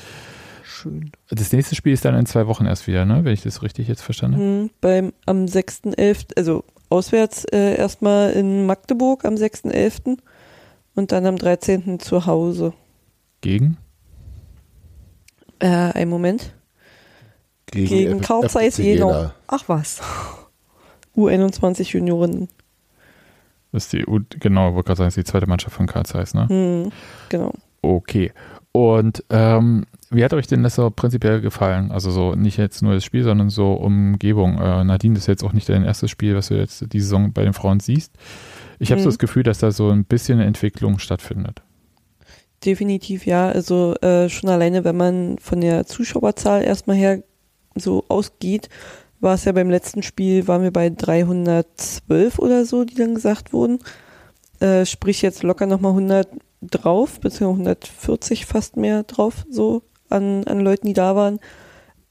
Schön. 0.82 1.10
Das 1.28 1.52
nächste 1.52 1.74
Spiel 1.74 1.92
ist 1.92 2.04
dann 2.04 2.14
in 2.14 2.26
zwei 2.26 2.46
Wochen 2.46 2.64
erst 2.64 2.86
wieder, 2.86 3.04
ne? 3.04 3.24
Wenn 3.24 3.32
ich 3.32 3.42
das 3.42 3.62
richtig 3.62 3.88
jetzt 3.88 4.02
verstanden 4.02 4.36
habe. 4.36 4.44
Hm, 4.44 4.70
beim, 4.80 5.12
am 5.26 5.44
6.11., 5.46 6.36
also 6.36 6.64
auswärts 6.88 7.44
äh, 7.46 7.76
erstmal 7.76 8.30
in 8.30 8.64
Magdeburg 8.64 9.24
am 9.24 9.34
6.11. 9.34 10.18
und 10.94 11.10
dann 11.10 11.26
am 11.26 11.36
13. 11.36 11.98
zu 11.98 12.26
Hause. 12.26 12.74
Gegen? 13.40 13.76
Äh, 15.58 15.66
einen 15.66 16.10
Moment. 16.10 16.54
Gegen 17.66 18.20
Carl 18.20 18.48
Zeiss 18.48 18.76
FCG 18.76 18.94
Jena. 18.94 19.34
Ach 19.48 19.64
was. 19.66 20.00
U21 21.16 21.92
Junioren. 21.92 22.48
Das 23.72 23.84
ist 23.84 23.92
die, 23.92 24.06
U 24.06 24.20
genau, 24.30 24.74
wollte 24.74 24.86
gerade 24.86 24.98
sagen, 24.98 25.08
das 25.08 25.16
ist 25.16 25.26
die 25.26 25.30
zweite 25.30 25.48
Mannschaft 25.48 25.74
von 25.74 25.86
Karl 25.86 26.06
Zeiss, 26.06 26.34
ne? 26.34 26.48
Hm, 26.48 26.92
genau. 27.28 27.52
Okay. 27.82 28.32
Und 28.72 29.24
ähm, 29.30 29.86
wie 30.10 30.24
hat 30.24 30.32
euch 30.34 30.46
denn 30.46 30.62
das 30.62 30.74
so 30.76 30.90
prinzipiell 30.90 31.40
gefallen? 31.40 31.90
Also 31.92 32.10
so 32.10 32.34
nicht 32.34 32.56
jetzt 32.56 32.82
nur 32.82 32.94
das 32.94 33.04
Spiel, 33.04 33.24
sondern 33.24 33.50
so 33.50 33.74
Umgebung. 33.74 34.58
Äh, 34.58 34.84
Nadine, 34.84 35.14
das 35.14 35.24
ist 35.24 35.28
jetzt 35.28 35.44
auch 35.44 35.52
nicht 35.52 35.68
dein 35.68 35.84
erstes 35.84 36.10
Spiel, 36.10 36.34
was 36.34 36.48
du 36.48 36.54
jetzt 36.54 36.92
die 36.92 37.00
Saison 37.00 37.32
bei 37.32 37.44
den 37.44 37.52
Frauen 37.52 37.80
siehst. 37.80 38.12
Ich 38.78 38.90
habe 38.90 39.00
so 39.00 39.06
Mhm. 39.06 39.10
das 39.10 39.18
Gefühl, 39.18 39.42
dass 39.42 39.58
da 39.58 39.70
so 39.70 39.90
ein 39.90 40.04
bisschen 40.04 40.40
Entwicklung 40.40 40.98
stattfindet. 40.98 41.62
Definitiv 42.64 43.26
ja. 43.26 43.48
Also 43.48 43.94
äh, 43.96 44.28
schon 44.28 44.50
alleine, 44.50 44.84
wenn 44.84 44.96
man 44.96 45.38
von 45.38 45.60
der 45.60 45.86
Zuschauerzahl 45.86 46.62
erstmal 46.64 46.96
her 46.96 47.22
so 47.76 48.04
ausgeht, 48.08 48.68
war 49.20 49.34
es 49.34 49.44
ja 49.44 49.52
beim 49.52 49.70
letzten 49.70 50.02
Spiel, 50.02 50.46
waren 50.48 50.62
wir 50.62 50.72
bei 50.72 50.90
312 50.90 52.38
oder 52.38 52.64
so, 52.64 52.84
die 52.84 52.94
dann 52.94 53.14
gesagt 53.14 53.52
wurden. 53.52 53.78
Äh, 54.60 54.86
sprich 54.86 55.22
jetzt 55.22 55.42
locker 55.42 55.66
nochmal 55.66 55.92
100 55.92 56.28
drauf, 56.62 57.20
beziehungsweise 57.20 57.76
140 57.76 58.46
fast 58.46 58.76
mehr 58.76 59.04
drauf, 59.04 59.44
so 59.50 59.82
an, 60.08 60.44
an 60.44 60.60
Leuten, 60.60 60.86
die 60.86 60.92
da 60.92 61.16
waren. 61.16 61.40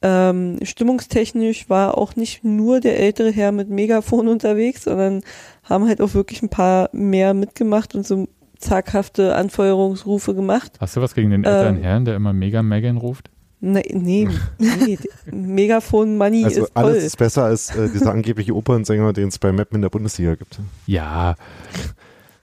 Ähm, 0.02 0.60
stimmungstechnisch 0.62 1.70
war 1.70 1.98
auch 1.98 2.16
nicht 2.16 2.44
nur 2.44 2.80
der 2.80 3.00
ältere 3.00 3.32
Herr 3.32 3.52
mit 3.52 3.70
Megafon 3.70 4.28
unterwegs, 4.28 4.84
sondern 4.84 5.22
haben 5.64 5.88
halt 5.88 6.02
auch 6.02 6.14
wirklich 6.14 6.42
ein 6.42 6.50
paar 6.50 6.90
mehr 6.94 7.34
mitgemacht 7.34 7.96
und 7.96 8.06
so 8.06 8.28
zaghafte 8.60 9.36
Anfeuerungsrufe 9.36 10.36
gemacht. 10.36 10.74
Hast 10.80 10.96
du 10.96 11.02
was 11.02 11.16
gegen 11.16 11.32
den 11.32 11.44
älteren 11.44 11.78
Ähm. 11.78 11.84
Herrn, 11.84 12.06
der 12.06 12.16
immer 12.16 12.34
Mega 12.34 12.62
Megan 12.64 12.98
ruft? 12.98 13.30
Nee, 13.60 13.84
nee, 13.94 14.28
nee 14.60 15.00
Megafon 15.32 16.18
Money 16.18 16.44
Also 16.46 16.64
ist 16.66 16.76
toll. 16.76 16.84
alles 16.84 17.04
ist 17.04 17.18
besser 17.18 17.46
als 17.46 17.76
äh, 17.76 17.90
dieser 17.90 18.12
angebliche 18.12 18.56
Opernsänger, 18.56 19.14
den 19.14 19.30
es 19.30 19.40
bei 19.40 19.52
Mappen 19.52 19.78
in 19.78 19.82
der 19.82 19.90
Bundesliga 19.90 20.36
gibt. 20.36 20.60
Ja. 20.86 21.36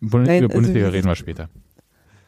Bund 0.01 0.27
Nein, 0.27 0.43
über 0.43 0.53
also 0.53 0.59
Bundesliga 0.59 0.89
reden 0.89 1.07
wir 1.07 1.15
später. 1.15 1.49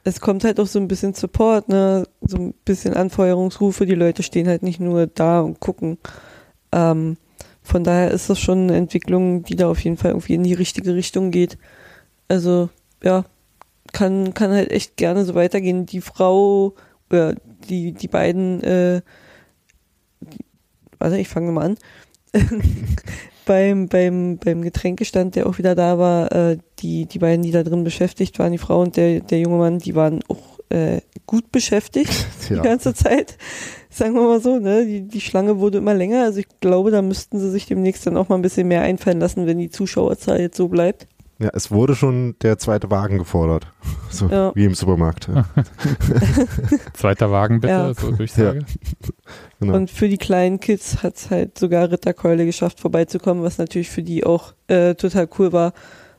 Es 0.07 0.21
kommt 0.21 0.45
halt 0.45 0.61
auch 0.61 0.69
so 0.69 0.79
ein 0.79 0.87
bisschen 0.87 1.15
Support, 1.15 1.69
ne? 1.69 2.07
So 2.21 2.37
ein 2.37 2.55
bisschen 2.65 2.95
Anfeuerungsrufe. 2.95 3.87
Die 3.87 3.97
Leute 3.97 4.23
stehen 4.23 4.47
halt 4.47 4.63
nicht 4.63 4.79
nur 4.79 5.09
da 5.09 5.41
und 5.41 5.59
gucken. 5.59 5.99
Ähm, 6.71 7.17
von 7.65 7.83
daher 7.83 8.13
ist 8.13 8.31
das 8.31 8.39
schon 8.39 8.65
eine 8.65 8.77
Entwicklung, 8.77 9.43
die 9.43 9.57
da 9.57 9.69
auf 9.69 9.81
jeden 9.81 9.97
Fall 9.97 10.13
irgendwie 10.13 10.35
in 10.35 10.45
die 10.45 10.55
richtige 10.55 10.95
Richtung 10.95 11.33
geht. 11.33 11.59
Also, 12.29 12.69
ja, 13.03 13.25
kann, 13.93 14.33
kann 14.33 14.53
halt 14.53 14.71
echt 14.71 14.97
gerne 14.97 15.25
so 15.25 15.35
weitergehen. 15.35 15.87
Die 15.87 16.01
Frau, 16.01 16.75
oder 17.11 17.35
die, 17.69 17.91
die 17.91 18.09
beiden, 18.09 18.63
äh, 18.63 19.03
die, 20.21 20.45
warte, 21.01 21.19
ich 21.19 21.29
fange 21.29 21.51
mal 21.51 21.65
an. 21.65 21.79
beim, 23.47 23.89
beim, 23.89 24.37
beim 24.37 24.61
Getränkestand, 24.61 25.35
der 25.37 25.47
auch 25.47 25.57
wieder 25.57 25.75
da 25.75 25.99
war, 25.99 26.31
äh, 26.33 26.59
die, 26.81 27.07
die 27.07 27.19
beiden, 27.19 27.43
die 27.43 27.53
da 27.53 27.63
drin 27.63 27.85
beschäftigt 27.85 28.39
waren, 28.39 28.53
die 28.53 28.59
Frau 28.59 28.83
und 28.83 28.97
der, 28.99 29.21
der 29.21 29.41
junge 29.41 29.57
Mann, 29.57 29.79
die 29.79 29.95
waren 29.95 30.21
auch 30.29 30.59
äh, 30.69 31.01
gut 31.27 31.51
beschäftigt 31.53 32.13
die 32.51 32.55
Ja. 32.55 32.63
ganze 32.63 32.93
Zeit. 32.93 33.39
Sagen 33.89 34.15
wir 34.15 34.23
mal 34.23 34.41
so, 34.41 34.59
ne? 34.59 34.85
Die, 34.85 35.03
die 35.09 35.21
Schlange 35.23 35.59
wurde 35.59 35.79
immer 35.79 35.95
länger. 35.95 36.25
Also 36.25 36.41
ich 36.41 36.49
glaube, 36.61 36.91
da 36.91 37.01
müssten 37.01 37.39
sie 37.39 37.51
sich 37.51 37.65
demnächst 37.67 38.07
dann 38.07 38.17
auch 38.19 38.29
mal 38.29 38.35
ein 38.35 38.43
bisschen 38.43 38.69
mehr 38.69 38.83
einfallen 38.83 39.21
lassen, 39.21 39.47
wenn 39.47 39.59
die 39.59 39.71
Zuschauerzahl 39.71 40.41
jetzt 40.41 40.57
so 40.59 40.69
bleibt. 40.69 41.07
Ja, 41.39 41.51
es 41.53 41.71
wurde 41.71 41.95
schon 41.95 42.35
der 42.41 42.59
zweite 42.59 42.91
Wagen 42.91 43.19
gefordert. 43.19 43.67
So 44.11 44.29
Ja. 44.29 44.53
wie 44.55 44.65
im 44.65 44.75
Supermarkt. 44.75 45.29
Ja. 45.29 45.45
Zweiter 46.95 47.31
Wagen 47.31 47.61
bitte, 47.61 47.73
Ja. 47.73 47.95
so 47.95 48.11
Durchsage. 48.13 48.65
Genau. 49.59 49.75
Und 49.75 49.91
für 49.91 50.07
die 50.09 50.19
kleinen 50.19 50.61
Kids 50.61 51.03
hat 51.03 51.17
es 51.17 51.31
halt 51.31 51.59
sogar 51.59 51.91
Ritterkeule 51.91 52.45
geschafft, 52.45 52.79
vorbeizukommen, 52.79 53.43
was 53.43 53.57
natürlich 53.57 53.89
für 53.89 54.03
die 54.03 54.25
auch 54.25 54.53
äh, 54.69 54.95
total 54.95 55.29
cool 55.39 55.51
war. 55.53 55.73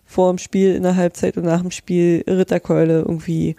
Vor 0.06 0.32
dem 0.32 0.40
Spiel, 0.40 0.74
in 0.74 0.82
der 0.84 0.96
Halbzeit 0.96 1.38
und 1.38 1.46
nach 1.46 1.62
dem 1.62 1.70
Spiel 1.70 2.24
Ritterkeule 2.28 3.00
irgendwie 3.02 3.56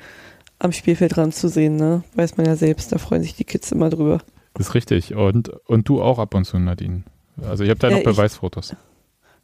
am 0.59 0.73
Spielfeldrand 0.73 1.33
zu 1.33 1.49
sehen, 1.49 1.77
ne? 1.77 2.03
Weiß 2.17 2.37
man 2.37 2.47
ja 2.47 2.57
selbst, 2.57 2.91
da 2.91 2.99
freuen 2.99 3.23
sich 3.23 3.37
die 3.37 3.45
Kids 3.45 3.71
immer 3.71 3.89
drüber. 3.89 4.19
Das 4.55 4.69
ist 4.69 4.75
richtig. 4.75 5.15
Und, 5.15 5.51
und 5.67 5.89
du 5.89 6.03
auch 6.03 6.19
ab 6.19 6.35
und 6.35 6.45
zu, 6.45 6.59
Nadine. 6.59 7.05
Also 7.49 7.63
ich 7.63 7.71
habe 7.71 7.79
da 7.79 7.87
Ja, 7.89 7.93
noch 7.95 8.01
ich- 8.01 8.05
Beweisfotos. 8.07 8.75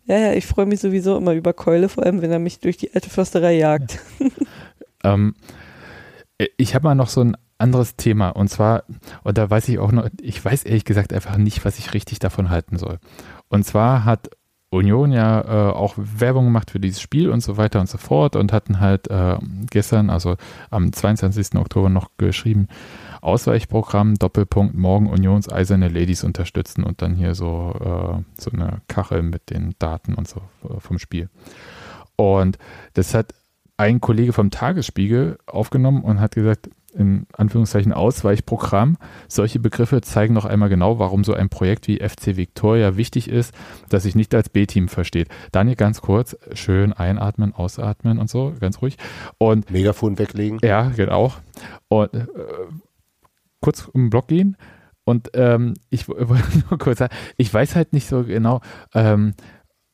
Ja, 0.07 0.19
ja, 0.19 0.33
ich 0.35 0.47
freue 0.47 0.67
mich 0.67 0.81
sowieso 0.81 1.17
immer 1.17 1.33
über 1.33 1.53
Keule, 1.53 1.89
vor 1.89 2.05
allem 2.05 2.21
wenn 2.21 2.31
er 2.31 2.39
mich 2.39 2.61
durch 2.61 2.77
die 2.77 2.95
alte 2.95 3.11
Försterei 3.11 3.57
jagt. 3.57 4.01
Ähm, 5.07 5.35
ich 6.57 6.75
habe 6.75 6.85
mal 6.89 6.95
noch 6.95 7.11
so 7.11 7.21
einen 7.21 7.37
anderes 7.59 7.97
Thema. 7.97 8.31
Und 8.31 8.49
zwar, 8.49 8.85
und 9.23 9.39
da 9.39 9.49
weiß 9.51 9.69
ich 9.69 9.79
auch 9.79 9.93
noch, 9.93 10.09
ich 10.21 10.43
weiß 10.43 10.65
ehrlich 10.65 10.85
gesagt 10.87 11.13
einfach 11.13 11.37
nicht, 11.37 11.65
was 11.65 11.79
ich 11.79 11.93
richtig 11.93 12.19
davon 12.19 12.49
halten 12.49 12.79
soll. 12.79 12.99
Und 13.49 13.65
zwar 13.65 14.05
hat 14.05 14.31
Union 14.71 15.13
ja 15.13 15.41
äh, 15.41 15.73
auch 15.73 15.95
Werbung 15.97 16.47
gemacht 16.47 16.71
für 16.71 16.81
dieses 16.81 17.01
Spiel 17.01 17.31
und 17.31 17.43
so 17.43 17.57
weiter 17.57 17.81
und 17.81 17.89
so 17.89 17.99
fort 17.99 18.35
und 18.35 18.53
hatten 18.53 18.81
halt 18.81 19.09
äh, 19.09 19.37
gestern, 19.71 20.11
also 20.11 20.37
am 20.71 20.93
22. 20.93 21.55
Oktober 21.57 21.89
noch 21.89 22.11
geschrieben, 22.19 22.69
Ausweichprogramm, 23.25 24.15
Doppelpunkt, 24.17 24.75
morgen 24.75 25.09
Unions 25.09 25.51
Eiserne 25.51 25.89
Ladies 25.89 26.25
unterstützen 26.25 26.85
und 26.85 27.03
dann 27.03 27.15
hier 27.15 27.35
so, 27.35 27.75
äh, 27.81 28.41
so 28.41 28.51
eine 28.51 28.83
Kachel 28.89 29.23
mit 29.23 29.51
den 29.51 29.75
Daten 29.79 30.15
und 30.15 30.29
so 30.29 30.43
äh, 30.69 30.79
vom 30.79 30.99
Spiel. 30.99 31.31
Und 32.17 32.59
das 32.93 33.15
hat 33.15 33.35
ein 33.77 34.01
Kollege 34.01 34.33
vom 34.33 34.51
Tagesspiegel 34.51 35.39
aufgenommen 35.47 36.03
und 36.03 36.21
hat 36.21 36.35
gesagt, 36.35 36.69
in 36.95 37.27
Anführungszeichen 37.33 37.93
Ausweichprogramm. 37.93 38.97
Solche 39.29 39.59
Begriffe 39.59 40.01
zeigen 40.01 40.35
noch 40.35 40.45
einmal 40.45 40.69
genau, 40.69 40.99
warum 40.99 41.25
so 41.25 41.35
ein 41.35 41.49
Projekt 41.49 41.89
wie 41.89 41.99
FC 41.99 42.37
Victoria 42.37 42.97
wichtig 42.97 43.29
ist, 43.29 43.53
das 43.89 44.05
sich 44.05 44.15
nicht 44.15 44.35
als 44.35 44.49
B-Team 44.49 44.89
versteht. 44.89 45.29
Daniel, 45.53 45.77
ganz 45.77 46.01
kurz, 46.01 46.37
schön 46.53 46.93
einatmen, 46.93 47.53
ausatmen 47.53 48.19
und 48.19 48.31
so, 48.31 48.55
ganz 48.61 48.81
ruhig. 48.81 48.97
Und 49.39 49.71
Megafon 49.71 50.19
weglegen. 50.19 50.59
ja, 50.63 50.91
genau. 50.91 51.33
Und 51.89 52.15
äh, 52.15 52.27
kurz 53.65 53.91
den 53.95 54.11
Block 54.11 54.29
gehen. 54.29 54.57
Und 55.05 55.31
ähm, 55.35 55.75
ich 55.91 56.09
wollte 56.09 56.63
nur 56.69 56.79
kurz 56.79 56.99
sagen, 56.99 57.15
ich 57.37 57.53
weiß 57.53 57.75
halt 57.77 57.93
nicht 57.93 58.07
so 58.07 58.25
genau, 58.25 58.61
ähm, 58.95 59.35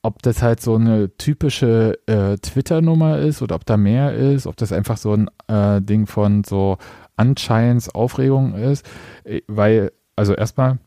ob 0.02 0.22
das 0.22 0.42
halt 0.42 0.60
so 0.60 0.76
eine 0.76 1.14
typische 1.18 1.98
äh, 2.06 2.36
Twitter-Nummer 2.38 3.18
ist 3.18 3.42
oder 3.42 3.54
ob 3.54 3.66
da 3.66 3.76
mehr 3.76 4.14
ist, 4.14 4.46
ob 4.46 4.56
das 4.56 4.72
einfach 4.72 4.96
so 4.96 5.14
ein 5.14 5.28
äh, 5.46 5.82
Ding 5.82 6.06
von 6.06 6.42
so 6.42 6.78
Anscheinens 7.16 7.94
Aufregung 7.94 8.54
ist. 8.54 8.88
Äh, 9.24 9.42
Weil, 9.46 9.92
also 10.16 10.34
erstmal, 10.34 10.78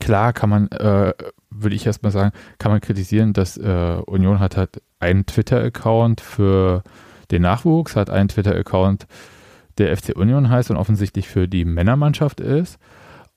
klar 0.00 0.32
kann 0.32 0.50
man, 0.50 0.68
äh, 0.68 1.14
würde 1.50 1.76
ich 1.76 1.86
erstmal 1.86 2.12
sagen, 2.12 2.32
kann 2.58 2.72
man 2.72 2.80
kritisieren, 2.80 3.32
dass 3.32 3.56
äh, 3.56 4.02
Union 4.06 4.40
hat 4.40 4.56
halt 4.56 4.82
einen 4.98 5.24
Twitter-Account 5.24 6.20
für 6.20 6.82
den 7.30 7.42
Nachwuchs, 7.42 7.96
hat 7.96 8.10
einen 8.10 8.28
Twitter-Account, 8.28 9.06
der 9.78 9.96
FC 9.96 10.16
Union 10.16 10.48
heißt 10.48 10.70
und 10.70 10.76
offensichtlich 10.76 11.28
für 11.28 11.48
die 11.48 11.64
Männermannschaft 11.64 12.40
ist 12.40 12.78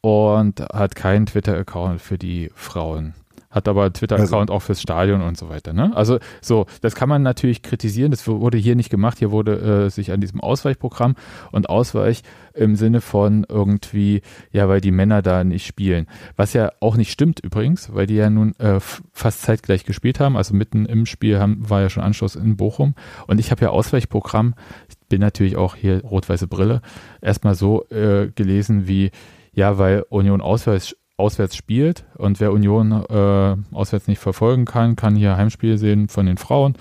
und 0.01 0.61
hat 0.61 0.95
keinen 0.95 1.25
Twitter-Account 1.25 2.01
für 2.01 2.17
die 2.17 2.51
Frauen. 2.55 3.13
Hat 3.49 3.67
aber 3.67 3.91
Twitter-Account 3.91 4.51
auch 4.51 4.61
fürs 4.61 4.79
Stadion 4.81 5.21
und 5.21 5.37
so 5.37 5.49
weiter. 5.49 5.73
Ne? 5.73 5.91
Also 5.95 6.19
so, 6.39 6.67
das 6.81 6.93
kann 6.93 7.09
man 7.09 7.23
natürlich 7.23 7.63
kritisieren. 7.63 8.11
Das 8.11 8.27
wurde 8.27 8.59
hier 8.59 8.75
nicht 8.75 8.91
gemacht. 8.91 9.17
Hier 9.17 9.31
wurde 9.31 9.85
äh, 9.85 9.89
sich 9.89 10.11
an 10.11 10.21
diesem 10.21 10.39
Ausweichprogramm 10.39 11.15
und 11.51 11.67
Ausweich 11.67 12.21
im 12.53 12.75
Sinne 12.75 13.01
von 13.01 13.45
irgendwie, 13.49 14.21
ja, 14.51 14.69
weil 14.69 14.81
die 14.81 14.91
Männer 14.91 15.21
da 15.23 15.43
nicht 15.43 15.65
spielen. 15.65 16.05
Was 16.35 16.53
ja 16.53 16.71
auch 16.79 16.95
nicht 16.95 17.11
stimmt 17.11 17.39
übrigens, 17.39 17.93
weil 17.93 18.05
die 18.05 18.15
ja 18.15 18.29
nun 18.29 18.53
äh, 18.59 18.79
fast 19.13 19.41
zeitgleich 19.41 19.83
gespielt 19.83 20.19
haben. 20.19 20.37
Also 20.37 20.53
mitten 20.53 20.85
im 20.85 21.07
Spiel 21.07 21.39
haben, 21.39 21.69
war 21.69 21.81
ja 21.81 21.89
schon 21.89 22.03
Anschluss 22.03 22.35
in 22.35 22.55
Bochum. 22.55 22.93
Und 23.25 23.39
ich 23.39 23.49
habe 23.49 23.61
ja 23.61 23.69
Ausweichprogramm, 23.69 24.53
ich 24.89 24.97
bin 25.07 25.21
natürlich 25.21 25.57
auch 25.57 25.75
hier 25.75 26.03
rot-weiße 26.03 26.47
Brille, 26.47 26.81
erstmal 27.19 27.55
so 27.55 27.87
äh, 27.89 28.29
gelesen 28.35 28.87
wie, 28.87 29.09
ja, 29.53 29.77
weil 29.77 30.05
Union 30.09 30.41
auswärts, 30.41 30.95
auswärts 31.19 31.55
spielt 31.55 32.05
und 32.17 32.39
wer 32.39 32.51
Union 32.51 32.91
äh, 32.91 33.55
auswärts 33.75 34.07
nicht 34.07 34.19
verfolgen 34.19 34.65
kann, 34.65 34.95
kann 34.95 35.15
hier 35.15 35.37
Heimspiel 35.37 35.77
sehen 35.77 36.07
von 36.07 36.25
den 36.25 36.37
Frauen, 36.37 36.75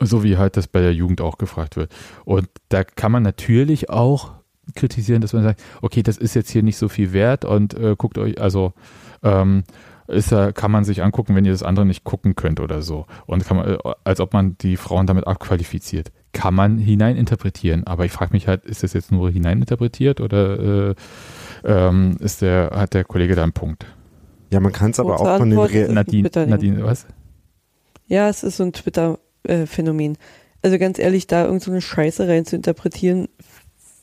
so 0.00 0.24
wie 0.24 0.36
halt 0.38 0.56
das 0.56 0.66
bei 0.66 0.80
der 0.80 0.94
Jugend 0.94 1.20
auch 1.20 1.38
gefragt 1.38 1.76
wird. 1.76 1.92
Und 2.24 2.48
da 2.70 2.84
kann 2.84 3.12
man 3.12 3.22
natürlich 3.22 3.90
auch 3.90 4.32
kritisieren, 4.74 5.20
dass 5.20 5.32
man 5.32 5.42
sagt, 5.42 5.62
okay, 5.82 6.02
das 6.02 6.16
ist 6.16 6.34
jetzt 6.34 6.50
hier 6.50 6.62
nicht 6.62 6.78
so 6.78 6.88
viel 6.88 7.12
wert 7.12 7.44
und 7.44 7.74
äh, 7.74 7.94
guckt 7.96 8.18
euch, 8.18 8.40
also 8.40 8.72
ähm, 9.22 9.64
ist 10.08 10.34
kann 10.54 10.70
man 10.70 10.84
sich 10.84 11.02
angucken, 11.02 11.34
wenn 11.34 11.44
ihr 11.44 11.52
das 11.52 11.62
andere 11.62 11.86
nicht 11.86 12.04
gucken 12.04 12.34
könnt 12.34 12.60
oder 12.60 12.82
so. 12.82 13.06
Und 13.26 13.48
man, 13.50 13.66
äh, 13.66 13.78
als 14.04 14.20
ob 14.20 14.32
man 14.32 14.56
die 14.58 14.76
Frauen 14.76 15.06
damit 15.06 15.26
abqualifiziert. 15.26 16.12
Kann 16.32 16.54
man 16.54 16.78
hineininterpretieren. 16.78 17.86
Aber 17.86 18.04
ich 18.04 18.12
frage 18.12 18.32
mich 18.32 18.48
halt, 18.48 18.64
ist 18.64 18.82
das 18.82 18.94
jetzt 18.94 19.12
nur 19.12 19.30
hineininterpretiert 19.30 20.20
oder 20.20 20.90
äh, 20.90 20.94
ähm, 21.64 22.16
ist 22.20 22.42
der, 22.42 22.70
hat 22.74 22.94
der 22.94 23.04
Kollege 23.04 23.34
da 23.34 23.42
einen 23.42 23.52
Punkt? 23.52 23.86
Ja, 24.50 24.60
man 24.60 24.72
kann 24.72 24.90
es 24.90 25.00
aber 25.00 25.20
auch 25.20 25.38
von 25.38 25.50
den. 25.50 25.58
Re 25.58 25.92
Nadine. 25.92 26.30
Nadine, 26.34 26.84
was? 26.84 27.06
Ja, 28.06 28.28
es 28.28 28.42
ist 28.42 28.58
so 28.58 28.64
ein 28.64 28.72
Twitter-Phänomen. 28.72 30.18
Also 30.60 30.78
ganz 30.78 30.98
ehrlich, 30.98 31.26
da 31.26 31.46
irgend 31.46 31.62
so 31.62 31.70
eine 31.70 31.80
Scheiße 31.80 32.28
rein 32.28 32.44
zu 32.44 32.56
interpretieren, 32.56 33.28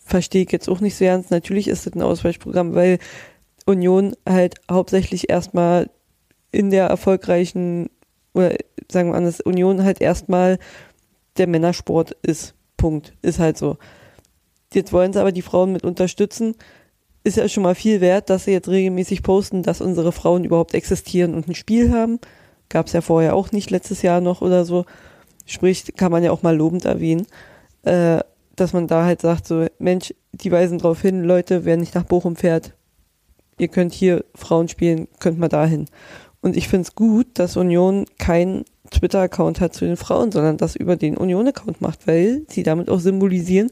verstehe 0.04 0.44
ich 0.44 0.52
jetzt 0.52 0.68
auch 0.68 0.82
nicht 0.82 0.98
so 0.98 1.06
ernst. 1.06 1.32
Natürlich 1.32 1.68
ist 1.68 1.86
das 1.86 1.94
ein 1.94 2.02
Ausweichprogramm, 2.02 2.74
weil 2.74 2.98
Union 3.66 4.16
halt 4.28 4.56
hauptsächlich 4.70 5.30
erstmal 5.30 5.90
in 6.52 6.72
der 6.72 6.88
erfolgreichen, 6.88 7.90
oder 8.34 8.56
sagen 8.92 9.12
wir 9.12 9.16
anders, 9.16 9.40
Union 9.42 9.84
halt 9.84 10.02
erstmal 10.02 10.58
der 11.38 11.48
Männersport 11.48 12.18
ist. 12.24 12.56
Punkt. 12.76 13.14
Ist 13.22 13.40
halt 13.40 13.58
so. 13.58 13.78
Jetzt 14.74 14.92
wollen 14.94 15.14
sie 15.14 15.22
aber 15.22 15.32
die 15.32 15.42
Frauen 15.42 15.72
mit 15.72 15.84
unterstützen. 15.84 16.56
Ist 17.24 17.38
ja 17.38 17.50
schon 17.50 17.64
mal 17.64 17.76
viel 17.76 18.02
wert, 18.02 18.30
dass 18.30 18.46
sie 18.46 18.52
jetzt 18.52 18.70
regelmäßig 18.70 19.24
posten, 19.24 19.64
dass 19.64 19.82
unsere 19.82 20.12
Frauen 20.12 20.46
überhaupt 20.46 20.74
existieren 20.74 21.34
und 21.34 21.48
ein 21.48 21.56
Spiel 21.56 21.92
haben. 21.92 22.20
Gab 22.70 22.88
es 22.88 22.94
ja 22.94 23.02
vorher 23.02 23.36
auch 23.36 23.52
nicht, 23.52 23.72
letztes 23.72 24.02
Jahr 24.02 24.22
noch 24.22 24.42
oder 24.42 24.64
so. 24.64 24.86
Sprich, 25.46 25.96
kann 25.98 26.12
man 26.12 26.24
ja 26.24 26.32
auch 26.32 26.44
mal 26.44 26.56
lobend 26.56 26.86
erwähnen, 26.86 27.26
äh, 27.84 28.20
dass 28.56 28.74
man 28.74 28.88
da 28.88 29.06
halt 29.06 29.22
sagt, 29.22 29.48
so, 29.48 29.66
Mensch, 29.80 30.14
die 30.32 30.52
weisen 30.52 30.78
darauf 30.78 31.02
hin, 31.02 31.24
Leute, 31.24 31.66
wer 31.66 31.78
nicht 31.78 31.96
nach 31.96 32.04
Bochum 32.04 32.36
fährt, 32.36 32.74
ihr 33.58 33.68
könnt 33.68 33.94
hier 33.94 34.24
Frauen 34.36 34.68
spielen, 34.68 35.08
könnt 35.20 35.40
mal 35.40 35.50
dahin. 35.50 35.86
Und 36.42 36.56
ich 36.56 36.68
finde 36.68 36.88
es 36.88 36.96
gut, 36.96 37.28
dass 37.34 37.58
Union 37.58 38.06
keinen 38.18 38.64
Twitter-Account 38.92 39.60
hat 39.60 39.74
zu 39.74 39.86
den 39.86 39.98
Frauen, 39.98 40.32
sondern 40.32 40.58
das 40.58 40.76
über 40.76 40.96
den 40.96 41.18
Union-Account 41.18 41.82
macht, 41.82 42.08
weil 42.08 42.44
sie 42.48 42.64
damit 42.64 42.90
auch 42.90 43.00
symbolisieren, 43.00 43.70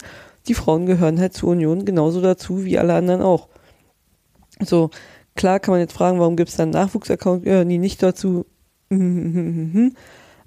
die 0.48 0.54
Frauen 0.54 0.86
gehören 0.86 1.20
halt 1.20 1.34
zur 1.34 1.50
Union 1.50 1.86
genauso 1.86 2.22
dazu 2.22 2.66
wie 2.66 2.78
alle 2.78 2.94
anderen 2.94 3.22
auch. 3.22 3.48
So, 4.60 4.90
klar 5.36 5.60
kann 5.60 5.74
man 5.74 5.82
jetzt 5.82 5.94
fragen, 5.94 6.20
warum 6.20 6.36
gibt 6.36 6.50
es 6.50 6.56
da 6.56 6.64
einen 6.64 6.72
Nachwuchs-Account? 6.72 7.44
Gehören 7.44 7.70
die 7.70 7.78
nicht 7.78 8.02
dazu? 8.02 8.46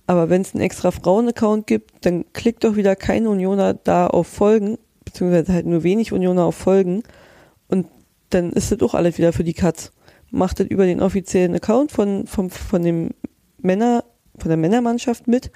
Aber 0.07 0.29
wenn 0.29 0.43
es 0.43 0.55
einen 0.55 0.63
extra 0.63 0.91
Frauen-Account 0.91 1.67
gibt, 1.67 2.05
dann 2.05 2.25
klickt 2.33 2.65
doch 2.65 2.77
wieder 2.77 2.97
kein 2.97 3.27
Unioner 3.27 3.75
da 3.75 4.09
auf 4.09 4.27
Folgen, 4.27 4.79
beziehungsweise 5.05 5.53
halt 5.53 5.67
nur 5.67 5.83
wenig 5.85 6.13
Unioner 6.13 6.45
auf 6.45 6.57
Folgen 6.57 7.05
und 7.69 7.87
dann 8.31 8.51
ist 8.53 8.73
das 8.73 8.79
doch 8.79 8.95
alles 8.95 9.19
wieder 9.19 9.33
für 9.33 9.45
die 9.45 9.55
Katz. 9.55 9.93
Macht 10.31 10.61
das 10.61 10.67
über 10.69 10.87
den 10.87 11.01
offiziellen 11.01 11.55
Account 11.55 11.93
von, 11.93 12.27
von, 12.27 12.51
von 12.51 12.83
dem 12.83 13.11
Männer, 13.59 14.05
von 14.39 14.49
der 14.49 14.57
Männermannschaft 14.57 15.29
mit. 15.29 15.51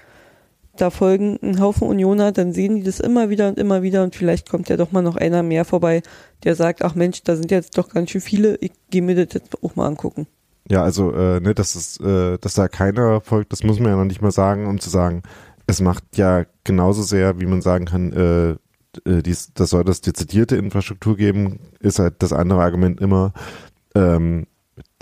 Da 0.77 0.91
folgen 0.91 1.39
ein 1.43 1.61
Haufen 1.61 1.87
Unioner, 1.87 2.33
dann 2.33 2.53
sehen 2.53 2.77
die 2.77 2.83
das 2.83 3.01
immer 3.01 3.31
wieder 3.31 3.49
und 3.49 3.59
immer 3.59 3.83
wieder 3.83 4.03
und 4.03 4.15
vielleicht 4.17 4.49
kommt 4.51 4.69
ja 4.69 4.77
doch 4.77 4.93
mal 4.93 5.03
noch 5.03 5.17
einer 5.17 5.43
mehr 5.43 5.65
vorbei, 5.65 6.03
der 6.43 6.57
sagt, 6.57 6.83
ach 6.83 6.95
Mensch, 6.95 7.23
da 7.23 7.37
sind 7.37 7.51
jetzt 7.51 7.79
doch 7.79 7.89
ganz 7.89 8.11
schön 8.11 8.21
viele, 8.21 8.57
ich 8.57 8.73
gehe 8.91 9.03
mir 9.03 9.15
das 9.15 9.35
jetzt 9.35 9.63
auch 9.63 9.77
mal 9.77 9.87
angucken. 9.87 10.27
Ja, 10.69 10.83
also, 10.83 11.13
äh, 11.13 11.41
ne, 11.41 11.55
dass 11.55 11.75
es, 11.75 12.01
äh, 12.01 12.39
dass 12.39 12.55
da 12.55 12.69
keiner 12.69 13.21
folgt, 13.21 13.53
das 13.53 13.63
muss 13.63 13.79
man 13.79 13.91
ja 13.91 13.97
noch 13.97 14.05
nicht 14.05 14.23
mal 14.23 14.31
sagen, 14.31 14.67
um 14.67 14.81
zu 14.81 14.91
sagen, 14.91 15.23
es 15.67 15.81
macht 15.81 16.05
ja 16.17 16.45
genauso 16.65 17.03
sehr, 17.03 17.41
wie 17.41 17.47
man 17.47 17.63
sagen 17.63 17.85
kann, 17.85 18.13
äh, 18.13 18.51
äh, 19.09 19.23
dies, 19.23 19.53
das 19.55 19.71
soll 19.71 19.85
das 19.85 20.01
dezidierte 20.01 20.57
Infrastruktur 20.57 21.17
geben, 21.17 21.61
ist 21.81 21.99
halt 21.99 22.15
das 22.23 22.33
andere 22.33 22.63
Argument 22.63 23.01
immer, 23.01 23.33
ähm, 23.95 24.47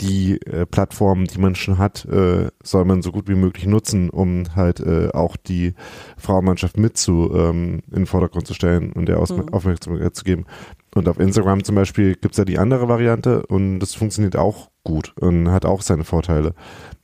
die 0.02 0.40
äh, 0.42 0.66
Plattformen, 0.66 1.26
die 1.26 1.38
man 1.38 1.54
schon 1.54 1.78
hat, 1.78 2.04
äh, 2.06 2.50
soll 2.62 2.84
man 2.84 3.02
so 3.02 3.12
gut 3.12 3.28
wie 3.28 3.34
möglich 3.34 3.66
nutzen, 3.66 4.10
um 4.10 4.44
halt 4.54 4.80
äh, 4.80 5.10
auch 5.12 5.36
die 5.36 5.74
Frauenmannschaft 6.18 6.76
mit 6.76 6.96
zu 6.96 7.30
ähm, 7.34 7.82
in 7.88 8.00
den 8.00 8.06
Vordergrund 8.06 8.46
zu 8.46 8.54
stellen 8.54 8.92
und 8.92 9.06
der 9.06 9.18
Aus 9.18 9.30
Mhm. 9.30 9.48
Aufmerksamkeit 9.50 10.14
zu 10.14 10.24
geben. 10.24 10.46
Und 10.94 11.08
auf 11.08 11.18
Instagram 11.18 11.64
zum 11.64 11.74
Beispiel 11.74 12.16
gibt's 12.16 12.36
ja 12.36 12.44
die 12.44 12.58
andere 12.58 12.88
Variante 12.88 13.46
und 13.46 13.78
das 13.78 13.94
funktioniert 13.94 14.36
auch 14.36 14.70
gut 14.84 15.14
und 15.20 15.50
hat 15.50 15.64
auch 15.64 15.82
seine 15.82 16.04
Vorteile. 16.04 16.54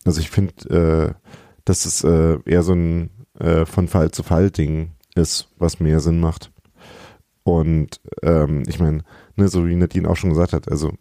Also 0.05 0.21
ich 0.21 0.31
finde, 0.31 1.15
äh, 1.15 1.29
dass 1.65 1.87
es 1.87 2.05
äh, 2.05 2.39
eher 2.45 2.63
so 2.63 2.73
ein 2.73 3.11
äh, 3.39 3.65
von 3.65 3.89
Fall 3.89 4.11
zu 4.11 4.23
Fall 4.23 4.51
Ding 4.51 4.93
ist, 5.15 5.49
was 5.59 5.81
mehr 5.81 6.01
Sinn 6.01 6.21
macht. 6.21 6.51
Und 7.45 8.01
ähm, 8.23 8.65
ich 8.67 8.79
meine, 8.79 9.05
ne, 9.37 9.49
so 9.49 9.67
wie 9.67 9.75
Nadine 9.75 10.09
auch 10.09 10.17
schon 10.17 10.31
gesagt 10.31 10.53
hat, 10.53 10.71
also 10.71 10.93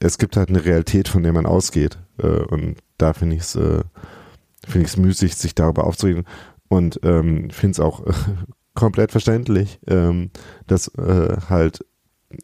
es 0.00 0.18
gibt 0.18 0.36
halt 0.36 0.48
eine 0.48 0.64
Realität, 0.64 1.08
von 1.08 1.22
der 1.22 1.32
man 1.32 1.46
ausgeht. 1.46 1.98
Äh, 2.18 2.26
und 2.26 2.76
da 2.98 3.12
finde 3.12 3.36
ich 3.36 3.42
es 3.42 3.56
äh, 3.56 3.82
es 4.74 4.96
müßig, 4.96 5.34
sich 5.34 5.54
darüber 5.54 5.84
aufzuregen. 5.84 6.24
Und 6.68 7.00
ähm, 7.02 7.50
finde 7.50 7.72
es 7.72 7.80
auch 7.80 8.04
komplett 8.74 9.10
verständlich, 9.12 9.80
ähm, 9.86 10.30
dass 10.66 10.88
äh, 10.96 11.36
halt 11.48 11.84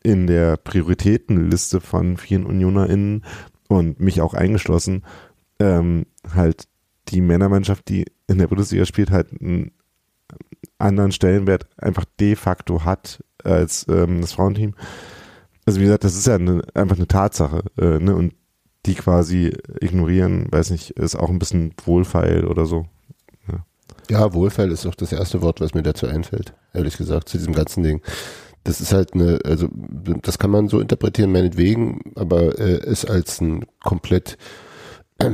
in 0.02 0.26
der 0.26 0.56
Prioritätenliste 0.56 1.80
von 1.80 2.16
vielen 2.16 2.44
UnionerInnen 2.44 3.24
und 3.68 4.00
mich 4.00 4.20
auch 4.20 4.34
eingeschlossen, 4.34 5.04
ähm, 5.60 6.06
halt 6.34 6.68
die 7.08 7.20
Männermannschaft, 7.20 7.88
die 7.88 8.04
in 8.26 8.38
der 8.38 8.48
Bundesliga 8.48 8.84
spielt, 8.84 9.10
halt 9.10 9.28
einen 9.40 9.72
anderen 10.78 11.12
Stellenwert 11.12 11.66
einfach 11.78 12.04
de 12.20 12.36
facto 12.36 12.84
hat 12.84 13.24
als 13.42 13.86
ähm, 13.88 14.20
das 14.20 14.32
Frauenteam. 14.32 14.74
Also 15.68 15.80
wie 15.80 15.84
gesagt, 15.84 16.04
das 16.04 16.16
ist 16.16 16.26
ja 16.26 16.36
eine, 16.36 16.62
einfach 16.72 16.96
eine 16.96 17.06
Tatsache, 17.06 17.62
äh, 17.76 17.98
ne? 17.98 18.16
Und 18.16 18.32
die 18.86 18.94
quasi 18.94 19.52
ignorieren, 19.82 20.46
weiß 20.50 20.70
nicht, 20.70 20.92
ist 20.92 21.14
auch 21.14 21.28
ein 21.28 21.38
bisschen 21.38 21.74
wohlfeil 21.84 22.46
oder 22.46 22.64
so. 22.64 22.86
Ja, 24.08 24.32
Wohlfeil 24.32 24.72
ist 24.72 24.86
doch 24.86 24.94
das 24.94 25.12
erste 25.12 25.42
Wort, 25.42 25.60
was 25.60 25.74
mir 25.74 25.82
dazu 25.82 26.06
einfällt, 26.06 26.54
ehrlich 26.72 26.96
gesagt, 26.96 27.28
zu 27.28 27.36
diesem 27.36 27.52
ganzen 27.52 27.82
Ding. 27.82 28.00
Das 28.64 28.80
ist 28.80 28.94
halt 28.94 29.12
eine, 29.12 29.40
also 29.44 29.68
das 30.22 30.38
kann 30.38 30.50
man 30.50 30.68
so 30.68 30.80
interpretieren, 30.80 31.32
meinetwegen, 31.32 32.00
aber 32.14 32.58
äh, 32.58 32.78
es 32.86 33.04
als 33.04 33.42
ein 33.42 33.66
komplett 33.84 34.38
äh, 35.18 35.30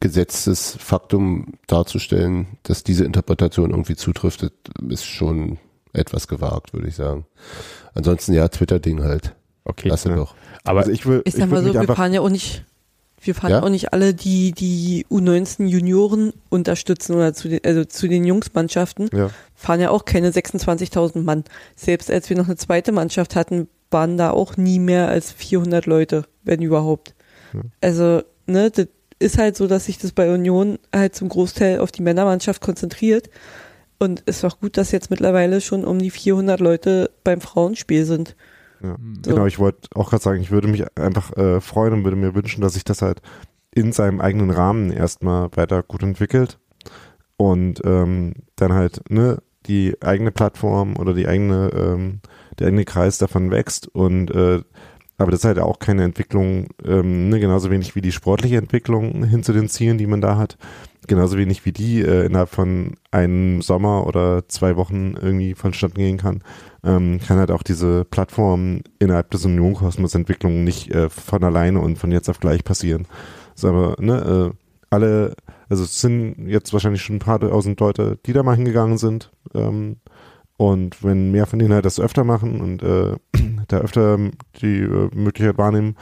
gesetztes 0.00 0.76
Faktum 0.78 1.54
darzustellen, 1.66 2.58
dass 2.62 2.84
diese 2.84 3.06
Interpretation 3.06 3.70
irgendwie 3.70 3.96
zutrifft, 3.96 4.52
ist 4.86 5.06
schon 5.06 5.56
etwas 5.94 6.28
gewagt, 6.28 6.74
würde 6.74 6.88
ich 6.88 6.96
sagen. 6.96 7.24
Ansonsten 7.94 8.34
ja, 8.34 8.48
Twitter-Ding 8.48 9.02
halt. 9.02 9.34
Okay. 9.64 9.88
Lasse 9.88 10.10
Ja. 10.10 10.16
doch. 10.16 10.34
Aber 10.64 10.80
also 10.80 10.92
ich 10.92 11.06
will, 11.06 11.22
Ich 11.24 11.34
sag 11.34 11.50
mal 11.50 11.62
so, 11.62 11.72
wir 11.72 11.94
fahren 11.94 12.12
ja 12.12 12.20
auch 12.20 12.28
nicht, 12.28 12.64
wir 13.20 13.34
fahren 13.34 13.50
Ja? 13.50 13.62
auch 13.62 13.68
nicht 13.68 13.92
alle 13.92 14.14
die, 14.14 14.52
die 14.52 15.06
U19 15.10 15.66
Junioren 15.66 16.32
unterstützen 16.48 17.14
oder 17.14 17.32
zu 17.34 17.48
den, 17.48 17.60
also 17.64 17.84
zu 17.84 18.08
den 18.08 18.24
Jungsmannschaften, 18.24 19.08
ja, 19.12 19.30
fahren 19.54 19.80
ja 19.80 19.90
auch 19.90 20.04
keine 20.04 20.30
26.000 20.30 21.22
Mann. 21.22 21.44
Selbst 21.76 22.10
als 22.10 22.28
wir 22.30 22.36
noch 22.36 22.46
eine 22.46 22.56
zweite 22.56 22.92
Mannschaft 22.92 23.36
hatten, 23.36 23.68
waren 23.90 24.16
da 24.16 24.30
auch 24.30 24.56
nie 24.56 24.78
mehr 24.78 25.08
als 25.08 25.30
400 25.32 25.86
Leute, 25.86 26.24
wenn 26.42 26.62
überhaupt. 26.62 27.14
Ja. 27.52 27.60
Also, 27.80 28.22
ne, 28.46 28.70
das 28.70 28.88
ist 29.18 29.38
halt 29.38 29.56
so, 29.56 29.66
dass 29.68 29.86
sich 29.86 29.98
das 29.98 30.12
bei 30.12 30.32
Union 30.32 30.78
halt 30.94 31.14
zum 31.14 31.28
Großteil 31.28 31.78
auf 31.78 31.92
die 31.92 32.02
Männermannschaft 32.02 32.60
konzentriert. 32.60 33.30
Und 33.98 34.20
ist 34.22 34.44
auch 34.44 34.58
gut, 34.58 34.76
dass 34.76 34.90
jetzt 34.90 35.10
mittlerweile 35.10 35.60
schon 35.60 35.84
um 35.84 36.00
die 36.00 36.10
400 36.10 36.58
Leute 36.58 37.10
beim 37.22 37.40
Frauenspiel 37.40 38.04
sind. 38.04 38.34
Ja. 38.82 38.96
So. 39.24 39.30
Genau, 39.30 39.46
ich 39.46 39.58
wollte 39.58 39.88
auch 39.94 40.10
gerade 40.10 40.22
sagen, 40.22 40.40
ich 40.40 40.50
würde 40.50 40.68
mich 40.68 40.84
einfach 40.98 41.36
äh, 41.36 41.60
freuen 41.60 41.92
und 41.94 42.04
würde 42.04 42.16
mir 42.16 42.34
wünschen, 42.34 42.60
dass 42.60 42.74
sich 42.74 42.84
das 42.84 43.02
halt 43.02 43.22
in 43.74 43.92
seinem 43.92 44.20
eigenen 44.20 44.50
Rahmen 44.50 44.90
erstmal 44.90 45.48
weiter 45.56 45.82
gut 45.82 46.02
entwickelt 46.02 46.58
und 47.36 47.80
ähm, 47.84 48.34
dann 48.56 48.72
halt 48.72 49.02
ne 49.10 49.38
die 49.66 49.96
eigene 50.02 50.32
Plattform 50.32 50.96
oder 50.96 51.14
die 51.14 51.26
eigene 51.26 51.70
ähm, 51.74 52.20
der 52.58 52.68
eigene 52.68 52.84
Kreis 52.84 53.18
davon 53.18 53.50
wächst 53.50 53.88
und 53.88 54.30
äh, 54.30 54.62
aber 55.22 55.30
das 55.30 55.40
ist 55.40 55.46
halt 55.46 55.58
auch 55.58 55.78
keine 55.78 56.04
Entwicklung, 56.04 56.68
ähm, 56.84 57.28
ne, 57.28 57.40
genauso 57.40 57.70
wenig 57.70 57.94
wie 57.94 58.00
die 58.00 58.12
sportliche 58.12 58.56
Entwicklung 58.56 59.24
hin 59.24 59.42
zu 59.42 59.52
den 59.52 59.68
Zielen, 59.68 59.98
die 59.98 60.06
man 60.06 60.20
da 60.20 60.36
hat, 60.36 60.56
genauso 61.06 61.36
wenig 61.38 61.64
wie 61.64 61.72
die 61.72 62.00
äh, 62.00 62.26
innerhalb 62.26 62.48
von 62.48 62.94
einem 63.10 63.62
Sommer 63.62 64.06
oder 64.06 64.48
zwei 64.48 64.76
Wochen 64.76 65.14
irgendwie 65.20 65.54
vonstatten 65.54 65.94
gehen 65.94 66.18
kann, 66.18 66.42
ähm, 66.84 67.20
kann 67.26 67.38
halt 67.38 67.50
auch 67.50 67.62
diese 67.62 68.04
Plattform 68.04 68.82
innerhalb 68.98 69.30
des 69.30 69.44
Unionkosmos-Entwicklung 69.44 70.64
nicht 70.64 70.90
äh, 70.92 71.08
von 71.08 71.42
alleine 71.44 71.80
und 71.80 71.96
von 71.96 72.12
jetzt 72.12 72.28
auf 72.28 72.40
gleich 72.40 72.64
passieren. 72.64 73.06
So, 73.54 73.68
aber 73.68 73.96
ne, 73.98 74.52
äh, 74.52 74.56
alle, 74.90 75.34
also 75.68 75.84
es 75.84 76.00
sind 76.00 76.48
jetzt 76.48 76.72
wahrscheinlich 76.72 77.02
schon 77.02 77.16
ein 77.16 77.20
paar 77.20 77.40
tausend 77.40 77.80
Leute, 77.80 78.18
die 78.26 78.32
da 78.32 78.42
mal 78.42 78.56
hingegangen 78.56 78.98
sind. 78.98 79.30
Ähm, 79.54 79.96
und 80.62 81.02
wenn 81.02 81.32
mehr 81.32 81.46
von 81.46 81.58
denen 81.58 81.74
halt 81.74 81.84
das 81.84 81.98
öfter 81.98 82.22
machen 82.22 82.60
und 82.60 82.84
äh, 82.84 83.16
da 83.68 83.78
öfter 83.78 84.16
die 84.60 84.78
äh, 84.78 85.10
Möglichkeit 85.12 85.58
wahrnehmen, 85.58 85.96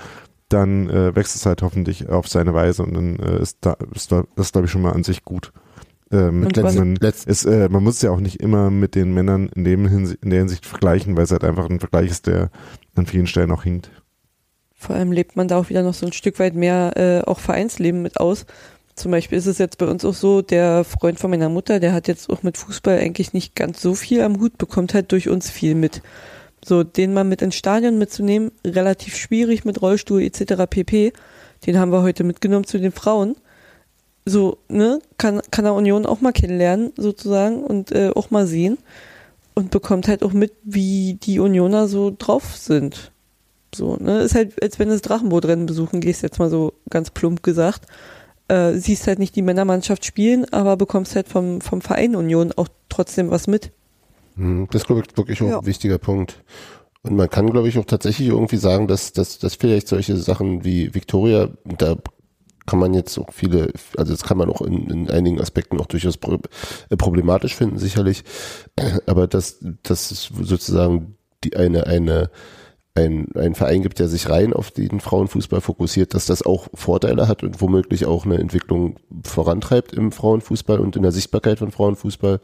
dann 0.50 0.90
äh, 0.90 1.16
wächst 1.16 1.34
es 1.34 1.46
halt 1.46 1.62
hoffentlich 1.62 2.10
auf 2.10 2.28
seine 2.28 2.52
Weise 2.52 2.82
und 2.82 2.92
dann 2.92 3.18
äh, 3.20 3.40
ist 3.40 3.58
da 3.62 3.78
ist 3.94 4.12
da, 4.12 4.24
das 4.36 4.52
glaube 4.52 4.66
ich 4.66 4.70
schon 4.70 4.82
mal 4.82 4.92
an 4.92 5.02
sich 5.02 5.24
gut. 5.24 5.52
Ähm, 6.12 6.44
Und 6.44 6.56
man, 6.58 6.98
es, 7.00 7.44
äh, 7.46 7.70
man 7.70 7.82
muss 7.82 8.02
ja 8.02 8.10
auch 8.10 8.20
nicht 8.20 8.42
immer 8.42 8.70
mit 8.70 8.96
den 8.96 9.14
Männern 9.14 9.48
in, 9.54 9.64
dem 9.64 9.88
Hinsi 9.88 10.18
in 10.20 10.28
der 10.28 10.40
Hinsicht 10.40 10.66
vergleichen, 10.66 11.16
weil 11.16 11.24
es 11.24 11.30
halt 11.30 11.44
einfach 11.44 11.70
ein 11.70 11.80
Vergleich 11.80 12.10
ist, 12.10 12.26
der 12.26 12.50
an 12.96 13.06
vielen 13.06 13.28
Stellen 13.28 13.52
auch 13.52 13.62
hinkt. 13.62 13.90
Vor 14.74 14.94
allem 14.94 15.12
lebt 15.12 15.36
man 15.36 15.48
da 15.48 15.58
auch 15.58 15.70
wieder 15.70 15.82
noch 15.82 15.94
so 15.94 16.04
ein 16.04 16.12
Stück 16.12 16.38
weit 16.38 16.54
mehr 16.54 16.92
äh, 16.96 17.26
auch 17.26 17.38
Vereinsleben 17.38 18.02
mit 18.02 18.20
aus. 18.20 18.44
Zum 18.94 19.10
Beispiel 19.10 19.38
ist 19.38 19.46
es 19.46 19.58
jetzt 19.58 19.78
bei 19.78 19.86
uns 19.86 20.04
auch 20.04 20.14
so, 20.14 20.42
der 20.42 20.84
Freund 20.84 21.18
von 21.18 21.30
meiner 21.30 21.48
Mutter, 21.48 21.80
der 21.80 21.92
hat 21.92 22.08
jetzt 22.08 22.28
auch 22.28 22.42
mit 22.42 22.58
Fußball 22.58 22.98
eigentlich 22.98 23.32
nicht 23.32 23.54
ganz 23.54 23.80
so 23.80 23.94
viel 23.94 24.20
am 24.20 24.40
Hut, 24.40 24.58
bekommt 24.58 24.94
halt 24.94 25.12
durch 25.12 25.28
uns 25.28 25.50
viel 25.50 25.74
mit. 25.74 26.02
So, 26.62 26.84
den 26.84 27.14
mal 27.14 27.24
mit 27.24 27.40
ins 27.40 27.56
Stadion 27.56 27.98
mitzunehmen, 27.98 28.52
relativ 28.66 29.16
schwierig 29.16 29.64
mit 29.64 29.80
Rollstuhl 29.80 30.22
etc. 30.22 30.66
pp. 30.68 31.12
Den 31.66 31.78
haben 31.78 31.92
wir 31.92 32.02
heute 32.02 32.24
mitgenommen 32.24 32.66
zu 32.66 32.78
den 32.78 32.92
Frauen. 32.92 33.36
So, 34.26 34.58
ne, 34.68 35.00
kann, 35.16 35.40
kann 35.50 35.64
er 35.64 35.74
Union 35.74 36.04
auch 36.04 36.20
mal 36.20 36.32
kennenlernen, 36.32 36.92
sozusagen, 36.96 37.64
und 37.64 37.92
äh, 37.92 38.10
auch 38.14 38.30
mal 38.30 38.46
sehen. 38.46 38.78
Und 39.54 39.70
bekommt 39.70 40.08
halt 40.08 40.22
auch 40.22 40.32
mit, 40.32 40.52
wie 40.62 41.14
die 41.14 41.38
Unioner 41.38 41.88
so 41.88 42.14
drauf 42.16 42.56
sind. 42.56 43.12
So, 43.74 43.96
ne? 43.96 44.20
Ist 44.20 44.34
halt, 44.34 44.62
als 44.62 44.78
wenn 44.78 44.88
du 44.88 44.94
das 44.94 45.02
Drachenbootrennen 45.02 45.66
besuchen 45.66 46.00
gehst, 46.00 46.22
jetzt 46.22 46.38
mal 46.38 46.50
so 46.50 46.74
ganz 46.88 47.10
plump 47.10 47.42
gesagt. 47.42 47.86
Äh, 48.50 48.78
siehst 48.78 49.06
halt 49.06 49.20
nicht 49.20 49.36
die 49.36 49.42
Männermannschaft 49.42 50.04
spielen, 50.04 50.44
aber 50.52 50.76
bekommst 50.76 51.14
halt 51.14 51.28
vom, 51.28 51.60
vom 51.60 51.80
Verein 51.80 52.16
Union 52.16 52.52
auch 52.56 52.66
trotzdem 52.88 53.30
was 53.30 53.46
mit. 53.46 53.70
Hm, 54.36 54.66
Das 54.72 54.82
ist, 54.82 54.86
glaube 54.86 55.02
ich, 55.08 55.16
wirklich 55.16 55.40
auch 55.42 55.46
Ja. 55.48 55.58
ein 55.60 55.66
wichtiger 55.66 55.98
Punkt. 55.98 56.42
Und 57.02 57.16
man 57.16 57.30
kann, 57.30 57.48
glaube 57.50 57.68
ich, 57.68 57.78
auch 57.78 57.84
tatsächlich 57.84 58.28
irgendwie 58.28 58.56
sagen, 58.56 58.88
dass, 58.88 59.12
dass, 59.12 59.38
dass 59.38 59.54
vielleicht 59.54 59.86
solche 59.88 60.16
Sachen 60.16 60.64
wie 60.64 60.94
Victoria, 60.94 61.48
da 61.64 61.96
kann 62.66 62.78
man 62.78 62.92
jetzt 62.92 63.18
auch 63.18 63.32
viele, 63.32 63.72
also 63.96 64.12
das 64.12 64.22
kann 64.22 64.36
man 64.36 64.50
auch 64.50 64.60
in, 64.62 64.90
in 64.90 65.10
einigen 65.10 65.40
Aspekten 65.40 65.80
auch 65.80 65.86
durchaus 65.86 66.16
äh, 66.16 66.96
problematisch 66.96 67.54
finden, 67.54 67.78
sicherlich. 67.78 68.24
Aber 69.06 69.26
dass, 69.28 69.58
dass 69.82 70.10
es 70.10 70.30
sozusagen 70.42 71.16
die 71.44 71.56
eine, 71.56 71.86
eine, 71.86 72.30
ein, 72.94 73.28
ein 73.34 73.54
Verein 73.54 73.82
gibt, 73.82 73.98
der 73.98 74.08
sich 74.08 74.28
rein 74.28 74.52
auf 74.52 74.70
den 74.70 75.00
Frauenfußball 75.00 75.60
fokussiert, 75.60 76.14
dass 76.14 76.26
das 76.26 76.42
auch 76.42 76.68
Vorteile 76.74 77.28
hat 77.28 77.42
und 77.42 77.60
womöglich 77.60 78.06
auch 78.06 78.24
eine 78.24 78.38
Entwicklung 78.38 78.96
vorantreibt 79.22 79.92
im 79.92 80.12
Frauenfußball 80.12 80.80
und 80.80 80.96
in 80.96 81.02
der 81.02 81.12
Sichtbarkeit 81.12 81.58
von 81.60 81.70
Frauenfußball. 81.70 82.40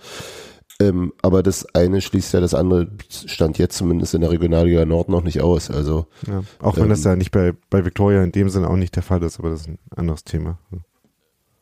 Ähm, 0.78 1.12
aber 1.23 1.43
das 1.43 1.74
eine 1.74 2.01
schließt 2.01 2.35
ja 2.35 2.40
das 2.40 2.55
andere, 2.55 2.89
stand 3.09 3.59
jetzt 3.59 3.78
zumindest 3.78 4.14
in 4.14 4.20
der 4.20 4.31
Regionalliga 4.31 4.85
Nord 4.85 5.09
noch 5.09 5.23
nicht 5.23 5.40
aus. 5.40 5.70
Also 5.70 6.06
Ja. 6.27 6.43
Auch 6.60 6.77
wenn 6.77 6.85
Ähm, 6.85 6.90
das 6.90 7.05
ja 7.05 7.16
nicht 7.16 7.31
bei, 7.31 7.55
bei 7.70 7.85
Victoria 7.85 8.23
in 8.23 8.32
dem 8.32 8.51
Sinne 8.51 8.68
auch 8.68 8.77
nicht 8.77 8.94
der 8.94 9.02
Fall 9.02 9.23
ist, 9.23 9.39
aber 9.39 9.51
das 9.51 9.62
ist 9.62 9.68
ein 9.68 9.78
anderes 9.94 10.24
Thema. 10.24 10.59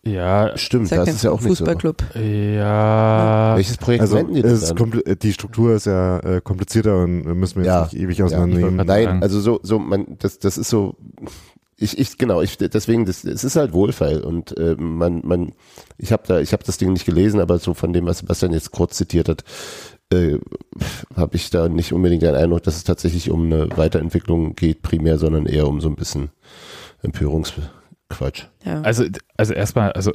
Ja, 0.05 0.57
stimmt, 0.57 0.91
das 0.93 1.07
ja, 1.09 1.15
ist 1.15 1.25
ja 1.25 1.31
auch 1.31 1.41
nicht 1.41 1.57
so. 1.57 1.65
Fußballclub. 1.65 2.03
ja, 2.15 3.55
Welches 3.57 3.77
Projekt 3.79 4.03
Also 4.03 4.23
die 4.23 4.41
es 4.41 4.75
die 5.23 5.33
Struktur 5.33 5.75
ist 5.75 5.87
ja 5.87 6.19
äh, 6.21 6.41
komplizierter 6.41 7.03
und 7.03 7.25
müssen 7.39 7.61
wir 7.63 7.67
Ja. 7.67 7.83
jetzt 7.83 7.93
nicht 7.93 8.03
ewig 8.03 8.19
Ja, 8.19 8.25
auseinandernehmen. 8.27 8.81
ich 8.81 8.87
Nein, 8.87 9.23
also 9.23 9.41
so, 9.41 9.61
so 9.63 9.79
man, 9.79 10.17
das, 10.19 10.39
das 10.39 10.59
ist 10.59 10.69
so. 10.71 10.97
Ich, 11.77 11.99
ich, 11.99 12.19
genau, 12.19 12.41
ich, 12.41 12.57
deswegen, 12.57 13.05
das, 13.05 13.25
es 13.25 13.43
ist 13.43 13.57
halt 13.57 13.73
Wohlfeil 13.73 14.21
und 14.23 14.57
äh, 14.57 14.77
man, 14.79 15.23
man, 15.25 15.53
ich 15.99 16.13
habe 16.13 16.23
da, 16.27 16.39
ich 16.39 16.53
habe 16.53 16.63
das 16.65 16.79
Ding 16.79 16.93
nicht 16.93 17.05
gelesen, 17.05 17.41
aber 17.41 17.59
so 17.59 17.75
von 17.75 17.93
dem, 17.93 18.07
was 18.07 18.19
Sebastian 18.19 18.53
jetzt 18.53 18.71
kurz 18.71 18.97
zitiert 18.97 19.29
hat, 19.29 19.43
äh, 20.13 20.39
habe 21.17 21.35
ich 21.35 21.51
da 21.51 21.69
nicht 21.69 21.93
unbedingt 21.93 22.23
den 22.23 22.37
Eindruck, 22.37 22.63
dass 22.63 22.77
es 22.77 22.85
tatsächlich 22.85 23.29
um 23.31 23.47
eine 23.47 23.69
Weiterentwicklung 23.77 24.55
geht, 24.55 24.83
primär, 24.83 25.19
sondern 25.19 25.47
eher 25.47 25.67
um 25.67 25.81
so 25.81 25.89
ein 25.89 25.97
bisschen 25.97 26.31
Empörungsquatsch. 28.11 28.47
Ja. 28.65 28.81
also, 28.83 29.05
also 29.37 29.55
erstmal, 29.55 29.93
also 29.93 30.13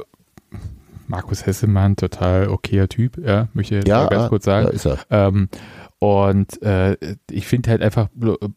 Markus 1.08 1.46
Hessemann, 1.46 1.96
total 1.96 2.50
okayer 2.50 2.88
Typ, 2.88 3.18
ja, 3.18 3.48
möchte 3.54 3.76
ich 3.76 3.80
jetzt 3.82 3.88
Ja, 3.88 4.04
mal 4.04 4.10
ganz 4.10 4.30
kurz 4.30 4.46
sagen. 4.46 4.68
da 4.68 4.72
ist 4.72 4.86
er. 4.86 4.98
Ähm, 5.10 5.50
und 6.00 6.62
äh, 6.62 6.98
ich 7.30 7.48
finde 7.48 7.72
halt 7.72 7.82
einfach, 7.82 8.10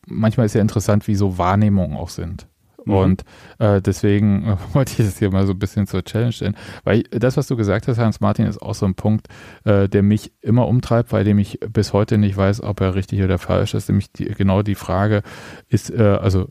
manchmal 0.07 0.47
ist 0.47 0.55
ja 0.55 0.61
interessant, 0.61 1.09
wie 1.09 1.15
so 1.17 1.39
Wahrnehmungen 1.39 1.97
auch 1.97 2.11
sind. 2.11 2.47
Mhm. 2.85 2.95
Und 2.95 3.25
äh, 3.59 3.81
deswegen 3.81 4.45
äh, 4.47 4.57
wollte 4.75 4.93
ich 4.93 5.07
das 5.07 5.19
hier 5.19 5.31
mal 5.31 5.47
so 5.47 5.53
ein 5.53 5.59
bisschen 5.59 5.87
zur 5.87 6.05
Challenge 6.05 6.33
stellen. 6.33 6.57
Weil 6.85 6.99
ich, 6.99 7.05
das, 7.11 7.37
was 7.37 7.47
du 7.47 7.57
gesagt 7.57 7.89
hast, 7.89 7.99
Hans-Martin, 7.99 8.47
ist 8.47 8.61
auch 8.61 8.75
so 8.75 8.87
ein 8.87 8.95
Punkt, 8.95 9.29
äh, 9.65 9.89
der 9.89 10.03
mich 10.03 10.33
immer 10.43 10.69
umtreibt, 10.69 11.11
bei 11.11 11.25
dem 11.25 11.39
ich 11.39 11.59
bis 11.73 11.93
heute 11.93 12.19
nicht 12.19 12.37
weiß, 12.37 12.63
ob 12.63 12.81
er 12.81 12.95
richtig 12.95 13.23
oder 13.23 13.39
falsch 13.39 13.75
ist. 13.75 13.89
Nämlich 13.89 14.13
die, 14.13 14.27
genau 14.27 14.63
die 14.63 14.75
Frage 14.75 15.23
ist, 15.69 15.91
äh, 15.91 16.03
also 16.03 16.49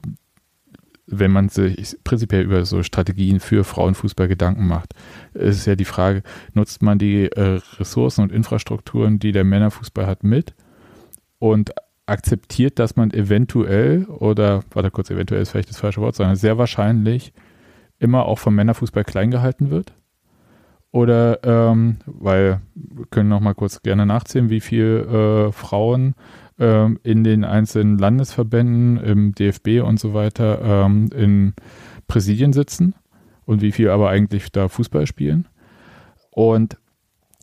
wenn 1.08 1.32
man 1.32 1.50
sich 1.50 1.98
prinzipiell 2.04 2.44
über 2.44 2.66
so 2.66 2.84
Strategien 2.84 3.40
für 3.40 3.64
Frauenfußball 3.64 4.28
Gedanken 4.28 4.68
macht, 4.68 4.94
ist 5.34 5.66
ja 5.66 5.76
die 5.76 5.86
Frage, 5.86 6.24
nutzt 6.54 6.82
man 6.82 7.00
die 7.00 7.26
äh, 7.26 7.60
Ressourcen 7.78 8.22
und 8.22 8.32
Infrastrukturen, 8.32 9.20
die 9.20 9.32
der 9.32 9.44
Männerfußball 9.44 10.06
hat, 10.06 10.24
mit 10.24 10.54
und 11.40 11.72
akzeptiert, 12.06 12.80
dass 12.80 12.96
man 12.96 13.12
eventuell 13.12 14.06
oder, 14.06 14.62
warte 14.72 14.92
kurz, 14.92 15.10
eventuell 15.10 15.42
ist 15.42 15.52
vielleicht 15.52 15.70
das 15.70 15.80
falsche 15.80 16.02
Wort, 16.02 16.16
sondern 16.16 16.36
sehr 16.36 16.58
wahrscheinlich 16.58 17.34
immer 18.00 18.26
auch 18.26 18.40
vom 18.40 18.56
Männerfußball 18.56 19.04
klein 19.04 19.32
gehalten 19.32 19.70
wird? 19.70 19.94
Oder, 20.92 21.40
ähm, 21.44 21.98
weil 22.06 22.62
wir 22.76 23.06
können 23.06 23.30
noch 23.30 23.40
mal 23.40 23.56
kurz 23.56 23.82
gerne 23.82 24.06
nachzählen, 24.06 24.50
wie 24.50 24.60
viele 24.60 25.48
äh, 25.48 25.52
Frauen 25.54 26.16
ähm, 26.62 27.00
in 27.04 27.24
den 27.24 27.44
einzelnen 27.44 27.98
Landesverbänden, 27.98 28.98
im 28.98 29.36
DFB 29.36 29.82
und 29.84 30.00
so 30.00 30.14
weiter 30.14 30.62
ähm, 30.86 31.10
in 31.14 31.54
Präsidien 32.08 32.54
sitzen 32.54 32.94
und 33.46 33.62
wie 33.62 33.72
viel 33.72 33.90
aber 33.90 34.10
eigentlich 34.10 34.52
da 34.52 34.68
Fußball 34.68 35.08
spielen. 35.08 35.48
Und 36.30 36.78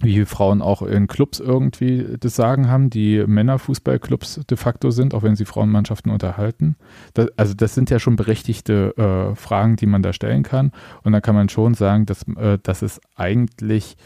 wie 0.01 0.13
viele 0.13 0.27
Frauen 0.27 0.63
auch 0.63 0.83
in 0.83 1.09
Clubs 1.09 1.41
irgendwie 1.41 2.07
das 2.21 2.37
Sagen 2.37 2.69
haben, 2.69 2.91
die 2.91 3.25
Männerfußballclubs 3.27 4.43
de 4.49 4.57
facto 4.57 4.93
sind, 4.93 5.13
auch 5.13 5.25
wenn 5.25 5.35
sie 5.35 5.45
Frauenmannschaften 5.45 6.13
unterhalten. 6.13 6.77
Das, 7.15 7.27
also 7.37 7.55
das 7.55 7.75
sind 7.75 7.91
ja 7.91 7.99
schon 7.99 8.15
berechtigte 8.15 8.97
äh, 8.97 9.35
Fragen, 9.35 9.75
die 9.75 9.87
man 9.87 10.03
da 10.03 10.13
stellen 10.13 10.45
kann. 10.45 10.71
Und 11.03 11.13
da 11.13 11.21
kann 11.21 11.35
man 11.35 11.49
schon 11.49 11.75
sagen, 11.75 12.07
dass, 12.07 12.23
äh, 12.37 12.59
dass 12.63 12.83
es 12.83 13.01
eigentlich, 13.17 13.97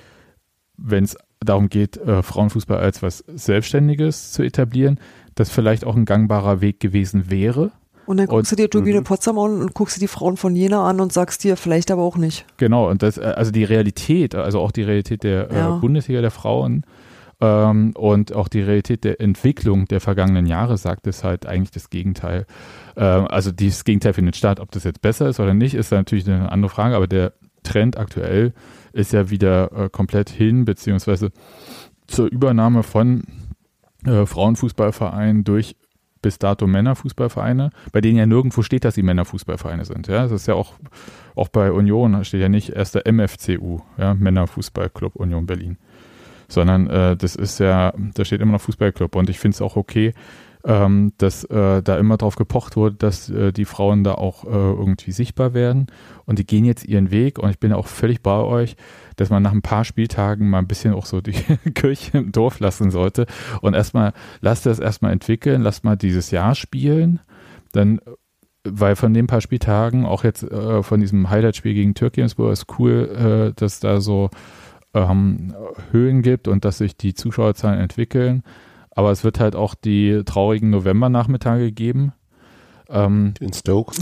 wenn 0.79 1.05
es 1.05 1.19
darum 1.45 1.69
geht, 1.69 1.97
äh, 1.97 2.23
Frauenfußball 2.23 2.79
als 2.79 3.03
was 3.03 3.25
Selbstständiges 3.35 4.33
zu 4.33 4.43
etablieren, 4.43 4.99
das 5.35 5.51
vielleicht 5.51 5.85
auch 5.85 5.97
ein 5.97 6.05
gangbarer 6.05 6.61
Weg 6.61 6.81
gewesen 6.81 7.31
wäre. 7.31 7.71
Und 8.05 8.17
dann 8.17 8.27
guckst 8.27 8.51
du 8.51 8.57
dir 8.57 8.69
Turbine 8.69 9.01
Mhm. 9.01 9.05
Potsdam 9.05 9.39
an 9.39 9.61
und 9.63 9.75
guckst 9.75 9.97
dir 9.97 10.01
die 10.01 10.09
Frauen 10.09 10.37
von 10.37 10.57
Jena 10.57 10.89
an 10.89 11.01
und 11.01 11.13
sagst 11.13 11.45
dir, 11.45 11.57
vielleicht 11.57 11.91
aber 11.91 12.03
auch 12.03 12.17
nicht. 12.17 12.45
Genau, 12.57 12.91
und 12.91 13.03
das, 13.03 13.17
äh, 13.17 13.23
also 13.23 13.53
die 13.53 13.65
Realität, 13.65 14.35
also 14.35 14.61
auch 14.61 14.73
die 14.73 14.83
Realität 14.83 15.23
der 15.23 15.49
Ja. 15.53 15.77
äh, 15.77 15.81
Bundesliga 15.81 16.21
der 16.21 16.33
Frauen 16.33 16.85
ähm, 17.41 17.93
und 17.97 18.35
auch 18.35 18.49
die 18.49 18.61
Realität 18.61 19.05
der 19.05 19.21
Entwicklung 19.21 19.87
der 19.87 20.01
vergangenen 20.01 20.47
Jahre 20.47 20.79
sagt 20.79 21.07
es 21.07 21.23
halt 21.25 21.47
eigentlich 21.47 21.71
das 21.71 21.91
Gegenteil. 21.91 22.47
Ähm, 22.97 23.27
also 23.29 23.53
dieses 23.53 23.85
Gegenteil 23.85 24.13
findet 24.15 24.37
statt. 24.37 24.59
Ob 24.61 24.73
das 24.73 24.83
jetzt 24.85 25.01
besser 25.01 25.29
ist 25.29 25.39
oder 25.41 25.55
nicht, 25.55 25.75
ist 25.75 25.93
natürlich 25.93 26.29
eine 26.29 26.51
andere 26.51 26.71
Frage, 26.71 26.97
aber 26.97 27.07
der 27.07 27.33
Trend 27.63 27.97
aktuell 27.99 28.53
ist 28.93 29.13
ja 29.13 29.31
wieder 29.31 29.73
äh, 29.73 29.89
komplett 29.91 30.31
hin, 30.31 30.65
beziehungsweise 30.65 31.31
zur 32.07 32.27
Übernahme 32.27 32.83
von 32.83 33.25
äh, 34.05 34.27
Frauenfußballvereinen 34.27 35.45
durch 35.45 35.77
bis 36.23 36.39
dato 36.39 36.67
Männerfußballvereine, 36.67 37.71
bei 37.91 38.01
denen 38.01 38.17
ja 38.17 38.27
nirgendwo 38.27 38.63
steht, 38.63 38.85
dass 38.85 38.95
sie 38.95 39.03
Männerfußballvereine 39.03 39.85
sind. 39.85 40.07
Ja, 40.07 40.23
das 40.23 40.33
ist 40.33 40.47
ja 40.47 40.55
auch, 40.55 40.75
auch 41.35 41.49
bei 41.49 41.73
Union 41.73 42.25
steht 42.25 42.41
ja 42.41 42.49
nicht 42.49 42.71
erst 42.71 42.95
der 42.95 43.13
MFCU, 43.13 43.81
ja, 43.99 44.15
Männerfußballclub 44.15 45.17
Union 45.17 45.47
Berlin, 45.47 45.79
sondern 46.49 46.89
äh, 46.89 47.17
das 47.17 47.35
ist 47.35 47.59
ja, 47.59 47.93
da 48.15 48.25
steht 48.25 48.41
immer 48.41 48.53
noch 48.53 48.61
Fußballclub 48.61 49.17
und 49.17 49.29
ich 49.29 49.41
finde 49.41 49.57
es 49.57 49.63
auch 49.63 49.77
okay, 49.77 50.15
ähm, 50.65 51.13
dass 51.19 51.45
äh, 51.45 51.83
da 51.83 51.97
immer 51.97 52.17
drauf 52.17 52.37
gepocht 52.37 52.77
wurde, 52.77 52.97
dass 52.97 53.29
äh, 53.29 53.53
die 53.53 53.65
Frauen 53.65 54.05
da 54.05 54.15
auch 54.15 54.45
äh, 54.45 54.49
irgendwie 54.49 55.13
sichtbar 55.13 55.55
werden. 55.55 55.87
Und 56.25 56.39
die 56.39 56.47
gehen 56.47 56.65
jetzt 56.65 56.85
ihren 56.85 57.11
Weg. 57.11 57.39
Und 57.39 57.51
ich 57.51 57.59
bin 57.59 57.73
auch 57.73 57.87
völlig 57.87 58.23
bei 58.23 58.39
euch, 58.39 58.77
dass 59.17 59.31
man 59.31 59.43
nach 59.43 59.53
ein 59.53 59.63
paar 59.63 59.85
Spieltagen 59.85 60.49
mal 60.49 60.59
ein 60.59 60.69
bisschen 60.69 60.95
auch 60.95 61.07
so 61.07 61.21
die 61.21 61.33
Kirche 61.75 62.19
im 62.19 62.33
Dorf 62.33 62.61
lassen 62.61 62.91
sollte. 62.91 63.27
Und 63.61 63.75
erstmal, 63.75 64.13
lasst 64.41 64.67
das 64.67 64.79
erstmal 64.79 65.13
entwickeln, 65.13 65.63
lasst 65.63 65.85
mal 65.85 65.97
dieses 65.97 66.31
Jahr 66.31 66.55
spielen, 66.55 67.21
dann 67.73 68.01
weil 68.65 68.95
von 68.95 69.13
den 69.13 69.27
paar 69.27 69.41
Spieltagen, 69.41 70.07
auch 70.07 70.23
jetzt 70.23 70.45
äh, 70.45 70.85
von 70.85 71.01
diesem 71.01 71.31
Highlight-Spiel 71.31 71.75
gegen 71.75 71.95
Türkisburg, 71.95 72.53
ist 72.53 72.67
cool, 72.79 73.51
äh, 73.53 73.59
dass 73.59 73.81
da 73.81 74.01
so 74.01 74.31
ähm, 74.95 75.53
Höhen 75.91 76.23
gibt 76.23 76.49
und 76.49 76.65
dass 76.65 76.79
sich 76.79 76.97
die 76.97 77.15
Zuschauerzahlen 77.15 77.81
entwickeln. 77.81 78.45
Aber 78.95 79.11
es 79.11 79.25
wird 79.25 79.41
halt 79.41 79.57
auch 79.57 79.75
die 79.75 80.23
traurigen 80.25 80.71
Novembernachmittage 80.71 81.73
geben. 81.73 82.13
Ähm, 82.91 83.33
In 83.41 83.53
Stoke. 83.53 83.95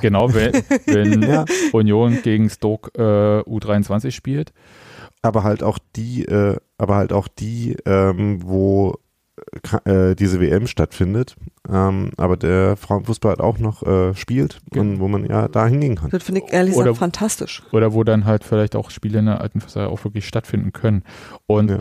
genau, 0.00 0.32
wenn, 0.34 0.52
wenn 0.86 1.22
Ja. 1.22 1.44
Union 1.72 2.22
gegen 2.22 2.48
Stoke 2.48 2.90
äh, 2.98 3.48
U23 3.50 4.10
spielt. 4.10 4.52
aber 5.22 5.42
halt 5.44 5.62
auch 5.62 5.78
die, 5.96 6.24
äh, 6.24 6.56
aber 6.78 6.96
halt 6.96 7.12
auch 7.12 7.28
die, 7.28 7.76
ähm, 7.84 8.38
wo 8.42 8.94
äh, 9.84 10.14
diese 10.16 10.40
WM 10.40 10.66
stattfindet, 10.66 11.36
ähm, 11.70 12.10
aber 12.16 12.36
der 12.36 12.76
Frauenfußball 12.76 13.30
halt 13.30 13.40
auch 13.40 13.58
noch 13.58 13.82
äh, 13.82 14.14
spielt 14.14 14.60
und 14.74 14.98
wo 14.98 15.08
man 15.08 15.24
ja 15.26 15.46
da 15.48 15.66
hingehen 15.66 15.96
kann. 15.96 16.10
Das 16.10 16.22
finde 16.22 16.42
ich 16.44 16.52
ehrlich 16.52 16.74
Oder- 16.74 16.84
gesagt 16.84 16.98
fantastisch. 16.98 17.62
Oder 17.72 17.92
wo 17.92 18.02
dann 18.02 18.24
halt 18.24 18.44
vielleicht 18.44 18.74
auch 18.76 18.90
Spiele 18.90 19.18
in 19.18 19.26
der 19.26 19.40
alten 19.40 19.60
Versailles 19.60 19.88
auch 19.90 20.02
wirklich 20.04 20.26
stattfinden 20.26 20.72
können. 20.72 21.04
Und 21.46 21.70
Ja. 21.70 21.78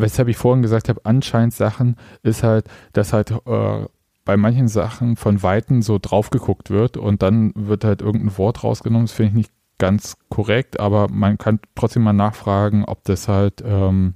Weshalb 0.00 0.28
ich 0.28 0.36
vorhin 0.36 0.62
gesagt 0.62 0.88
habe, 0.88 1.00
anscheinend 1.04 1.54
Sachen 1.54 1.96
ist 2.22 2.42
halt, 2.42 2.66
dass 2.92 3.12
halt 3.12 3.30
äh, 3.30 3.84
bei 4.24 4.36
manchen 4.36 4.68
Sachen 4.68 5.16
von 5.16 5.42
Weitem 5.42 5.82
so 5.82 5.98
drauf 6.00 6.30
geguckt 6.30 6.70
wird 6.70 6.96
und 6.96 7.22
dann 7.22 7.52
wird 7.54 7.84
halt 7.84 8.02
irgendein 8.02 8.36
Wort 8.38 8.64
rausgenommen. 8.64 9.06
Das 9.06 9.12
finde 9.14 9.30
ich 9.30 9.34
nicht 9.36 9.52
ganz 9.78 10.16
korrekt, 10.30 10.80
aber 10.80 11.08
man 11.10 11.38
kann 11.38 11.60
trotzdem 11.74 12.02
mal 12.02 12.12
nachfragen, 12.12 12.84
ob 12.84 13.04
das 13.04 13.28
halt, 13.28 13.62
ähm, 13.64 14.14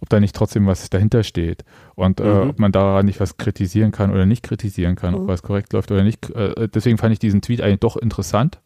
ob 0.00 0.08
da 0.10 0.20
nicht 0.20 0.36
trotzdem 0.36 0.66
was 0.66 0.88
dahinter 0.90 1.22
steht 1.22 1.64
und 1.94 2.20
äh, 2.20 2.24
Mhm. 2.44 2.50
ob 2.50 2.58
man 2.58 2.70
daran 2.72 3.06
nicht 3.06 3.18
was 3.20 3.36
kritisieren 3.38 3.90
kann 3.92 4.12
oder 4.12 4.26
nicht 4.26 4.42
kritisieren 4.42 4.94
kann, 4.96 5.14
ob 5.14 5.22
Mhm. 5.22 5.28
was 5.28 5.42
korrekt 5.42 5.72
läuft 5.72 5.90
oder 5.90 6.04
nicht. 6.04 6.30
Äh, 6.30 6.68
deswegen 6.68 6.98
fand 6.98 7.12
ich 7.14 7.18
diesen 7.18 7.40
Tweet 7.42 7.60
eigentlich 7.62 7.80
doch 7.80 7.96
interessant. 7.96 8.60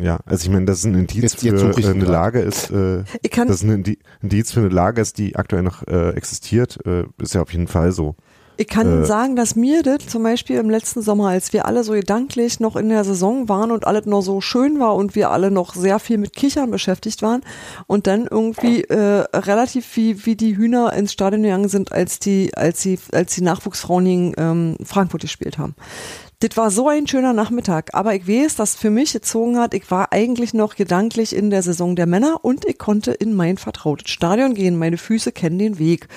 Ja, 0.00 0.18
also 0.26 0.44
ich 0.44 0.50
meine, 0.50 0.66
das 0.66 0.78
ist 0.80 0.84
ein 0.86 0.94
Indiz 0.94 1.22
Jetzt- 1.22 1.42
jetzt 1.42 1.60
für 1.62 1.82
äh, 1.82 1.90
eine. 1.90 2.04
Lage 2.04 2.40
ist, 2.40 2.70
äh, 2.70 3.04
Ich 3.22 3.30
kann, 3.30 3.48
das 3.48 3.58
ist 3.58 3.62
ein 3.64 3.82
Indi- 3.84 3.98
Indiz 4.22 4.52
für 4.52 4.60
eine 4.60 4.68
Lage 4.68 5.00
ist, 5.00 5.18
die 5.18 5.36
aktuell 5.36 5.62
noch 5.62 5.86
äh, 5.86 6.10
existiert, 6.10 6.78
äh, 6.86 7.04
ist 7.20 7.34
ja 7.34 7.42
auf 7.42 7.52
jeden 7.52 7.66
Fall 7.68 7.92
so. 7.92 8.14
ich 8.58 8.68
kann 8.68 9.02
äh, 9.02 9.04
sagen, 9.06 9.36
dass 9.36 9.54
mir 9.54 9.82
das 9.82 10.06
zum 10.06 10.22
Beispiel 10.22 10.56
im 10.56 10.70
letzten 10.70 11.02
Sommer, 11.02 11.28
als 11.28 11.52
wir 11.52 11.66
alle 11.66 11.84
so 11.84 11.92
gedanklich 11.92 12.58
noch 12.58 12.74
in 12.76 12.88
der 12.88 13.04
Saison 13.04 13.48
waren 13.50 13.70
und 13.70 13.86
alles 13.86 14.06
noch 14.06 14.22
so 14.22 14.40
schön 14.40 14.80
war 14.80 14.94
und 14.96 15.14
wir 15.14 15.30
alle 15.30 15.50
noch 15.50 15.74
sehr 15.74 15.98
viel 15.98 16.16
mit 16.18 16.32
Kichern 16.34 16.70
beschäftigt 16.70 17.20
waren 17.22 17.42
und 17.86 18.06
dann 18.06 18.26
irgendwie 18.30 18.84
äh, 18.84 19.24
relativ 19.34 19.94
wie, 19.96 20.24
wie 20.24 20.36
die 20.36 20.56
Hühner 20.56 20.92
ins 20.94 21.12
Stadion 21.12 21.42
gegangen 21.42 21.68
sind, 21.68 21.92
als 21.92 22.18
die, 22.18 22.50
als 22.56 22.80
die, 22.80 22.98
als 23.12 23.34
die 23.34 23.42
Nachwuchsfrauen 23.42 24.04
gegen 24.06 24.32
ähm, 24.38 24.76
Frankfurt 24.84 25.20
gespielt 25.22 25.58
haben. 25.58 25.74
Das 26.40 26.54
war 26.58 26.70
so 26.70 26.88
ein 26.88 27.06
schöner 27.06 27.32
Nachmittag, 27.32 27.94
aber 27.94 28.14
ich 28.14 28.28
weiß, 28.28 28.56
dass 28.56 28.74
für 28.74 28.90
mich 28.90 29.14
gezogen 29.14 29.58
hat, 29.58 29.72
ich 29.72 29.90
war 29.90 30.12
eigentlich 30.12 30.52
noch 30.52 30.76
gedanklich 30.76 31.34
in 31.34 31.48
der 31.48 31.62
Saison 31.62 31.96
der 31.96 32.04
Männer 32.04 32.44
und 32.44 32.66
ich 32.66 32.76
konnte 32.76 33.12
in 33.12 33.32
mein 33.32 33.56
vertrautes 33.56 34.10
Stadion 34.10 34.52
gehen. 34.52 34.76
Meine 34.76 34.98
Füße 34.98 35.32
kennen 35.32 35.58
den 35.58 35.78
Weg. 35.78 36.08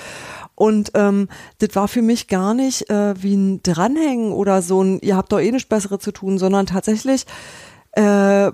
Und 0.54 0.90
ähm, 0.92 1.28
das 1.56 1.74
war 1.74 1.88
für 1.88 2.02
mich 2.02 2.28
gar 2.28 2.52
nicht 2.52 2.90
äh, 2.90 3.14
wie 3.22 3.34
ein 3.34 3.62
Dranhängen 3.62 4.32
oder 4.32 4.60
so 4.60 4.82
ein, 4.82 5.00
ihr 5.00 5.16
habt 5.16 5.32
doch 5.32 5.40
eh 5.40 5.52
nichts 5.52 5.70
Besseres 5.70 6.00
zu 6.00 6.12
tun, 6.12 6.36
sondern 6.36 6.66
tatsächlich 6.66 7.24
äh, 7.92 8.52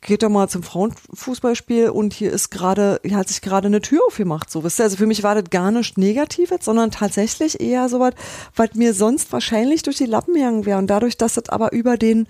geht 0.00 0.24
doch 0.24 0.28
mal 0.28 0.48
zum 0.48 0.64
Frauenfußballspiel 0.64 1.90
und 1.90 2.12
hier 2.12 2.32
ist 2.32 2.50
gerade, 2.50 3.00
hier 3.04 3.16
hat 3.16 3.28
sich 3.28 3.40
gerade 3.40 3.68
eine 3.68 3.80
Tür 3.80 4.00
aufgemacht. 4.06 4.50
So, 4.50 4.64
wisst 4.64 4.80
ihr? 4.80 4.84
Also 4.84 4.96
für 4.96 5.06
mich 5.06 5.22
war 5.22 5.36
das 5.36 5.50
gar 5.50 5.70
nicht 5.70 5.96
Negatives, 5.98 6.64
sondern 6.64 6.90
tatsächlich 6.90 7.60
eher 7.60 7.88
so 7.88 8.00
was, 8.00 8.14
was 8.56 8.74
mir 8.74 8.92
sonst 8.92 9.32
wahrscheinlich 9.32 9.82
durch 9.82 9.98
die 9.98 10.06
Lappen 10.06 10.34
gegangen 10.34 10.66
wäre. 10.66 10.78
Und 10.78 10.88
dadurch, 10.88 11.16
dass 11.16 11.34
das 11.34 11.48
aber 11.48 11.72
über 11.72 11.96
den 11.96 12.26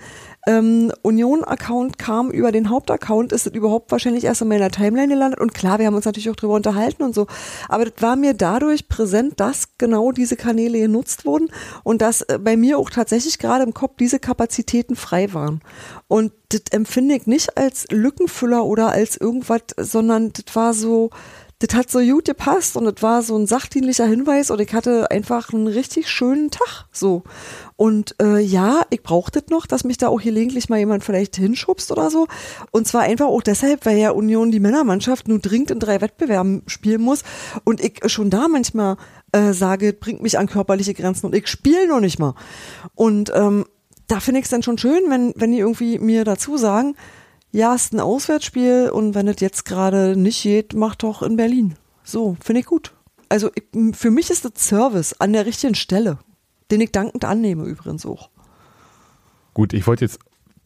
ähm, 0.47 0.93
Union-Account 1.02 1.98
kam, 1.98 2.31
über 2.31 2.51
den 2.51 2.69
Hauptaccount, 2.69 3.32
ist 3.32 3.47
es 3.47 3.52
überhaupt 3.52 3.93
wahrscheinlich 3.93 4.24
erst 4.24 4.43
in 4.43 4.48
meiner 4.48 4.70
Timeline 4.70 5.09
gelandet. 5.09 5.40
Und 5.40 5.55
klar, 5.55 5.78
wir 5.78 5.86
haben 5.86 5.94
uns 5.94 6.05
natürlich 6.05 6.31
auch 6.31 6.36
drüber 6.36 6.55
unterhalten 6.55 7.02
und 7.02 7.14
so. 7.14 7.27
Aber 7.69 7.85
das 7.85 7.94
war 8.01 8.16
mir 8.16 8.35
dadurch 8.35 8.89
präsent, 8.89 9.39
dass 9.39 9.78
genau 9.78 10.10
diese 10.10 10.36
Kanäle 10.36 10.81
genutzt 10.81 11.24
wurden 11.24 11.48
und 11.85 12.02
dass 12.02 12.23
äh, 12.23 12.39
bei 12.43 12.56
mir 12.56 12.78
auch 12.78 12.90
tatsächlich 12.90 13.39
gerade 13.39 13.62
im 13.62 13.74
Kopf 13.74 13.97
diese 13.98 14.19
Kapazitäten 14.19 14.97
frei 14.97 15.32
waren. 15.32 15.60
Und 16.09 16.32
das 16.48 16.62
empfinde 16.70 17.14
ich 17.14 17.27
nicht 17.27 17.56
als 17.56 17.86
Lückenfüller 17.90 18.64
oder 18.64 18.89
als 18.90 19.16
irgendwas, 19.16 19.62
sondern 19.77 20.32
das 20.32 20.55
war 20.56 20.74
so, 20.74 21.10
das 21.63 21.77
hat 21.77 21.91
so 21.91 22.01
gut 22.01 22.25
gepasst 22.25 22.77
und 22.77 22.85
das 22.85 23.03
war 23.03 23.23
so 23.23 23.37
ein 23.37 23.47
sachdienlicher 23.47 24.07
Hinweis 24.07 24.51
und 24.51 24.61
ich 24.61 24.73
hatte 24.73 25.11
einfach 25.11 25.53
einen 25.53 25.69
richtig 25.69 26.09
schönen 26.09 26.51
Tag 26.51 26.87
so. 26.91 27.23
Und 27.77 28.17
äh, 28.21 28.39
ja, 28.39 28.83
ich 28.91 29.03
brauchte 29.03 29.41
das 29.41 29.51
noch, 29.51 29.67
dass 29.67 29.85
mich 29.85 29.99
da 29.99 30.09
auch 30.09 30.21
gelegentlich 30.21 30.69
mal 30.69 30.79
jemand 30.79 31.05
vielleicht 31.05 31.37
hinschubst 31.37 31.93
oder 31.93 32.11
so. 32.11 32.27
Und 32.71 32.87
zwar 32.87 33.03
einfach 33.03 33.27
auch 33.27 33.43
deshalb, 33.43 33.87
weil 33.87 33.99
ja 33.99 34.11
Union 34.11 34.51
die 34.51 34.61
Männermannschaft 34.61 35.29
nur 35.29 35.39
dringend 35.39 35.71
in 35.71 35.79
drei 35.79 36.01
Wettbewerben 36.01 36.63
spielen 36.67 37.03
muss 37.03 37.23
und 37.65 37.81
ich 37.81 38.01
schon 38.07 38.31
da 38.31 38.49
manchmal 38.49 38.97
äh, 39.33 39.53
sage, 39.53 39.93
bringt 39.93 40.23
mich 40.23 40.39
an 40.39 40.49
körperliche 40.49 40.95
Grenzen 40.95 41.27
und 41.27 41.35
ich 41.35 41.47
spiele 41.47 41.87
noch 41.87 42.01
nicht 42.01 42.19
mal. 42.19 42.35
Und 42.95 43.31
ähm, 43.35 43.67
da 44.09 44.21
finde 44.21 44.41
ich 44.41 44.45
es 44.45 44.51
dann 44.51 44.63
schon 44.63 44.79
schön, 44.79 45.03
wenn, 45.09 45.33
wenn 45.37 45.53
die 45.53 45.59
irgendwie 45.59 45.99
mir 45.99 46.25
dazu 46.25 46.57
sagen, 46.57 46.97
ja, 47.53 47.74
ist 47.74 47.93
ein 47.93 48.01
Auswärtsspiel 48.01 48.91
und 48.93 49.15
wenn 49.15 49.29
es 49.29 49.41
jetzt 49.41 49.65
gerade 49.65 50.16
nicht 50.16 50.43
geht, 50.43 50.74
mach 50.74 50.95
doch 50.95 51.23
in 51.23 51.37
Berlin. 51.37 51.74
So, 52.03 52.37
finde 52.43 52.61
ich 52.61 52.66
gut. 52.66 52.93
Also 53.29 53.51
für 53.93 54.11
mich 54.11 54.31
ist 54.31 54.45
das 54.45 54.53
Service 54.57 55.15
an 55.20 55.33
der 55.33 55.47
richtigen 55.47 55.74
Stelle, 55.74 56.19
den 56.70 56.81
ich 56.81 56.93
dankend 56.93 57.24
annehme 57.24 57.65
übrigens 57.65 58.05
auch. 58.05 58.31
Gut, 59.55 59.74
ich 59.74 59.87
wollte 59.87 60.07
jetzt 60.07 60.19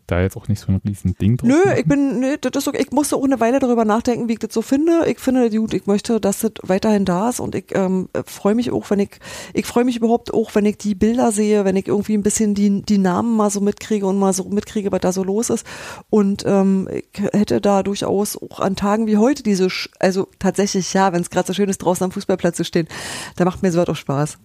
da 0.06 0.20
jetzt 0.20 0.36
auch 0.36 0.48
nicht 0.48 0.60
so 0.60 0.70
ein 0.72 0.80
riesen 0.86 1.14
Ding 1.16 1.36
draus 1.36 1.48
Nö, 1.48 1.56
machen. 1.64 1.78
ich 1.78 1.84
bin, 1.86 2.20
nee, 2.20 2.36
das 2.40 2.52
ist 2.54 2.68
okay. 2.68 2.80
Ich 2.80 2.92
musste 2.92 3.16
auch 3.16 3.24
eine 3.24 3.40
Weile 3.40 3.58
darüber 3.58 3.84
nachdenken, 3.84 4.28
wie 4.28 4.34
ich 4.34 4.38
das 4.38 4.54
so 4.54 4.62
finde. 4.62 5.04
Ich 5.06 5.18
finde 5.18 5.48
das 5.48 5.58
gut, 5.58 5.74
ich 5.74 5.86
möchte, 5.86 6.20
dass 6.20 6.40
das 6.40 6.52
weiterhin 6.62 7.04
da 7.04 7.28
ist 7.28 7.40
und 7.40 7.54
ich 7.54 7.66
ähm, 7.74 8.08
freue 8.24 8.54
mich 8.54 8.70
auch, 8.70 8.88
wenn 8.90 9.00
ich, 9.00 9.18
ich 9.52 9.66
freue 9.66 9.84
mich 9.84 9.96
überhaupt 9.96 10.32
auch, 10.32 10.54
wenn 10.54 10.64
ich 10.64 10.78
die 10.78 10.94
Bilder 10.94 11.32
sehe, 11.32 11.64
wenn 11.64 11.76
ich 11.76 11.88
irgendwie 11.88 12.14
ein 12.14 12.22
bisschen 12.22 12.54
die, 12.54 12.82
die 12.82 12.98
Namen 12.98 13.36
mal 13.36 13.50
so 13.50 13.60
mitkriege 13.60 14.06
und 14.06 14.18
mal 14.18 14.32
so 14.32 14.44
mitkriege, 14.44 14.92
was 14.92 15.00
da 15.00 15.12
so 15.12 15.24
los 15.24 15.50
ist. 15.50 15.66
Und 16.10 16.44
ähm, 16.46 16.88
ich 16.92 17.20
hätte 17.32 17.60
da 17.60 17.82
durchaus 17.82 18.36
auch 18.36 18.60
an 18.60 18.76
Tagen 18.76 19.06
wie 19.06 19.16
heute 19.16 19.42
diese, 19.42 19.66
Sch- 19.66 19.90
also 19.98 20.28
tatsächlich, 20.38 20.92
ja, 20.94 21.12
wenn 21.12 21.22
es 21.22 21.30
gerade 21.30 21.46
so 21.46 21.52
schön 21.52 21.68
ist, 21.68 21.78
draußen 21.78 22.04
am 22.04 22.12
Fußballplatz 22.12 22.56
zu 22.56 22.64
stehen, 22.64 22.86
da 23.36 23.44
macht 23.44 23.62
mir 23.62 23.72
sowas 23.72 23.88
auch 23.88 23.96
Spaß. 23.96 24.38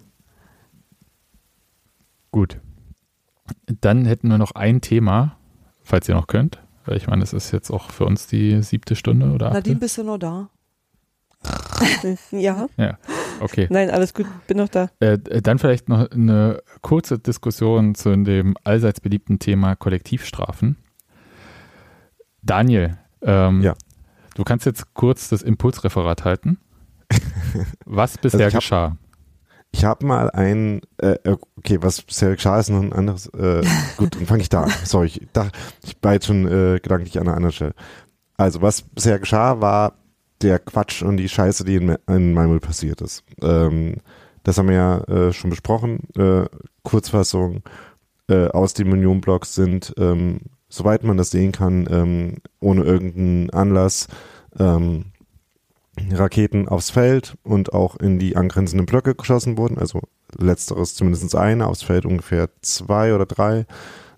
Gut. 2.31 2.59
Dann 3.81 4.05
hätten 4.05 4.29
wir 4.29 4.37
noch 4.37 4.51
ein 4.55 4.79
Thema, 4.81 5.37
falls 5.91 6.07
ihr 6.09 6.15
noch 6.15 6.27
könnt. 6.27 6.59
Weil 6.85 6.97
Ich 6.97 7.05
meine, 7.07 7.21
es 7.21 7.33
ist 7.33 7.51
jetzt 7.51 7.69
auch 7.69 7.91
für 7.91 8.05
uns 8.05 8.25
die 8.25 8.63
siebte 8.63 8.95
Stunde 8.95 9.29
oder 9.31 9.47
achte. 9.47 9.57
Nadine, 9.57 9.75
bist 9.79 9.97
du 9.99 10.03
noch 10.03 10.17
da? 10.17 10.49
Ja, 12.31 12.67
Ja, 12.77 12.97
okay. 13.39 13.67
nein, 13.69 13.89
alles 13.89 14.13
gut, 14.13 14.25
bin 14.47 14.57
noch 14.57 14.69
da. 14.69 14.89
Äh, 14.99 15.17
dann 15.19 15.59
vielleicht 15.59 15.89
noch 15.89 16.09
eine 16.11 16.61
kurze 16.81 17.19
Diskussion 17.19 17.93
zu 17.95 18.15
dem 18.15 18.55
allseits 18.63 18.99
beliebten 19.01 19.37
Thema 19.39 19.75
Kollektivstrafen. 19.75 20.77
Daniel, 22.43 22.97
ähm, 23.21 23.61
Ja. 23.61 23.73
du 24.35 24.43
kannst 24.43 24.65
jetzt 24.65 24.93
kurz 24.93 25.29
das 25.29 25.41
Impulsreferat 25.41 26.25
halten. 26.25 26.57
Was 27.85 28.17
bisher 28.17 28.45
Also 28.45 28.57
geschah? 28.57 28.97
Ich 29.71 29.85
habe 29.85 30.05
mal 30.05 30.29
ein, 30.31 30.81
äh, 30.97 31.17
okay, 31.57 31.77
was 31.81 32.01
bisher 32.01 32.35
geschah, 32.35 32.59
ist 32.59 32.69
noch 32.69 32.81
ein 32.81 32.93
anderes, 32.93 33.27
äh, 33.27 33.63
gut, 33.97 34.15
dann 34.15 34.25
fange 34.25 34.41
ich 34.41 34.49
da 34.49 34.63
an. 34.63 34.73
Sorry, 34.83 35.07
ich, 35.07 35.27
dachte, 35.33 35.57
ich 35.83 35.95
war 36.01 36.13
jetzt 36.13 36.27
schon 36.27 36.47
äh, 36.47 36.79
gedanklich 36.81 37.17
an 37.19 37.27
einer 37.27 37.37
anderen 37.37 37.53
Stelle. 37.53 37.73
Also, 38.37 38.61
was 38.61 38.81
bisher 38.81 39.19
geschah, 39.19 39.61
war 39.61 39.93
der 40.41 40.59
Quatsch 40.59 41.03
und 41.03 41.17
die 41.17 41.29
Scheiße, 41.29 41.63
die 41.63 41.75
in, 41.75 41.95
in 42.07 42.33
Malmö 42.33 42.59
passiert 42.59 43.01
ist. 43.01 43.23
Ähm, 43.41 43.97
das 44.43 44.57
haben 44.57 44.69
wir 44.69 44.75
ja 44.75 44.97
äh, 45.03 45.33
schon 45.33 45.51
besprochen. 45.51 45.99
Äh, 46.17 46.45
Kurzfassung 46.83 47.61
äh, 48.27 48.47
aus 48.47 48.73
dem 48.73 48.91
Union-Blocks 48.91 49.53
sind, 49.53 49.93
ähm, 49.97 50.39
soweit 50.69 51.03
man 51.03 51.17
das 51.17 51.29
sehen 51.29 51.51
kann, 51.51 51.87
ähm, 51.91 52.37
ohne 52.59 52.83
irgendeinen 52.83 53.49
Anlass, 53.51 54.07
ähm, 54.57 55.10
Raketen 56.11 56.67
aufs 56.67 56.89
Feld 56.89 57.35
und 57.43 57.73
auch 57.73 57.97
in 57.97 58.17
die 58.17 58.37
angrenzenden 58.37 58.85
Blöcke 58.85 59.15
geschossen 59.15 59.57
wurden. 59.57 59.77
Also 59.77 60.01
letzteres 60.37 60.95
zumindest 60.95 61.35
eine, 61.35 61.67
aufs 61.67 61.83
Feld 61.83 62.05
ungefähr 62.05 62.49
zwei 62.61 63.13
oder 63.13 63.25
drei 63.25 63.65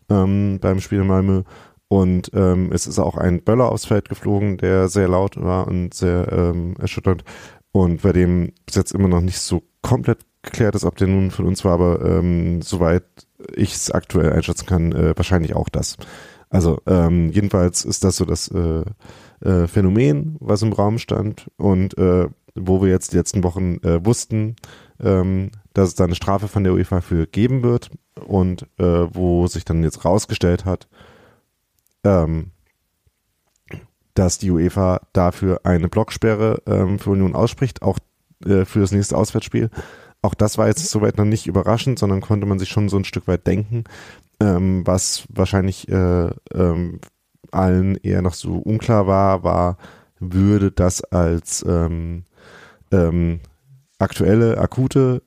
ähm, 0.09 0.59
beim 0.61 0.79
Spiel 0.79 1.01
in 1.01 1.07
Malmö. 1.07 1.43
Und 1.87 2.31
ähm, 2.33 2.71
es 2.71 2.87
ist 2.87 2.99
auch 2.99 3.17
ein 3.17 3.43
Böller 3.43 3.71
aufs 3.71 3.85
Feld 3.85 4.09
geflogen, 4.09 4.57
der 4.57 4.87
sehr 4.87 5.07
laut 5.07 5.41
war 5.41 5.67
und 5.67 5.93
sehr 5.93 6.31
ähm, 6.31 6.75
erschütternd. 6.79 7.23
Und 7.71 8.01
bei 8.01 8.13
dem 8.13 8.53
bis 8.65 8.75
jetzt 8.75 8.93
immer 8.93 9.07
noch 9.07 9.21
nicht 9.21 9.39
so 9.39 9.63
komplett 9.81 10.19
geklärt 10.43 10.75
ist, 10.75 10.85
ob 10.85 10.97
der 10.97 11.07
nun 11.07 11.31
von 11.31 11.45
uns 11.45 11.63
war, 11.63 11.73
aber 11.73 12.03
ähm, 12.03 12.61
soweit 12.61 13.05
ich 13.55 13.73
es 13.73 13.91
aktuell 13.91 14.33
einschätzen 14.33 14.65
kann, 14.65 14.91
äh, 14.91 15.15
wahrscheinlich 15.15 15.55
auch 15.55 15.69
das. 15.69 15.97
Also 16.49 16.79
ähm, 16.85 17.31
jedenfalls 17.31 17.83
ist 17.83 18.03
das 18.03 18.17
so 18.17 18.25
das 18.25 18.47
äh, 18.49 18.83
äh, 19.43 19.67
Phänomen, 19.67 20.37
was 20.39 20.61
im 20.61 20.73
Raum 20.73 20.97
stand 20.97 21.49
und 21.57 21.97
äh, 21.97 22.27
wo 22.55 22.81
wir 22.81 22.89
jetzt 22.89 23.13
die 23.13 23.17
letzten 23.17 23.43
Wochen 23.43 23.77
äh, 23.83 24.05
wussten, 24.05 24.55
ähm, 25.01 25.51
dass 25.73 25.89
es 25.89 25.95
da 25.95 26.03
eine 26.03 26.15
Strafe 26.15 26.47
von 26.47 26.63
der 26.63 26.73
UEFA 26.73 27.01
für 27.01 27.25
geben 27.27 27.63
wird 27.63 27.89
und 28.25 28.63
äh, 28.77 28.83
wo 28.83 29.47
sich 29.47 29.65
dann 29.65 29.83
jetzt 29.83 30.05
rausgestellt 30.05 30.65
hat, 30.65 30.87
ähm, 32.03 32.51
dass 34.13 34.37
die 34.37 34.51
UEFA 34.51 35.01
dafür 35.13 35.61
eine 35.63 35.89
Blocksperre 35.89 36.61
ähm, 36.67 36.99
für 36.99 37.11
Union 37.11 37.35
ausspricht, 37.35 37.81
auch 37.81 37.97
äh, 38.45 38.65
für 38.65 38.79
das 38.79 38.91
nächste 38.91 39.17
Auswärtsspiel. 39.17 39.69
Auch 40.21 40.35
das 40.35 40.57
war 40.57 40.67
jetzt 40.67 40.87
soweit 40.87 41.17
noch 41.17 41.25
nicht 41.25 41.47
überraschend, 41.47 41.99
sondern 41.99 42.21
konnte 42.21 42.45
man 42.45 42.59
sich 42.59 42.69
schon 42.69 42.89
so 42.89 42.97
ein 42.97 43.05
Stück 43.05 43.27
weit 43.27 43.47
denken, 43.47 43.83
ähm, 44.39 44.85
was 44.85 45.25
wahrscheinlich 45.29 45.89
äh, 45.89 46.29
ähm, 46.53 46.99
allen 47.53 47.95
eher 47.97 48.21
noch 48.21 48.33
so 48.33 48.57
unklar 48.57 49.07
war, 49.07 49.43
war, 49.43 49.77
würde 50.19 50.71
das 50.71 51.03
als 51.03 51.65
ähm, 51.67 52.23
ähm, 52.91 53.39
aktuelle, 53.99 54.57
akute 54.57 55.21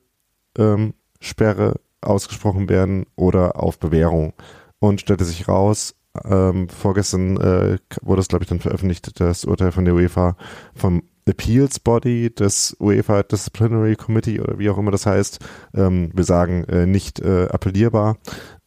ähm, 0.57 0.93
Sperre 1.19 1.79
ausgesprochen 2.01 2.69
werden 2.69 3.05
oder 3.15 3.61
auf 3.61 3.79
Bewährung. 3.79 4.33
Und 4.79 5.01
stellte 5.01 5.25
sich 5.25 5.47
raus, 5.47 5.95
ähm, 6.25 6.69
vorgestern 6.69 7.37
äh, 7.37 7.77
wurde 8.01 8.21
es, 8.21 8.27
glaube 8.27 8.43
ich, 8.43 8.49
dann 8.49 8.59
veröffentlicht, 8.59 9.19
das 9.19 9.45
Urteil 9.45 9.71
von 9.71 9.85
der 9.85 9.95
UEFA 9.95 10.35
vom 10.75 11.03
Appeals 11.25 11.79
Body 11.79 12.33
des 12.33 12.75
UEFA 12.79 13.23
Disciplinary 13.23 13.95
Committee 13.95 14.39
oder 14.39 14.57
wie 14.57 14.69
auch 14.69 14.77
immer 14.77 14.91
das 14.91 15.05
heißt. 15.05 15.39
Ähm, 15.73 16.11
wir 16.13 16.23
sagen 16.23 16.63
äh, 16.65 16.85
nicht 16.85 17.19
äh, 17.19 17.47
appellierbar. 17.49 18.17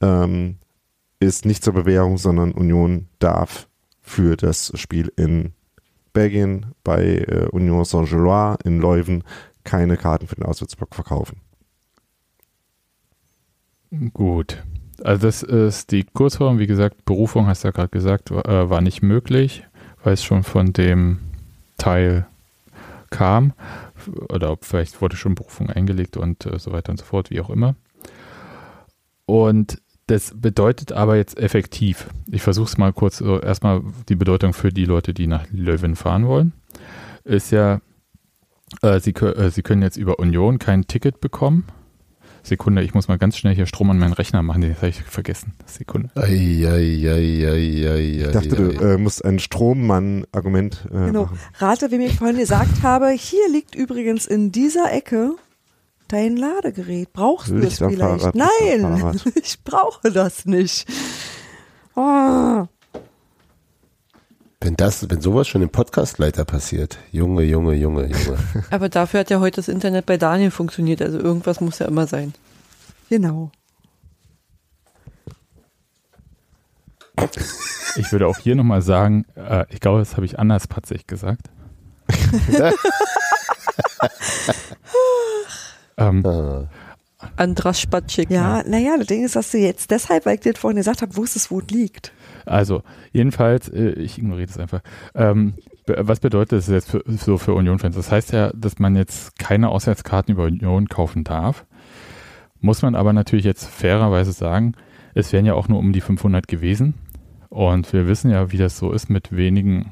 Ähm, 0.01 0.60
ist 1.21 1.45
nicht 1.45 1.63
zur 1.63 1.75
Bewährung, 1.75 2.19
sondern 2.19 2.53
Union 2.53 3.07
darf 3.19 3.69
für 4.01 4.37
das 4.37 4.73
Spiel 4.75 5.13
in 5.17 5.53
Belgien 6.13 6.67
bei 6.83 7.19
äh, 7.19 7.49
Union 7.53 7.85
Saint-Gilloise 7.85 8.59
in 8.65 8.81
Leuven 8.81 9.23
keine 9.63 9.97
Karten 9.97 10.27
für 10.27 10.35
den 10.35 10.45
Auswärtsblock 10.45 10.95
verkaufen. 10.95 11.41
Gut. 14.13 14.63
Also 15.03 15.27
das 15.27 15.43
ist 15.43 15.93
die 15.93 16.05
Kurzform. 16.05 16.59
Wie 16.59 16.67
gesagt, 16.67 17.05
Berufung, 17.05 17.47
hast 17.47 17.65
du 17.65 17.69
ja 17.69 17.73
gerade 17.73 17.89
gesagt, 17.89 18.31
war, 18.31 18.47
äh, 18.47 18.71
war 18.71 18.81
nicht 18.81 19.03
möglich, 19.03 19.65
weil 20.03 20.15
es 20.15 20.25
schon 20.25 20.43
von 20.43 20.73
dem 20.73 21.21
Teil 21.77 22.27
kam. 23.11 23.53
Oder 24.29 24.53
ob 24.53 24.65
vielleicht 24.65 25.01
wurde 25.03 25.17
schon 25.17 25.35
Berufung 25.35 25.71
eingelegt 25.71 26.17
und 26.17 26.47
äh, 26.47 26.59
so 26.59 26.73
weiter 26.73 26.91
und 26.91 26.99
so 26.99 27.05
fort, 27.05 27.31
wie 27.31 27.41
auch 27.41 27.51
immer. 27.51 27.75
Und 29.27 29.81
das 30.11 30.33
bedeutet 30.35 30.93
aber 30.93 31.17
jetzt 31.17 31.39
effektiv. 31.39 32.09
Ich 32.31 32.43
versuche 32.43 32.67
es 32.67 32.79
mal 32.79 32.93
kurz, 32.93 33.19
so 33.19 33.41
erstmal 33.41 33.83
die 34.09 34.17
Bedeutung 34.17 34.53
für 34.53 34.71
die 34.71 34.85
Leute, 34.85 35.15
die 35.15 35.27
nach 35.29 35.47
Löwen 35.53 35.95
fahren 35.95 36.27
wollen. 36.27 36.53
Ist 37.25 37.53
ja, 37.53 37.81
äh, 38.83 38.99
sie, 38.99 39.13
äh, 39.13 39.51
sie 39.51 39.63
können 39.63 39.83
jetzt 39.83 39.97
über 39.97 40.19
Union 40.19 40.59
kein 40.59 40.87
Ticket 40.87 41.21
bekommen. 41.21 41.65
Sekunde, 42.43 42.83
ich 42.83 42.95
muss 42.95 43.07
mal 43.07 43.19
ganz 43.19 43.37
schnell 43.37 43.55
hier 43.55 43.67
Strom 43.67 43.91
an 43.91 43.99
meinen 43.99 44.15
Rechner 44.15 44.43
machen, 44.43 44.63
den 44.63 44.75
habe 44.75 44.89
ich 44.89 45.03
vergessen. 45.03 45.53
Sekunde. 45.67 46.09
Ei, 46.15 46.65
ei, 46.67 47.07
ei, 47.07 47.47
ei, 47.47 47.91
ei, 47.91 48.25
Ich 48.27 48.33
dachte, 48.33 48.49
du 48.57 48.71
äh, 48.71 48.97
musst 48.99 49.25
ein 49.25 49.39
Strommann-Argument 49.39 50.87
äh, 50.91 51.07
Genau. 51.07 51.25
machen. 51.25 51.39
Rate, 51.59 51.91
wem 51.91 52.01
ich 52.01 52.17
vorhin 52.17 52.39
gesagt 52.39 52.83
habe, 52.83 53.11
hier 53.11 53.49
liegt 53.53 53.75
übrigens 53.75 54.27
in 54.27 54.51
dieser 54.53 54.91
Ecke 54.93 55.37
dein 56.13 56.37
Ladegerät. 56.37 57.13
Brauchst 57.13 57.49
du 57.51 57.59
es 57.59 57.79
vielleicht? 57.79 58.35
Nein, 58.35 59.21
ich 59.43 59.63
brauche 59.65 60.11
das 60.11 60.45
nicht. 60.45 60.87
Oh, 61.95 62.67
Wenn 64.61 64.77
das, 64.77 65.09
wenn 65.09 65.21
sowas 65.21 65.49
schon 65.49 65.63
im 65.63 65.71
Podcastleiter 65.71 66.45
passiert, 66.45 66.99
Junge, 67.13 67.43
Junge, 67.43 67.75
Junge, 67.75 68.07
Junge. 68.07 68.39
Aber 68.71 68.89
dafür 68.89 69.21
hat 69.21 69.31
ja 69.31 69.41
heute 69.41 69.57
das 69.57 69.69
Internet 69.69 70.07
bei 70.07 70.17
Daniel 70.17 70.51
funktioniert, 70.51 71.03
also 71.03 71.19
irgendwas 71.19 71.61
muss 71.61 71.79
ja 71.79 71.87
immer 71.87 72.07
sein. 72.07 72.35
genau. 73.09 73.51
Ich 77.97 78.13
würde 78.13 78.27
auch 78.27 78.39
hier 78.39 78.55
nochmal 78.55 78.81
sagen, 78.83 79.27
äh, 79.35 79.67
ich 79.69 79.81
glaube, 79.81 79.99
das 79.99 80.17
habe 80.17 80.25
ich 80.25 80.39
anders 80.39 80.67
patzig 80.67 81.07
gesagt. 81.07 81.51
ähm, 86.01 86.69
Ah. 87.23 87.29
Andras 87.37 87.81
Spatschik. 87.81 88.31
Ja, 88.31 88.63
naja, 88.67 88.97
das 88.97 89.07
Ding 89.07 89.25
ist, 89.25 89.37
dass 89.37 89.51
du 89.51 89.59
jetzt 89.59 89.91
deshalb, 89.91 90.25
weil 90.25 90.37
ich 90.37 90.41
dir 90.41 90.55
vorhin 90.55 90.79
gesagt 90.79 91.03
habe, 91.03 91.17
wusstest, 91.17 91.51
wo 91.51 91.61
es 91.61 91.69
liegt. 91.69 92.13
also, 92.47 92.83
jedenfalls, 93.13 93.69
äh, 93.69 93.91
ich 93.91 94.19
ignoriere 94.19 94.47
das 94.47 94.59
einfach. 94.59 94.81
Ähm, 95.15 95.55
was 95.87 96.21
bedeutet 96.21 96.53
das 96.53 96.69
jetzt 96.69 96.91
für, 96.91 97.03
so 97.07 97.37
für 97.37 97.53
Union-Fans? 97.55 97.97
Das 97.97 98.11
heißt 98.11 98.33
ja, 98.33 98.51
dass 98.55 98.79
man 98.79 98.97
jetzt 98.97 99.39
keine 99.39 99.69
Auswärtskarten 99.69 100.35
über 100.35 100.45
Union 100.45 100.89
kaufen 100.89 101.25
darf. 101.25 101.67
Muss 102.61 102.83
man 102.83 102.95
aber 102.95 103.13
natürlich 103.13 103.45
jetzt 103.45 103.67
fairerweise 103.67 104.33
sagen, 104.33 104.75
es 105.15 105.33
wären 105.33 105.47
ja 105.47 105.55
auch 105.55 105.69
nur 105.69 105.79
um 105.79 105.93
die 105.93 106.01
500 106.01 106.47
gewesen. 106.47 106.95
Und 107.49 107.93
wir 107.93 108.07
wissen 108.07 108.31
ja, 108.31 108.53
wie 108.53 108.59
das 108.59 108.79
so 108.79 108.93
ist 108.93 109.11
mit 109.11 109.35
wenigen 109.35 109.91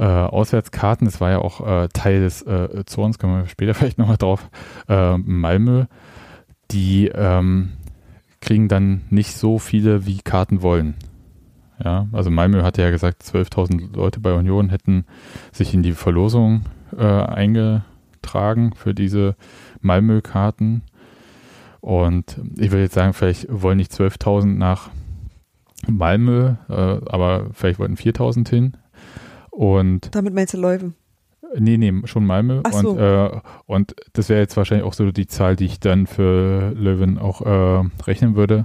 äh, 0.00 0.04
Auswärtskarten. 0.04 1.04
Das 1.04 1.20
war 1.20 1.30
ja 1.30 1.38
auch 1.40 1.66
äh, 1.66 1.88
Teil 1.92 2.20
des 2.20 2.42
äh, 2.42 2.84
Zorns, 2.86 3.18
kommen 3.18 3.42
wir 3.42 3.48
später 3.48 3.74
vielleicht 3.74 3.98
nochmal 3.98 4.16
drauf. 4.16 4.48
Äh, 4.88 5.18
Malmö, 5.18 5.84
die 6.70 7.08
ähm, 7.08 7.72
kriegen 8.40 8.68
dann 8.68 9.02
nicht 9.10 9.36
so 9.36 9.58
viele, 9.58 10.06
wie 10.06 10.18
Karten 10.18 10.62
wollen. 10.62 10.94
Ja, 11.82 12.08
also 12.12 12.30
Malmö 12.30 12.62
hatte 12.62 12.82
ja 12.82 12.90
gesagt, 12.90 13.22
12.000 13.22 13.94
Leute 13.94 14.20
bei 14.20 14.32
Union 14.32 14.70
hätten 14.70 15.04
sich 15.52 15.72
in 15.74 15.82
die 15.82 15.92
Verlosung 15.92 16.62
äh, 16.96 17.04
eingetragen 17.04 18.72
für 18.74 18.94
diese 18.94 19.36
Malmö-Karten. 19.80 20.82
Und 21.80 22.40
ich 22.58 22.70
würde 22.70 22.82
jetzt 22.82 22.94
sagen, 22.94 23.14
vielleicht 23.14 23.46
wollen 23.50 23.78
nicht 23.78 23.92
12.000 23.92 24.46
nach 24.56 24.90
Malmö, 25.88 26.54
äh, 26.68 26.72
aber 26.72 27.46
vielleicht 27.52 27.78
wollten 27.78 27.94
4.000 27.94 28.48
hin. 28.48 28.76
Und 29.60 30.14
Damit 30.14 30.32
meinst 30.32 30.54
du 30.54 30.58
Leuven. 30.58 30.94
Nee, 31.58 31.76
nee, 31.76 31.92
schon 32.06 32.24
Malmö. 32.24 32.62
Ach 32.64 32.72
so. 32.72 32.92
und, 32.92 32.98
äh, 32.98 33.40
und 33.66 33.94
das 34.14 34.30
wäre 34.30 34.40
jetzt 34.40 34.56
wahrscheinlich 34.56 34.86
auch 34.86 34.94
so 34.94 35.10
die 35.10 35.26
Zahl, 35.26 35.54
die 35.54 35.66
ich 35.66 35.80
dann 35.80 36.06
für 36.06 36.70
Löwen 36.70 37.18
auch 37.18 37.42
äh, 37.42 37.84
rechnen 38.06 38.36
würde. 38.36 38.64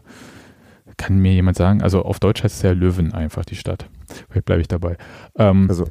Kann 0.95 1.17
mir 1.17 1.34
jemand 1.34 1.57
sagen? 1.57 1.81
Also 1.81 2.03
auf 2.03 2.22
Deutsch 2.22 2.43
heißt 2.43 2.55
es 2.55 2.61
ja 2.61 2.72
Löwen 2.72 3.11
einfach, 3.13 3.43
die 3.43 3.57
Stadt. 3.57 3.89
Vielleicht 4.30 4.45
bleibe 4.45 4.61
ich 4.61 4.69
dabei. 4.69 4.95
Ähm, 5.38 5.65
Also, 5.67 5.84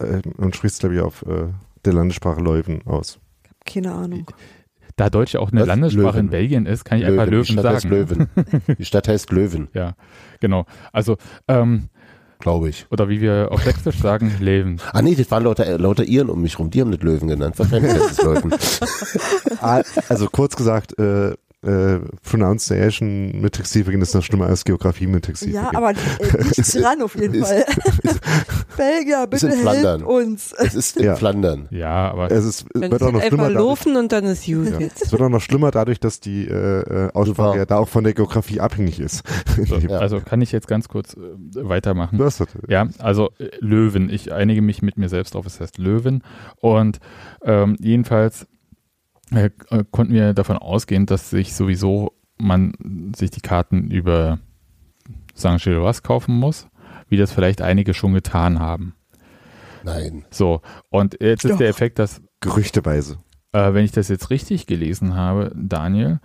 äh, 0.00 0.22
man 0.36 0.52
spricht 0.52 0.80
glaube 0.80 0.96
ich, 0.96 1.02
auf 1.02 1.22
äh, 1.22 1.52
der 1.84 1.92
Landessprache 1.92 2.40
Leuven 2.40 2.84
aus. 2.84 3.20
Keine 3.64 3.92
Ahnung. 3.92 4.28
da 4.96 5.08
Deutsch 5.08 5.34
ja 5.34 5.40
auch 5.40 5.52
eine 5.52 5.60
Was? 5.60 5.68
Landessprache 5.68 6.18
in 6.18 6.26
Löwen. 6.26 6.30
Belgien 6.30 6.66
ist, 6.66 6.84
kann 6.84 6.98
ich 6.98 7.04
einfach 7.06 7.26
die 7.26 7.30
Löwen 7.30 7.44
Stadt 7.44 7.62
sagen. 7.62 7.74
heißt 7.76 7.84
Löwen. 7.90 8.28
Die 8.78 8.84
Stadt 8.84 9.06
heißt 9.06 9.30
Löwen. 9.30 9.68
Ja, 9.72 9.94
genau. 10.40 10.66
Also 10.92 11.16
ähm, 11.46 11.90
Glaube 12.38 12.68
ich. 12.68 12.86
Oder 12.90 13.08
wie 13.08 13.20
wir 13.20 13.48
auf 13.50 13.62
Sächsisch 13.64 13.98
sagen, 13.98 14.32
Löwen. 14.40 14.80
Ah 14.92 15.02
nee, 15.02 15.14
das 15.14 15.30
waren 15.30 15.44
lauter, 15.44 15.76
lauter 15.78 16.04
Iren 16.04 16.30
um 16.30 16.40
mich 16.42 16.58
rum. 16.58 16.70
Die 16.70 16.80
haben 16.80 16.92
das 16.92 17.00
Löwen 17.02 17.28
genannt. 17.28 17.58
Wahrscheinlich 17.58 17.92
heißt 17.92 18.12
es 18.12 18.22
Löwen. 18.22 18.54
Ah, 19.60 19.82
Also 20.08 20.28
kurz 20.30 20.54
gesagt, 20.54 20.96
äh, 21.00 21.32
äh, 21.62 21.98
Pronunciation 22.22 23.40
mit 23.40 23.54
Textilbeginn 23.54 24.00
ist 24.00 24.14
noch 24.14 24.22
schlimmer 24.22 24.46
als 24.46 24.64
Geografie 24.64 25.06
mit 25.06 25.24
Textilbeginn. 25.24 25.64
Ja, 25.64 25.76
aber 25.76 25.90
äh, 25.90 26.44
nicht 26.56 26.74
dran 26.74 27.02
auf 27.02 27.14
jeden 27.16 27.42
Fall. 27.44 27.64
Belgier, 28.76 29.26
bitte 29.26 29.46
in 29.46 29.52
helft 29.52 29.62
Flandern. 29.64 30.02
uns. 30.04 30.52
Es 30.52 30.74
ist 30.74 30.96
in 30.98 31.04
Ja. 31.04 31.16
Flandern. 31.16 31.66
Ja, 31.70 32.10
aber 32.12 32.30
es 32.30 32.44
ist, 32.44 32.66
Wenn 32.74 32.90
wird 32.92 33.02
es 33.02 33.08
auch 33.08 33.12
noch 33.12 33.20
schlimmer 33.22 33.42
dadurch, 33.48 33.58
laufen 33.58 33.96
und 33.96 34.12
dann 34.12 34.24
ist 34.26 34.46
gut. 34.46 34.68
ja, 34.70 34.78
es 35.00 35.10
wird 35.10 35.20
auch 35.22 35.28
noch 35.28 35.40
schlimmer 35.40 35.70
dadurch, 35.70 35.98
dass 36.00 36.20
die 36.20 36.46
äh, 36.46 37.06
äh, 37.06 37.12
Aussprache 37.12 37.58
ja 37.58 37.66
da 37.66 37.78
auch 37.78 37.88
von 37.88 38.04
der 38.04 38.14
Geografie 38.14 38.60
abhängig 38.60 39.00
ist. 39.00 39.22
so, 39.66 39.76
Ja. 39.78 39.98
also 39.98 40.20
kann 40.20 40.40
ich 40.40 40.52
jetzt 40.52 40.68
ganz 40.68 40.88
kurz 40.88 41.14
äh, 41.14 41.18
weitermachen. 41.68 42.18
Du 42.18 42.24
hast 42.24 42.40
das. 42.40 42.48
Ja, 42.68 42.86
also 42.98 43.30
äh, 43.38 43.48
Löwen. 43.60 44.10
Ich 44.10 44.32
einige 44.32 44.62
mich 44.62 44.82
mit 44.82 44.96
mir 44.96 45.08
selbst 45.08 45.34
drauf, 45.34 45.46
es 45.46 45.60
heißt 45.60 45.78
Löwen. 45.78 46.22
Und 46.60 46.98
ähm, 47.42 47.76
jedenfalls 47.80 48.46
äh, 49.32 49.50
äh, 49.70 49.84
konnten 49.90 50.14
wir 50.14 50.34
davon 50.34 50.56
ausgehen, 50.56 51.06
dass 51.06 51.30
sich 51.30 51.54
sowieso 51.54 52.12
man 52.38 53.12
sich 53.16 53.30
die 53.30 53.40
Karten 53.40 53.90
über 53.90 54.38
St. 55.36 55.58
Gilloise 55.58 56.02
kaufen 56.02 56.36
muss, 56.36 56.68
wie 57.08 57.16
das 57.16 57.32
vielleicht 57.32 57.62
einige 57.62 57.94
schon 57.94 58.14
getan 58.14 58.58
haben. 58.60 58.94
Nein. 59.84 60.24
So, 60.30 60.60
und 60.90 61.16
jetzt 61.20 61.44
ist 61.44 61.52
Doch. 61.52 61.58
der 61.58 61.68
Effekt, 61.68 61.98
dass, 61.98 62.20
Gerüchteweise. 62.40 63.18
äh, 63.52 63.72
wenn 63.72 63.84
ich 63.84 63.92
das 63.92 64.08
jetzt 64.08 64.30
richtig 64.30 64.66
gelesen 64.66 65.14
habe, 65.14 65.52
Daniel, 65.56 66.20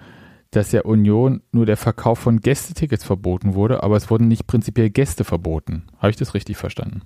dass 0.51 0.69
der 0.69 0.85
Union 0.85 1.41
nur 1.51 1.65
der 1.65 1.77
Verkauf 1.77 2.19
von 2.19 2.39
Gästetickets 2.39 3.03
verboten 3.03 3.55
wurde, 3.55 3.81
aber 3.81 3.95
es 3.97 4.09
wurden 4.09 4.27
nicht 4.27 4.45
prinzipiell 4.45 4.89
Gäste 4.89 5.23
verboten. 5.23 5.87
Habe 5.97 6.11
ich 6.11 6.15
das 6.15 6.33
richtig 6.33 6.57
verstanden? 6.57 7.01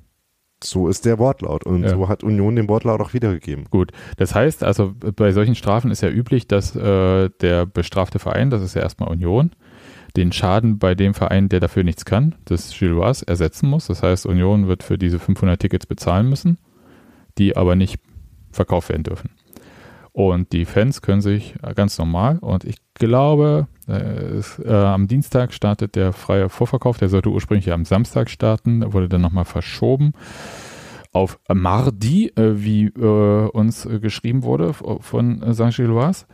So 0.64 0.88
ist 0.88 1.06
der 1.06 1.20
Wortlaut. 1.20 1.66
Und 1.66 1.84
Ja. 1.84 1.90
so 1.90 2.08
hat 2.10 2.24
Union 2.24 2.56
den 2.56 2.68
Wortlaut 2.68 3.00
auch 3.02 3.14
wiedergegeben. 3.14 3.66
Gut, 3.70 3.92
das 4.18 4.34
heißt 4.34 4.64
also, 4.64 4.94
bei 5.16 5.32
solchen 5.32 5.56
Strafen 5.56 5.92
ist 5.92 6.02
ja 6.02 6.10
üblich, 6.10 6.48
dass 6.48 6.76
äh, 6.76 7.30
der 7.42 7.66
bestrafte 7.66 8.20
Verein, 8.20 8.50
das 8.50 8.62
ist 8.64 8.76
ja 8.76 8.82
erstmal 8.82 9.10
Union, 9.10 9.52
den 10.16 10.32
Schaden 10.32 10.80
bei 10.80 10.96
dem 10.96 11.14
Verein, 11.14 11.48
der 11.48 11.60
dafür 11.60 11.84
nichts 11.84 12.04
kann, 12.06 12.36
das 12.46 12.72
Gilloise, 12.78 13.28
ersetzen 13.28 13.70
muss. 13.70 13.86
Das 13.88 14.02
heißt, 14.02 14.26
Union 14.26 14.68
wird 14.68 14.82
für 14.82 14.98
diese 14.98 15.20
500 15.20 15.60
Tickets 15.60 15.86
bezahlen 15.86 16.28
müssen, 16.28 16.58
die 17.38 17.56
aber 17.56 17.76
nicht 17.76 18.00
verkauft 18.52 18.90
werden 18.90 19.04
dürfen. 19.04 19.30
Und 20.12 20.52
die 20.54 20.66
Fans 20.66 21.04
können 21.04 21.22
sich 21.22 21.54
ganz 21.76 22.00
normal, 22.00 22.40
und 22.40 22.64
ich 22.64 22.78
glaube, 22.98 23.68
äh, 23.88 23.94
es, 23.94 24.60
äh, 24.60 24.72
am 24.72 25.08
Dienstag 25.08 25.54
startet 25.54 25.96
der 25.96 26.14
freie 26.14 26.50
Vorverkauf, 26.50 26.98
der 26.98 27.10
sollte 27.10 27.30
ursprünglich 27.30 27.72
am 27.72 27.86
Samstag 27.86 28.30
starten, 28.30 28.94
wurde 28.94 29.10
dann 29.10 29.22
nochmal 29.22 29.46
verschoben 29.46 30.14
auf 31.18 31.40
Mardi, 31.52 32.28
äh, 32.36 32.64
wie 32.64 32.86
äh, 32.86 33.50
uns 33.50 33.86
äh, 33.86 34.00
geschrieben 34.00 34.44
wurde 34.44 34.74
von 34.74 35.42
äh, 35.42 35.54
St. 35.54 35.76
Gilloise. 35.76 36.26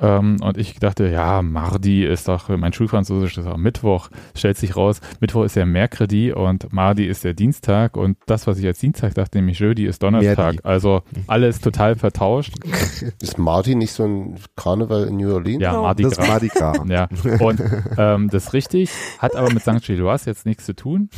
Ähm, 0.00 0.38
und 0.42 0.58
ich 0.58 0.80
dachte, 0.80 1.06
ja, 1.08 1.42
Mardi 1.42 2.04
ist 2.04 2.26
doch, 2.26 2.48
mein 2.48 2.72
Schulfranzösisch 2.72 3.38
ist 3.38 3.46
auch 3.46 3.56
Mittwoch. 3.56 4.08
Stellt 4.34 4.56
sich 4.56 4.76
raus, 4.76 5.00
Mittwoch 5.20 5.44
ist 5.44 5.54
ja 5.54 5.64
Mercredi 5.64 6.32
und 6.32 6.72
Mardi 6.72 7.06
ist 7.06 7.22
der 7.22 7.34
Dienstag. 7.34 7.96
Und 7.96 8.18
das, 8.26 8.48
was 8.48 8.58
ich 8.58 8.66
als 8.66 8.80
Dienstag 8.80 9.14
dachte, 9.14 9.38
nämlich 9.38 9.60
Jeudi, 9.60 9.86
ist 9.86 10.02
Donnerstag. 10.02 10.36
Merdi. 10.36 10.58
Also 10.64 11.02
alles 11.28 11.60
total 11.60 11.94
vertauscht. 11.94 12.54
Ist 13.20 13.38
Martin 13.38 13.78
nicht 13.78 13.92
so 13.92 14.04
ein 14.04 14.36
Karneval 14.56 15.04
in 15.04 15.16
New 15.18 15.32
Orleans? 15.32 15.62
Ja. 15.62 15.80
Mardi 15.80 16.04
Gras. 16.04 16.28
war 16.28 16.40
die 16.40 16.48
Gras. 16.48 16.78
Ja, 16.88 17.08
und 17.40 17.62
ähm, 17.96 18.28
das 18.28 18.44
ist 18.46 18.52
richtig, 18.52 18.90
hat 19.18 19.36
aber 19.36 19.52
mit 19.52 19.62
St. 19.62 19.82
Gilloise 19.82 20.28
jetzt 20.28 20.46
nichts 20.46 20.66
zu 20.66 20.74
tun. 20.74 21.08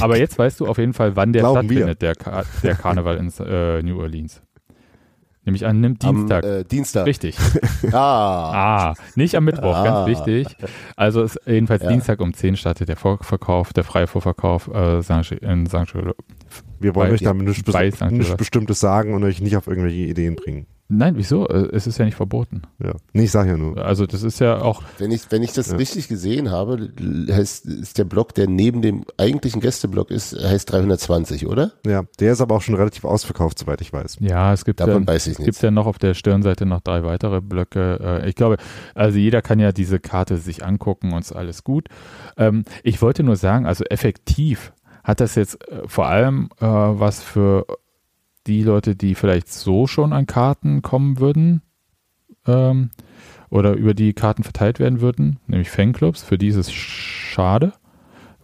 Aber 0.00 0.18
jetzt 0.18 0.38
weißt 0.38 0.60
du 0.60 0.66
auf 0.66 0.78
jeden 0.78 0.92
Fall, 0.92 1.16
wann 1.16 1.32
der 1.32 1.42
Glauben 1.42 1.68
wir. 1.68 1.76
stattfindet, 1.78 2.02
der, 2.02 2.14
Ka 2.14 2.44
der 2.66 2.76
Karneval 2.76 3.16
in 3.16 3.32
äh, 3.44 3.82
New 3.82 3.98
Orleans. 4.00 4.42
Nämlich 5.44 5.64
an 5.64 5.76
einem 5.76 5.96
Am 6.02 6.16
Dienstag. 6.16 6.44
äh, 6.44 6.64
Dienstag. 6.64 7.06
Richtig. 7.06 7.36
Ah. 7.92 8.88
Ah, 8.90 8.94
nicht 9.14 9.36
am 9.36 9.44
Mittwoch, 9.44 9.76
Ah. 9.76 9.84
ganz 9.84 10.08
wichtig. 10.08 10.56
Also 10.96 11.22
ist 11.22 11.38
jedenfalls 11.46 11.82
Ja. 11.84 11.88
Dienstag 11.90 12.20
um 12.20 12.34
10 12.34 12.56
startet 12.56 12.88
der 12.88 12.96
Vorverkauf, 12.96 13.72
der 13.72 13.84
freie 13.84 14.08
Vorverkauf 14.08 14.68
äh, 14.74 14.96
in 14.96 15.66
St. 15.66 15.94
Wir 16.80 16.94
wollen 16.96 17.08
Bei- 17.10 17.14
euch 17.14 17.22
damit 17.22 17.46
nichts, 17.46 17.62
bes. 17.62 18.36
Bestimmtes 18.36 18.80
sagen 18.80 19.14
und 19.14 19.22
euch 19.22 19.40
nicht 19.40 19.56
auf 19.56 19.68
irgendwelche 19.68 19.98
Ideen 19.98 20.34
bringen. 20.34 20.66
Nein, 20.88 21.14
wieso? 21.16 21.48
Äh, 21.48 21.68
Es 21.72 21.86
ist 21.88 21.98
ja 21.98 22.04
nicht 22.04 22.14
verboten. 22.14 22.62
Ja. 22.78 22.92
Nee, 23.12 23.24
ich 23.24 23.30
sag 23.32 23.46
ja 23.48 23.56
nur. 23.56 23.76
Also 23.84 24.06
das 24.06 24.22
ist 24.22 24.38
ja 24.38 24.60
auch, 24.62 24.82
Wenn 24.98 25.10
ich, 25.10 25.22
wenn 25.30 25.42
ich 25.42 25.52
das 25.52 25.70
Ja. 25.72 25.76
richtig 25.76 26.06
gesehen 26.08 26.50
habe, 26.50 26.90
heißt, 27.30 27.66
ist 27.66 27.98
der 27.98 28.04
Block, 28.04 28.34
der 28.34 28.48
neben 28.48 28.82
dem 28.82 29.04
eigentlichen 29.18 29.60
Gästeblock 29.60 30.10
ist, 30.12 30.32
heißt 30.40 30.70
320, 30.70 31.46
oder? 31.48 31.72
Ja, 31.84 32.04
der 32.20 32.32
ist 32.32 32.40
aber 32.40 32.54
auch 32.54 32.62
schon 32.62 32.76
relativ 32.76 33.04
ausverkauft, 33.04 33.58
soweit 33.58 33.80
ich 33.80 33.92
weiß. 33.92 34.18
ja, 34.20 34.52
es 34.52 34.64
gibt 34.64 34.78
Davon 34.80 35.02
ja, 35.02 35.08
weiß 35.08 35.26
ich 35.26 35.38
Es 35.38 35.44
gibt 35.44 35.60
ja 35.62 35.70
noch 35.72 35.86
auf 35.86 35.98
der 35.98 36.14
Stirnseite 36.14 36.66
noch 36.66 36.80
drei 36.82 37.02
weitere 37.02 37.40
Blöcke. 37.40 38.20
Äh, 38.22 38.28
Ich 38.28 38.36
glaube, 38.36 38.56
also 38.94 39.18
jeder 39.18 39.42
kann 39.42 39.58
ja 39.58 39.72
diese 39.72 39.98
Karte 39.98 40.36
sich 40.36 40.64
angucken 40.64 41.12
und 41.12 41.20
ist 41.20 41.32
alles 41.32 41.64
gut. 41.64 41.88
Ähm, 42.36 42.64
Ich 42.84 43.02
wollte 43.02 43.22
nur 43.24 43.36
sagen, 43.36 43.66
also 43.66 43.82
effektiv 43.84 44.72
hat 45.02 45.20
das 45.20 45.34
jetzt 45.34 45.68
äh, 45.68 45.82
vor 45.86 46.06
allem 46.06 46.48
was 46.58 47.22
für 47.22 47.64
die 48.46 48.62
Leute, 48.62 48.96
die 48.96 49.14
vielleicht 49.14 49.52
so 49.52 49.86
schon 49.86 50.12
an 50.12 50.26
Karten 50.26 50.82
kommen 50.82 51.18
würden 51.18 51.62
ähm, 52.46 52.90
oder 53.50 53.74
über 53.74 53.94
die 53.94 54.12
Karten 54.12 54.42
verteilt 54.42 54.78
werden 54.78 55.00
würden, 55.00 55.38
nämlich 55.46 55.70
Fanclubs. 55.70 56.22
Für 56.22 56.38
die 56.38 56.48
ist 56.48 56.56
es 56.56 56.72
schade, 56.72 57.72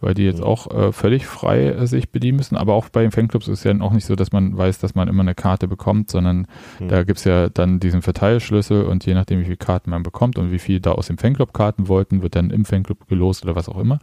weil 0.01 0.13
die 0.13 0.23
jetzt 0.23 0.41
auch 0.41 0.69
äh, 0.71 0.91
völlig 0.91 1.25
frei 1.25 1.67
äh, 1.67 1.87
sich 1.87 2.11
bedienen 2.11 2.37
müssen. 2.37 2.57
Aber 2.57 2.73
auch 2.73 2.89
bei 2.89 3.01
den 3.01 3.11
Fanclubs 3.11 3.47
ist 3.47 3.63
ja 3.63 3.79
auch 3.81 3.93
nicht 3.93 4.05
so, 4.05 4.15
dass 4.15 4.31
man 4.33 4.57
weiß, 4.57 4.79
dass 4.79 4.95
man 4.95 5.07
immer 5.07 5.21
eine 5.21 5.35
Karte 5.35 5.67
bekommt, 5.67 6.11
sondern 6.11 6.47
Hm. 6.79 6.87
da 6.89 7.03
gibt 7.03 7.19
es 7.19 7.25
ja 7.25 7.49
dann 7.49 7.79
diesen 7.79 8.01
Verteilschlüssel 8.01 8.83
und 8.83 9.05
je 9.05 9.13
nachdem, 9.13 9.39
wie 9.39 9.45
viele 9.45 9.57
Karten 9.57 9.89
man 9.89 10.03
bekommt 10.03 10.37
und 10.37 10.51
wie 10.51 10.59
viel 10.59 10.79
da 10.81 10.91
aus 10.93 11.07
dem 11.07 11.17
Fanclub 11.17 11.53
Karten 11.53 11.87
wollten, 11.87 12.21
wird 12.21 12.35
dann 12.35 12.49
im 12.49 12.65
Fanclub 12.65 13.07
gelost 13.07 13.43
oder 13.45 13.55
was 13.55 13.69
auch 13.69 13.79
immer. 13.79 13.99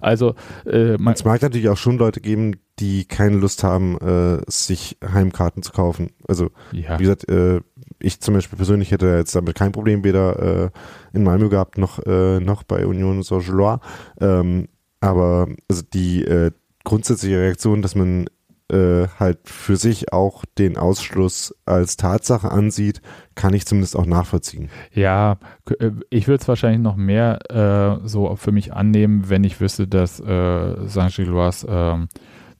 Also 0.00 0.34
äh, 0.66 0.96
man, 0.98 1.14
Es 1.14 1.24
mag 1.24 1.42
natürlich 1.42 1.68
auch 1.68 1.76
schon 1.76 1.98
Leute 1.98 2.20
geben, 2.20 2.56
die 2.78 3.04
keine 3.04 3.36
Lust 3.36 3.62
haben, 3.62 3.98
äh, 3.98 4.42
sich 4.48 4.98
Heimkarten 5.04 5.62
zu 5.62 5.72
kaufen. 5.72 6.10
Also, 6.26 6.50
ja, 6.72 6.98
wie 6.98 7.04
gesagt, 7.04 7.28
äh, 7.28 7.60
ich 8.00 8.20
zum 8.20 8.34
Beispiel 8.34 8.56
persönlich 8.56 8.90
hätte 8.90 9.06
jetzt 9.06 9.34
damit 9.34 9.54
kein 9.54 9.72
Problem, 9.72 10.04
weder 10.04 10.64
äh, 10.64 10.70
in 11.12 11.22
Malmö 11.22 11.48
gehabt, 11.48 11.78
noch, 11.78 12.00
äh, 12.04 12.40
noch 12.40 12.62
bei 12.64 12.86
Union 12.86 13.22
Saint-Gilloise. 13.22 13.80
Ähm, 14.20 14.68
aber 15.00 15.48
also 15.68 15.82
die 15.92 16.24
äh, 16.24 16.50
grundsätzliche 16.84 17.38
Reaktion, 17.38 17.82
dass 17.82 17.94
man 17.94 18.26
äh, 18.70 19.08
halt 19.18 19.38
für 19.44 19.76
sich 19.76 20.12
auch 20.12 20.44
den 20.58 20.78
Ausschluss 20.78 21.54
als 21.66 21.96
Tatsache 21.96 22.50
ansieht, 22.50 23.02
kann 23.34 23.52
ich 23.52 23.66
zumindest 23.66 23.96
auch 23.96 24.06
nachvollziehen. 24.06 24.70
Ja, 24.92 25.38
äh, 25.78 25.90
ich 26.10 26.26
würde 26.28 26.40
es 26.40 26.48
wahrscheinlich 26.48 26.80
noch 26.80 26.96
mehr 26.96 27.38
äh, 27.50 28.08
so 28.08 28.34
für 28.36 28.52
mich 28.52 28.72
annehmen, 28.72 29.28
wenn 29.28 29.44
ich 29.44 29.60
wüsste, 29.60 29.86
dass 29.86 30.20
äh, 30.20 30.88
St. 30.88 31.14
Gilloise 31.14 31.66
ähm, 31.68 32.08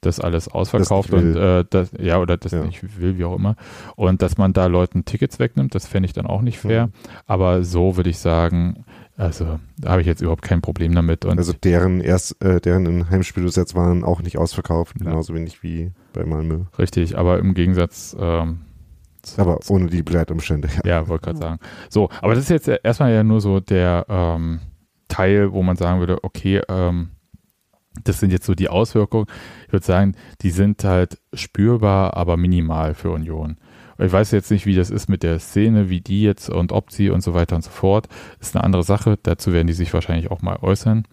das 0.05 0.20
alles 0.20 0.48
ausverkauft 0.48 1.12
nicht 1.12 1.22
und 1.22 1.36
äh, 1.36 1.64
das, 1.68 1.90
ja, 1.98 2.18
oder 2.20 2.36
das 2.36 2.52
Ja. 2.52 2.64
nicht 2.64 2.98
will, 3.01 3.18
wie 3.18 3.24
auch 3.24 3.36
immer. 3.36 3.56
Und 3.97 4.22
dass 4.22 4.39
man 4.39 4.52
da 4.52 4.66
Leuten 4.66 5.05
Tickets 5.05 5.39
wegnimmt, 5.39 5.74
das 5.74 5.86
fände 5.86 6.06
ich 6.06 6.12
dann 6.12 6.26
auch 6.26 6.43
nicht 6.43 6.59
fair. 6.59 6.86
Mhm. 6.89 6.93
Aber 7.26 7.64
so 7.64 7.97
würde 7.97 8.10
ich 8.10 8.18
sagen, 8.18 8.85
also 9.16 9.59
da 9.78 9.90
habe 9.90 10.01
ich 10.01 10.06
jetzt 10.06 10.20
überhaupt 10.22 10.43
kein 10.43 10.60
Problem 10.60 10.94
damit. 10.94 11.24
Und 11.24 11.39
Also 11.39 11.52
deren 11.52 12.01
erst, 12.01 12.43
äh, 12.43 12.60
deren 12.60 12.86
in 12.86 13.10
Heimspiel 13.10 13.44
bis 13.44 13.56
jetzt 13.56 13.74
waren 13.74 14.05
auch 14.05 14.22
nicht 14.22 14.39
ausverkauft, 14.39 14.97
Ja. 14.98 15.05
genauso 15.10 15.35
wenig 15.35 15.62
wie 15.62 15.93
bei 16.12 16.24
Malmö. 16.24 16.60
richtig, 16.78 17.16
aber 17.18 17.39
im 17.39 17.55
Gegensatz 17.55 18.16
ähm, 18.18 18.60
Aber 19.39 19.59
ohne 19.68 19.86
die 19.86 20.02
Begleitumstände. 20.02 20.68
Ja. 20.85 20.98
Ja, 21.01 21.09
wollte 21.09 21.24
gerade 21.26 21.39
sagen. 21.39 21.59
So, 21.89 22.10
aber 22.20 22.35
das 22.35 22.44
ist 22.44 22.51
jetzt 22.51 22.68
erstmal 22.68 23.12
ja 23.12 23.22
nur 23.24 23.40
so 23.40 23.60
der 23.60 24.05
ähm, 24.09 24.60
Teil, 25.09 25.52
wo 25.52 25.62
man 25.62 25.76
sagen 25.76 26.01
würde, 26.01 26.22
okay, 26.24 26.60
ähm, 26.68 27.10
das 28.02 28.20
sind 28.20 28.32
jetzt 28.32 28.46
so 28.46 28.54
die 28.54 28.68
Auswirkungen. 28.68 29.26
Ich 29.66 29.72
würde 29.72 29.86
sagen, 29.86 30.16
die 30.42 30.50
sind 30.50 30.82
halt 30.82 31.18
spürbar, 31.32 32.16
aber 32.16 32.36
minimal 32.36 32.94
für 32.94 33.10
Union. 33.10 33.56
Ich 33.98 34.10
weiß 34.10 34.32
jetzt 34.32 34.50
nicht, 34.50 34.66
wie 34.66 34.74
das 34.74 34.90
ist 34.90 35.08
mit 35.08 35.22
der 35.22 35.38
Szene, 35.38 35.88
wie 35.88 36.00
die 36.00 36.22
jetzt 36.22 36.50
und 36.50 36.72
ob 36.72 36.90
sie 36.90 37.10
und 37.10 37.22
so 37.22 37.32
weiter 37.32 37.54
und 37.54 37.62
so 37.62 37.70
fort. 37.70 38.08
ist 38.40 38.56
eine 38.56 38.64
andere 38.64 38.82
Sache. 38.82 39.16
Dazu 39.22 39.52
werden 39.52 39.68
die 39.68 39.72
sich 39.72 39.94
wahrscheinlich 39.94 40.32
auch 40.32 40.42
mal 40.42 40.58
äußern 40.60 41.04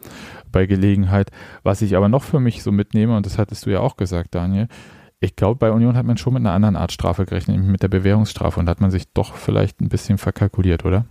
bei 0.51 0.65
Gelegenheit. 0.65 1.29
Was 1.61 1.83
ich 1.83 1.95
aber 1.95 2.09
noch 2.09 2.23
für 2.23 2.39
mich 2.39 2.63
so 2.63 2.71
mitnehme, 2.71 3.15
und 3.15 3.27
das 3.27 3.37
hattest 3.37 3.65
du 3.65 3.69
ja 3.69 3.81
auch 3.81 3.97
gesagt, 3.97 4.33
Daniel, 4.33 4.67
ich 5.19 5.35
glaube, 5.35 5.59
bei 5.59 5.71
Union 5.71 5.95
hat 5.95 6.05
man 6.07 6.17
schon 6.17 6.33
mit 6.33 6.41
einer 6.41 6.53
anderen 6.53 6.75
Art 6.75 6.91
Strafe 6.91 7.25
gerechnet, 7.25 7.55
nämlich 7.55 7.71
mit 7.71 7.83
der 7.83 7.89
Bewährungsstrafe. 7.89 8.59
Und 8.59 8.65
da 8.65 8.71
hat 8.71 8.81
man 8.81 8.89
sich 8.89 9.13
doch 9.13 9.35
vielleicht 9.35 9.79
ein 9.79 9.89
bisschen 9.89 10.17
verkalkuliert, 10.17 10.83
oder? 10.83 11.05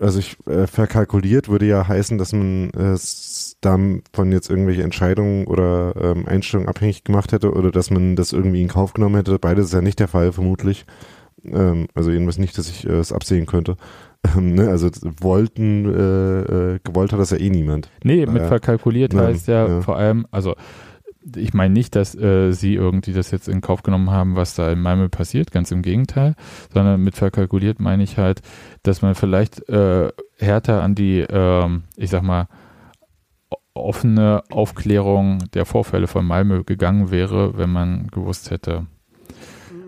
Also 0.00 0.18
ich 0.18 0.36
äh, 0.46 0.66
verkalkuliert 0.66 1.48
würde 1.48 1.66
ja 1.66 1.86
heißen, 1.86 2.18
dass 2.18 2.32
man 2.32 2.70
es 2.70 3.56
dann 3.60 4.02
von 4.12 4.30
jetzt 4.30 4.48
irgendwelche 4.48 4.82
Entscheidungen 4.82 5.46
oder 5.46 5.94
ähm, 6.00 6.26
Einstellungen 6.26 6.68
abhängig 6.68 7.04
gemacht 7.04 7.32
hätte 7.32 7.52
oder 7.52 7.70
dass 7.70 7.90
man 7.90 8.16
das 8.16 8.32
irgendwie 8.32 8.62
in 8.62 8.68
Kauf 8.68 8.92
genommen 8.92 9.16
hätte. 9.16 9.38
Beides 9.38 9.66
ist 9.66 9.72
ja 9.72 9.80
nicht 9.80 9.98
der 9.98 10.08
Fall, 10.08 10.32
vermutlich. 10.32 10.86
Ähm, 11.44 11.88
also 11.94 12.10
jedenfalls 12.10 12.38
nicht, 12.38 12.56
dass 12.58 12.68
ich 12.68 12.86
äh, 12.86 12.92
es 12.92 13.12
absehen 13.12 13.46
könnte. 13.46 13.76
Ähm, 14.36 14.54
ne? 14.54 14.68
Also 14.68 14.90
wollten, 15.20 15.84
äh, 15.84 16.40
äh, 16.74 16.78
gewollt 16.82 17.12
hat 17.12 17.20
das 17.20 17.30
ja 17.30 17.36
eh 17.36 17.50
niemand. 17.50 17.88
Nee, 18.02 18.26
mit 18.26 18.42
verkalkuliert 18.42 19.14
heißt 19.14 19.46
ja, 19.46 19.68
ja. 19.68 19.80
vor 19.80 19.96
allem, 19.96 20.26
also 20.32 20.56
ich 21.36 21.54
meine 21.54 21.74
nicht, 21.74 21.94
dass 21.96 22.14
äh, 22.14 22.52
sie 22.52 22.74
irgendwie 22.74 23.12
das 23.12 23.30
jetzt 23.30 23.48
in 23.48 23.60
Kauf 23.60 23.82
genommen 23.82 24.10
haben, 24.10 24.36
was 24.36 24.54
da 24.54 24.70
in 24.70 24.80
Malmö 24.80 25.08
passiert, 25.08 25.50
ganz 25.52 25.70
im 25.70 25.82
Gegenteil, 25.82 26.34
sondern 26.72 27.02
mit 27.02 27.16
verkalkuliert 27.16 27.80
meine 27.80 28.02
ich 28.02 28.18
halt, 28.18 28.40
dass 28.82 29.02
man 29.02 29.14
vielleicht 29.14 29.68
äh, 29.68 30.10
härter 30.38 30.82
an 30.82 30.94
die, 30.94 31.20
ähm, 31.20 31.84
ich 31.96 32.10
sag 32.10 32.22
mal, 32.22 32.48
offene 33.74 34.42
Aufklärung 34.50 35.38
der 35.54 35.64
Vorfälle 35.64 36.08
von 36.08 36.24
Malmö 36.26 36.64
gegangen 36.64 37.10
wäre, 37.10 37.56
wenn 37.56 37.70
man 37.70 38.08
gewusst 38.08 38.50
hätte, 38.50 38.86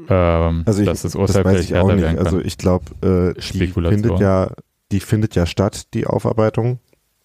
ähm, 0.09 0.62
Also 0.67 0.81
ich, 0.83 0.87
dass 0.87 1.03
das 1.03 1.12
das 1.12 1.21
Urteil 1.21 1.45
weiß 1.45 1.53
vielleicht 1.53 1.71
ich 1.71 1.77
auch 1.77 1.89
härter 1.89 1.95
nicht. 1.95 2.05
werden 2.05 2.17
kann. 2.17 2.27
Also 2.27 2.41
ich 2.41 2.59
glaube, 2.59 2.85
äh, 3.35 3.41
die 3.53 3.67
findet 3.67 4.21
ja, 4.21 4.51
die 4.93 5.01
findet 5.01 5.35
ja 5.35 5.47
statt, 5.47 5.95
die 5.95 6.07
Aufarbeitung 6.07 6.81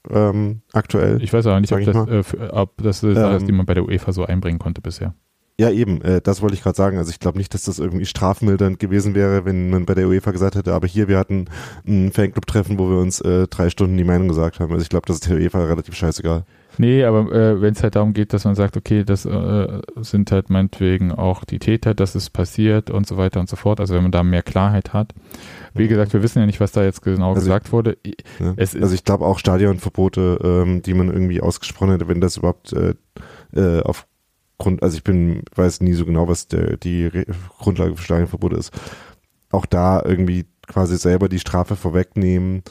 ähm, 0.10 0.62
aktuell. 0.74 1.22
ich 1.22 1.32
weiß 1.34 1.46
aber 1.48 1.60
nicht, 1.60 1.72
ob 1.72 1.84
das, 1.84 2.08
äh, 2.08 2.24
für, 2.24 2.54
ob 2.54 2.82
das 2.82 3.00
Sache 3.02 3.12
ist, 3.12 3.42
Ähm, 3.42 3.48
die 3.48 3.54
man 3.54 3.66
bei 3.66 3.74
der 3.74 3.86
UEFA 3.86 4.12
so 4.12 4.26
einbringen 4.26 4.60
konnte 4.60 4.82
bisher. 4.82 5.14
Ja, 5.58 5.70
eben, 5.70 6.02
äh, 6.02 6.20
das 6.20 6.42
wollte 6.42 6.56
ich 6.56 6.64
gerade 6.64 6.76
sagen. 6.76 6.98
Also 6.98 7.12
ich 7.12 7.20
glaube 7.20 7.38
nicht, 7.38 7.54
dass 7.54 7.64
das 7.64 7.80
irgendwie 7.80 8.06
strafmildernd 8.06 8.78
gewesen 8.78 9.16
wäre, 9.16 9.46
wenn 9.46 9.70
man 9.70 9.86
bei 9.86 9.94
der 9.94 10.08
UEFA 10.08 10.32
gesagt 10.32 10.56
hätte, 10.56 10.74
aber 10.74 10.86
hier, 10.86 11.08
wir 11.08 11.18
hatten 11.18 11.46
ein 11.88 12.12
Fanclub-Treffen, 12.12 12.78
wo 12.78 12.90
wir 12.90 12.98
uns 12.98 13.22
äh, 13.22 13.48
drei 13.48 13.70
Stunden 13.70 13.96
die 13.96 14.04
Meinung 14.04 14.28
gesagt 14.28 14.60
haben. 14.60 14.72
Also 14.74 14.84
ich 14.84 14.90
glaube, 14.90 15.06
das 15.08 15.18
ist 15.18 15.30
der 15.30 15.38
UEFA 15.38 15.64
relativ 15.64 15.96
scheißegal. 15.96 16.44
Nee, 16.78 17.04
aber 17.04 17.32
äh, 17.32 17.62
wenn 17.62 17.74
es 17.74 17.84
halt 17.84 17.96
darum 17.96 18.14
geht, 18.14 18.34
dass 18.34 18.46
man 18.46 18.56
sagt, 18.56 18.78
okay, 18.78 19.04
das 19.04 19.26
äh, 19.26 19.82
sind 20.02 20.32
halt 20.32 20.50
meinetwegen 20.50 21.12
auch 21.12 21.44
die 21.46 21.60
Täter, 21.60 21.94
dass 21.94 22.16
es 22.16 22.30
passiert 22.30 22.90
und 22.90 23.08
so 23.08 23.18
weiter 23.18 23.40
und 23.40 23.50
so 23.50 23.56
fort. 23.56 23.80
Also 23.80 23.94
wenn 23.96 24.04
man 24.04 24.12
da 24.12 24.24
mehr 24.24 24.44
Klarheit 24.44 24.94
hat. 24.94 25.14
Wie 25.74 25.88
gesagt, 25.88 26.14
wir 26.14 26.24
wissen 26.24 26.40
ja 26.40 26.46
nicht, 26.46 26.60
was 26.60 26.72
da 26.72 26.84
jetzt 26.84 27.02
genau 27.02 27.30
Also- 27.30 27.42
gesagt 27.42 27.72
wurde. 27.72 27.98
I- 28.06 28.16
Ne? 28.40 28.54
Es 28.58 28.74
ist- 28.74 28.82
also 28.84 28.96
ich 28.96 29.04
glaube 29.04 29.26
auch 29.26 29.40
Stadionverbote, 29.40 30.40
ähm, 30.44 30.82
die 30.82 30.94
man 30.94 31.10
irgendwie 31.10 31.42
ausgesprochen 31.42 31.92
hätte, 31.92 32.08
wenn 32.08 32.22
das 32.22 32.38
überhaupt 32.38 32.74
äh, 32.74 32.94
äh, 33.56 33.82
aufgrund, 33.84 34.84
also 34.84 34.98
ich 34.98 35.04
bin, 35.04 35.44
weiß 35.56 35.82
nie 35.82 35.94
so 35.94 36.06
genau, 36.06 36.28
was 36.28 36.48
der, 36.48 36.78
die 36.78 37.06
Re 37.08 37.26
Grundlage 37.60 37.96
für 37.96 38.04
Stadionverbote 38.04 38.56
ist. 38.58 38.74
Auch 39.52 39.66
da 39.66 40.02
irgendwie 40.04 40.46
quasi 40.68 40.98
selber 40.98 41.30
die 41.30 41.40
Strafe 41.40 41.76
vorwegnehmen. 41.76 42.64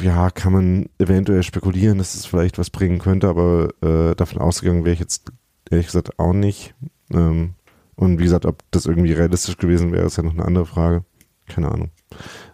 Ja, 0.00 0.30
kann 0.30 0.52
man 0.52 0.88
eventuell 0.98 1.42
spekulieren, 1.42 1.98
dass 1.98 2.14
es 2.14 2.24
vielleicht 2.24 2.58
was 2.58 2.70
bringen 2.70 2.98
könnte, 2.98 3.28
aber 3.28 3.68
äh, 3.82 4.14
davon 4.14 4.40
ausgegangen 4.40 4.84
wäre 4.84 4.94
ich 4.94 5.00
jetzt 5.00 5.30
ehrlich 5.70 5.86
gesagt 5.86 6.18
auch 6.18 6.32
nicht. 6.32 6.74
Ähm, 7.12 7.54
und 7.94 8.18
wie 8.18 8.24
gesagt, 8.24 8.46
ob 8.46 8.62
das 8.70 8.86
irgendwie 8.86 9.12
realistisch 9.12 9.56
gewesen 9.56 9.92
wäre, 9.92 10.06
ist 10.06 10.16
ja 10.16 10.22
noch 10.22 10.32
eine 10.32 10.44
andere 10.44 10.66
Frage. 10.66 11.04
Keine 11.46 11.70
Ahnung. 11.70 11.90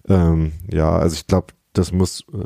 Ähm, 0.09 0.53
ja, 0.71 0.91
also 0.91 1.15
ich 1.15 1.27
glaube, 1.27 1.49
das 1.73 1.93
muss, 1.93 2.25
äh, 2.33 2.45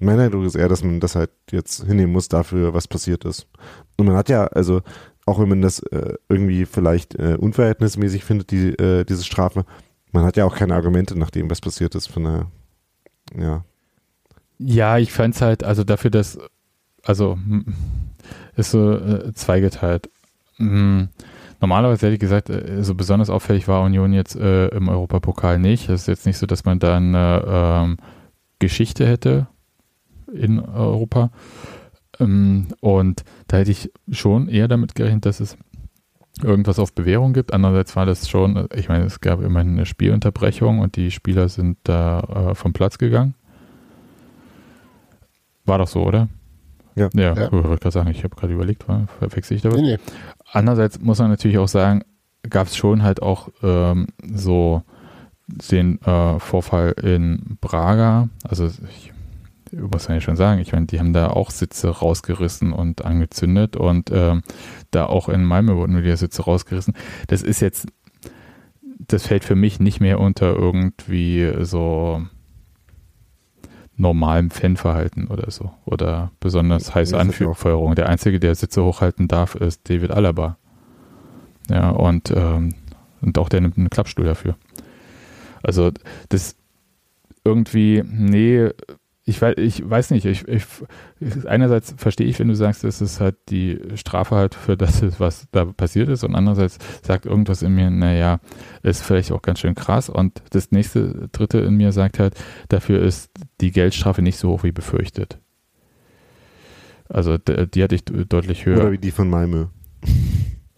mein 0.00 0.18
Eindruck 0.18 0.44
ist 0.44 0.54
eher, 0.54 0.68
dass 0.68 0.84
man 0.84 1.00
das 1.00 1.14
halt 1.14 1.30
jetzt 1.50 1.84
hinnehmen 1.84 2.12
muss 2.12 2.28
dafür, 2.28 2.72
was 2.72 2.88
passiert 2.88 3.24
ist. 3.24 3.46
Und 3.96 4.06
man 4.06 4.16
hat 4.16 4.28
ja, 4.28 4.46
also 4.46 4.80
auch 5.26 5.38
wenn 5.38 5.48
man 5.48 5.62
das 5.62 5.80
äh, 5.80 6.14
irgendwie 6.28 6.66
vielleicht 6.66 7.14
äh, 7.16 7.36
unverhältnismäßig 7.38 8.24
findet, 8.24 8.50
die, 8.50 8.70
äh, 8.70 9.04
diese 9.04 9.24
Strafe, 9.24 9.64
man 10.12 10.24
hat 10.24 10.36
ja 10.36 10.44
auch 10.44 10.56
keine 10.56 10.74
Argumente 10.74 11.18
nach 11.18 11.30
dem, 11.30 11.50
was 11.50 11.60
passiert 11.60 11.94
ist. 11.94 12.08
Von 12.08 12.24
der, 12.24 12.46
ja, 13.36 13.64
Ja, 14.58 14.98
ich 14.98 15.12
fand 15.12 15.34
es 15.34 15.42
halt, 15.42 15.64
also 15.64 15.84
dafür, 15.84 16.10
dass, 16.10 16.38
also 17.04 17.34
hm, 17.34 17.64
ist 18.56 18.70
so 18.72 18.92
äh, 18.92 19.32
zweigeteilt. 19.34 20.10
Hm, 20.56 21.08
Normalerweise 21.60 22.06
hätte 22.06 22.14
ich 22.14 22.20
gesagt, 22.20 22.48
äh, 22.48 22.82
so 22.82 22.94
besonders 22.94 23.30
auffällig 23.30 23.68
war 23.68 23.82
Union 23.82 24.12
jetzt 24.12 24.34
äh, 24.34 24.68
im 24.68 24.88
Europapokal 24.88 25.58
nicht. 25.58 25.88
Es 25.88 26.02
ist 26.02 26.08
jetzt 26.08 26.26
nicht 26.26 26.38
so, 26.38 26.46
dass 26.46 26.64
man 26.64 26.78
da 26.78 26.96
eine 26.96 27.44
ähm, 27.46 27.96
Geschichte 28.58 29.06
hätte 29.06 29.46
in 30.32 30.58
Europa. 30.58 31.30
Ähm, 32.18 32.68
und 32.80 33.24
da 33.48 33.58
hätte 33.58 33.70
ich 33.72 33.92
schon 34.10 34.48
eher 34.48 34.68
damit 34.68 34.94
gerechnet, 34.94 35.26
dass 35.26 35.40
es 35.40 35.56
irgendwas 36.42 36.78
auf 36.78 36.92
Bewährung 36.92 37.32
gibt. 37.32 37.52
Andererseits 37.52 37.96
war 37.96 38.06
das 38.06 38.28
schon, 38.28 38.66
ich 38.74 38.88
meine, 38.88 39.04
es 39.04 39.20
gab 39.20 39.40
immerhin 39.42 39.70
eine 39.72 39.86
Spielunterbrechung 39.86 40.78
und 40.80 40.96
die 40.96 41.10
Spieler 41.10 41.48
sind 41.48 41.78
da 41.84 42.20
äh, 42.50 42.54
vom 42.54 42.72
Platz 42.72 42.98
gegangen. 42.98 43.34
War 45.64 45.78
doch 45.78 45.88
so, 45.88 46.02
oder? 46.02 46.28
Ja. 46.96 47.08
Ja, 47.14 47.34
Ja. 47.34 47.46
ich 47.46 47.52
wollte 47.52 47.68
gerade 47.78 47.90
sagen, 47.92 48.10
ich 48.10 48.24
habe 48.24 48.34
gerade 48.34 48.52
überlegt, 48.52 48.84
verwechsel 49.18 49.56
ich 49.56 49.62
da 49.62 49.70
was? 49.70 49.80
Nee, 49.80 49.94
nee. 49.94 49.98
Andererseits 50.52 51.00
muss 51.00 51.18
man 51.18 51.30
natürlich 51.30 51.58
auch 51.58 51.68
sagen, 51.68 52.02
gab 52.48 52.66
es 52.66 52.76
schon 52.76 53.02
halt 53.02 53.22
auch 53.22 53.48
ähm, 53.62 54.08
so 54.32 54.82
den 55.70 56.00
äh, 56.02 56.38
Vorfall 56.38 56.92
in 57.02 57.58
Braga. 57.60 58.28
Also 58.48 58.66
ich 58.88 59.09
muss 59.72 60.08
man 60.08 60.16
ja 60.16 60.20
schon 60.20 60.36
sagen, 60.36 60.60
ich 60.60 60.72
meine, 60.72 60.86
die 60.86 60.98
haben 60.98 61.12
da 61.12 61.28
auch 61.28 61.50
Sitze 61.50 61.88
rausgerissen 61.88 62.72
und 62.72 63.04
angezündet 63.04 63.76
und 63.76 64.10
ähm, 64.12 64.42
da 64.90 65.06
auch 65.06 65.28
in 65.28 65.44
Malmö 65.44 65.76
wurden 65.76 66.02
wieder 66.02 66.16
Sitze 66.16 66.42
rausgerissen. 66.42 66.94
Das 67.28 67.42
ist 67.42 67.60
jetzt, 67.60 67.86
das 68.98 69.26
fällt 69.26 69.44
für 69.44 69.56
mich 69.56 69.80
nicht 69.80 70.00
mehr 70.00 70.20
unter 70.20 70.54
irgendwie 70.54 71.52
so 71.60 72.22
normalem 73.96 74.50
Fanverhalten 74.50 75.28
oder 75.28 75.50
so. 75.50 75.72
Oder 75.84 76.32
besonders 76.40 76.94
heiße 76.94 77.18
Anfeuerung. 77.18 77.94
Der 77.94 78.08
Einzige, 78.08 78.40
der 78.40 78.54
Sitze 78.54 78.82
hochhalten 78.82 79.28
darf, 79.28 79.54
ist 79.54 79.88
David 79.88 80.10
Alaba. 80.10 80.56
Ja, 81.68 81.90
und, 81.90 82.32
ähm, 82.34 82.74
und 83.20 83.38
auch 83.38 83.48
der 83.48 83.60
nimmt 83.60 83.76
einen 83.76 83.90
Klappstuhl 83.90 84.24
dafür. 84.24 84.56
Also 85.62 85.90
das 86.30 86.56
irgendwie, 87.44 88.02
nee, 88.04 88.70
ich 89.30 89.40
weiß, 89.40 89.54
ich 89.58 89.88
weiß 89.88 90.10
nicht, 90.10 90.26
ich, 90.26 90.46
ich, 90.48 90.64
einerseits 91.46 91.94
verstehe 91.96 92.26
ich, 92.26 92.38
wenn 92.40 92.48
du 92.48 92.56
sagst, 92.56 92.82
das 92.82 93.00
ist 93.00 93.20
halt 93.20 93.36
die 93.48 93.78
Strafe 93.94 94.34
halt 94.34 94.54
für 94.54 94.76
das, 94.76 95.02
was 95.20 95.46
da 95.52 95.64
passiert 95.64 96.08
ist 96.08 96.24
und 96.24 96.34
andererseits 96.34 96.78
sagt 97.02 97.26
irgendwas 97.26 97.62
in 97.62 97.74
mir, 97.74 97.90
naja, 97.90 98.40
ist 98.82 99.02
vielleicht 99.02 99.30
auch 99.30 99.42
ganz 99.42 99.60
schön 99.60 99.76
krass 99.76 100.08
und 100.08 100.42
das 100.50 100.72
nächste, 100.72 101.28
dritte 101.30 101.58
in 101.58 101.76
mir 101.76 101.92
sagt 101.92 102.18
halt, 102.18 102.34
dafür 102.68 103.00
ist 103.00 103.30
die 103.60 103.70
Geldstrafe 103.70 104.20
nicht 104.20 104.36
so 104.36 104.50
hoch 104.50 104.64
wie 104.64 104.72
befürchtet. 104.72 105.38
Also 107.08 107.38
die 107.38 107.82
hatte 107.82 107.94
ich 107.94 108.04
deutlich 108.04 108.66
höher. 108.66 108.80
oder 108.80 108.92
wie 108.92 108.98
die 108.98 109.10
von 109.10 109.30
Malmö. 109.30 109.66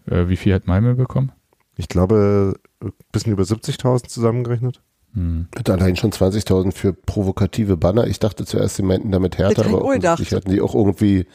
Äh, 0.05 0.27
wie 0.27 0.35
viel 0.35 0.53
hat 0.53 0.67
Malmö 0.67 0.95
bekommen? 0.95 1.31
Ich 1.77 1.87
glaube, 1.87 2.55
ein 2.81 2.91
bisschen 3.11 3.33
über 3.33 3.43
70.000 3.43 4.07
zusammengerechnet. 4.07 4.81
Hm. 5.13 5.47
Mit 5.55 5.69
allein 5.69 5.95
schon 5.95 6.11
20.000 6.11 6.71
für 6.73 6.93
provokative 6.93 7.77
Banner. 7.77 8.07
Ich 8.07 8.19
dachte 8.19 8.45
zuerst, 8.45 8.77
sie 8.77 8.83
meinten 8.83 9.11
damit 9.11 9.37
härter, 9.37 9.61
ich 9.61 9.67
aber 9.67 9.83
offensichtlich 9.85 10.33
hatten 10.33 10.49
die 10.51 10.61
auch 10.61 10.73
irgendwie 10.73 11.27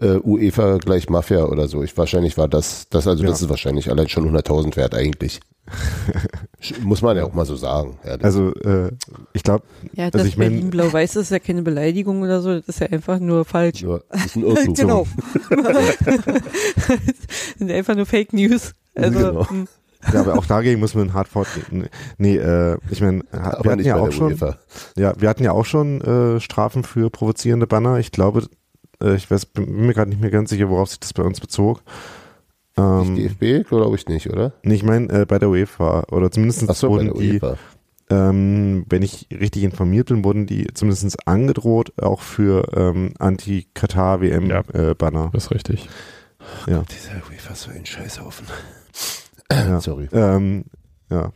äh, 0.00 0.16
UEFA 0.22 0.78
gleich 0.78 1.08
Mafia 1.08 1.44
oder 1.44 1.68
so. 1.68 1.82
Ich, 1.82 1.96
wahrscheinlich 1.96 2.36
war 2.38 2.48
das, 2.48 2.88
das 2.90 3.06
also 3.06 3.22
das 3.24 3.40
Ja. 3.40 3.44
ist 3.46 3.50
wahrscheinlich 3.50 3.90
allein 3.90 4.08
schon 4.08 4.24
100.000 4.30 4.76
wert 4.76 4.94
eigentlich. 4.94 5.40
Muss 6.82 7.02
man 7.02 7.16
ja 7.16 7.24
auch 7.24 7.32
mal 7.34 7.44
so 7.46 7.56
sagen. 7.56 7.98
Ja, 8.04 8.16
das- 8.16 8.24
Also, 8.24 8.54
äh, 8.54 8.90
ich 9.32 9.42
glaube, 9.42 9.64
Ja, 9.94 10.06
Also 10.06 10.18
das 10.18 10.26
ich 10.26 10.36
mein- 10.36 10.50
Berlin-Blau-Weiß 10.50 11.16
ist 11.16 11.30
ja 11.30 11.38
keine 11.38 11.62
Beleidigung 11.62 12.22
oder 12.22 12.40
so, 12.42 12.54
das 12.58 12.68
ist 12.68 12.80
ja 12.80 12.88
einfach 12.88 13.18
nur 13.18 13.44
falsch. 13.44 13.82
nur, 13.82 14.04
das 14.10 14.26
ist 14.26 14.36
ein 14.36 14.44
Irrtum. 14.44 14.74
genau. 14.74 15.06
das 16.04 17.58
sind 17.58 17.70
einfach 17.70 17.94
nur 17.94 18.06
Fake 18.06 18.32
News. 18.32 18.72
Also, 18.94 19.18
Genau. 19.18 19.46
Ja, 20.12 20.20
aber 20.20 20.38
auch 20.38 20.46
dagegen 20.46 20.80
muss 20.80 20.94
man 20.94 21.12
hart 21.12 21.28
vorgehen. 21.28 21.88
Nee, 22.18 22.36
äh, 22.36 22.78
ich 22.90 23.00
meine, 23.00 23.22
wir 23.32 23.70
hatten 23.72 23.84
ja 23.84 23.96
auch 23.96 24.10
schon, 24.12 24.32
UEFA. 24.32 24.58
ja, 24.96 25.12
wir 25.18 25.28
hatten 25.28 25.44
ja 25.44 25.52
auch 25.52 25.64
schon 25.66 26.00
äh, 26.00 26.40
Strafen 26.40 26.84
für 26.84 27.10
provozierende 27.10 27.66
Banner. 27.66 27.98
Ich 27.98 28.10
glaube, 28.12 28.46
äh, 29.02 29.14
ich 29.14 29.30
weiß, 29.30 29.46
bin 29.46 29.86
mir 29.86 29.94
gerade 29.94 30.10
nicht 30.10 30.20
mehr 30.20 30.30
ganz 30.30 30.50
sicher, 30.50 30.68
worauf 30.68 30.88
sich 30.88 31.00
das 31.00 31.12
bei 31.12 31.22
uns 31.22 31.40
bezog. 31.40 31.82
Ähm, 32.76 33.14
Nicht 33.14 33.40
DFB, 33.42 33.68
glaube 33.68 33.96
ich 33.96 34.06
nicht, 34.08 34.30
oder? 34.30 34.54
nee, 34.62 34.74
ich 34.74 34.82
meine 34.82 35.12
äh, 35.12 35.26
bei 35.26 35.38
der 35.38 35.50
UEFA 35.50 36.04
oder 36.10 36.30
zumindest 36.30 36.64
Ach 36.68 36.74
so, 36.74 36.88
bei 36.88 36.94
wurden 36.94 37.06
der 37.08 37.14
die, 37.20 37.32
UEFA. 37.34 37.56
ähm, 38.08 38.86
wenn 38.88 39.02
ich 39.02 39.26
richtig 39.30 39.64
informiert 39.64 40.08
bin, 40.08 40.24
wurden 40.24 40.46
die 40.46 40.66
zumindest 40.72 41.28
angedroht 41.28 41.92
auch 42.00 42.22
für 42.22 42.66
ähm, 42.74 43.12
Anti-Katar-WM-Banner. 43.18 44.64
Ja. 44.74 44.90
Äh, 44.90 44.94
Banner. 44.94 45.30
Das 45.34 45.44
ist 45.44 45.50
richtig. 45.50 45.88
Dieser 46.66 47.22
UEFA 47.30 47.52
ist 47.52 47.60
so 47.62 47.70
ein 47.70 47.84
Scheißhaufen. 47.84 48.46
Ja. 49.52 49.80
Sorry. 49.80 50.08
Ähm, 50.12 50.64
ja. 51.10 51.32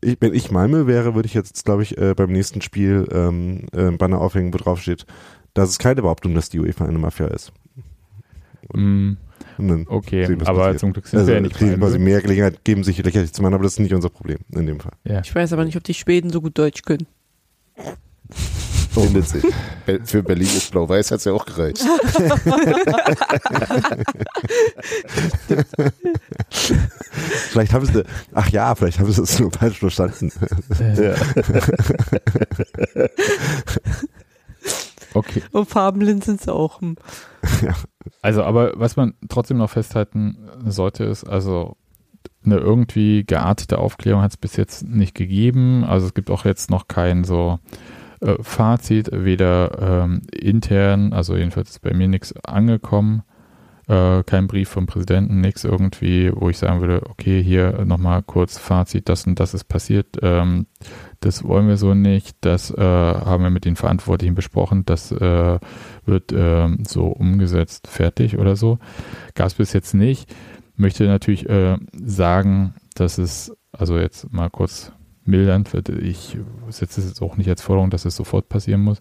Ich, 0.00 0.18
wenn 0.20 0.34
ich 0.34 0.50
Malmö 0.50 0.86
wäre, 0.86 1.14
würde 1.14 1.26
ich 1.26 1.34
jetzt, 1.34 1.64
glaube 1.64 1.82
ich, 1.82 1.96
äh, 1.98 2.14
beim 2.14 2.30
nächsten 2.30 2.60
Spiel 2.60 3.08
ähm, 3.10 3.66
äh, 3.72 3.86
ein 3.86 3.98
Banner 3.98 4.20
aufhängen, 4.20 4.52
wo 4.52 4.58
drauf 4.58 4.80
steht, 4.80 5.06
das 5.54 5.70
ist 5.70 5.78
keine 5.78 6.02
Behauptung, 6.02 6.34
dass 6.34 6.50
die 6.50 6.60
UEFA 6.60 6.84
eine 6.84 6.98
Mafia 6.98 7.28
ist. 7.28 7.52
Und 9.56 9.68
dann 9.68 9.86
okay, 9.88 10.26
sehen, 10.26 10.42
aber 10.46 10.58
passiert. 10.58 10.80
zum 10.80 10.92
Glück 10.92 11.06
sind 11.06 11.18
also, 11.18 11.28
wir 11.28 11.36
ja 11.36 11.40
nicht 11.40 11.54
kriegen 11.54 11.78
quasi 11.78 11.98
mehr 11.98 12.20
Gelegenheit, 12.20 12.64
geben 12.64 12.82
sich 12.82 13.02
lächerlich 13.02 13.32
zu 13.32 13.42
machen, 13.42 13.54
aber 13.54 13.62
das 13.62 13.74
ist 13.74 13.78
nicht 13.78 13.94
unser 13.94 14.10
Problem 14.10 14.38
in 14.52 14.66
dem 14.66 14.80
Fall. 14.80 14.92
Ja. 15.04 15.20
ich 15.20 15.34
weiß 15.34 15.52
aber 15.52 15.64
nicht, 15.64 15.76
ob 15.76 15.84
die 15.84 15.94
Schweden 15.94 16.30
so 16.30 16.40
gut 16.40 16.58
Deutsch 16.58 16.82
können. 16.82 17.06
Findet 18.30 19.28
sich. 19.28 19.44
Für 20.04 20.22
Berlin 20.22 20.46
ist 20.46 20.70
Blau-Weiß 20.70 21.10
hat 21.10 21.18
es 21.18 21.24
ja 21.24 21.32
auch 21.32 21.44
gereicht. 21.44 21.84
Vielleicht 26.48 27.72
haben 27.72 27.86
sie, 27.86 28.04
ach 28.32 28.48
ja, 28.50 28.74
vielleicht 28.74 29.00
haben 29.00 29.10
sie 29.10 29.22
es 29.22 29.38
nur 29.40 29.50
falsch 29.50 29.78
verstanden. 29.78 30.30
Äh, 30.78 31.14
Okay. 35.14 35.42
Und 35.52 35.68
farbenblind 35.68 36.24
sind 36.24 36.40
sie 36.40 36.52
auch. 36.52 36.80
Also, 38.20 38.42
aber 38.42 38.72
was 38.74 38.96
man 38.96 39.14
trotzdem 39.28 39.58
noch 39.58 39.70
festhalten 39.70 40.50
sollte, 40.66 41.04
ist, 41.04 41.24
also 41.24 41.76
eine 42.44 42.56
irgendwie 42.56 43.24
geartete 43.24 43.78
Aufklärung 43.78 44.22
hat 44.22 44.32
es 44.32 44.36
bis 44.36 44.56
jetzt 44.56 44.86
nicht 44.86 45.14
gegeben. 45.14 45.84
Also 45.84 46.06
es 46.06 46.14
gibt 46.14 46.30
auch 46.30 46.44
jetzt 46.44 46.68
noch 46.68 46.88
kein 46.88 47.24
so 47.24 47.58
äh, 48.24 48.36
Fazit, 48.42 49.10
weder 49.12 50.04
ähm, 50.04 50.22
intern, 50.32 51.12
also 51.12 51.36
jedenfalls 51.36 51.70
ist 51.70 51.82
bei 51.82 51.94
mir 51.94 52.08
nichts 52.08 52.34
angekommen, 52.44 53.22
äh, 53.86 54.22
kein 54.22 54.46
Brief 54.46 54.70
vom 54.70 54.86
Präsidenten, 54.86 55.40
nichts 55.40 55.64
irgendwie, 55.64 56.32
wo 56.34 56.48
ich 56.48 56.58
sagen 56.58 56.80
würde, 56.80 57.02
okay, 57.08 57.42
hier 57.42 57.84
nochmal 57.84 58.22
kurz 58.22 58.58
Fazit, 58.58 59.08
das 59.08 59.26
und 59.26 59.38
das 59.38 59.52
ist 59.52 59.64
passiert. 59.64 60.06
Ähm, 60.22 60.66
das 61.20 61.44
wollen 61.44 61.68
wir 61.68 61.76
so 61.76 61.94
nicht, 61.94 62.36
das 62.40 62.70
äh, 62.70 62.80
haben 62.80 63.42
wir 63.42 63.50
mit 63.50 63.64
den 63.64 63.76
Verantwortlichen 63.76 64.34
besprochen, 64.34 64.84
das 64.86 65.12
äh, 65.12 65.58
wird 66.06 66.32
ähm, 66.32 66.84
so 66.86 67.06
umgesetzt, 67.06 67.86
fertig 67.86 68.38
oder 68.38 68.56
so. 68.56 68.78
Gab 69.34 69.48
es 69.48 69.54
bis 69.54 69.72
jetzt 69.72 69.94
nicht. 69.94 70.34
Möchte 70.76 71.04
natürlich 71.06 71.48
äh, 71.48 71.76
sagen, 71.92 72.74
dass 72.94 73.18
es, 73.18 73.54
also 73.70 73.98
jetzt 73.98 74.32
mal 74.32 74.50
kurz 74.50 74.92
mildernd, 75.26 75.72
wird, 75.72 75.88
ich 75.88 76.36
setze 76.68 77.00
es 77.00 77.08
jetzt 77.08 77.22
auch 77.22 77.36
nicht 77.36 77.48
als 77.48 77.62
Forderung, 77.62 77.90
dass 77.90 78.04
es 78.04 78.16
sofort 78.16 78.48
passieren 78.48 78.82
muss. 78.82 79.00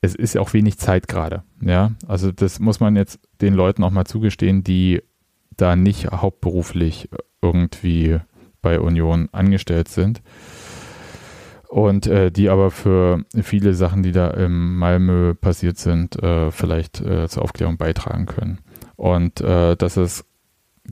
Es 0.00 0.14
ist 0.14 0.34
ja 0.34 0.40
auch 0.40 0.52
wenig 0.52 0.78
Zeit 0.78 1.06
gerade, 1.08 1.44
ja. 1.60 1.92
Also 2.08 2.32
das 2.32 2.58
muss 2.58 2.80
man 2.80 2.96
jetzt 2.96 3.20
den 3.40 3.54
Leuten 3.54 3.84
auch 3.84 3.90
mal 3.90 4.04
zugestehen, 4.04 4.64
die 4.64 5.02
da 5.56 5.76
nicht 5.76 6.10
hauptberuflich 6.10 7.08
irgendwie 7.40 8.18
bei 8.62 8.80
Union 8.80 9.28
angestellt 9.32 9.88
sind 9.88 10.22
und 11.72 12.06
äh, 12.06 12.30
die 12.30 12.50
aber 12.50 12.70
für 12.70 13.24
viele 13.42 13.72
Sachen, 13.72 14.02
die 14.02 14.12
da 14.12 14.28
in 14.28 14.76
Malmö 14.76 15.34
passiert 15.34 15.78
sind, 15.78 16.22
äh, 16.22 16.50
vielleicht 16.50 17.00
äh, 17.00 17.28
zur 17.28 17.42
Aufklärung 17.42 17.78
beitragen 17.78 18.26
können. 18.26 18.58
Und 18.96 19.40
äh, 19.40 19.74
dass 19.76 19.96
es, 19.96 20.26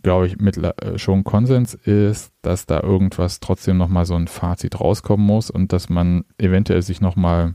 glaube 0.02 0.26
ich, 0.26 0.38
mit, 0.38 0.56
äh, 0.56 0.98
schon 0.98 1.24
Konsens 1.24 1.74
ist, 1.74 2.32
dass 2.42 2.66
da 2.66 2.80
irgendwas 2.80 3.40
trotzdem 3.40 3.76
nochmal 3.76 4.06
so 4.06 4.14
ein 4.14 4.28
Fazit 4.28 4.80
rauskommen 4.80 5.26
muss 5.26 5.50
und 5.50 5.72
dass 5.72 5.88
man 5.88 6.24
eventuell 6.38 6.82
sich 6.82 7.00
nochmal 7.00 7.54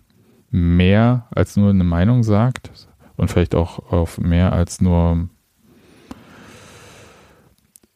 mehr 0.50 1.28
als 1.34 1.58
nur 1.58 1.70
eine 1.70 1.84
Meinung 1.84 2.24
sagt 2.24 2.72
und 3.18 3.30
vielleicht 3.30 3.56
auch 3.56 3.92
auf 3.92 4.20
mehr 4.20 4.54
als 4.54 4.82
nur 4.82 5.30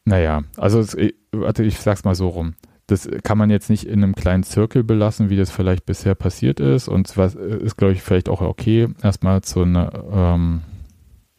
naja, 0.04 0.42
also 0.56 0.80
es, 0.80 0.96
warte, 1.30 1.62
ich 1.62 1.78
sag's 1.78 2.04
mal 2.04 2.14
so 2.14 2.28
rum 2.28 2.54
das 2.90 3.08
kann 3.22 3.38
man 3.38 3.50
jetzt 3.50 3.70
nicht 3.70 3.84
in 3.84 4.02
einem 4.02 4.14
kleinen 4.14 4.42
Zirkel 4.42 4.82
belassen, 4.82 5.30
wie 5.30 5.36
das 5.36 5.50
vielleicht 5.50 5.86
bisher 5.86 6.14
passiert 6.14 6.60
ist. 6.60 6.88
Und 6.88 7.16
was 7.16 7.34
ist, 7.34 7.76
glaube 7.76 7.92
ich, 7.92 8.02
vielleicht 8.02 8.28
auch 8.28 8.40
okay, 8.40 8.88
erstmal 9.02 9.42
zu 9.42 9.62
einer 9.62 9.92
ähm, 10.12 10.62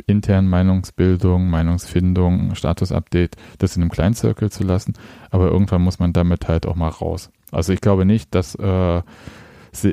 internen 0.05 0.49
Meinungsbildung, 0.49 1.49
Meinungsfindung, 1.49 2.55
Statusupdate, 2.55 3.35
das 3.57 3.75
in 3.75 3.81
einem 3.81 3.91
kleinen 3.91 4.15
Zirkel 4.15 4.51
zu 4.51 4.63
lassen. 4.63 4.93
Aber 5.29 5.49
irgendwann 5.49 5.81
muss 5.81 5.99
man 5.99 6.13
damit 6.13 6.47
halt 6.47 6.65
auch 6.65 6.75
mal 6.75 6.89
raus. 6.89 7.31
Also 7.51 7.73
ich 7.73 7.81
glaube 7.81 8.05
nicht, 8.05 8.33
dass 8.35 8.55
äh, 8.55 9.01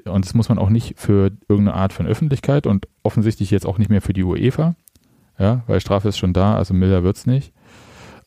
und 0.06 0.24
das 0.24 0.34
muss 0.34 0.48
man 0.48 0.58
auch 0.58 0.70
nicht 0.70 0.98
für 0.98 1.30
irgendeine 1.48 1.74
Art 1.74 1.92
von 1.92 2.06
Öffentlichkeit 2.06 2.66
und 2.66 2.88
offensichtlich 3.02 3.50
jetzt 3.50 3.66
auch 3.66 3.78
nicht 3.78 3.90
mehr 3.90 4.02
für 4.02 4.12
die 4.12 4.24
UEFA, 4.24 4.74
ja, 5.38 5.62
weil 5.66 5.80
Strafe 5.80 6.08
ist 6.08 6.18
schon 6.18 6.32
da, 6.32 6.56
also 6.56 6.74
milder 6.74 7.04
wird's 7.04 7.26
nicht, 7.26 7.52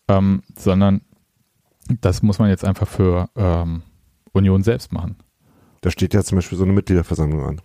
ähm, 0.07 0.43
sondern 0.57 1.01
das 1.99 2.21
muss 2.21 2.39
man 2.39 2.49
jetzt 2.49 2.63
einfach 2.63 2.87
für 2.87 3.29
ähm, 3.35 3.81
Union 4.31 4.63
selbst 4.63 4.93
machen. 4.93 5.17
Da 5.81 5.89
steht 5.91 6.13
ja 6.13 6.23
zum 6.23 6.37
Beispiel 6.37 6.57
so 6.57 6.63
eine 6.63 6.73
Mitgliederversammlung 6.73 7.43
an. 7.43 7.61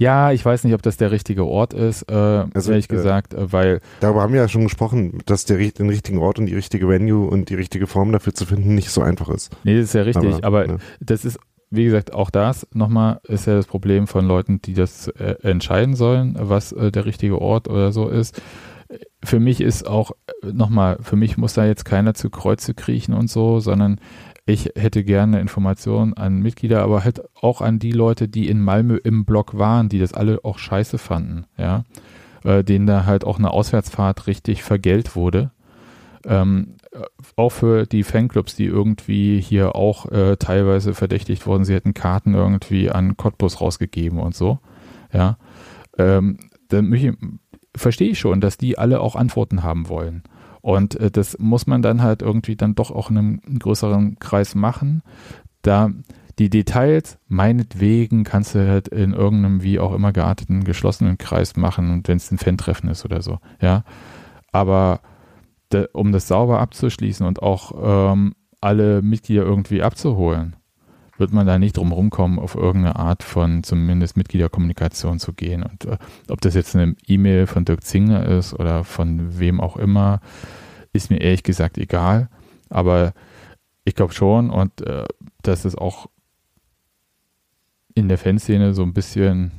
Ja, 0.00 0.32
ich 0.32 0.42
weiß 0.42 0.64
nicht, 0.64 0.72
ob 0.72 0.80
das 0.80 0.96
der 0.96 1.10
richtige 1.10 1.44
Ort 1.44 1.74
ist, 1.74 2.10
äh, 2.10 2.14
Also, 2.14 2.70
ehrlich 2.70 2.86
äh, 2.86 2.96
gesagt, 2.96 3.34
äh, 3.34 3.52
weil 3.52 3.80
Darüber 4.00 4.22
haben 4.22 4.32
wir 4.32 4.40
ja 4.40 4.48
schon 4.48 4.62
gesprochen, 4.62 5.18
dass 5.26 5.44
der, 5.44 5.58
den 5.58 5.90
richtigen 5.90 6.18
Ort 6.20 6.38
und 6.38 6.46
die 6.46 6.54
richtige 6.54 6.88
Venue 6.88 7.28
und 7.28 7.50
die 7.50 7.54
richtige 7.54 7.86
Form 7.86 8.10
dafür 8.10 8.32
zu 8.32 8.46
finden 8.46 8.74
nicht 8.74 8.88
so 8.88 9.02
einfach 9.02 9.28
ist. 9.28 9.54
nee, 9.62 9.76
das 9.76 9.84
ist 9.84 9.92
ja 9.92 10.00
richtig, 10.02 10.42
aber, 10.42 10.66
ne. 10.66 10.78
das 11.00 11.26
ist, 11.26 11.38
wie 11.68 11.84
gesagt, 11.84 12.14
auch 12.14 12.30
das 12.30 12.66
nochmal 12.72 13.20
ist 13.24 13.46
ja 13.46 13.54
das 13.54 13.66
Problem 13.66 14.06
von 14.06 14.26
Leuten, 14.26 14.62
die 14.62 14.72
das 14.72 15.08
äh, 15.08 15.36
entscheiden 15.42 15.94
sollen, 15.94 16.34
was 16.38 16.72
äh, 16.72 16.90
der 16.90 17.04
richtige 17.04 17.38
Ort 17.38 17.68
oder 17.68 17.92
so 17.92 18.08
ist. 18.08 18.40
Für 19.22 19.38
mich 19.38 19.60
ist 19.60 19.86
auch, 19.86 20.12
äh, 20.42 20.46
nochmal, 20.50 20.96
für 21.02 21.16
mich 21.16 21.36
muss 21.36 21.52
da 21.52 21.66
jetzt 21.66 21.84
keiner 21.84 22.14
zu 22.14 22.30
Kreuze 22.30 22.72
kriechen 22.72 23.12
und 23.12 23.28
so, 23.28 23.60
sondern 23.60 24.00
ich 24.50 24.72
hätte 24.76 25.04
gerne 25.04 25.40
Informationen 25.40 26.14
an 26.14 26.40
Mitglieder, 26.40 26.82
aber 26.82 27.04
halt 27.04 27.22
auch 27.40 27.60
an 27.60 27.78
die 27.78 27.92
Leute, 27.92 28.28
die 28.28 28.48
in 28.48 28.60
Malmö 28.60 28.96
im 28.96 29.24
Block 29.24 29.56
waren, 29.56 29.88
die 29.88 29.98
das 29.98 30.12
alle 30.12 30.44
auch 30.44 30.58
scheiße 30.58 30.98
fanden, 30.98 31.46
ja, 31.56 31.84
äh, 32.44 32.64
denen 32.64 32.86
da 32.86 33.06
halt 33.06 33.24
auch 33.24 33.38
eine 33.38 33.50
Auswärtsfahrt 33.50 34.26
richtig 34.26 34.62
vergällt 34.62 35.16
wurde. 35.16 35.52
Ähm, 36.26 36.76
äh, 36.92 37.02
auch 37.36 37.50
für 37.50 37.86
die 37.86 38.02
Fanclubs, 38.02 38.54
die 38.54 38.66
irgendwie 38.66 39.40
hier 39.40 39.74
auch 39.74 40.10
äh, 40.10 40.36
teilweise 40.36 40.94
verdächtigt 40.94 41.46
wurden, 41.46 41.64
sie 41.64 41.74
hätten 41.74 41.94
Karten 41.94 42.34
irgendwie 42.34 42.90
an 42.90 43.16
Cottbus 43.16 43.60
rausgegeben 43.60 44.18
und 44.18 44.34
so, 44.34 44.58
ja. 45.12 45.38
Ähm, 45.98 46.38
dann 46.68 47.38
verstehe 47.76 48.10
ich 48.10 48.18
schon, 48.18 48.40
dass 48.40 48.58
die 48.58 48.78
alle 48.78 49.00
auch 49.00 49.16
Antworten 49.16 49.62
haben 49.62 49.88
wollen. 49.88 50.22
Und 50.60 50.96
äh, 50.96 51.10
das 51.10 51.38
muss 51.38 51.66
man 51.66 51.82
dann 51.82 52.02
halt 52.02 52.22
irgendwie 52.22 52.56
dann 52.56 52.74
doch 52.74 52.90
auch 52.90 53.10
in 53.10 53.18
einem 53.18 53.40
größeren 53.58 54.18
Kreis 54.18 54.54
machen. 54.54 55.02
Da 55.62 55.90
die 56.38 56.48
Details, 56.48 57.18
meinetwegen 57.28 58.24
kannst 58.24 58.54
du 58.54 58.66
halt 58.66 58.88
in 58.88 59.12
irgendeinem 59.12 59.62
wie 59.62 59.78
auch 59.78 59.92
immer 59.92 60.10
gearteten 60.10 60.64
geschlossenen 60.64 61.18
Kreis 61.18 61.54
machen 61.56 62.02
wenn 62.06 62.16
es 62.16 62.30
ein 62.30 62.38
Fan-Treffen 62.38 62.88
ist 62.88 63.04
oder 63.04 63.20
so, 63.20 63.40
ja. 63.60 63.84
Aber 64.50 65.00
de, 65.70 65.88
um 65.92 66.12
das 66.12 66.28
sauber 66.28 66.60
abzuschließen 66.60 67.26
und 67.26 67.42
auch 67.42 67.72
ähm, 68.12 68.34
alle 68.62 69.02
Mitglieder 69.02 69.42
irgendwie 69.42 69.82
abzuholen, 69.82 70.56
wird 71.20 71.32
man 71.32 71.46
da 71.46 71.58
nicht 71.58 71.76
drum 71.76 71.92
rumkommen, 71.92 72.38
auf 72.38 72.54
irgendeine 72.54 72.96
Art 72.96 73.22
von 73.22 73.62
zumindest 73.62 74.16
Mitgliederkommunikation 74.16 75.20
zu 75.20 75.32
gehen. 75.32 75.62
Und 75.62 75.84
äh, 75.84 75.98
ob 76.28 76.40
das 76.40 76.54
jetzt 76.54 76.74
eine 76.74 76.96
E-Mail 77.06 77.46
von 77.46 77.64
Dirk 77.64 77.84
Zingler 77.84 78.26
ist 78.26 78.54
oder 78.54 78.82
von 78.84 79.38
wem 79.38 79.60
auch 79.60 79.76
immer, 79.76 80.20
ist 80.92 81.10
mir 81.10 81.20
ehrlich 81.20 81.42
gesagt 81.42 81.78
egal. 81.78 82.28
Aber 82.70 83.12
ich 83.84 83.94
glaube 83.94 84.14
schon 84.14 84.50
und 84.50 84.80
äh, 84.80 85.04
dass 85.42 85.64
es 85.64 85.76
auch 85.76 86.08
in 87.94 88.08
der 88.08 88.18
Fanszene 88.18 88.72
so 88.72 88.82
ein 88.82 88.94
bisschen 88.94 89.52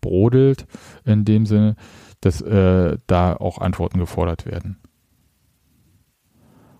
brodelt, 0.00 0.66
in 1.04 1.24
dem 1.24 1.46
Sinne, 1.46 1.76
dass 2.20 2.40
äh, 2.40 2.98
da 3.06 3.36
auch 3.36 3.58
Antworten 3.58 3.98
gefordert 3.98 4.46
werden. 4.46 4.78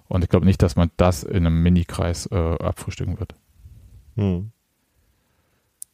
Und 0.09 0.23
ich 0.23 0.31
glaube 0.31 0.47
nicht, 0.47 0.63
dass 0.63 0.77
man 0.77 0.91
das 0.97 1.23
in 1.23 1.47
einem 1.47 1.63
Minikreis 1.63 2.27
äh, 2.27 2.35
abfrühstücken 2.37 3.19
wird. 3.19 3.35
Hm. 4.17 4.51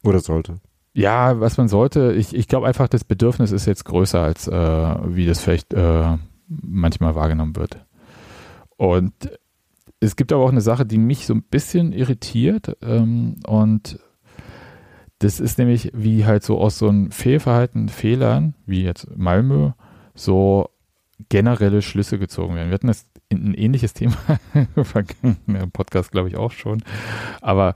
Oder 0.03 0.19
sollte. 0.19 0.55
Ja, 0.93 1.39
was 1.39 1.57
man 1.57 1.67
sollte, 1.67 2.13
ich, 2.13 2.35
ich 2.35 2.47
glaube 2.47 2.67
einfach, 2.67 2.87
das 2.87 3.03
Bedürfnis 3.03 3.51
ist 3.51 3.65
jetzt 3.65 3.85
größer, 3.85 4.21
als 4.21 4.47
äh, 4.47 4.95
wie 5.15 5.25
das 5.25 5.41
vielleicht 5.41 5.73
äh, 5.73 6.17
manchmal 6.47 7.15
wahrgenommen 7.15 7.55
wird. 7.55 7.83
Und 8.77 9.13
es 9.99 10.15
gibt 10.15 10.31
aber 10.33 10.43
auch 10.43 10.51
eine 10.51 10.61
Sache, 10.61 10.85
die 10.85 10.97
mich 10.97 11.25
so 11.25 11.33
ein 11.33 11.43
bisschen 11.43 11.93
irritiert. 11.93 12.77
Ähm, 12.81 13.37
und 13.47 13.99
das 15.19 15.39
ist 15.39 15.57
nämlich, 15.57 15.91
wie 15.93 16.25
halt 16.25 16.43
so 16.43 16.59
aus 16.59 16.77
so 16.77 16.89
einem 16.89 17.11
Fehlverhalten, 17.11 17.89
Fehlern, 17.89 18.55
wie 18.65 18.83
jetzt 18.83 19.07
Malmö, 19.15 19.71
so 20.13 20.69
generelle 21.29 21.81
Schlüsse 21.81 22.19
gezogen 22.19 22.55
werden. 22.55 22.69
Wir 22.69 22.75
hatten 22.75 22.91
in 23.29 23.51
ein 23.51 23.53
ähnliches 23.53 23.93
Thema 23.93 24.17
im 25.47 25.71
Podcast, 25.71 26.11
glaube 26.11 26.27
ich, 26.27 26.35
auch 26.35 26.51
schon. 26.51 26.83
Aber 27.41 27.73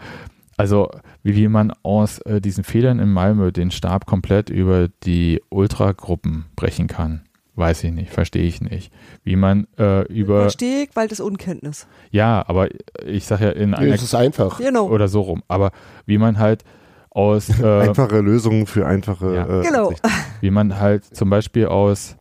also, 0.57 0.89
wie, 1.23 1.35
wie 1.35 1.47
man 1.47 1.71
aus 1.83 2.19
äh, 2.19 2.41
diesen 2.41 2.63
Fehlern 2.63 2.99
in 2.99 3.11
Malmö 3.13 3.51
den 3.51 3.71
Stab 3.71 4.05
komplett 4.05 4.49
über 4.49 4.87
die 5.03 5.41
Ultragruppen 5.49 6.45
brechen 6.55 6.87
kann, 6.87 7.21
weiß 7.55 7.83
ich 7.85 7.91
nicht, 7.91 8.11
verstehe 8.11 8.43
ich 8.43 8.61
nicht. 8.61 8.91
Wie 9.23 9.35
man 9.35 9.67
äh, 9.79 10.01
über, 10.11 10.41
Verstehe 10.41 10.83
ich, 10.83 10.89
weil 10.95 11.07
das 11.07 11.19
Unkenntnis. 11.19 11.87
ja, 12.11 12.43
aber 12.47 12.67
ich 13.05 13.25
sage 13.25 13.45
ja 13.45 13.51
in 13.51 13.71
Nee, 13.71 13.75
einer 13.77 13.93
es 13.95 14.03
ist 14.03 14.15
einfach. 14.15 14.57
Genau. 14.59 14.87
oder 14.89 15.07
so 15.07 15.21
rum, 15.21 15.43
aber 15.47 15.71
wie 16.05 16.17
man 16.17 16.37
halt 16.39 16.63
aus 17.09 17.49
äh, 17.59 17.79
Einfache 17.81 18.19
Lösungen 18.21 18.67
für 18.67 18.85
einfache. 18.85 19.33
Ja. 19.35 19.61
Äh, 19.61 19.63
Genau. 19.63 19.85
Ansichten. 19.87 20.09
wie 20.41 20.51
man 20.51 20.79
halt 20.79 21.03
zum 21.05 21.29
Beispiel 21.29 21.65
aus 21.67 22.15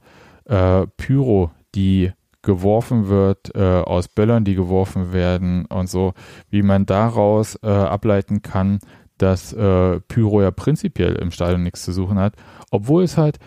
äh, 0.46 0.86
Pyro, 0.96 1.50
die 1.74 2.12
geworfen 2.46 3.08
wird, 3.08 3.54
äh, 3.54 3.60
aus 3.60 4.08
Böllern, 4.08 4.44
die 4.44 4.54
geworfen 4.54 5.12
werden 5.12 5.66
und 5.66 5.90
so, 5.90 6.14
wie 6.48 6.62
man 6.62 6.86
daraus 6.86 7.56
äh, 7.62 7.66
ableiten 7.68 8.40
kann, 8.40 8.78
dass 9.18 9.52
äh, 9.52 10.00
Pyro 10.00 10.40
ja 10.40 10.50
prinzipiell 10.50 11.16
im 11.16 11.30
Stadion 11.30 11.62
nichts 11.62 11.84
zu 11.84 11.92
suchen 11.92 12.18
hat, 12.18 12.34
obwohl 12.70 13.02
es 13.02 13.18
halt 13.18 13.38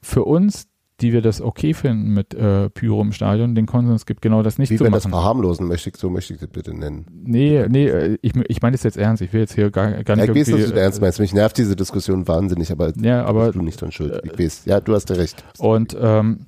für 0.00 0.24
uns, 0.24 0.68
die 1.00 1.12
wir 1.12 1.22
das 1.22 1.40
okay 1.40 1.74
finden 1.74 2.14
mit 2.14 2.34
äh, 2.34 2.70
Pyro 2.70 3.00
im 3.02 3.12
Stadion, 3.12 3.54
den 3.54 3.66
Konsens 3.66 4.06
gibt, 4.06 4.22
genau 4.22 4.42
das 4.42 4.58
nicht 4.58 4.70
Wie 4.70 4.76
zu 4.76 4.84
wenn 4.84 4.92
das 4.92 5.04
machen. 5.04 5.12
verharmlosen 5.12 5.66
möchte, 5.66 5.90
ich- 5.90 5.96
so 5.96 6.08
möchte 6.08 6.34
ich 6.34 6.40
das 6.40 6.48
bitte 6.50 6.72
nennen. 6.72 7.06
Nee, 7.10 7.66
nee, 7.68 7.86
äh, 7.88 8.18
ich, 8.22 8.32
ich 8.48 8.62
meine 8.62 8.72
das 8.76 8.84
jetzt 8.84 8.96
ernst. 8.96 9.20
Ich 9.22 9.32
will 9.32 9.40
jetzt 9.40 9.54
hier 9.54 9.70
gar, 9.70 9.90
gar 10.04 10.16
Ja, 10.16 10.22
nicht 10.26 10.36
ich 10.36 10.40
weiß, 10.46 10.50
dass 10.60 10.66
du 10.68 10.70
das 10.74 10.80
ernst 10.82 11.00
meinst. 11.00 11.18
Mich 11.20 11.34
nervt 11.34 11.58
diese 11.58 11.74
Diskussion 11.74 12.28
wahnsinnig, 12.28 12.70
aber, 12.70 12.92
Ja, 13.00 13.24
aber 13.24 13.46
bist 13.46 13.56
du 13.56 13.62
nicht 13.62 13.80
dran 13.80 13.90
schuld. 13.90 14.20
Ich 14.24 14.38
weiß. 14.38 14.66
Ja, 14.66 14.80
du 14.80 14.94
hast 14.94 15.10
ja 15.10 15.16
recht. 15.16 15.42
Und 15.58 15.96
ähm, 16.00 16.46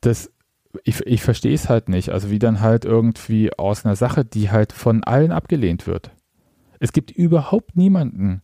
das, 0.00 0.30
ich, 0.84 1.00
ich 1.06 1.22
verstehe 1.22 1.54
es 1.54 1.68
halt 1.68 1.88
nicht. 1.88 2.10
Also 2.10 2.30
wie 2.30 2.38
dann 2.38 2.60
halt 2.60 2.84
irgendwie 2.84 3.52
aus 3.58 3.84
einer 3.84 3.96
Sache, 3.96 4.24
die 4.24 4.50
halt 4.50 4.72
von 4.72 5.04
allen 5.04 5.32
abgelehnt 5.32 5.86
wird. 5.86 6.10
Es 6.80 6.92
gibt 6.92 7.10
überhaupt 7.10 7.76
niemanden, 7.76 8.42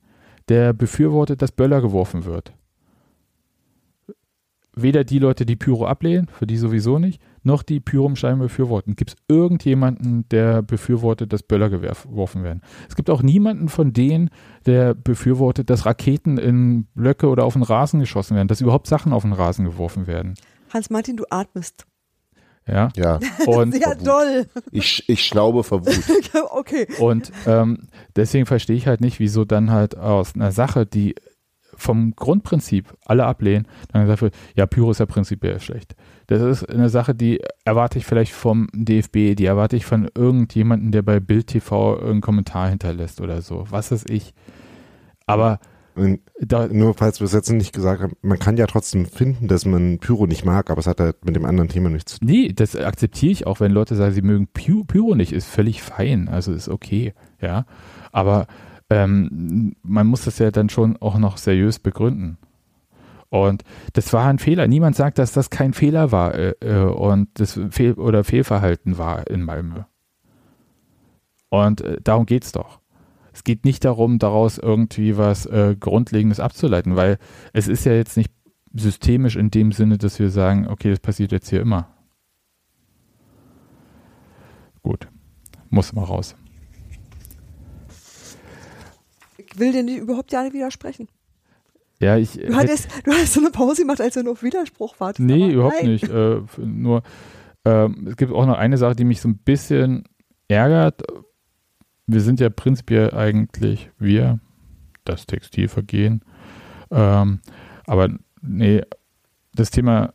der 0.48 0.72
befürwortet, 0.72 1.42
dass 1.42 1.52
Böller 1.52 1.80
geworfen 1.80 2.24
wird. 2.24 2.52
Weder 4.74 5.02
die 5.02 5.18
Leute, 5.18 5.44
die 5.44 5.56
Pyro 5.56 5.86
ablehnen, 5.86 6.28
für 6.28 6.46
die 6.46 6.56
sowieso 6.56 7.00
nicht, 7.00 7.20
noch 7.42 7.64
die 7.64 7.82
Stadion 8.14 8.38
befürworten. 8.38 8.94
Gibt 8.94 9.10
es 9.10 9.16
irgendjemanden, 9.26 10.28
der 10.28 10.62
befürwortet, 10.62 11.32
dass 11.32 11.42
Böller 11.42 11.68
geworfen 11.68 12.44
werden? 12.44 12.62
Es 12.88 12.94
gibt 12.94 13.10
auch 13.10 13.22
niemanden 13.22 13.68
von 13.68 13.92
denen, 13.92 14.30
der 14.66 14.94
befürwortet, 14.94 15.68
dass 15.68 15.84
Raketen 15.84 16.38
in 16.38 16.84
Blöcke 16.94 17.28
oder 17.28 17.44
auf 17.44 17.54
den 17.54 17.64
Rasen 17.64 17.98
geschossen 17.98 18.36
werden, 18.36 18.46
dass 18.46 18.60
überhaupt 18.60 18.86
Sachen 18.86 19.12
auf 19.12 19.22
den 19.22 19.32
Rasen 19.32 19.64
geworfen 19.64 20.06
werden. 20.06 20.34
Hans-Martin, 20.72 21.16
du 21.16 21.24
atmest. 21.28 21.87
Ja. 22.68 22.90
Ja, 22.96 23.18
Und, 23.46 23.74
Sehr 23.74 23.94
doll. 23.94 24.46
ich, 24.70 25.08
ich 25.08 25.24
schnaube 25.24 25.64
vor 25.64 25.86
Wut. 25.86 26.04
okay. 26.50 26.86
und 26.98 27.32
ähm, 27.46 27.88
deswegen 28.14 28.46
verstehe 28.46 28.76
ich 28.76 28.86
halt 28.86 29.00
nicht, 29.00 29.18
wieso 29.18 29.44
dann 29.44 29.70
halt 29.70 29.96
aus 29.96 30.34
einer 30.34 30.52
Sache, 30.52 30.86
die 30.86 31.14
vom 31.78 32.14
Grundprinzip 32.16 32.92
alle 33.06 33.24
ablehnen, 33.24 33.66
dann 33.92 34.02
gesagt 34.02 34.22
wird, 34.22 34.34
ja, 34.56 34.66
Pyro 34.66 34.90
ist 34.90 34.98
ja 34.98 35.06
prinzipiell 35.06 35.60
schlecht. 35.60 35.94
Das 36.26 36.42
ist 36.42 36.68
eine 36.68 36.88
Sache, 36.88 37.14
die 37.14 37.40
erwarte 37.64 37.98
ich 37.98 38.04
vielleicht 38.04 38.32
vom 38.32 38.68
DFB, 38.74 39.36
die 39.36 39.46
erwarte 39.46 39.76
ich 39.76 39.86
von 39.86 40.10
irgendjemandem, 40.14 40.90
der 40.90 41.02
bei 41.02 41.20
Bild 41.20 41.46
TV 41.46 42.00
einen 42.00 42.20
Kommentar 42.20 42.68
hinterlässt 42.68 43.20
oder 43.20 43.42
so. 43.42 43.64
Was 43.70 43.92
ist 43.92 44.10
ich? 44.10 44.34
Aber 45.26 45.60
Und 45.98 46.20
da, 46.38 46.68
nur 46.68 46.94
falls 46.94 47.18
wir 47.20 47.24
es 47.24 47.32
jetzt 47.32 47.50
nicht 47.50 47.74
gesagt 47.74 48.00
haben, 48.00 48.12
man 48.22 48.38
kann 48.38 48.56
ja 48.56 48.66
trotzdem 48.66 49.04
finden, 49.04 49.48
dass 49.48 49.64
man 49.64 49.98
Pyro 49.98 50.26
nicht 50.28 50.44
mag, 50.44 50.70
aber 50.70 50.78
es 50.78 50.86
hat 50.86 51.00
halt 51.00 51.24
mit 51.24 51.34
dem 51.34 51.44
anderen 51.44 51.68
Thema 51.68 51.90
nichts 51.90 52.12
zu 52.12 52.18
tun. 52.20 52.28
Nee, 52.28 52.52
das 52.52 52.76
akzeptiere 52.76 53.32
ich 53.32 53.46
auch, 53.48 53.58
wenn 53.58 53.72
Leute 53.72 53.96
sagen, 53.96 54.14
sie 54.14 54.22
mögen 54.22 54.46
Py 54.46 54.84
Pyro 54.86 55.16
nicht, 55.16 55.32
ist 55.32 55.48
völlig 55.48 55.82
fein, 55.82 56.28
also 56.28 56.52
ist 56.52 56.68
okay, 56.68 57.14
ja. 57.40 57.66
Aber 58.12 58.46
ähm, 58.90 59.74
man 59.82 60.06
muss 60.06 60.24
das 60.24 60.38
ja 60.38 60.52
dann 60.52 60.68
schon 60.68 60.96
auch 60.98 61.18
noch 61.18 61.36
seriös 61.36 61.80
begründen. 61.80 62.38
Und 63.28 63.64
das 63.92 64.12
war 64.12 64.26
ein 64.28 64.38
Fehler. 64.38 64.68
Niemand 64.68 64.94
sagt, 64.94 65.18
dass 65.18 65.32
das 65.32 65.50
kein 65.50 65.74
Fehler 65.74 66.12
war 66.12 66.34
äh, 66.34 66.54
äh, 66.60 66.84
und 66.84 67.28
das 67.34 67.60
Fehl 67.70 67.94
oder 67.94 68.22
Fehlverhalten 68.22 68.98
war 68.98 69.28
in 69.28 69.42
Malmö. 69.42 69.82
Und 71.50 71.80
äh, 71.80 71.98
darum 72.02 72.24
geht's 72.24 72.52
doch. 72.52 72.80
Es 73.38 73.44
geht 73.44 73.64
nicht 73.64 73.84
darum, 73.84 74.18
daraus 74.18 74.58
irgendwie 74.58 75.16
was 75.16 75.46
äh, 75.46 75.76
Grundlegendes 75.78 76.40
abzuleiten, 76.40 76.96
weil 76.96 77.18
es 77.52 77.68
ist 77.68 77.84
ja 77.84 77.92
jetzt 77.92 78.16
nicht 78.16 78.32
systemisch 78.74 79.36
in 79.36 79.52
dem 79.52 79.70
Sinne, 79.70 79.96
dass 79.96 80.18
wir 80.18 80.28
sagen, 80.28 80.66
okay, 80.66 80.90
das 80.90 80.98
passiert 80.98 81.30
jetzt 81.30 81.48
hier 81.48 81.60
immer. 81.60 81.88
Gut, 84.82 85.06
muss 85.70 85.92
mal 85.92 86.02
raus. 86.02 86.34
Ich 89.36 89.56
will 89.56 89.70
dir 89.70 89.84
nicht, 89.84 89.98
überhaupt 89.98 90.32
ja 90.32 90.42
nicht 90.42 90.54
widersprechen. 90.54 91.06
Ja, 92.00 92.16
ich. 92.16 92.32
Du 92.32 92.56
hattest, 92.56 92.88
du 93.04 93.12
hattest 93.12 93.34
so 93.34 93.40
eine 93.40 93.50
Pause 93.50 93.82
gemacht, 93.82 94.00
als 94.00 94.14
du 94.14 94.24
nur 94.24 94.32
auf 94.32 94.42
Widerspruch 94.42 94.98
wartest. 94.98 95.20
nee, 95.20 95.44
aber 95.44 95.52
überhaupt 95.52 95.76
nein. 95.82 95.92
nicht. 95.92 96.08
Äh, 96.08 96.40
nur, 96.58 97.04
ähm, 97.64 98.08
es 98.10 98.16
gibt 98.16 98.32
auch 98.32 98.46
noch 98.46 98.58
eine 98.58 98.78
Sache, 98.78 98.96
die 98.96 99.04
mich 99.04 99.20
so 99.20 99.28
ein 99.28 99.38
bisschen 99.38 100.08
ärgert. 100.48 101.04
Wir 102.08 102.20
sind 102.22 102.40
ja 102.40 102.48
prinzipiell 102.50 103.12
eigentlich, 103.14 103.90
wir, 103.98 104.40
das 105.04 105.26
Textilvergehen. 105.26 106.22
Ähm, 106.90 107.40
aber 107.86 108.08
nee, 108.42 108.82
das 109.54 109.70
Thema 109.70 110.14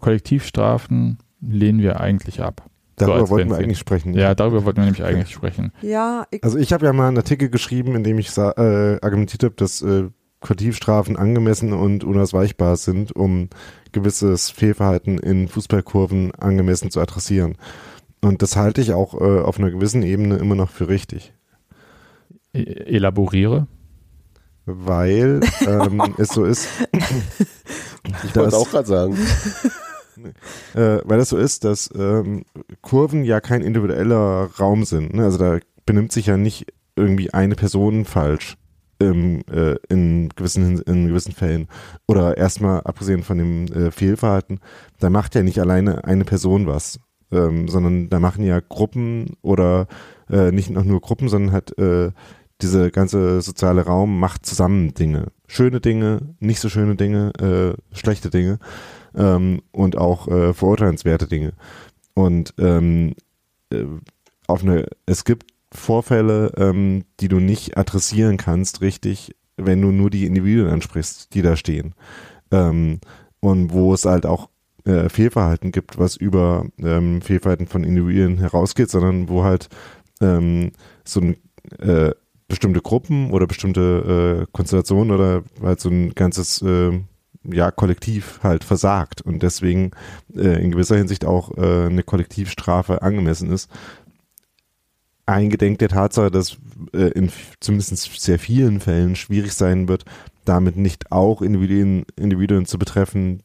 Kollektivstrafen 0.00 1.18
lehnen 1.40 1.80
wir 1.80 2.00
eigentlich 2.00 2.42
ab. 2.42 2.68
Darüber 2.96 3.16
als 3.20 3.30
wollten 3.30 3.50
wir 3.50 3.58
eigentlich 3.58 3.78
sprechen. 3.78 4.14
Ja, 4.14 4.34
darüber 4.34 4.64
wollten 4.64 4.78
wir 4.78 4.84
nämlich 4.84 5.04
eigentlich 5.04 5.30
sprechen. 5.32 5.72
Ja, 5.82 6.26
ich, 6.32 6.42
Also 6.42 6.58
ich 6.58 6.72
habe 6.72 6.84
ja 6.86 6.92
mal 6.92 7.06
einen 7.08 7.16
Artikel 7.18 7.48
geschrieben, 7.48 7.94
in 7.94 8.02
dem 8.02 8.18
ich 8.18 8.32
sa- 8.32 8.52
äh, 8.56 8.98
argumentiert 9.00 9.44
habe, 9.44 9.54
dass 9.54 9.80
äh, 9.82 10.08
Kollektivstrafen 10.40 11.16
angemessen 11.16 11.72
und 11.72 12.02
unausweichbar 12.02 12.76
sind, 12.76 13.14
um 13.14 13.48
gewisses 13.92 14.50
Fehlverhalten 14.50 15.18
in 15.18 15.46
Fußballkurven 15.46 16.34
angemessen 16.34 16.90
zu 16.90 17.00
adressieren. 17.00 17.56
Und 18.20 18.42
das 18.42 18.56
halte 18.56 18.80
ich 18.80 18.92
auch 18.92 19.14
äh, 19.14 19.40
auf 19.40 19.58
einer 19.58 19.70
gewissen 19.70 20.02
Ebene 20.02 20.36
immer 20.36 20.54
noch 20.54 20.70
für 20.70 20.88
richtig. 20.88 21.32
E 22.52 22.62
elaboriere. 22.62 23.66
Weil 24.66 25.40
ähm, 25.66 26.14
es 26.18 26.28
so 26.28 26.44
ist, 26.44 26.68
Ich 26.92 28.34
wollte 28.36 28.50
dass, 28.50 28.54
auch 28.54 28.70
gerade 28.70 28.88
sagen. 28.88 29.16
äh, 30.74 30.98
weil 31.04 31.20
es 31.20 31.28
so 31.30 31.36
ist, 31.36 31.64
dass 31.64 31.90
ähm, 31.94 32.44
Kurven 32.82 33.24
ja 33.24 33.40
kein 33.40 33.62
individueller 33.62 34.50
Raum 34.58 34.84
sind. 34.84 35.14
Ne? 35.14 35.24
Also 35.24 35.38
da 35.38 35.58
benimmt 35.86 36.12
sich 36.12 36.26
ja 36.26 36.36
nicht 36.36 36.66
irgendwie 36.96 37.32
eine 37.32 37.54
Person 37.54 38.04
falsch 38.04 38.56
im, 38.98 39.42
äh, 39.50 39.76
in, 39.88 40.28
gewissen, 40.30 40.80
in 40.82 41.08
gewissen 41.08 41.32
Fällen. 41.32 41.68
Oder 42.06 42.36
erstmal 42.36 42.80
abgesehen 42.80 43.22
von 43.22 43.38
dem 43.38 43.66
äh, 43.66 43.90
Fehlverhalten, 43.90 44.60
da 44.98 45.08
macht 45.08 45.34
ja 45.34 45.42
nicht 45.42 45.60
alleine 45.60 46.04
eine 46.04 46.24
Person 46.24 46.66
was, 46.66 46.98
ähm, 47.32 47.68
sondern 47.68 48.08
da 48.08 48.20
machen 48.20 48.44
ja 48.44 48.60
Gruppen 48.60 49.36
oder 49.42 49.86
äh, 50.30 50.50
nicht 50.50 50.70
noch 50.70 50.84
nur 50.84 51.00
Gruppen, 51.00 51.28
sondern 51.28 51.52
halt 51.52 51.76
äh, 51.78 52.10
diese 52.60 52.90
ganze 52.90 53.40
soziale 53.40 53.82
Raum 53.82 54.18
macht 54.18 54.44
zusammen 54.44 54.94
Dinge. 54.94 55.28
Schöne 55.46 55.80
Dinge, 55.80 56.34
nicht 56.40 56.60
so 56.60 56.68
schöne 56.68 56.96
Dinge, 56.96 57.32
äh, 57.40 57.96
schlechte 57.96 58.30
Dinge 58.30 58.58
ähm, 59.14 59.62
und 59.70 59.96
auch 59.96 60.28
äh, 60.28 60.52
verurteilenswerte 60.54 61.28
Dinge. 61.28 61.52
Und 62.14 62.54
ähm, 62.58 63.14
äh, 63.70 63.84
auf 64.46 64.62
eine, 64.62 64.86
es 65.06 65.24
gibt 65.24 65.52
Vorfälle, 65.72 66.52
ähm, 66.56 67.04
die 67.20 67.28
du 67.28 67.38
nicht 67.38 67.76
adressieren 67.76 68.38
kannst, 68.38 68.80
richtig, 68.80 69.36
wenn 69.56 69.82
du 69.82 69.90
nur 69.90 70.10
die 70.10 70.26
Individuen 70.26 70.68
ansprichst, 70.68 71.34
die 71.34 71.42
da 71.42 71.56
stehen. 71.56 71.94
Ähm, 72.50 73.00
und 73.40 73.72
wo 73.72 73.94
es 73.94 74.04
halt 74.04 74.26
auch 74.26 74.48
äh, 74.88 75.08
Fehlverhalten 75.08 75.70
gibt, 75.70 75.98
was 75.98 76.16
über 76.16 76.66
ähm, 76.78 77.20
Fehlverhalten 77.20 77.66
von 77.66 77.84
Individuen 77.84 78.38
herausgeht, 78.38 78.90
sondern 78.90 79.28
wo 79.28 79.44
halt 79.44 79.68
ähm, 80.20 80.72
so 81.04 81.20
ein 81.20 81.36
äh, 81.78 82.12
bestimmte 82.48 82.80
Gruppen 82.80 83.30
oder 83.30 83.46
bestimmte 83.46 84.46
äh, 84.46 84.50
Konstellationen 84.52 85.14
oder 85.14 85.42
halt 85.62 85.80
so 85.80 85.90
ein 85.90 86.14
ganzes 86.14 86.62
äh, 86.62 86.98
ja, 87.44 87.70
Kollektiv 87.70 88.40
halt 88.42 88.64
versagt 88.64 89.20
und 89.20 89.42
deswegen 89.42 89.90
äh, 90.34 90.62
in 90.62 90.70
gewisser 90.70 90.96
Hinsicht 90.96 91.24
auch 91.24 91.56
äh, 91.56 91.86
eine 91.86 92.02
Kollektivstrafe 92.02 93.02
angemessen 93.02 93.50
ist. 93.52 93.70
Eingedenk 95.26 95.78
der 95.78 95.90
Tatsache, 95.90 96.30
dass 96.30 96.56
äh, 96.94 97.10
in 97.10 97.30
zumindest 97.60 98.20
sehr 98.20 98.38
vielen 98.38 98.80
Fällen 98.80 99.14
schwierig 99.14 99.52
sein 99.52 99.86
wird, 99.86 100.06
damit 100.46 100.76
nicht 100.78 101.12
auch 101.12 101.42
Individuen, 101.42 102.06
Individuen 102.16 102.64
zu 102.64 102.78
betreffen, 102.78 103.42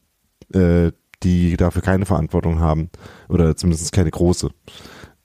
äh, 0.54 0.92
die 1.24 1.56
dafür 1.56 1.82
keine 1.82 2.06
Verantwortung 2.06 2.60
haben 2.60 2.90
oder 3.28 3.56
zumindest 3.56 3.92
keine 3.92 4.10
große. 4.10 4.50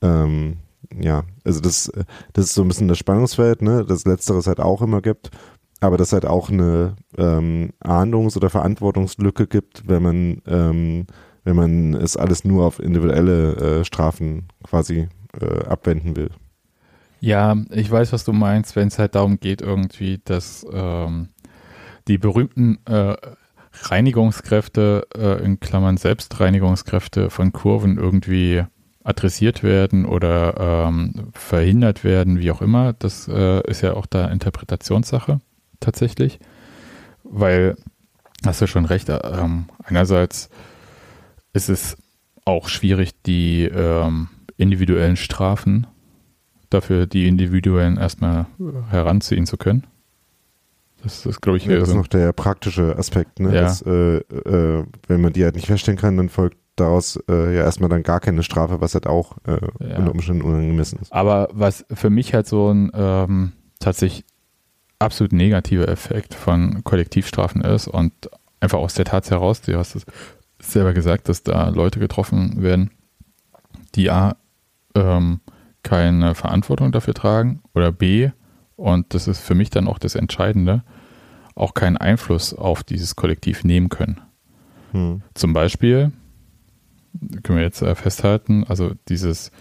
Ähm, 0.01 0.57
ja, 0.99 1.23
also 1.43 1.59
das, 1.59 1.91
das 2.34 2.45
ist 2.45 2.53
so 2.55 2.63
ein 2.63 2.67
bisschen 2.67 2.88
das 2.88 2.97
Spannungsfeld, 2.97 3.61
ne, 3.61 3.85
das 3.85 4.05
Letzteres 4.05 4.47
halt 4.47 4.59
auch 4.59 4.81
immer 4.81 5.01
gibt, 5.01 5.30
aber 5.81 5.97
das 5.97 6.13
halt 6.13 6.26
auch 6.26 6.49
eine 6.49 6.95
ähm, 7.17 7.71
Ahndungs- 7.84 8.38
oder 8.38 8.49
Verantwortungslücke 8.49 9.47
gibt, 9.47 9.88
wenn 9.88 10.03
man, 10.03 10.41
ähm, 10.47 11.07
wenn 11.43 11.55
man 11.55 11.93
es 11.93 12.17
alles 12.17 12.43
nur 12.43 12.65
auf 12.65 12.80
individuelle 12.80 13.55
äh, 13.55 13.85
Strafen 13.85 14.47
quasi 14.63 15.09
äh, 15.39 15.65
abwenden 15.65 16.15
will. 16.15 16.31
Ja, 17.21 17.57
ich 17.71 17.91
weiß, 17.91 18.13
was 18.13 18.23
du 18.23 18.31
meinst, 18.31 18.76
wenn 18.76 18.88
es 18.88 18.97
halt 18.97 19.15
darum 19.15 19.39
geht, 19.39 19.61
irgendwie, 19.61 20.21
dass 20.23 20.65
ähm, 20.71 21.30
die 22.07 22.17
berühmten 22.17 22.80
äh, 22.85 23.15
Reinigungskräfte, 23.72 25.08
äh, 25.16 25.44
in 25.44 25.60
Klammern 25.60 25.98
Selbstreinigungskräfte 25.98 27.30
von 27.30 27.54
Kurven 27.54 27.98
irgendwie 27.98 28.64
adressiert 29.04 29.64
werden 29.64 30.06
oder 30.06 30.88
ähm, 30.88 31.30
verhindert 31.34 32.04
werden, 32.04 32.40
wie 32.40 32.52
auch 32.52 32.62
immer. 32.62 32.94
Das 32.94 33.28
äh, 33.28 33.62
ist 33.70 33.82
ja 33.82 33.94
auch 33.94 34.06
da 34.06 34.28
Interpretationssache 34.28 35.40
tatsächlich, 35.80 36.40
weil, 37.24 37.76
hast 38.46 38.62
du 38.62 38.68
schon 38.68 38.86
recht, 38.86 39.10
äh, 39.10 39.20
ähm, 39.24 39.66
einerseits 39.84 40.50
ist 41.54 41.70
es 41.70 41.98
auch 42.46 42.68
schwierig, 42.68 43.12
die 43.24 43.64
ähm, 43.64 44.30
individuellen 44.58 45.16
Strafen 45.16 45.88
dafür 46.70 47.08
die 47.08 47.28
Individuen 47.28 47.98
erstmal 47.98 48.46
heranziehen 48.90 49.46
zu 49.46 49.58
können. 49.58 49.88
Das 51.03 51.26
ist, 51.26 51.41
glaube 51.41 51.57
ich, 51.57 51.65
Ja, 51.65 51.77
das 51.80 51.89
ist 51.89 51.95
noch 51.95 52.07
der 52.07 52.34
praktische 52.34 52.95
Aspekt, 52.97 53.39
ne? 53.39 53.53
Ja. 53.55 53.61
Dass, 53.61 53.81
äh, 53.81 54.17
äh, 54.17 54.85
wenn 55.07 55.21
man 55.21 55.34
die 55.34 55.43
halt 55.43 55.55
nicht 55.55 55.67
feststellen 55.67 55.97
kann, 55.99 56.17
dann 56.17 56.30
folgt 56.30 56.57
daraus 56.76 57.17
äh, 57.30 57.55
ja 57.55 57.63
erstmal 57.63 57.89
dann 57.89 58.03
gar 58.03 58.19
keine 58.19 58.43
Strafe, 58.43 58.81
was 58.81 58.93
halt 58.93 59.07
auch 59.07 59.38
äh, 59.47 59.59
Ja. 59.88 59.97
unter 59.97 60.11
Umständen 60.11 60.41
unangemessen 60.43 60.99
ist. 60.99 61.11
Aber 61.13 61.49
was 61.51 61.85
für 61.91 62.09
mich 62.09 62.34
halt 62.34 62.47
so 62.47 62.69
ein 62.71 62.91
ähm, 62.93 63.51
tatsächlich 63.80 64.26
absolut 64.99 65.31
negativer 65.34 65.88
Effekt 65.88 66.34
von 66.34 66.84
Kollektivstrafen 66.84 67.61
ist 67.61 67.88
und 67.88 68.11
einfach 68.59 68.80
aus 68.80 68.93
der 68.93 69.05
Tatsache 69.05 69.35
heraus, 69.39 69.61
du 69.61 69.77
hast 69.77 69.95
es 69.95 70.05
selber 70.61 70.93
gesagt, 70.93 71.30
dass 71.30 71.43
da 71.43 71.69
Leute 71.69 71.99
getroffen 71.99 72.61
werden, 72.61 72.91
die 73.95 74.09
A, 74.11 74.35
ähm, 74.95 75.39
keine 75.84 76.35
Verantwortung 76.35 76.91
dafür 76.91 77.13
tragen 77.13 77.61
oder 77.73 77.93
B, 77.93 78.31
und 78.80 79.14
das 79.14 79.27
ist 79.27 79.39
für 79.39 79.56
mich 79.56 79.69
dann 79.69 79.88
auch 79.88 79.99
das 79.99 80.15
Entscheidende, 80.15 80.84
auch 81.53 81.73
keinen 81.73 81.97
Einfluss 81.97 82.53
auf 82.53 82.84
dieses 82.84 83.15
Kollektiv 83.15 83.64
nehmen 83.64 83.89
können. 83.89 84.22
Hm. 84.91 85.22
Zum 85.34 85.53
Beispiel, 85.53 86.14
können 87.43 87.57
wir 87.57 87.65
jetzt 87.65 87.81
äh, 87.81 87.93
festhalten, 87.95 88.64
also 88.64 88.93
dieses 89.10 89.51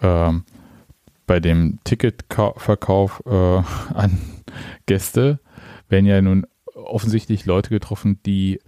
ähm, 0.00 0.44
bei 1.26 1.38
dem 1.38 1.78
Ticketverkauf 1.84 3.22
äh, 3.26 3.30
an 3.94 4.18
Gäste 4.86 5.40
werden 5.88 6.06
ja 6.06 6.20
nun 6.22 6.46
offensichtlich 6.74 7.44
Leute 7.46 7.70
getroffen, 7.70 8.20
die 8.24 8.60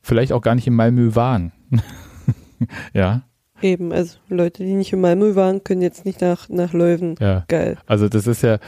vielleicht 0.00 0.32
auch 0.32 0.40
gar 0.40 0.54
nicht 0.54 0.66
in 0.66 0.74
Malmö 0.74 1.14
waren. 1.14 1.52
ja, 2.94 3.22
Eben, 3.62 3.92
also 3.92 4.18
Leute, 4.28 4.64
die 4.64 4.74
nicht 4.74 4.92
in 4.92 5.00
Malmö 5.00 5.34
waren, 5.34 5.64
können 5.64 5.82
jetzt 5.82 6.04
nicht 6.04 6.20
nach, 6.20 6.48
nach 6.48 6.72
Leuven. 6.72 7.16
ja. 7.20 7.44
Geil. 7.48 7.78
Also 7.86 8.08
das 8.08 8.26
ist 8.26 8.42
ja, 8.42 8.58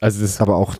also 0.00 0.20
das 0.20 0.40
Aber 0.40 0.56
auch, 0.56 0.76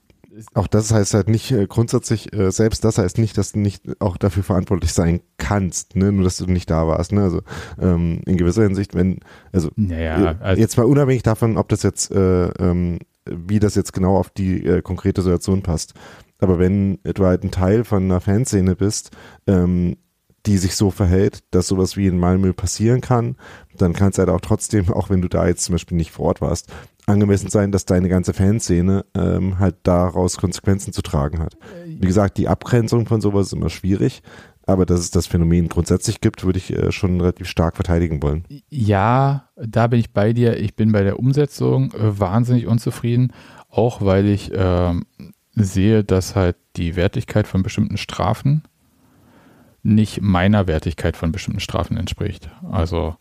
auch 0.55 0.67
das 0.67 0.93
heißt 0.93 1.15
halt 1.15 1.29
nicht 1.29 1.51
äh, 1.51 1.67
grundsätzlich, 1.67 2.33
äh, 2.33 2.51
selbst 2.51 2.85
das 2.85 2.99
heißt 2.99 3.19
nicht, 3.19 3.37
dass 3.39 3.53
du 3.53 3.59
nicht 3.59 3.83
auch 4.01 4.17
dafür 4.17 4.43
verantwortlich 4.43 4.93
sein 4.93 5.21
kannst, 5.37 5.97
ne? 5.97 6.13
nur 6.13 6.25
dass 6.25 6.37
du 6.37 6.47
nicht 6.47 6.71
da 6.71 6.87
warst. 6.87 7.13
Ne? 7.13 7.23
Also 7.23 7.41
ähm, 7.81 8.21
in 8.27 8.37
gewisser 8.37 8.63
Hinsicht, 8.63 8.95
wenn, 8.95 9.21
also 9.53 9.71
naja, 9.77 10.33
Äh, 10.33 10.35
also, 10.41 10.61
jetzt 10.61 10.77
mal 10.77 10.85
unabhängig 10.87 11.23
davon, 11.23 11.57
ob 11.57 11.69
das 11.69 11.83
jetzt, 11.83 12.11
äh, 12.11 12.49
ähm, 12.49 12.99
wie 13.27 13.59
das 13.59 13.75
jetzt 13.75 13.93
genau 13.93 14.17
auf 14.17 14.31
die 14.31 14.65
äh, 14.65 14.83
konkrete 14.83 15.23
Situation 15.23 15.63
passt. 15.63 15.95
Aber 16.41 16.59
wenn 16.59 16.99
du 17.03 17.27
halt 17.27 17.43
ein 17.43 17.51
Teil 17.51 17.85
von 17.85 18.05
einer 18.05 18.21
Fanszene 18.21 18.77
bist, 18.77 19.11
ähm, 19.47 19.97
die 20.47 20.59
sich 20.59 20.77
so 20.77 20.91
verhält, 20.91 21.41
dass 21.51 21.69
sowas 21.69 21.97
wie 21.97 22.07
in 22.07 22.19
Malmö 22.19 22.53
passieren 22.53 23.01
kann, 23.01 23.37
dann 23.77 23.93
kann 23.93 24.11
es 24.11 24.19
halt 24.19 24.29
auch 24.29 24.41
trotzdem, 24.41 24.93
auch 24.93 25.11
wenn 25.11 25.21
du 25.21 25.29
da 25.29 25.47
jetzt 25.47 25.65
zum 25.65 25.75
Beispiel 25.75 25.97
nicht 25.97 26.11
vor 26.11 26.27
Ort 26.27 26.41
warst, 26.41 26.73
angemessen 27.07 27.51
sein, 27.51 27.73
dass 27.73 27.87
deine 27.87 28.09
ganze 28.09 28.35
Fanszene 28.35 29.05
ähm, 29.15 29.59
halt 29.59 29.77
daraus 29.83 30.37
Konsequenzen 30.37 30.93
zu 30.93 31.03
tragen 31.03 31.39
hat. 31.39 31.57
Wie 31.87 32.07
gesagt, 32.07 32.39
die 32.39 32.49
Abgrenzung 32.49 33.07
von 33.07 33.21
sowas 33.21 33.49
ist 33.49 33.53
immer 33.55 33.71
schwierig, 33.71 34.23
aber 34.67 34.85
dass 34.85 35.01
es 35.01 35.11
das 35.11 35.27
Phänomen 35.27 35.69
grundsätzlich 35.69 36.21
gibt, 36.21 36.45
würde 36.45 36.59
ich 36.59 36.73
äh, 36.73 36.93
schon 36.93 37.21
relativ 37.21 37.49
stark 37.49 37.77
verteidigen 37.77 38.23
wollen. 38.23 38.45
Ja, 38.69 39.49
da 39.57 39.87
bin 39.87 39.99
ich 39.99 40.13
bei 40.13 40.35
dir. 40.35 40.59
Ich 40.59 40.77
bin 40.77 40.93
bei 40.93 41.03
der 41.03 41.19
Umsetzung 41.19 41.93
äh, 41.93 42.21
wahnsinnig 42.21 42.67
unzufrieden, 42.67 43.33
auch 43.71 44.03
weil 44.03 44.27
ich 44.27 44.51
ähm, 44.55 45.05
sehe, 45.55 46.05
dass 46.05 46.37
halt 46.37 46.57
die 46.77 46.97
Wertigkeit 46.97 47.47
von 47.47 47.63
bestimmten 47.63 47.97
Strafen 47.97 48.63
nicht 49.89 50.21
meiner 50.23 50.67
Wertigkeit 50.67 51.17
von 51.17 51.33
bestimmten 51.33 51.61
Strafen 51.61 51.97
entspricht. 51.97 52.51
Also 52.71 53.17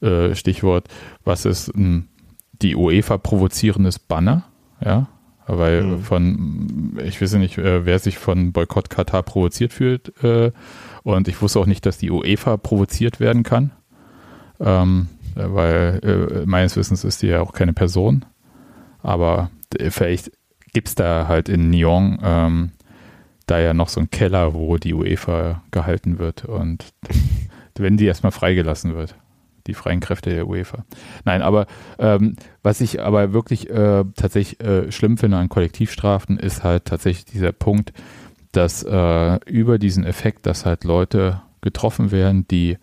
äh, 0.00 0.34
Stichwort, 0.34 0.88
was 1.24 1.44
ist 1.44 1.68
ein, 1.74 2.08
die 2.52 2.76
UEFA 2.76 3.18
provozierendes 3.18 3.98
Banner? 3.98 4.44
Ja, 4.84 5.08
weil 5.46 5.82
Mhm. 5.82 6.02
von, 6.02 6.98
ich 7.04 7.20
weiß 7.20 7.34
nicht, 7.34 7.58
äh, 7.58 7.84
wer 7.84 7.98
sich 7.98 8.18
von 8.18 8.52
Boykott 8.52 8.90
Katar 8.90 9.22
provoziert 9.22 9.72
fühlt. 9.72 10.12
Äh, 10.22 10.52
und 11.02 11.28
ich 11.28 11.40
wusste 11.42 11.60
auch 11.60 11.66
nicht, 11.66 11.84
dass 11.86 11.98
die 11.98 12.10
UEFA 12.10 12.56
provoziert 12.56 13.20
werden 13.20 13.42
kann. 13.42 13.72
Ähm, 14.60 15.08
äh, 15.34 15.44
weil 15.46 16.00
äh, 16.02 16.46
meines 16.46 16.76
Wissens 16.76 17.04
ist 17.04 17.22
die 17.22 17.28
ja 17.28 17.40
auch 17.40 17.52
keine 17.52 17.72
Person. 17.72 18.24
Aber 19.02 19.50
vielleicht 19.90 20.30
gibt 20.72 20.88
es 20.88 20.94
da 20.94 21.26
halt 21.28 21.48
in 21.48 21.70
Nyon 21.70 22.18
ähm, 22.22 22.70
da 23.46 23.58
ja 23.60 23.74
noch 23.74 23.88
so 23.88 24.00
einen 24.00 24.10
Keller, 24.10 24.54
wo 24.54 24.76
die 24.76 24.94
UEFA 24.94 25.62
gehalten 25.70 26.18
wird 26.18 26.44
und 26.44 26.92
wenn 27.76 27.96
die 27.96 28.06
erstmal 28.06 28.32
freigelassen 28.32 28.94
wird. 28.94 29.16
Die 29.68 29.74
freien 29.74 30.00
Kräfte 30.00 30.30
der 30.30 30.48
UEFA. 30.48 30.84
Nein, 31.24 31.40
aber 31.40 31.66
ähm, 31.98 32.34
was 32.64 32.80
ich 32.80 33.00
aber 33.00 33.32
wirklich 33.32 33.70
äh, 33.70 34.04
tatsächlich 34.16 34.60
äh, 34.60 34.90
schlimm 34.90 35.18
finde 35.18 35.36
an 35.36 35.48
Kollektivstrafen, 35.48 36.36
ist 36.36 36.64
halt 36.64 36.86
tatsächlich 36.86 37.26
dieser 37.26 37.52
Punkt, 37.52 37.92
dass 38.50 38.82
äh, 38.82 39.38
über 39.46 39.78
diesen 39.78 40.04
Effekt, 40.04 40.46
dass 40.46 40.66
halt 40.66 40.82
Leute 40.82 41.42
getroffen 41.60 42.10
werden, 42.10 42.46
die 42.48 42.76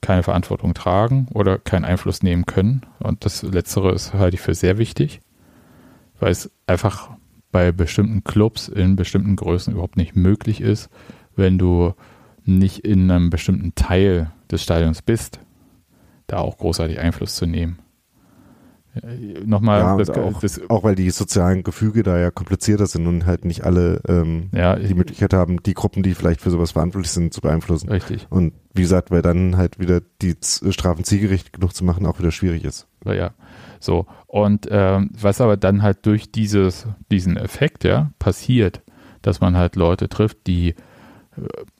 keine 0.00 0.24
Verantwortung 0.24 0.74
tragen 0.74 1.28
oder 1.32 1.58
keinen 1.58 1.84
Einfluss 1.84 2.22
nehmen 2.22 2.44
können. 2.44 2.82
Und 2.98 3.24
das 3.24 3.42
Letztere 3.42 3.92
ist 3.92 4.12
halte 4.12 4.34
ich 4.34 4.40
für 4.40 4.54
sehr 4.54 4.76
wichtig, 4.76 5.20
weil 6.18 6.32
es 6.32 6.50
einfach 6.66 7.10
bei 7.52 7.70
bestimmten 7.70 8.24
Clubs 8.24 8.68
in 8.68 8.96
bestimmten 8.96 9.36
Größen 9.36 9.72
überhaupt 9.72 9.96
nicht 9.96 10.16
möglich 10.16 10.60
ist, 10.60 10.88
wenn 11.36 11.58
du 11.58 11.92
nicht 12.44 12.80
in 12.80 13.10
einem 13.10 13.30
bestimmten 13.30 13.74
Teil 13.74 14.32
des 14.50 14.62
Stadions 14.62 15.02
bist, 15.02 15.38
da 16.26 16.38
auch 16.38 16.58
großartig 16.58 16.98
Einfluss 16.98 17.36
zu 17.36 17.46
nehmen. 17.46 17.78
Äh, 18.94 19.44
Nochmal, 19.44 19.80
Ja, 19.80 19.96
das, 19.96 20.10
auch, 20.10 20.40
das, 20.40 20.60
auch 20.68 20.84
weil 20.84 20.94
die 20.94 21.10
sozialen 21.10 21.62
Gefüge 21.62 22.02
da 22.02 22.18
ja 22.18 22.30
komplizierter 22.30 22.86
sind 22.86 23.06
und 23.06 23.26
halt 23.26 23.44
nicht 23.44 23.64
alle 23.64 24.00
ähm, 24.06 24.50
ja, 24.52 24.76
die 24.76 24.94
Möglichkeit 24.94 25.32
haben, 25.32 25.62
die 25.62 25.74
Gruppen, 25.74 26.02
die 26.02 26.14
vielleicht 26.14 26.40
für 26.40 26.50
sowas 26.50 26.72
verantwortlich 26.72 27.12
sind, 27.12 27.32
zu 27.32 27.40
beeinflussen. 27.40 27.88
richtig. 27.88 28.26
Und 28.28 28.52
wie 28.74 28.82
gesagt, 28.82 29.10
weil 29.10 29.22
dann 29.22 29.56
halt 29.56 29.78
wieder 29.78 30.00
die 30.20 30.36
Strafen 30.42 31.04
zielgerichtet 31.04 31.52
genug 31.54 31.74
zu 31.74 31.84
machen, 31.84 32.06
auch 32.06 32.18
wieder 32.18 32.32
schwierig 32.32 32.64
ist. 32.64 32.86
Ja, 33.04 33.14
ja. 33.14 33.30
So. 33.82 34.06
Und 34.26 34.68
ähm, 34.70 35.10
was 35.12 35.40
aber 35.40 35.56
dann 35.56 35.82
halt 35.82 36.06
durch 36.06 36.30
dieses, 36.30 36.86
diesen 37.10 37.36
Effekt, 37.36 37.84
ja, 37.84 38.12
passiert, 38.18 38.82
dass 39.22 39.40
man 39.40 39.56
halt 39.56 39.76
Leute 39.76 40.08
trifft, 40.08 40.46
die, 40.46 40.70
äh, 40.70 40.74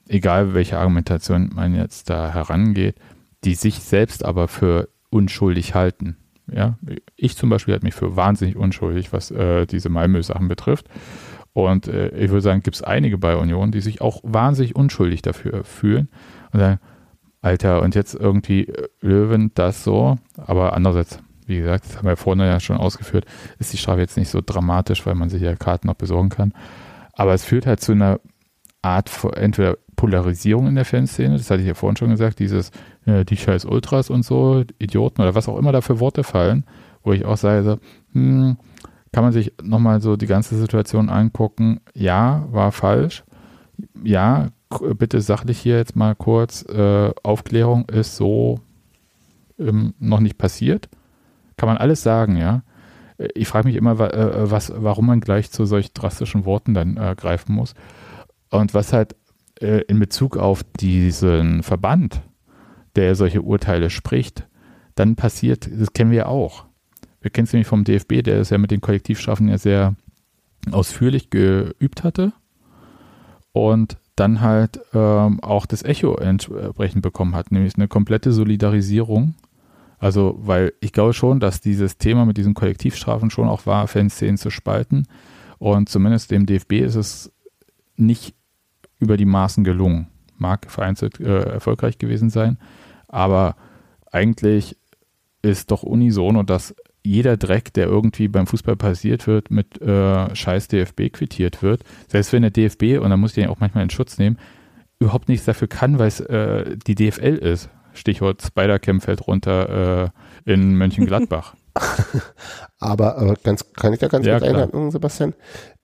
egal 0.08 0.54
welche 0.54 0.78
Argumentation 0.78 1.50
man 1.54 1.74
jetzt 1.74 2.10
da 2.10 2.32
herangeht, 2.32 2.96
die 3.44 3.54
sich 3.54 3.80
selbst 3.80 4.24
aber 4.24 4.48
für 4.48 4.88
unschuldig 5.10 5.74
halten. 5.74 6.16
Ja, 6.50 6.76
ich 7.16 7.36
zum 7.36 7.50
Beispiel 7.50 7.72
halte 7.72 7.86
mich 7.86 7.94
für 7.94 8.16
wahnsinnig 8.16 8.56
unschuldig, 8.56 9.12
was 9.12 9.30
äh, 9.30 9.66
diese 9.66 9.88
Malmö-Sachen 9.88 10.48
betrifft. 10.48 10.86
Und 11.52 11.86
äh, 11.86 12.08
ich 12.16 12.30
würde 12.30 12.40
sagen, 12.40 12.62
gibt 12.62 12.76
es 12.76 12.82
einige 12.82 13.18
bei 13.18 13.36
Union, 13.36 13.72
die 13.72 13.80
sich 13.80 14.00
auch 14.00 14.20
wahnsinnig 14.24 14.74
unschuldig 14.74 15.22
dafür 15.22 15.64
fühlen 15.64 16.08
und 16.52 16.60
sagen, 16.60 16.80
Alter, 17.42 17.82
und 17.82 17.94
jetzt 17.94 18.14
irgendwie 18.14 18.68
äh, 18.68 18.88
Löwen 19.00 19.50
das 19.54 19.84
so, 19.84 20.16
aber 20.36 20.74
andererseits, 20.74 21.18
wie 21.46 21.58
gesagt, 21.58 21.84
das 21.86 21.96
haben 21.96 22.08
wir 22.08 22.16
vorne 22.16 22.46
ja 22.46 22.60
schon 22.60 22.76
ausgeführt, 22.76 23.26
ist 23.58 23.72
die 23.72 23.78
Strafe 23.78 24.00
jetzt 24.00 24.16
nicht 24.16 24.28
so 24.28 24.40
dramatisch, 24.44 25.04
weil 25.06 25.14
man 25.14 25.28
sich 25.28 25.42
ja 25.42 25.54
Karten 25.56 25.86
noch 25.86 25.94
besorgen 25.94 26.28
kann. 26.28 26.52
Aber 27.12 27.34
es 27.34 27.44
führt 27.44 27.66
halt 27.66 27.80
zu 27.80 27.92
einer 27.92 28.20
Art 28.82 29.08
von 29.08 29.32
entweder 29.34 29.76
Polarisierung 29.96 30.66
in 30.66 30.74
der 30.74 30.84
Fanszene, 30.84 31.36
das 31.36 31.50
hatte 31.50 31.62
ich 31.62 31.68
ja 31.68 31.74
vorhin 31.74 31.96
schon 31.96 32.10
gesagt, 32.10 32.38
dieses, 32.40 32.70
äh, 33.06 33.24
die 33.24 33.36
scheiß 33.36 33.64
Ultras 33.64 34.10
und 34.10 34.24
so, 34.24 34.64
Idioten 34.78 35.22
oder 35.22 35.34
was 35.34 35.48
auch 35.48 35.58
immer 35.58 35.72
da 35.72 35.80
für 35.80 36.00
Worte 36.00 36.24
fallen, 36.24 36.64
wo 37.04 37.12
ich 37.12 37.24
auch 37.24 37.36
sage, 37.36 37.62
so, 37.62 37.78
hm, 38.12 38.56
kann 39.12 39.24
man 39.24 39.32
sich 39.32 39.52
nochmal 39.62 40.00
so 40.00 40.16
die 40.16 40.26
ganze 40.26 40.56
Situation 40.56 41.10
angucken. 41.10 41.80
Ja, 41.94 42.46
war 42.50 42.72
falsch. 42.72 43.24
Ja, 44.02 44.48
bitte 44.96 45.20
sachlich 45.20 45.58
hier 45.58 45.76
jetzt 45.76 45.96
mal 45.96 46.14
kurz. 46.14 46.64
Äh, 46.64 47.10
Aufklärung 47.22 47.88
ist 47.90 48.16
so 48.16 48.58
ähm, 49.58 49.92
noch 49.98 50.20
nicht 50.20 50.38
passiert. 50.38 50.88
Kann 51.56 51.68
man 51.68 51.78
alles 51.78 52.02
sagen, 52.02 52.36
ja. 52.36 52.62
Ich 53.34 53.48
frage 53.48 53.68
mich 53.68 53.76
immer, 53.76 53.98
äh, 54.00 54.50
was, 54.50 54.72
warum 54.74 55.06
man 55.06 55.20
gleich 55.20 55.50
zu 55.50 55.64
solch 55.64 55.92
drastischen 55.92 56.44
Worten 56.44 56.74
dann 56.74 56.96
äh, 56.96 57.14
greifen 57.16 57.54
muss. 57.54 57.74
Und 58.50 58.74
was 58.74 58.92
halt 58.92 59.14
äh, 59.60 59.82
in 59.82 59.98
Bezug 59.98 60.36
auf 60.36 60.62
diesen 60.80 61.62
Verband, 61.62 62.22
der 62.96 63.14
solche 63.14 63.42
Urteile 63.42 63.90
spricht, 63.90 64.46
dann 64.94 65.16
passiert, 65.16 65.70
das 65.72 65.92
kennen 65.92 66.10
wir 66.10 66.28
auch. 66.28 66.64
Wir 67.20 67.30
kennen 67.30 67.46
es 67.46 67.52
nämlich 67.52 67.68
vom 67.68 67.84
DFB, 67.84 68.22
der 68.22 68.40
es 68.40 68.50
ja 68.50 68.58
mit 68.58 68.70
den 68.70 68.80
Kollektivstrafen 68.80 69.48
ja 69.48 69.56
sehr 69.56 69.94
ausführlich 70.70 71.30
geübt 71.30 72.04
hatte 72.04 72.32
und 73.52 73.96
dann 74.16 74.40
halt 74.40 74.80
ähm, 74.92 75.40
auch 75.40 75.66
das 75.66 75.82
Echo 75.82 76.16
entsprechend 76.16 77.02
bekommen 77.02 77.34
hat, 77.34 77.50
nämlich 77.50 77.76
eine 77.76 77.88
komplette 77.88 78.32
Solidarisierung. 78.32 79.34
Also, 80.02 80.34
weil 80.40 80.72
ich 80.80 80.92
glaube 80.92 81.12
schon, 81.12 81.38
dass 81.38 81.60
dieses 81.60 81.96
Thema 81.96 82.24
mit 82.26 82.36
diesen 82.36 82.54
Kollektivstrafen 82.54 83.30
schon 83.30 83.48
auch 83.48 83.66
war, 83.66 83.86
Fanszenen 83.86 84.36
zu 84.36 84.50
spalten. 84.50 85.06
Und 85.58 85.88
zumindest 85.88 86.32
dem 86.32 86.44
DFB 86.44 86.72
ist 86.72 86.96
es 86.96 87.32
nicht 87.96 88.34
über 88.98 89.16
die 89.16 89.26
Maßen 89.26 89.62
gelungen. 89.62 90.08
Mag 90.38 90.68
vereinzelt 90.68 91.20
äh, 91.20 91.44
erfolgreich 91.44 91.98
gewesen 91.98 92.30
sein, 92.30 92.58
aber 93.06 93.54
eigentlich 94.10 94.76
ist 95.40 95.70
doch 95.70 95.84
unisono, 95.84 96.42
dass 96.42 96.74
jeder 97.04 97.36
Dreck, 97.36 97.72
der 97.72 97.86
irgendwie 97.86 98.26
beim 98.26 98.48
Fußball 98.48 98.74
passiert 98.74 99.28
wird, 99.28 99.52
mit 99.52 99.80
äh, 99.80 100.34
scheiß 100.34 100.66
DFB 100.66 101.12
quittiert 101.12 101.62
wird. 101.62 101.84
Selbst 102.08 102.32
wenn 102.32 102.42
der 102.42 102.50
DFB, 102.50 103.00
und 103.00 103.10
da 103.10 103.16
muss 103.16 103.36
ich 103.36 103.42
den 103.44 103.50
auch 103.50 103.60
manchmal 103.60 103.84
in 103.84 103.90
Schutz 103.90 104.18
nehmen, 104.18 104.36
überhaupt 104.98 105.28
nichts 105.28 105.46
dafür 105.46 105.68
kann, 105.68 106.00
weil 106.00 106.08
es 106.08 106.18
äh, 106.18 106.76
die 106.88 106.96
DFL 106.96 107.36
ist. 107.36 107.70
Stichwort 107.94 108.42
Spider-Cam 108.42 109.00
fällt 109.00 109.26
runter 109.26 110.12
äh, 110.46 110.52
in 110.52 110.76
Mönchengladbach. 110.76 111.54
Aber, 112.80 113.16
aber 113.16 113.34
ganz, 113.42 113.72
kann 113.72 113.94
ich 113.94 113.98
da 113.98 114.08
ganz 114.08 114.26
Ja, 114.26 114.38
kurz 114.38 114.50
einhaken, 114.50 114.90
Sebastian? 114.90 115.34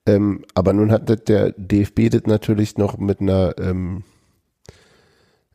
Ähm, 0.05 0.43
aber 0.53 0.73
nun 0.73 0.91
hat 0.91 1.27
der 1.27 1.51
DFB 1.57 2.09
das 2.11 2.23
natürlich 2.25 2.77
noch 2.77 2.97
mit 2.97 3.21
einer, 3.21 3.55
ähm, 3.57 4.03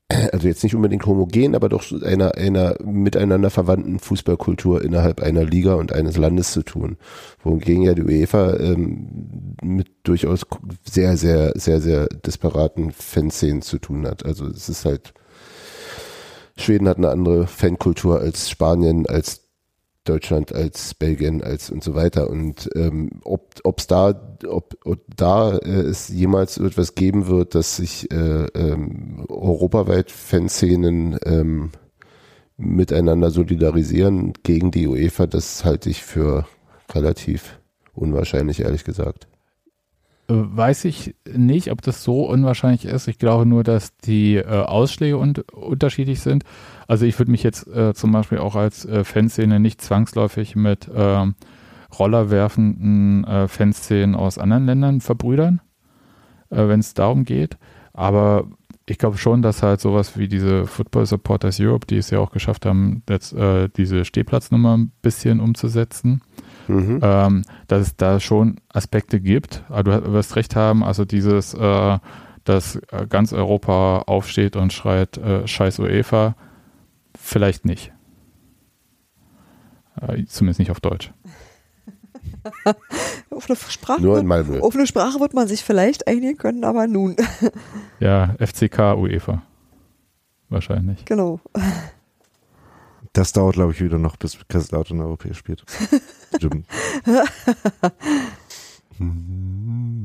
also 0.09 0.47
jetzt 0.47 0.63
nicht 0.63 0.75
unbedingt 0.75 1.07
homogen, 1.07 1.55
aber 1.55 1.69
doch 1.69 1.85
einer, 2.03 2.35
einer 2.37 2.77
miteinander 2.85 3.51
verwandten 3.51 3.99
Fußballkultur 3.99 4.83
innerhalb 4.85 5.21
einer 5.21 5.45
Liga 5.45 5.75
und 5.75 5.93
eines 5.93 6.17
Landes 6.17 6.53
zu 6.53 6.63
tun. 6.63 6.99
Wohingegen 7.43 7.83
ja 7.83 7.95
die 7.95 8.03
UEFA 8.03 8.57
ähm, 8.57 9.57
mit 9.63 9.89
durchaus 10.05 10.43
sehr, 10.85 11.17
sehr, 11.17 11.53
sehr, 11.57 11.81
sehr 11.81 12.07
disparaten 12.07 12.93
Fanszenen 12.93 13.63
zu 13.63 13.79
tun 13.79 14.07
hat. 14.07 14.25
Also 14.25 14.47
es 14.47 14.69
ist 14.69 14.85
halt, 14.85 15.15
Schweden 16.57 16.89
hat 16.89 16.99
eine 16.99 17.11
andere 17.11 17.47
Fankultur 17.47 18.21
als 18.21 18.49
Spanien, 18.51 19.07
als 19.07 19.43
Deutschland 20.05 20.55
als 20.55 20.93
Belgien 20.95 21.43
als 21.43 21.71
und 21.71 21.83
so 21.83 21.95
weiter 21.95 22.29
und 22.29 22.69
ähm, 22.75 23.11
ob 23.25 23.55
ob's 23.65 23.87
da 23.87 24.37
ob, 24.47 24.77
ob 24.85 25.01
da 25.17 25.57
äh, 25.57 25.81
es 25.81 26.09
jemals 26.09 26.59
etwas 26.59 26.95
geben 26.95 27.27
wird, 27.27 27.55
dass 27.55 27.77
sich 27.77 28.11
äh, 28.13 28.45
ähm, 28.55 29.25
europaweit 29.29 30.11
Fanszenen 30.11 31.19
ähm, 31.25 31.71
miteinander 32.57 33.31
solidarisieren 33.31 34.35
gegen 34.43 34.71
die 34.71 34.87
UEFA, 34.87 35.27
das 35.27 35.65
halte 35.65 35.91
ich 35.91 36.03
für 36.03 36.47
relativ 36.93 37.59
unwahrscheinlich, 37.95 38.61
ehrlich 38.61 38.85
gesagt. 38.85 39.27
Weiß 40.27 40.87
ich 40.87 41.15
nicht, 41.31 41.71
ob 41.71 41.83
das 41.83 42.03
so 42.03 42.27
unwahrscheinlich 42.27 42.87
ist. 42.87 43.09
Ich 43.09 43.19
glaube 43.19 43.45
nur, 43.45 43.63
dass 43.63 43.95
die 43.99 44.37
äh, 44.37 44.45
Ausschläge 44.45 45.19
un 45.19 45.35
unterschiedlich 45.53 46.21
sind. 46.21 46.45
Also 46.87 47.05
ich 47.05 47.19
würde 47.19 47.31
mich 47.31 47.43
jetzt 47.43 47.67
äh, 47.67 47.93
zum 47.93 48.13
Beispiel 48.13 48.39
auch 48.39 48.57
als 48.57 48.87
äh, 48.87 49.05
Fanszene 49.05 49.61
nicht 49.61 49.83
zwangsläufig 49.83 50.57
mit 50.57 50.91
ähm, 50.95 51.35
rollerwerfenden 51.99 53.25
äh, 53.25 53.49
Fanszenen 53.49 54.15
aus 54.15 54.39
anderen 54.39 54.65
Ländern 54.65 55.01
verbrüdern, 55.03 55.61
äh, 56.49 56.69
wenn 56.69 56.81
es 56.81 56.95
darum 56.95 57.25
geht. 57.25 57.59
Aber 57.93 58.47
ich 58.87 58.99
glaube 58.99 59.19
schon, 59.19 59.43
dass 59.43 59.63
halt 59.63 59.81
sowas 59.81 60.19
wie 60.19 60.29
diese 60.29 60.67
Football 60.67 61.07
Supporters 61.07 61.61
Europe, 61.61 61.87
die 61.87 61.97
es 61.97 62.11
ja 62.11 62.19
auch 62.19 62.31
geschafft 62.31 62.67
haben, 62.67 63.03
jetzt, 63.09 63.33
äh, 63.33 63.69
diese 63.69 64.05
Stehplatznummer 64.05 64.77
ein 64.77 64.93
bisschen 65.03 65.41
umzusetzen, 65.41 66.23
Mhm. 66.69 67.01
ähm, 67.03 67.43
dass 67.69 67.81
es 67.83 67.97
da 67.97 68.21
schon 68.21 68.57
Aspekte 68.73 69.21
gibt. 69.21 69.63
Aber 69.69 70.01
du 70.01 70.13
wirst 70.13 70.37
recht 70.37 70.57
haben, 70.57 70.83
also 70.85 71.05
dieses, 71.05 71.55
äh, 71.55 71.99
dass 72.45 72.77
äh, 72.91 73.07
ganz 73.09 73.33
Europa 73.33 74.03
aufsteht 74.07 74.57
und 74.57 74.73
schreit, 74.73 75.17
äh, 75.19 75.47
scheiß 75.47 75.79
UEFA, 75.81 76.37
vielleicht 77.19 77.65
nicht. 77.65 77.93
Äh, 80.01 80.25
zumindest 80.27 80.59
nicht 80.59 80.71
auf 80.71 80.81
Deutsch. 80.81 81.13
Auf 83.31 83.49
eine 83.49 83.57
Sprache, 83.57 84.03
Nur 84.03 84.19
in 84.19 84.27
Malmö. 84.27 84.61
auf 84.61 84.75
eine 84.75 84.87
Sprache 84.87 85.19
wird 85.19 85.33
man 85.33 85.49
sich 85.49 85.65
vielleicht 85.65 86.07
einigen 86.07 86.37
können, 86.37 86.63
aber 86.65 86.87
nun, 86.87 87.17
Ja, 88.01 88.35
FCK, 88.39 88.97
UEFA. 88.97 89.43
Wahrscheinlich. 90.51 91.05
genau. 91.07 91.41
Das 93.15 93.33
dauert, 93.33 93.55
glaube 93.55 93.73
ich, 93.73 93.81
wieder 93.81 93.97
noch, 93.99 94.17
bis 94.17 94.37
Kaiserslautern 94.49 95.01
europäisch 95.01 95.39
spielt. 95.39 95.65
Stimmt. 96.37 96.67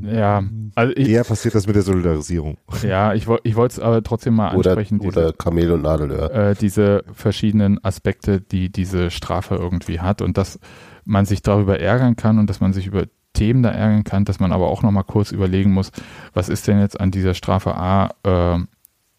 Ja, 0.01 0.43
also 0.73 0.93
ich, 0.95 1.09
Eher 1.09 1.23
passiert 1.23 1.53
das 1.53 1.67
mit 1.67 1.75
der 1.75 1.83
Solidarisierung. 1.83 2.57
ja, 2.81 3.13
ich, 3.13 3.27
ich 3.43 3.55
wollte 3.55 3.73
es 3.73 3.79
aber 3.79 4.01
trotzdem 4.01 4.33
mal 4.35 4.55
Oder, 4.55 4.71
ansprechen. 4.71 4.97
diese- 4.99 5.19
oder 5.27 5.33
Kamel 5.33 5.71
und 5.71 5.83
Nadelöhr. 5.83 6.31
äh, 6.33 6.55
diese 6.55 7.03
verschiedenen 7.13 7.83
Aspekte, 7.83 8.41
die 8.41 8.71
diese 8.71 9.11
Strafe 9.11 9.55
irgendwie 9.55 9.99
hat 9.99 10.23
und 10.23 10.37
dass 10.39 10.59
man 11.05 11.25
sich 11.25 11.43
darüber 11.43 11.79
ärgern 11.79 12.15
kann 12.15 12.39
und 12.39 12.49
dass 12.49 12.61
man 12.61 12.73
sich 12.73 12.87
über 12.87 13.05
Themen 13.33 13.61
da 13.61 13.69
ärgern 13.69 14.03
kann, 14.03 14.25
dass 14.25 14.39
man 14.39 14.51
aber 14.51 14.69
auch 14.69 14.81
nochmal 14.81 15.03
kurz 15.03 15.31
überlegen 15.31 15.71
muss, 15.71 15.91
was 16.33 16.49
ist 16.49 16.67
denn 16.67 16.79
jetzt 16.79 16.99
an 16.99 17.11
dieser 17.11 17.35
Strafe 17.35 17.75
A 17.75 18.09
äh, 18.23 18.57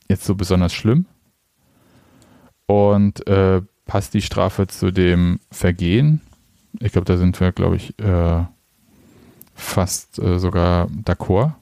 jetzt 0.08 0.24
so 0.24 0.34
besonders 0.34 0.72
schlimm 0.72 1.06
und 2.66 3.24
äh, 3.28 3.62
passt 3.90 4.14
die 4.14 4.22
Strafe 4.22 4.68
zu 4.68 4.92
dem 4.92 5.40
Vergehen? 5.50 6.20
Ich 6.78 6.92
glaube, 6.92 7.06
da 7.06 7.16
sind 7.16 7.40
wir, 7.40 7.50
glaube 7.50 7.74
ich, 7.74 7.98
äh, 7.98 8.44
fast 9.52 10.20
äh, 10.20 10.38
sogar 10.38 10.86
d'accord. 10.86 11.54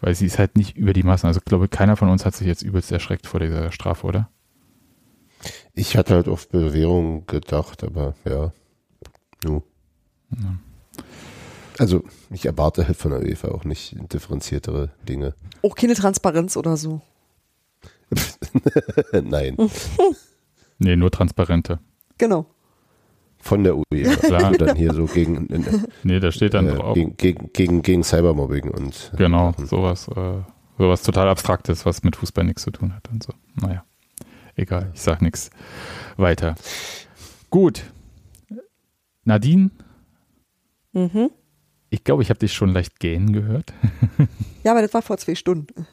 Weil 0.00 0.14
sie 0.14 0.26
ist 0.26 0.38
halt 0.38 0.56
nicht 0.56 0.76
über 0.76 0.92
die 0.92 1.02
Massen. 1.02 1.26
Also 1.26 1.38
ich 1.38 1.44
glaube, 1.44 1.66
keiner 1.66 1.96
von 1.96 2.08
uns 2.08 2.24
hat 2.24 2.36
sich 2.36 2.46
jetzt 2.46 2.62
übelst 2.62 2.92
erschreckt 2.92 3.26
vor 3.26 3.40
dieser 3.40 3.72
Strafe, 3.72 4.06
oder? 4.06 4.30
Ich 5.74 5.96
hatte 5.96 6.14
halt 6.14 6.28
auf 6.28 6.48
Bewährung 6.48 7.26
gedacht, 7.26 7.82
aber 7.82 8.14
ja. 8.24 8.52
Nu. 9.42 9.64
Also 11.80 12.04
ich 12.30 12.46
erwarte 12.46 12.86
halt 12.86 12.96
von 12.96 13.10
der 13.10 13.22
UEFA 13.22 13.48
auch 13.48 13.64
nicht 13.64 13.96
differenziertere 14.12 14.90
Dinge. 15.08 15.34
Auch 15.62 15.74
keine 15.74 15.94
Transparenz 15.94 16.56
oder 16.56 16.76
so. 16.76 17.00
Nein, 19.12 19.56
Nee, 20.78 20.96
nur 20.96 21.10
transparente. 21.10 21.78
Genau. 22.18 22.46
von 23.38 23.62
der 23.64 23.76
UEFA. 23.76 24.26
Klar. 24.26 24.50
Und 24.50 24.60
dann 24.60 24.76
hier 24.76 24.92
so 24.94 25.04
gegen, 25.06 25.46
Nee, 26.02 26.18
da 26.20 26.32
steht 26.32 26.54
dann 26.54 26.66
äh, 26.68 26.74
drauf. 26.74 26.94
gegen, 26.94 27.16
gegen, 27.16 27.50
gegen, 27.52 27.82
gegen 27.82 28.02
Cybermobbing 28.04 28.70
und 28.70 29.12
Genau, 29.16 29.52
Sachen. 29.52 29.66
sowas, 29.66 30.08
äh, 30.08 30.42
sowas 30.78 31.02
total 31.02 31.28
Abstraktes, 31.28 31.86
was 31.86 32.02
mit 32.02 32.16
Fußball 32.16 32.44
nichts 32.44 32.62
zu 32.62 32.70
tun 32.70 32.94
hat 32.94 33.08
und 33.10 33.22
so. 33.22 33.32
Naja, 33.60 33.84
egal, 34.56 34.90
ich 34.94 35.00
sag 35.02 35.22
nichts 35.22 35.50
weiter. 36.16 36.54
Gut. 37.50 37.84
Nadine, 39.24 39.70
Mhm. 40.92 41.30
ich 41.90 42.02
glaube, 42.04 42.22
ich 42.22 42.30
habe 42.30 42.38
dich 42.38 42.52
schon 42.54 42.70
leicht 42.70 42.98
gähnen 43.00 43.32
gehört. 43.32 43.72
Ja, 44.64 44.72
aber 44.72 44.82
das 44.82 44.94
war 44.94 45.02
vor 45.02 45.18
zwei 45.18 45.34
Stunden. 45.34 45.86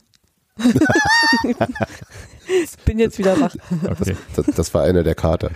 Bin 2.85 2.99
jetzt 2.99 3.17
wieder 3.17 3.39
wach. 3.39 3.55
Okay. 3.89 4.15
Das, 4.35 4.45
das 4.47 4.73
war 4.73 4.83
einer 4.83 5.03
der 5.03 5.15
Kater. 5.15 5.51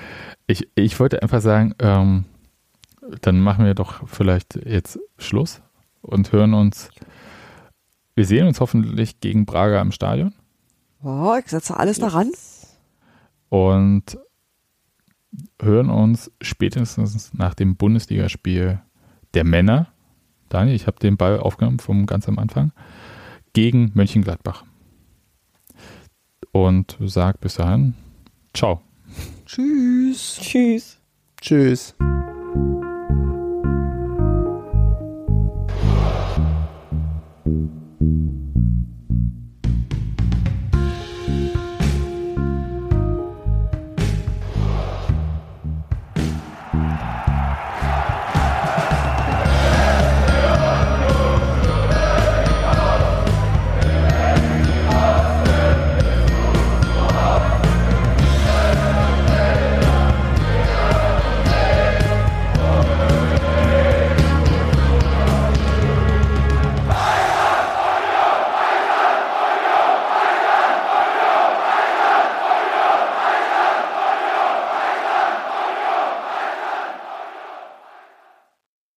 Ich, 0.47 0.67
ich 0.75 0.99
wollte 0.99 1.21
einfach 1.21 1.41
sagen, 1.41 1.75
ähm, 1.79 2.25
dann 3.21 3.39
machen 3.39 3.65
wir 3.65 3.73
doch 3.73 4.07
vielleicht 4.07 4.55
jetzt 4.65 4.99
Schluss 5.17 5.61
und 6.01 6.31
hören 6.31 6.53
uns. 6.53 6.89
Wir 8.15 8.25
sehen 8.25 8.47
uns 8.47 8.59
hoffentlich 8.59 9.19
gegen 9.19 9.45
Braga 9.45 9.81
im 9.81 9.91
Stadion. 9.91 10.33
Wow, 11.01 11.37
ich 11.39 11.47
setze 11.47 11.77
alles 11.77 11.99
daran. 11.99 12.31
und 13.49 14.17
hören 15.61 15.89
uns 15.89 16.31
spätestens 16.41 17.33
nach 17.33 17.53
dem 17.53 17.75
Bundesligaspiel 17.75 18.81
der 19.33 19.43
Männer. 19.43 19.87
Daniel, 20.49 20.75
ich 20.75 20.87
habe 20.87 20.99
den 20.99 21.17
Ball 21.17 21.39
aufgenommen 21.39 21.79
vom 21.79 22.05
ganz 22.05 22.27
am 22.27 22.39
Anfang 22.39 22.71
gegen 23.53 23.91
Mönchengladbach. 23.93 24.63
Und 26.51 26.97
sag 27.01 27.39
bis 27.39 27.55
dahin, 27.55 27.93
ciao. 28.53 28.81
Tschüss. 29.45 30.39
Tschüss. 30.41 30.99
Tschüss. 31.39 31.95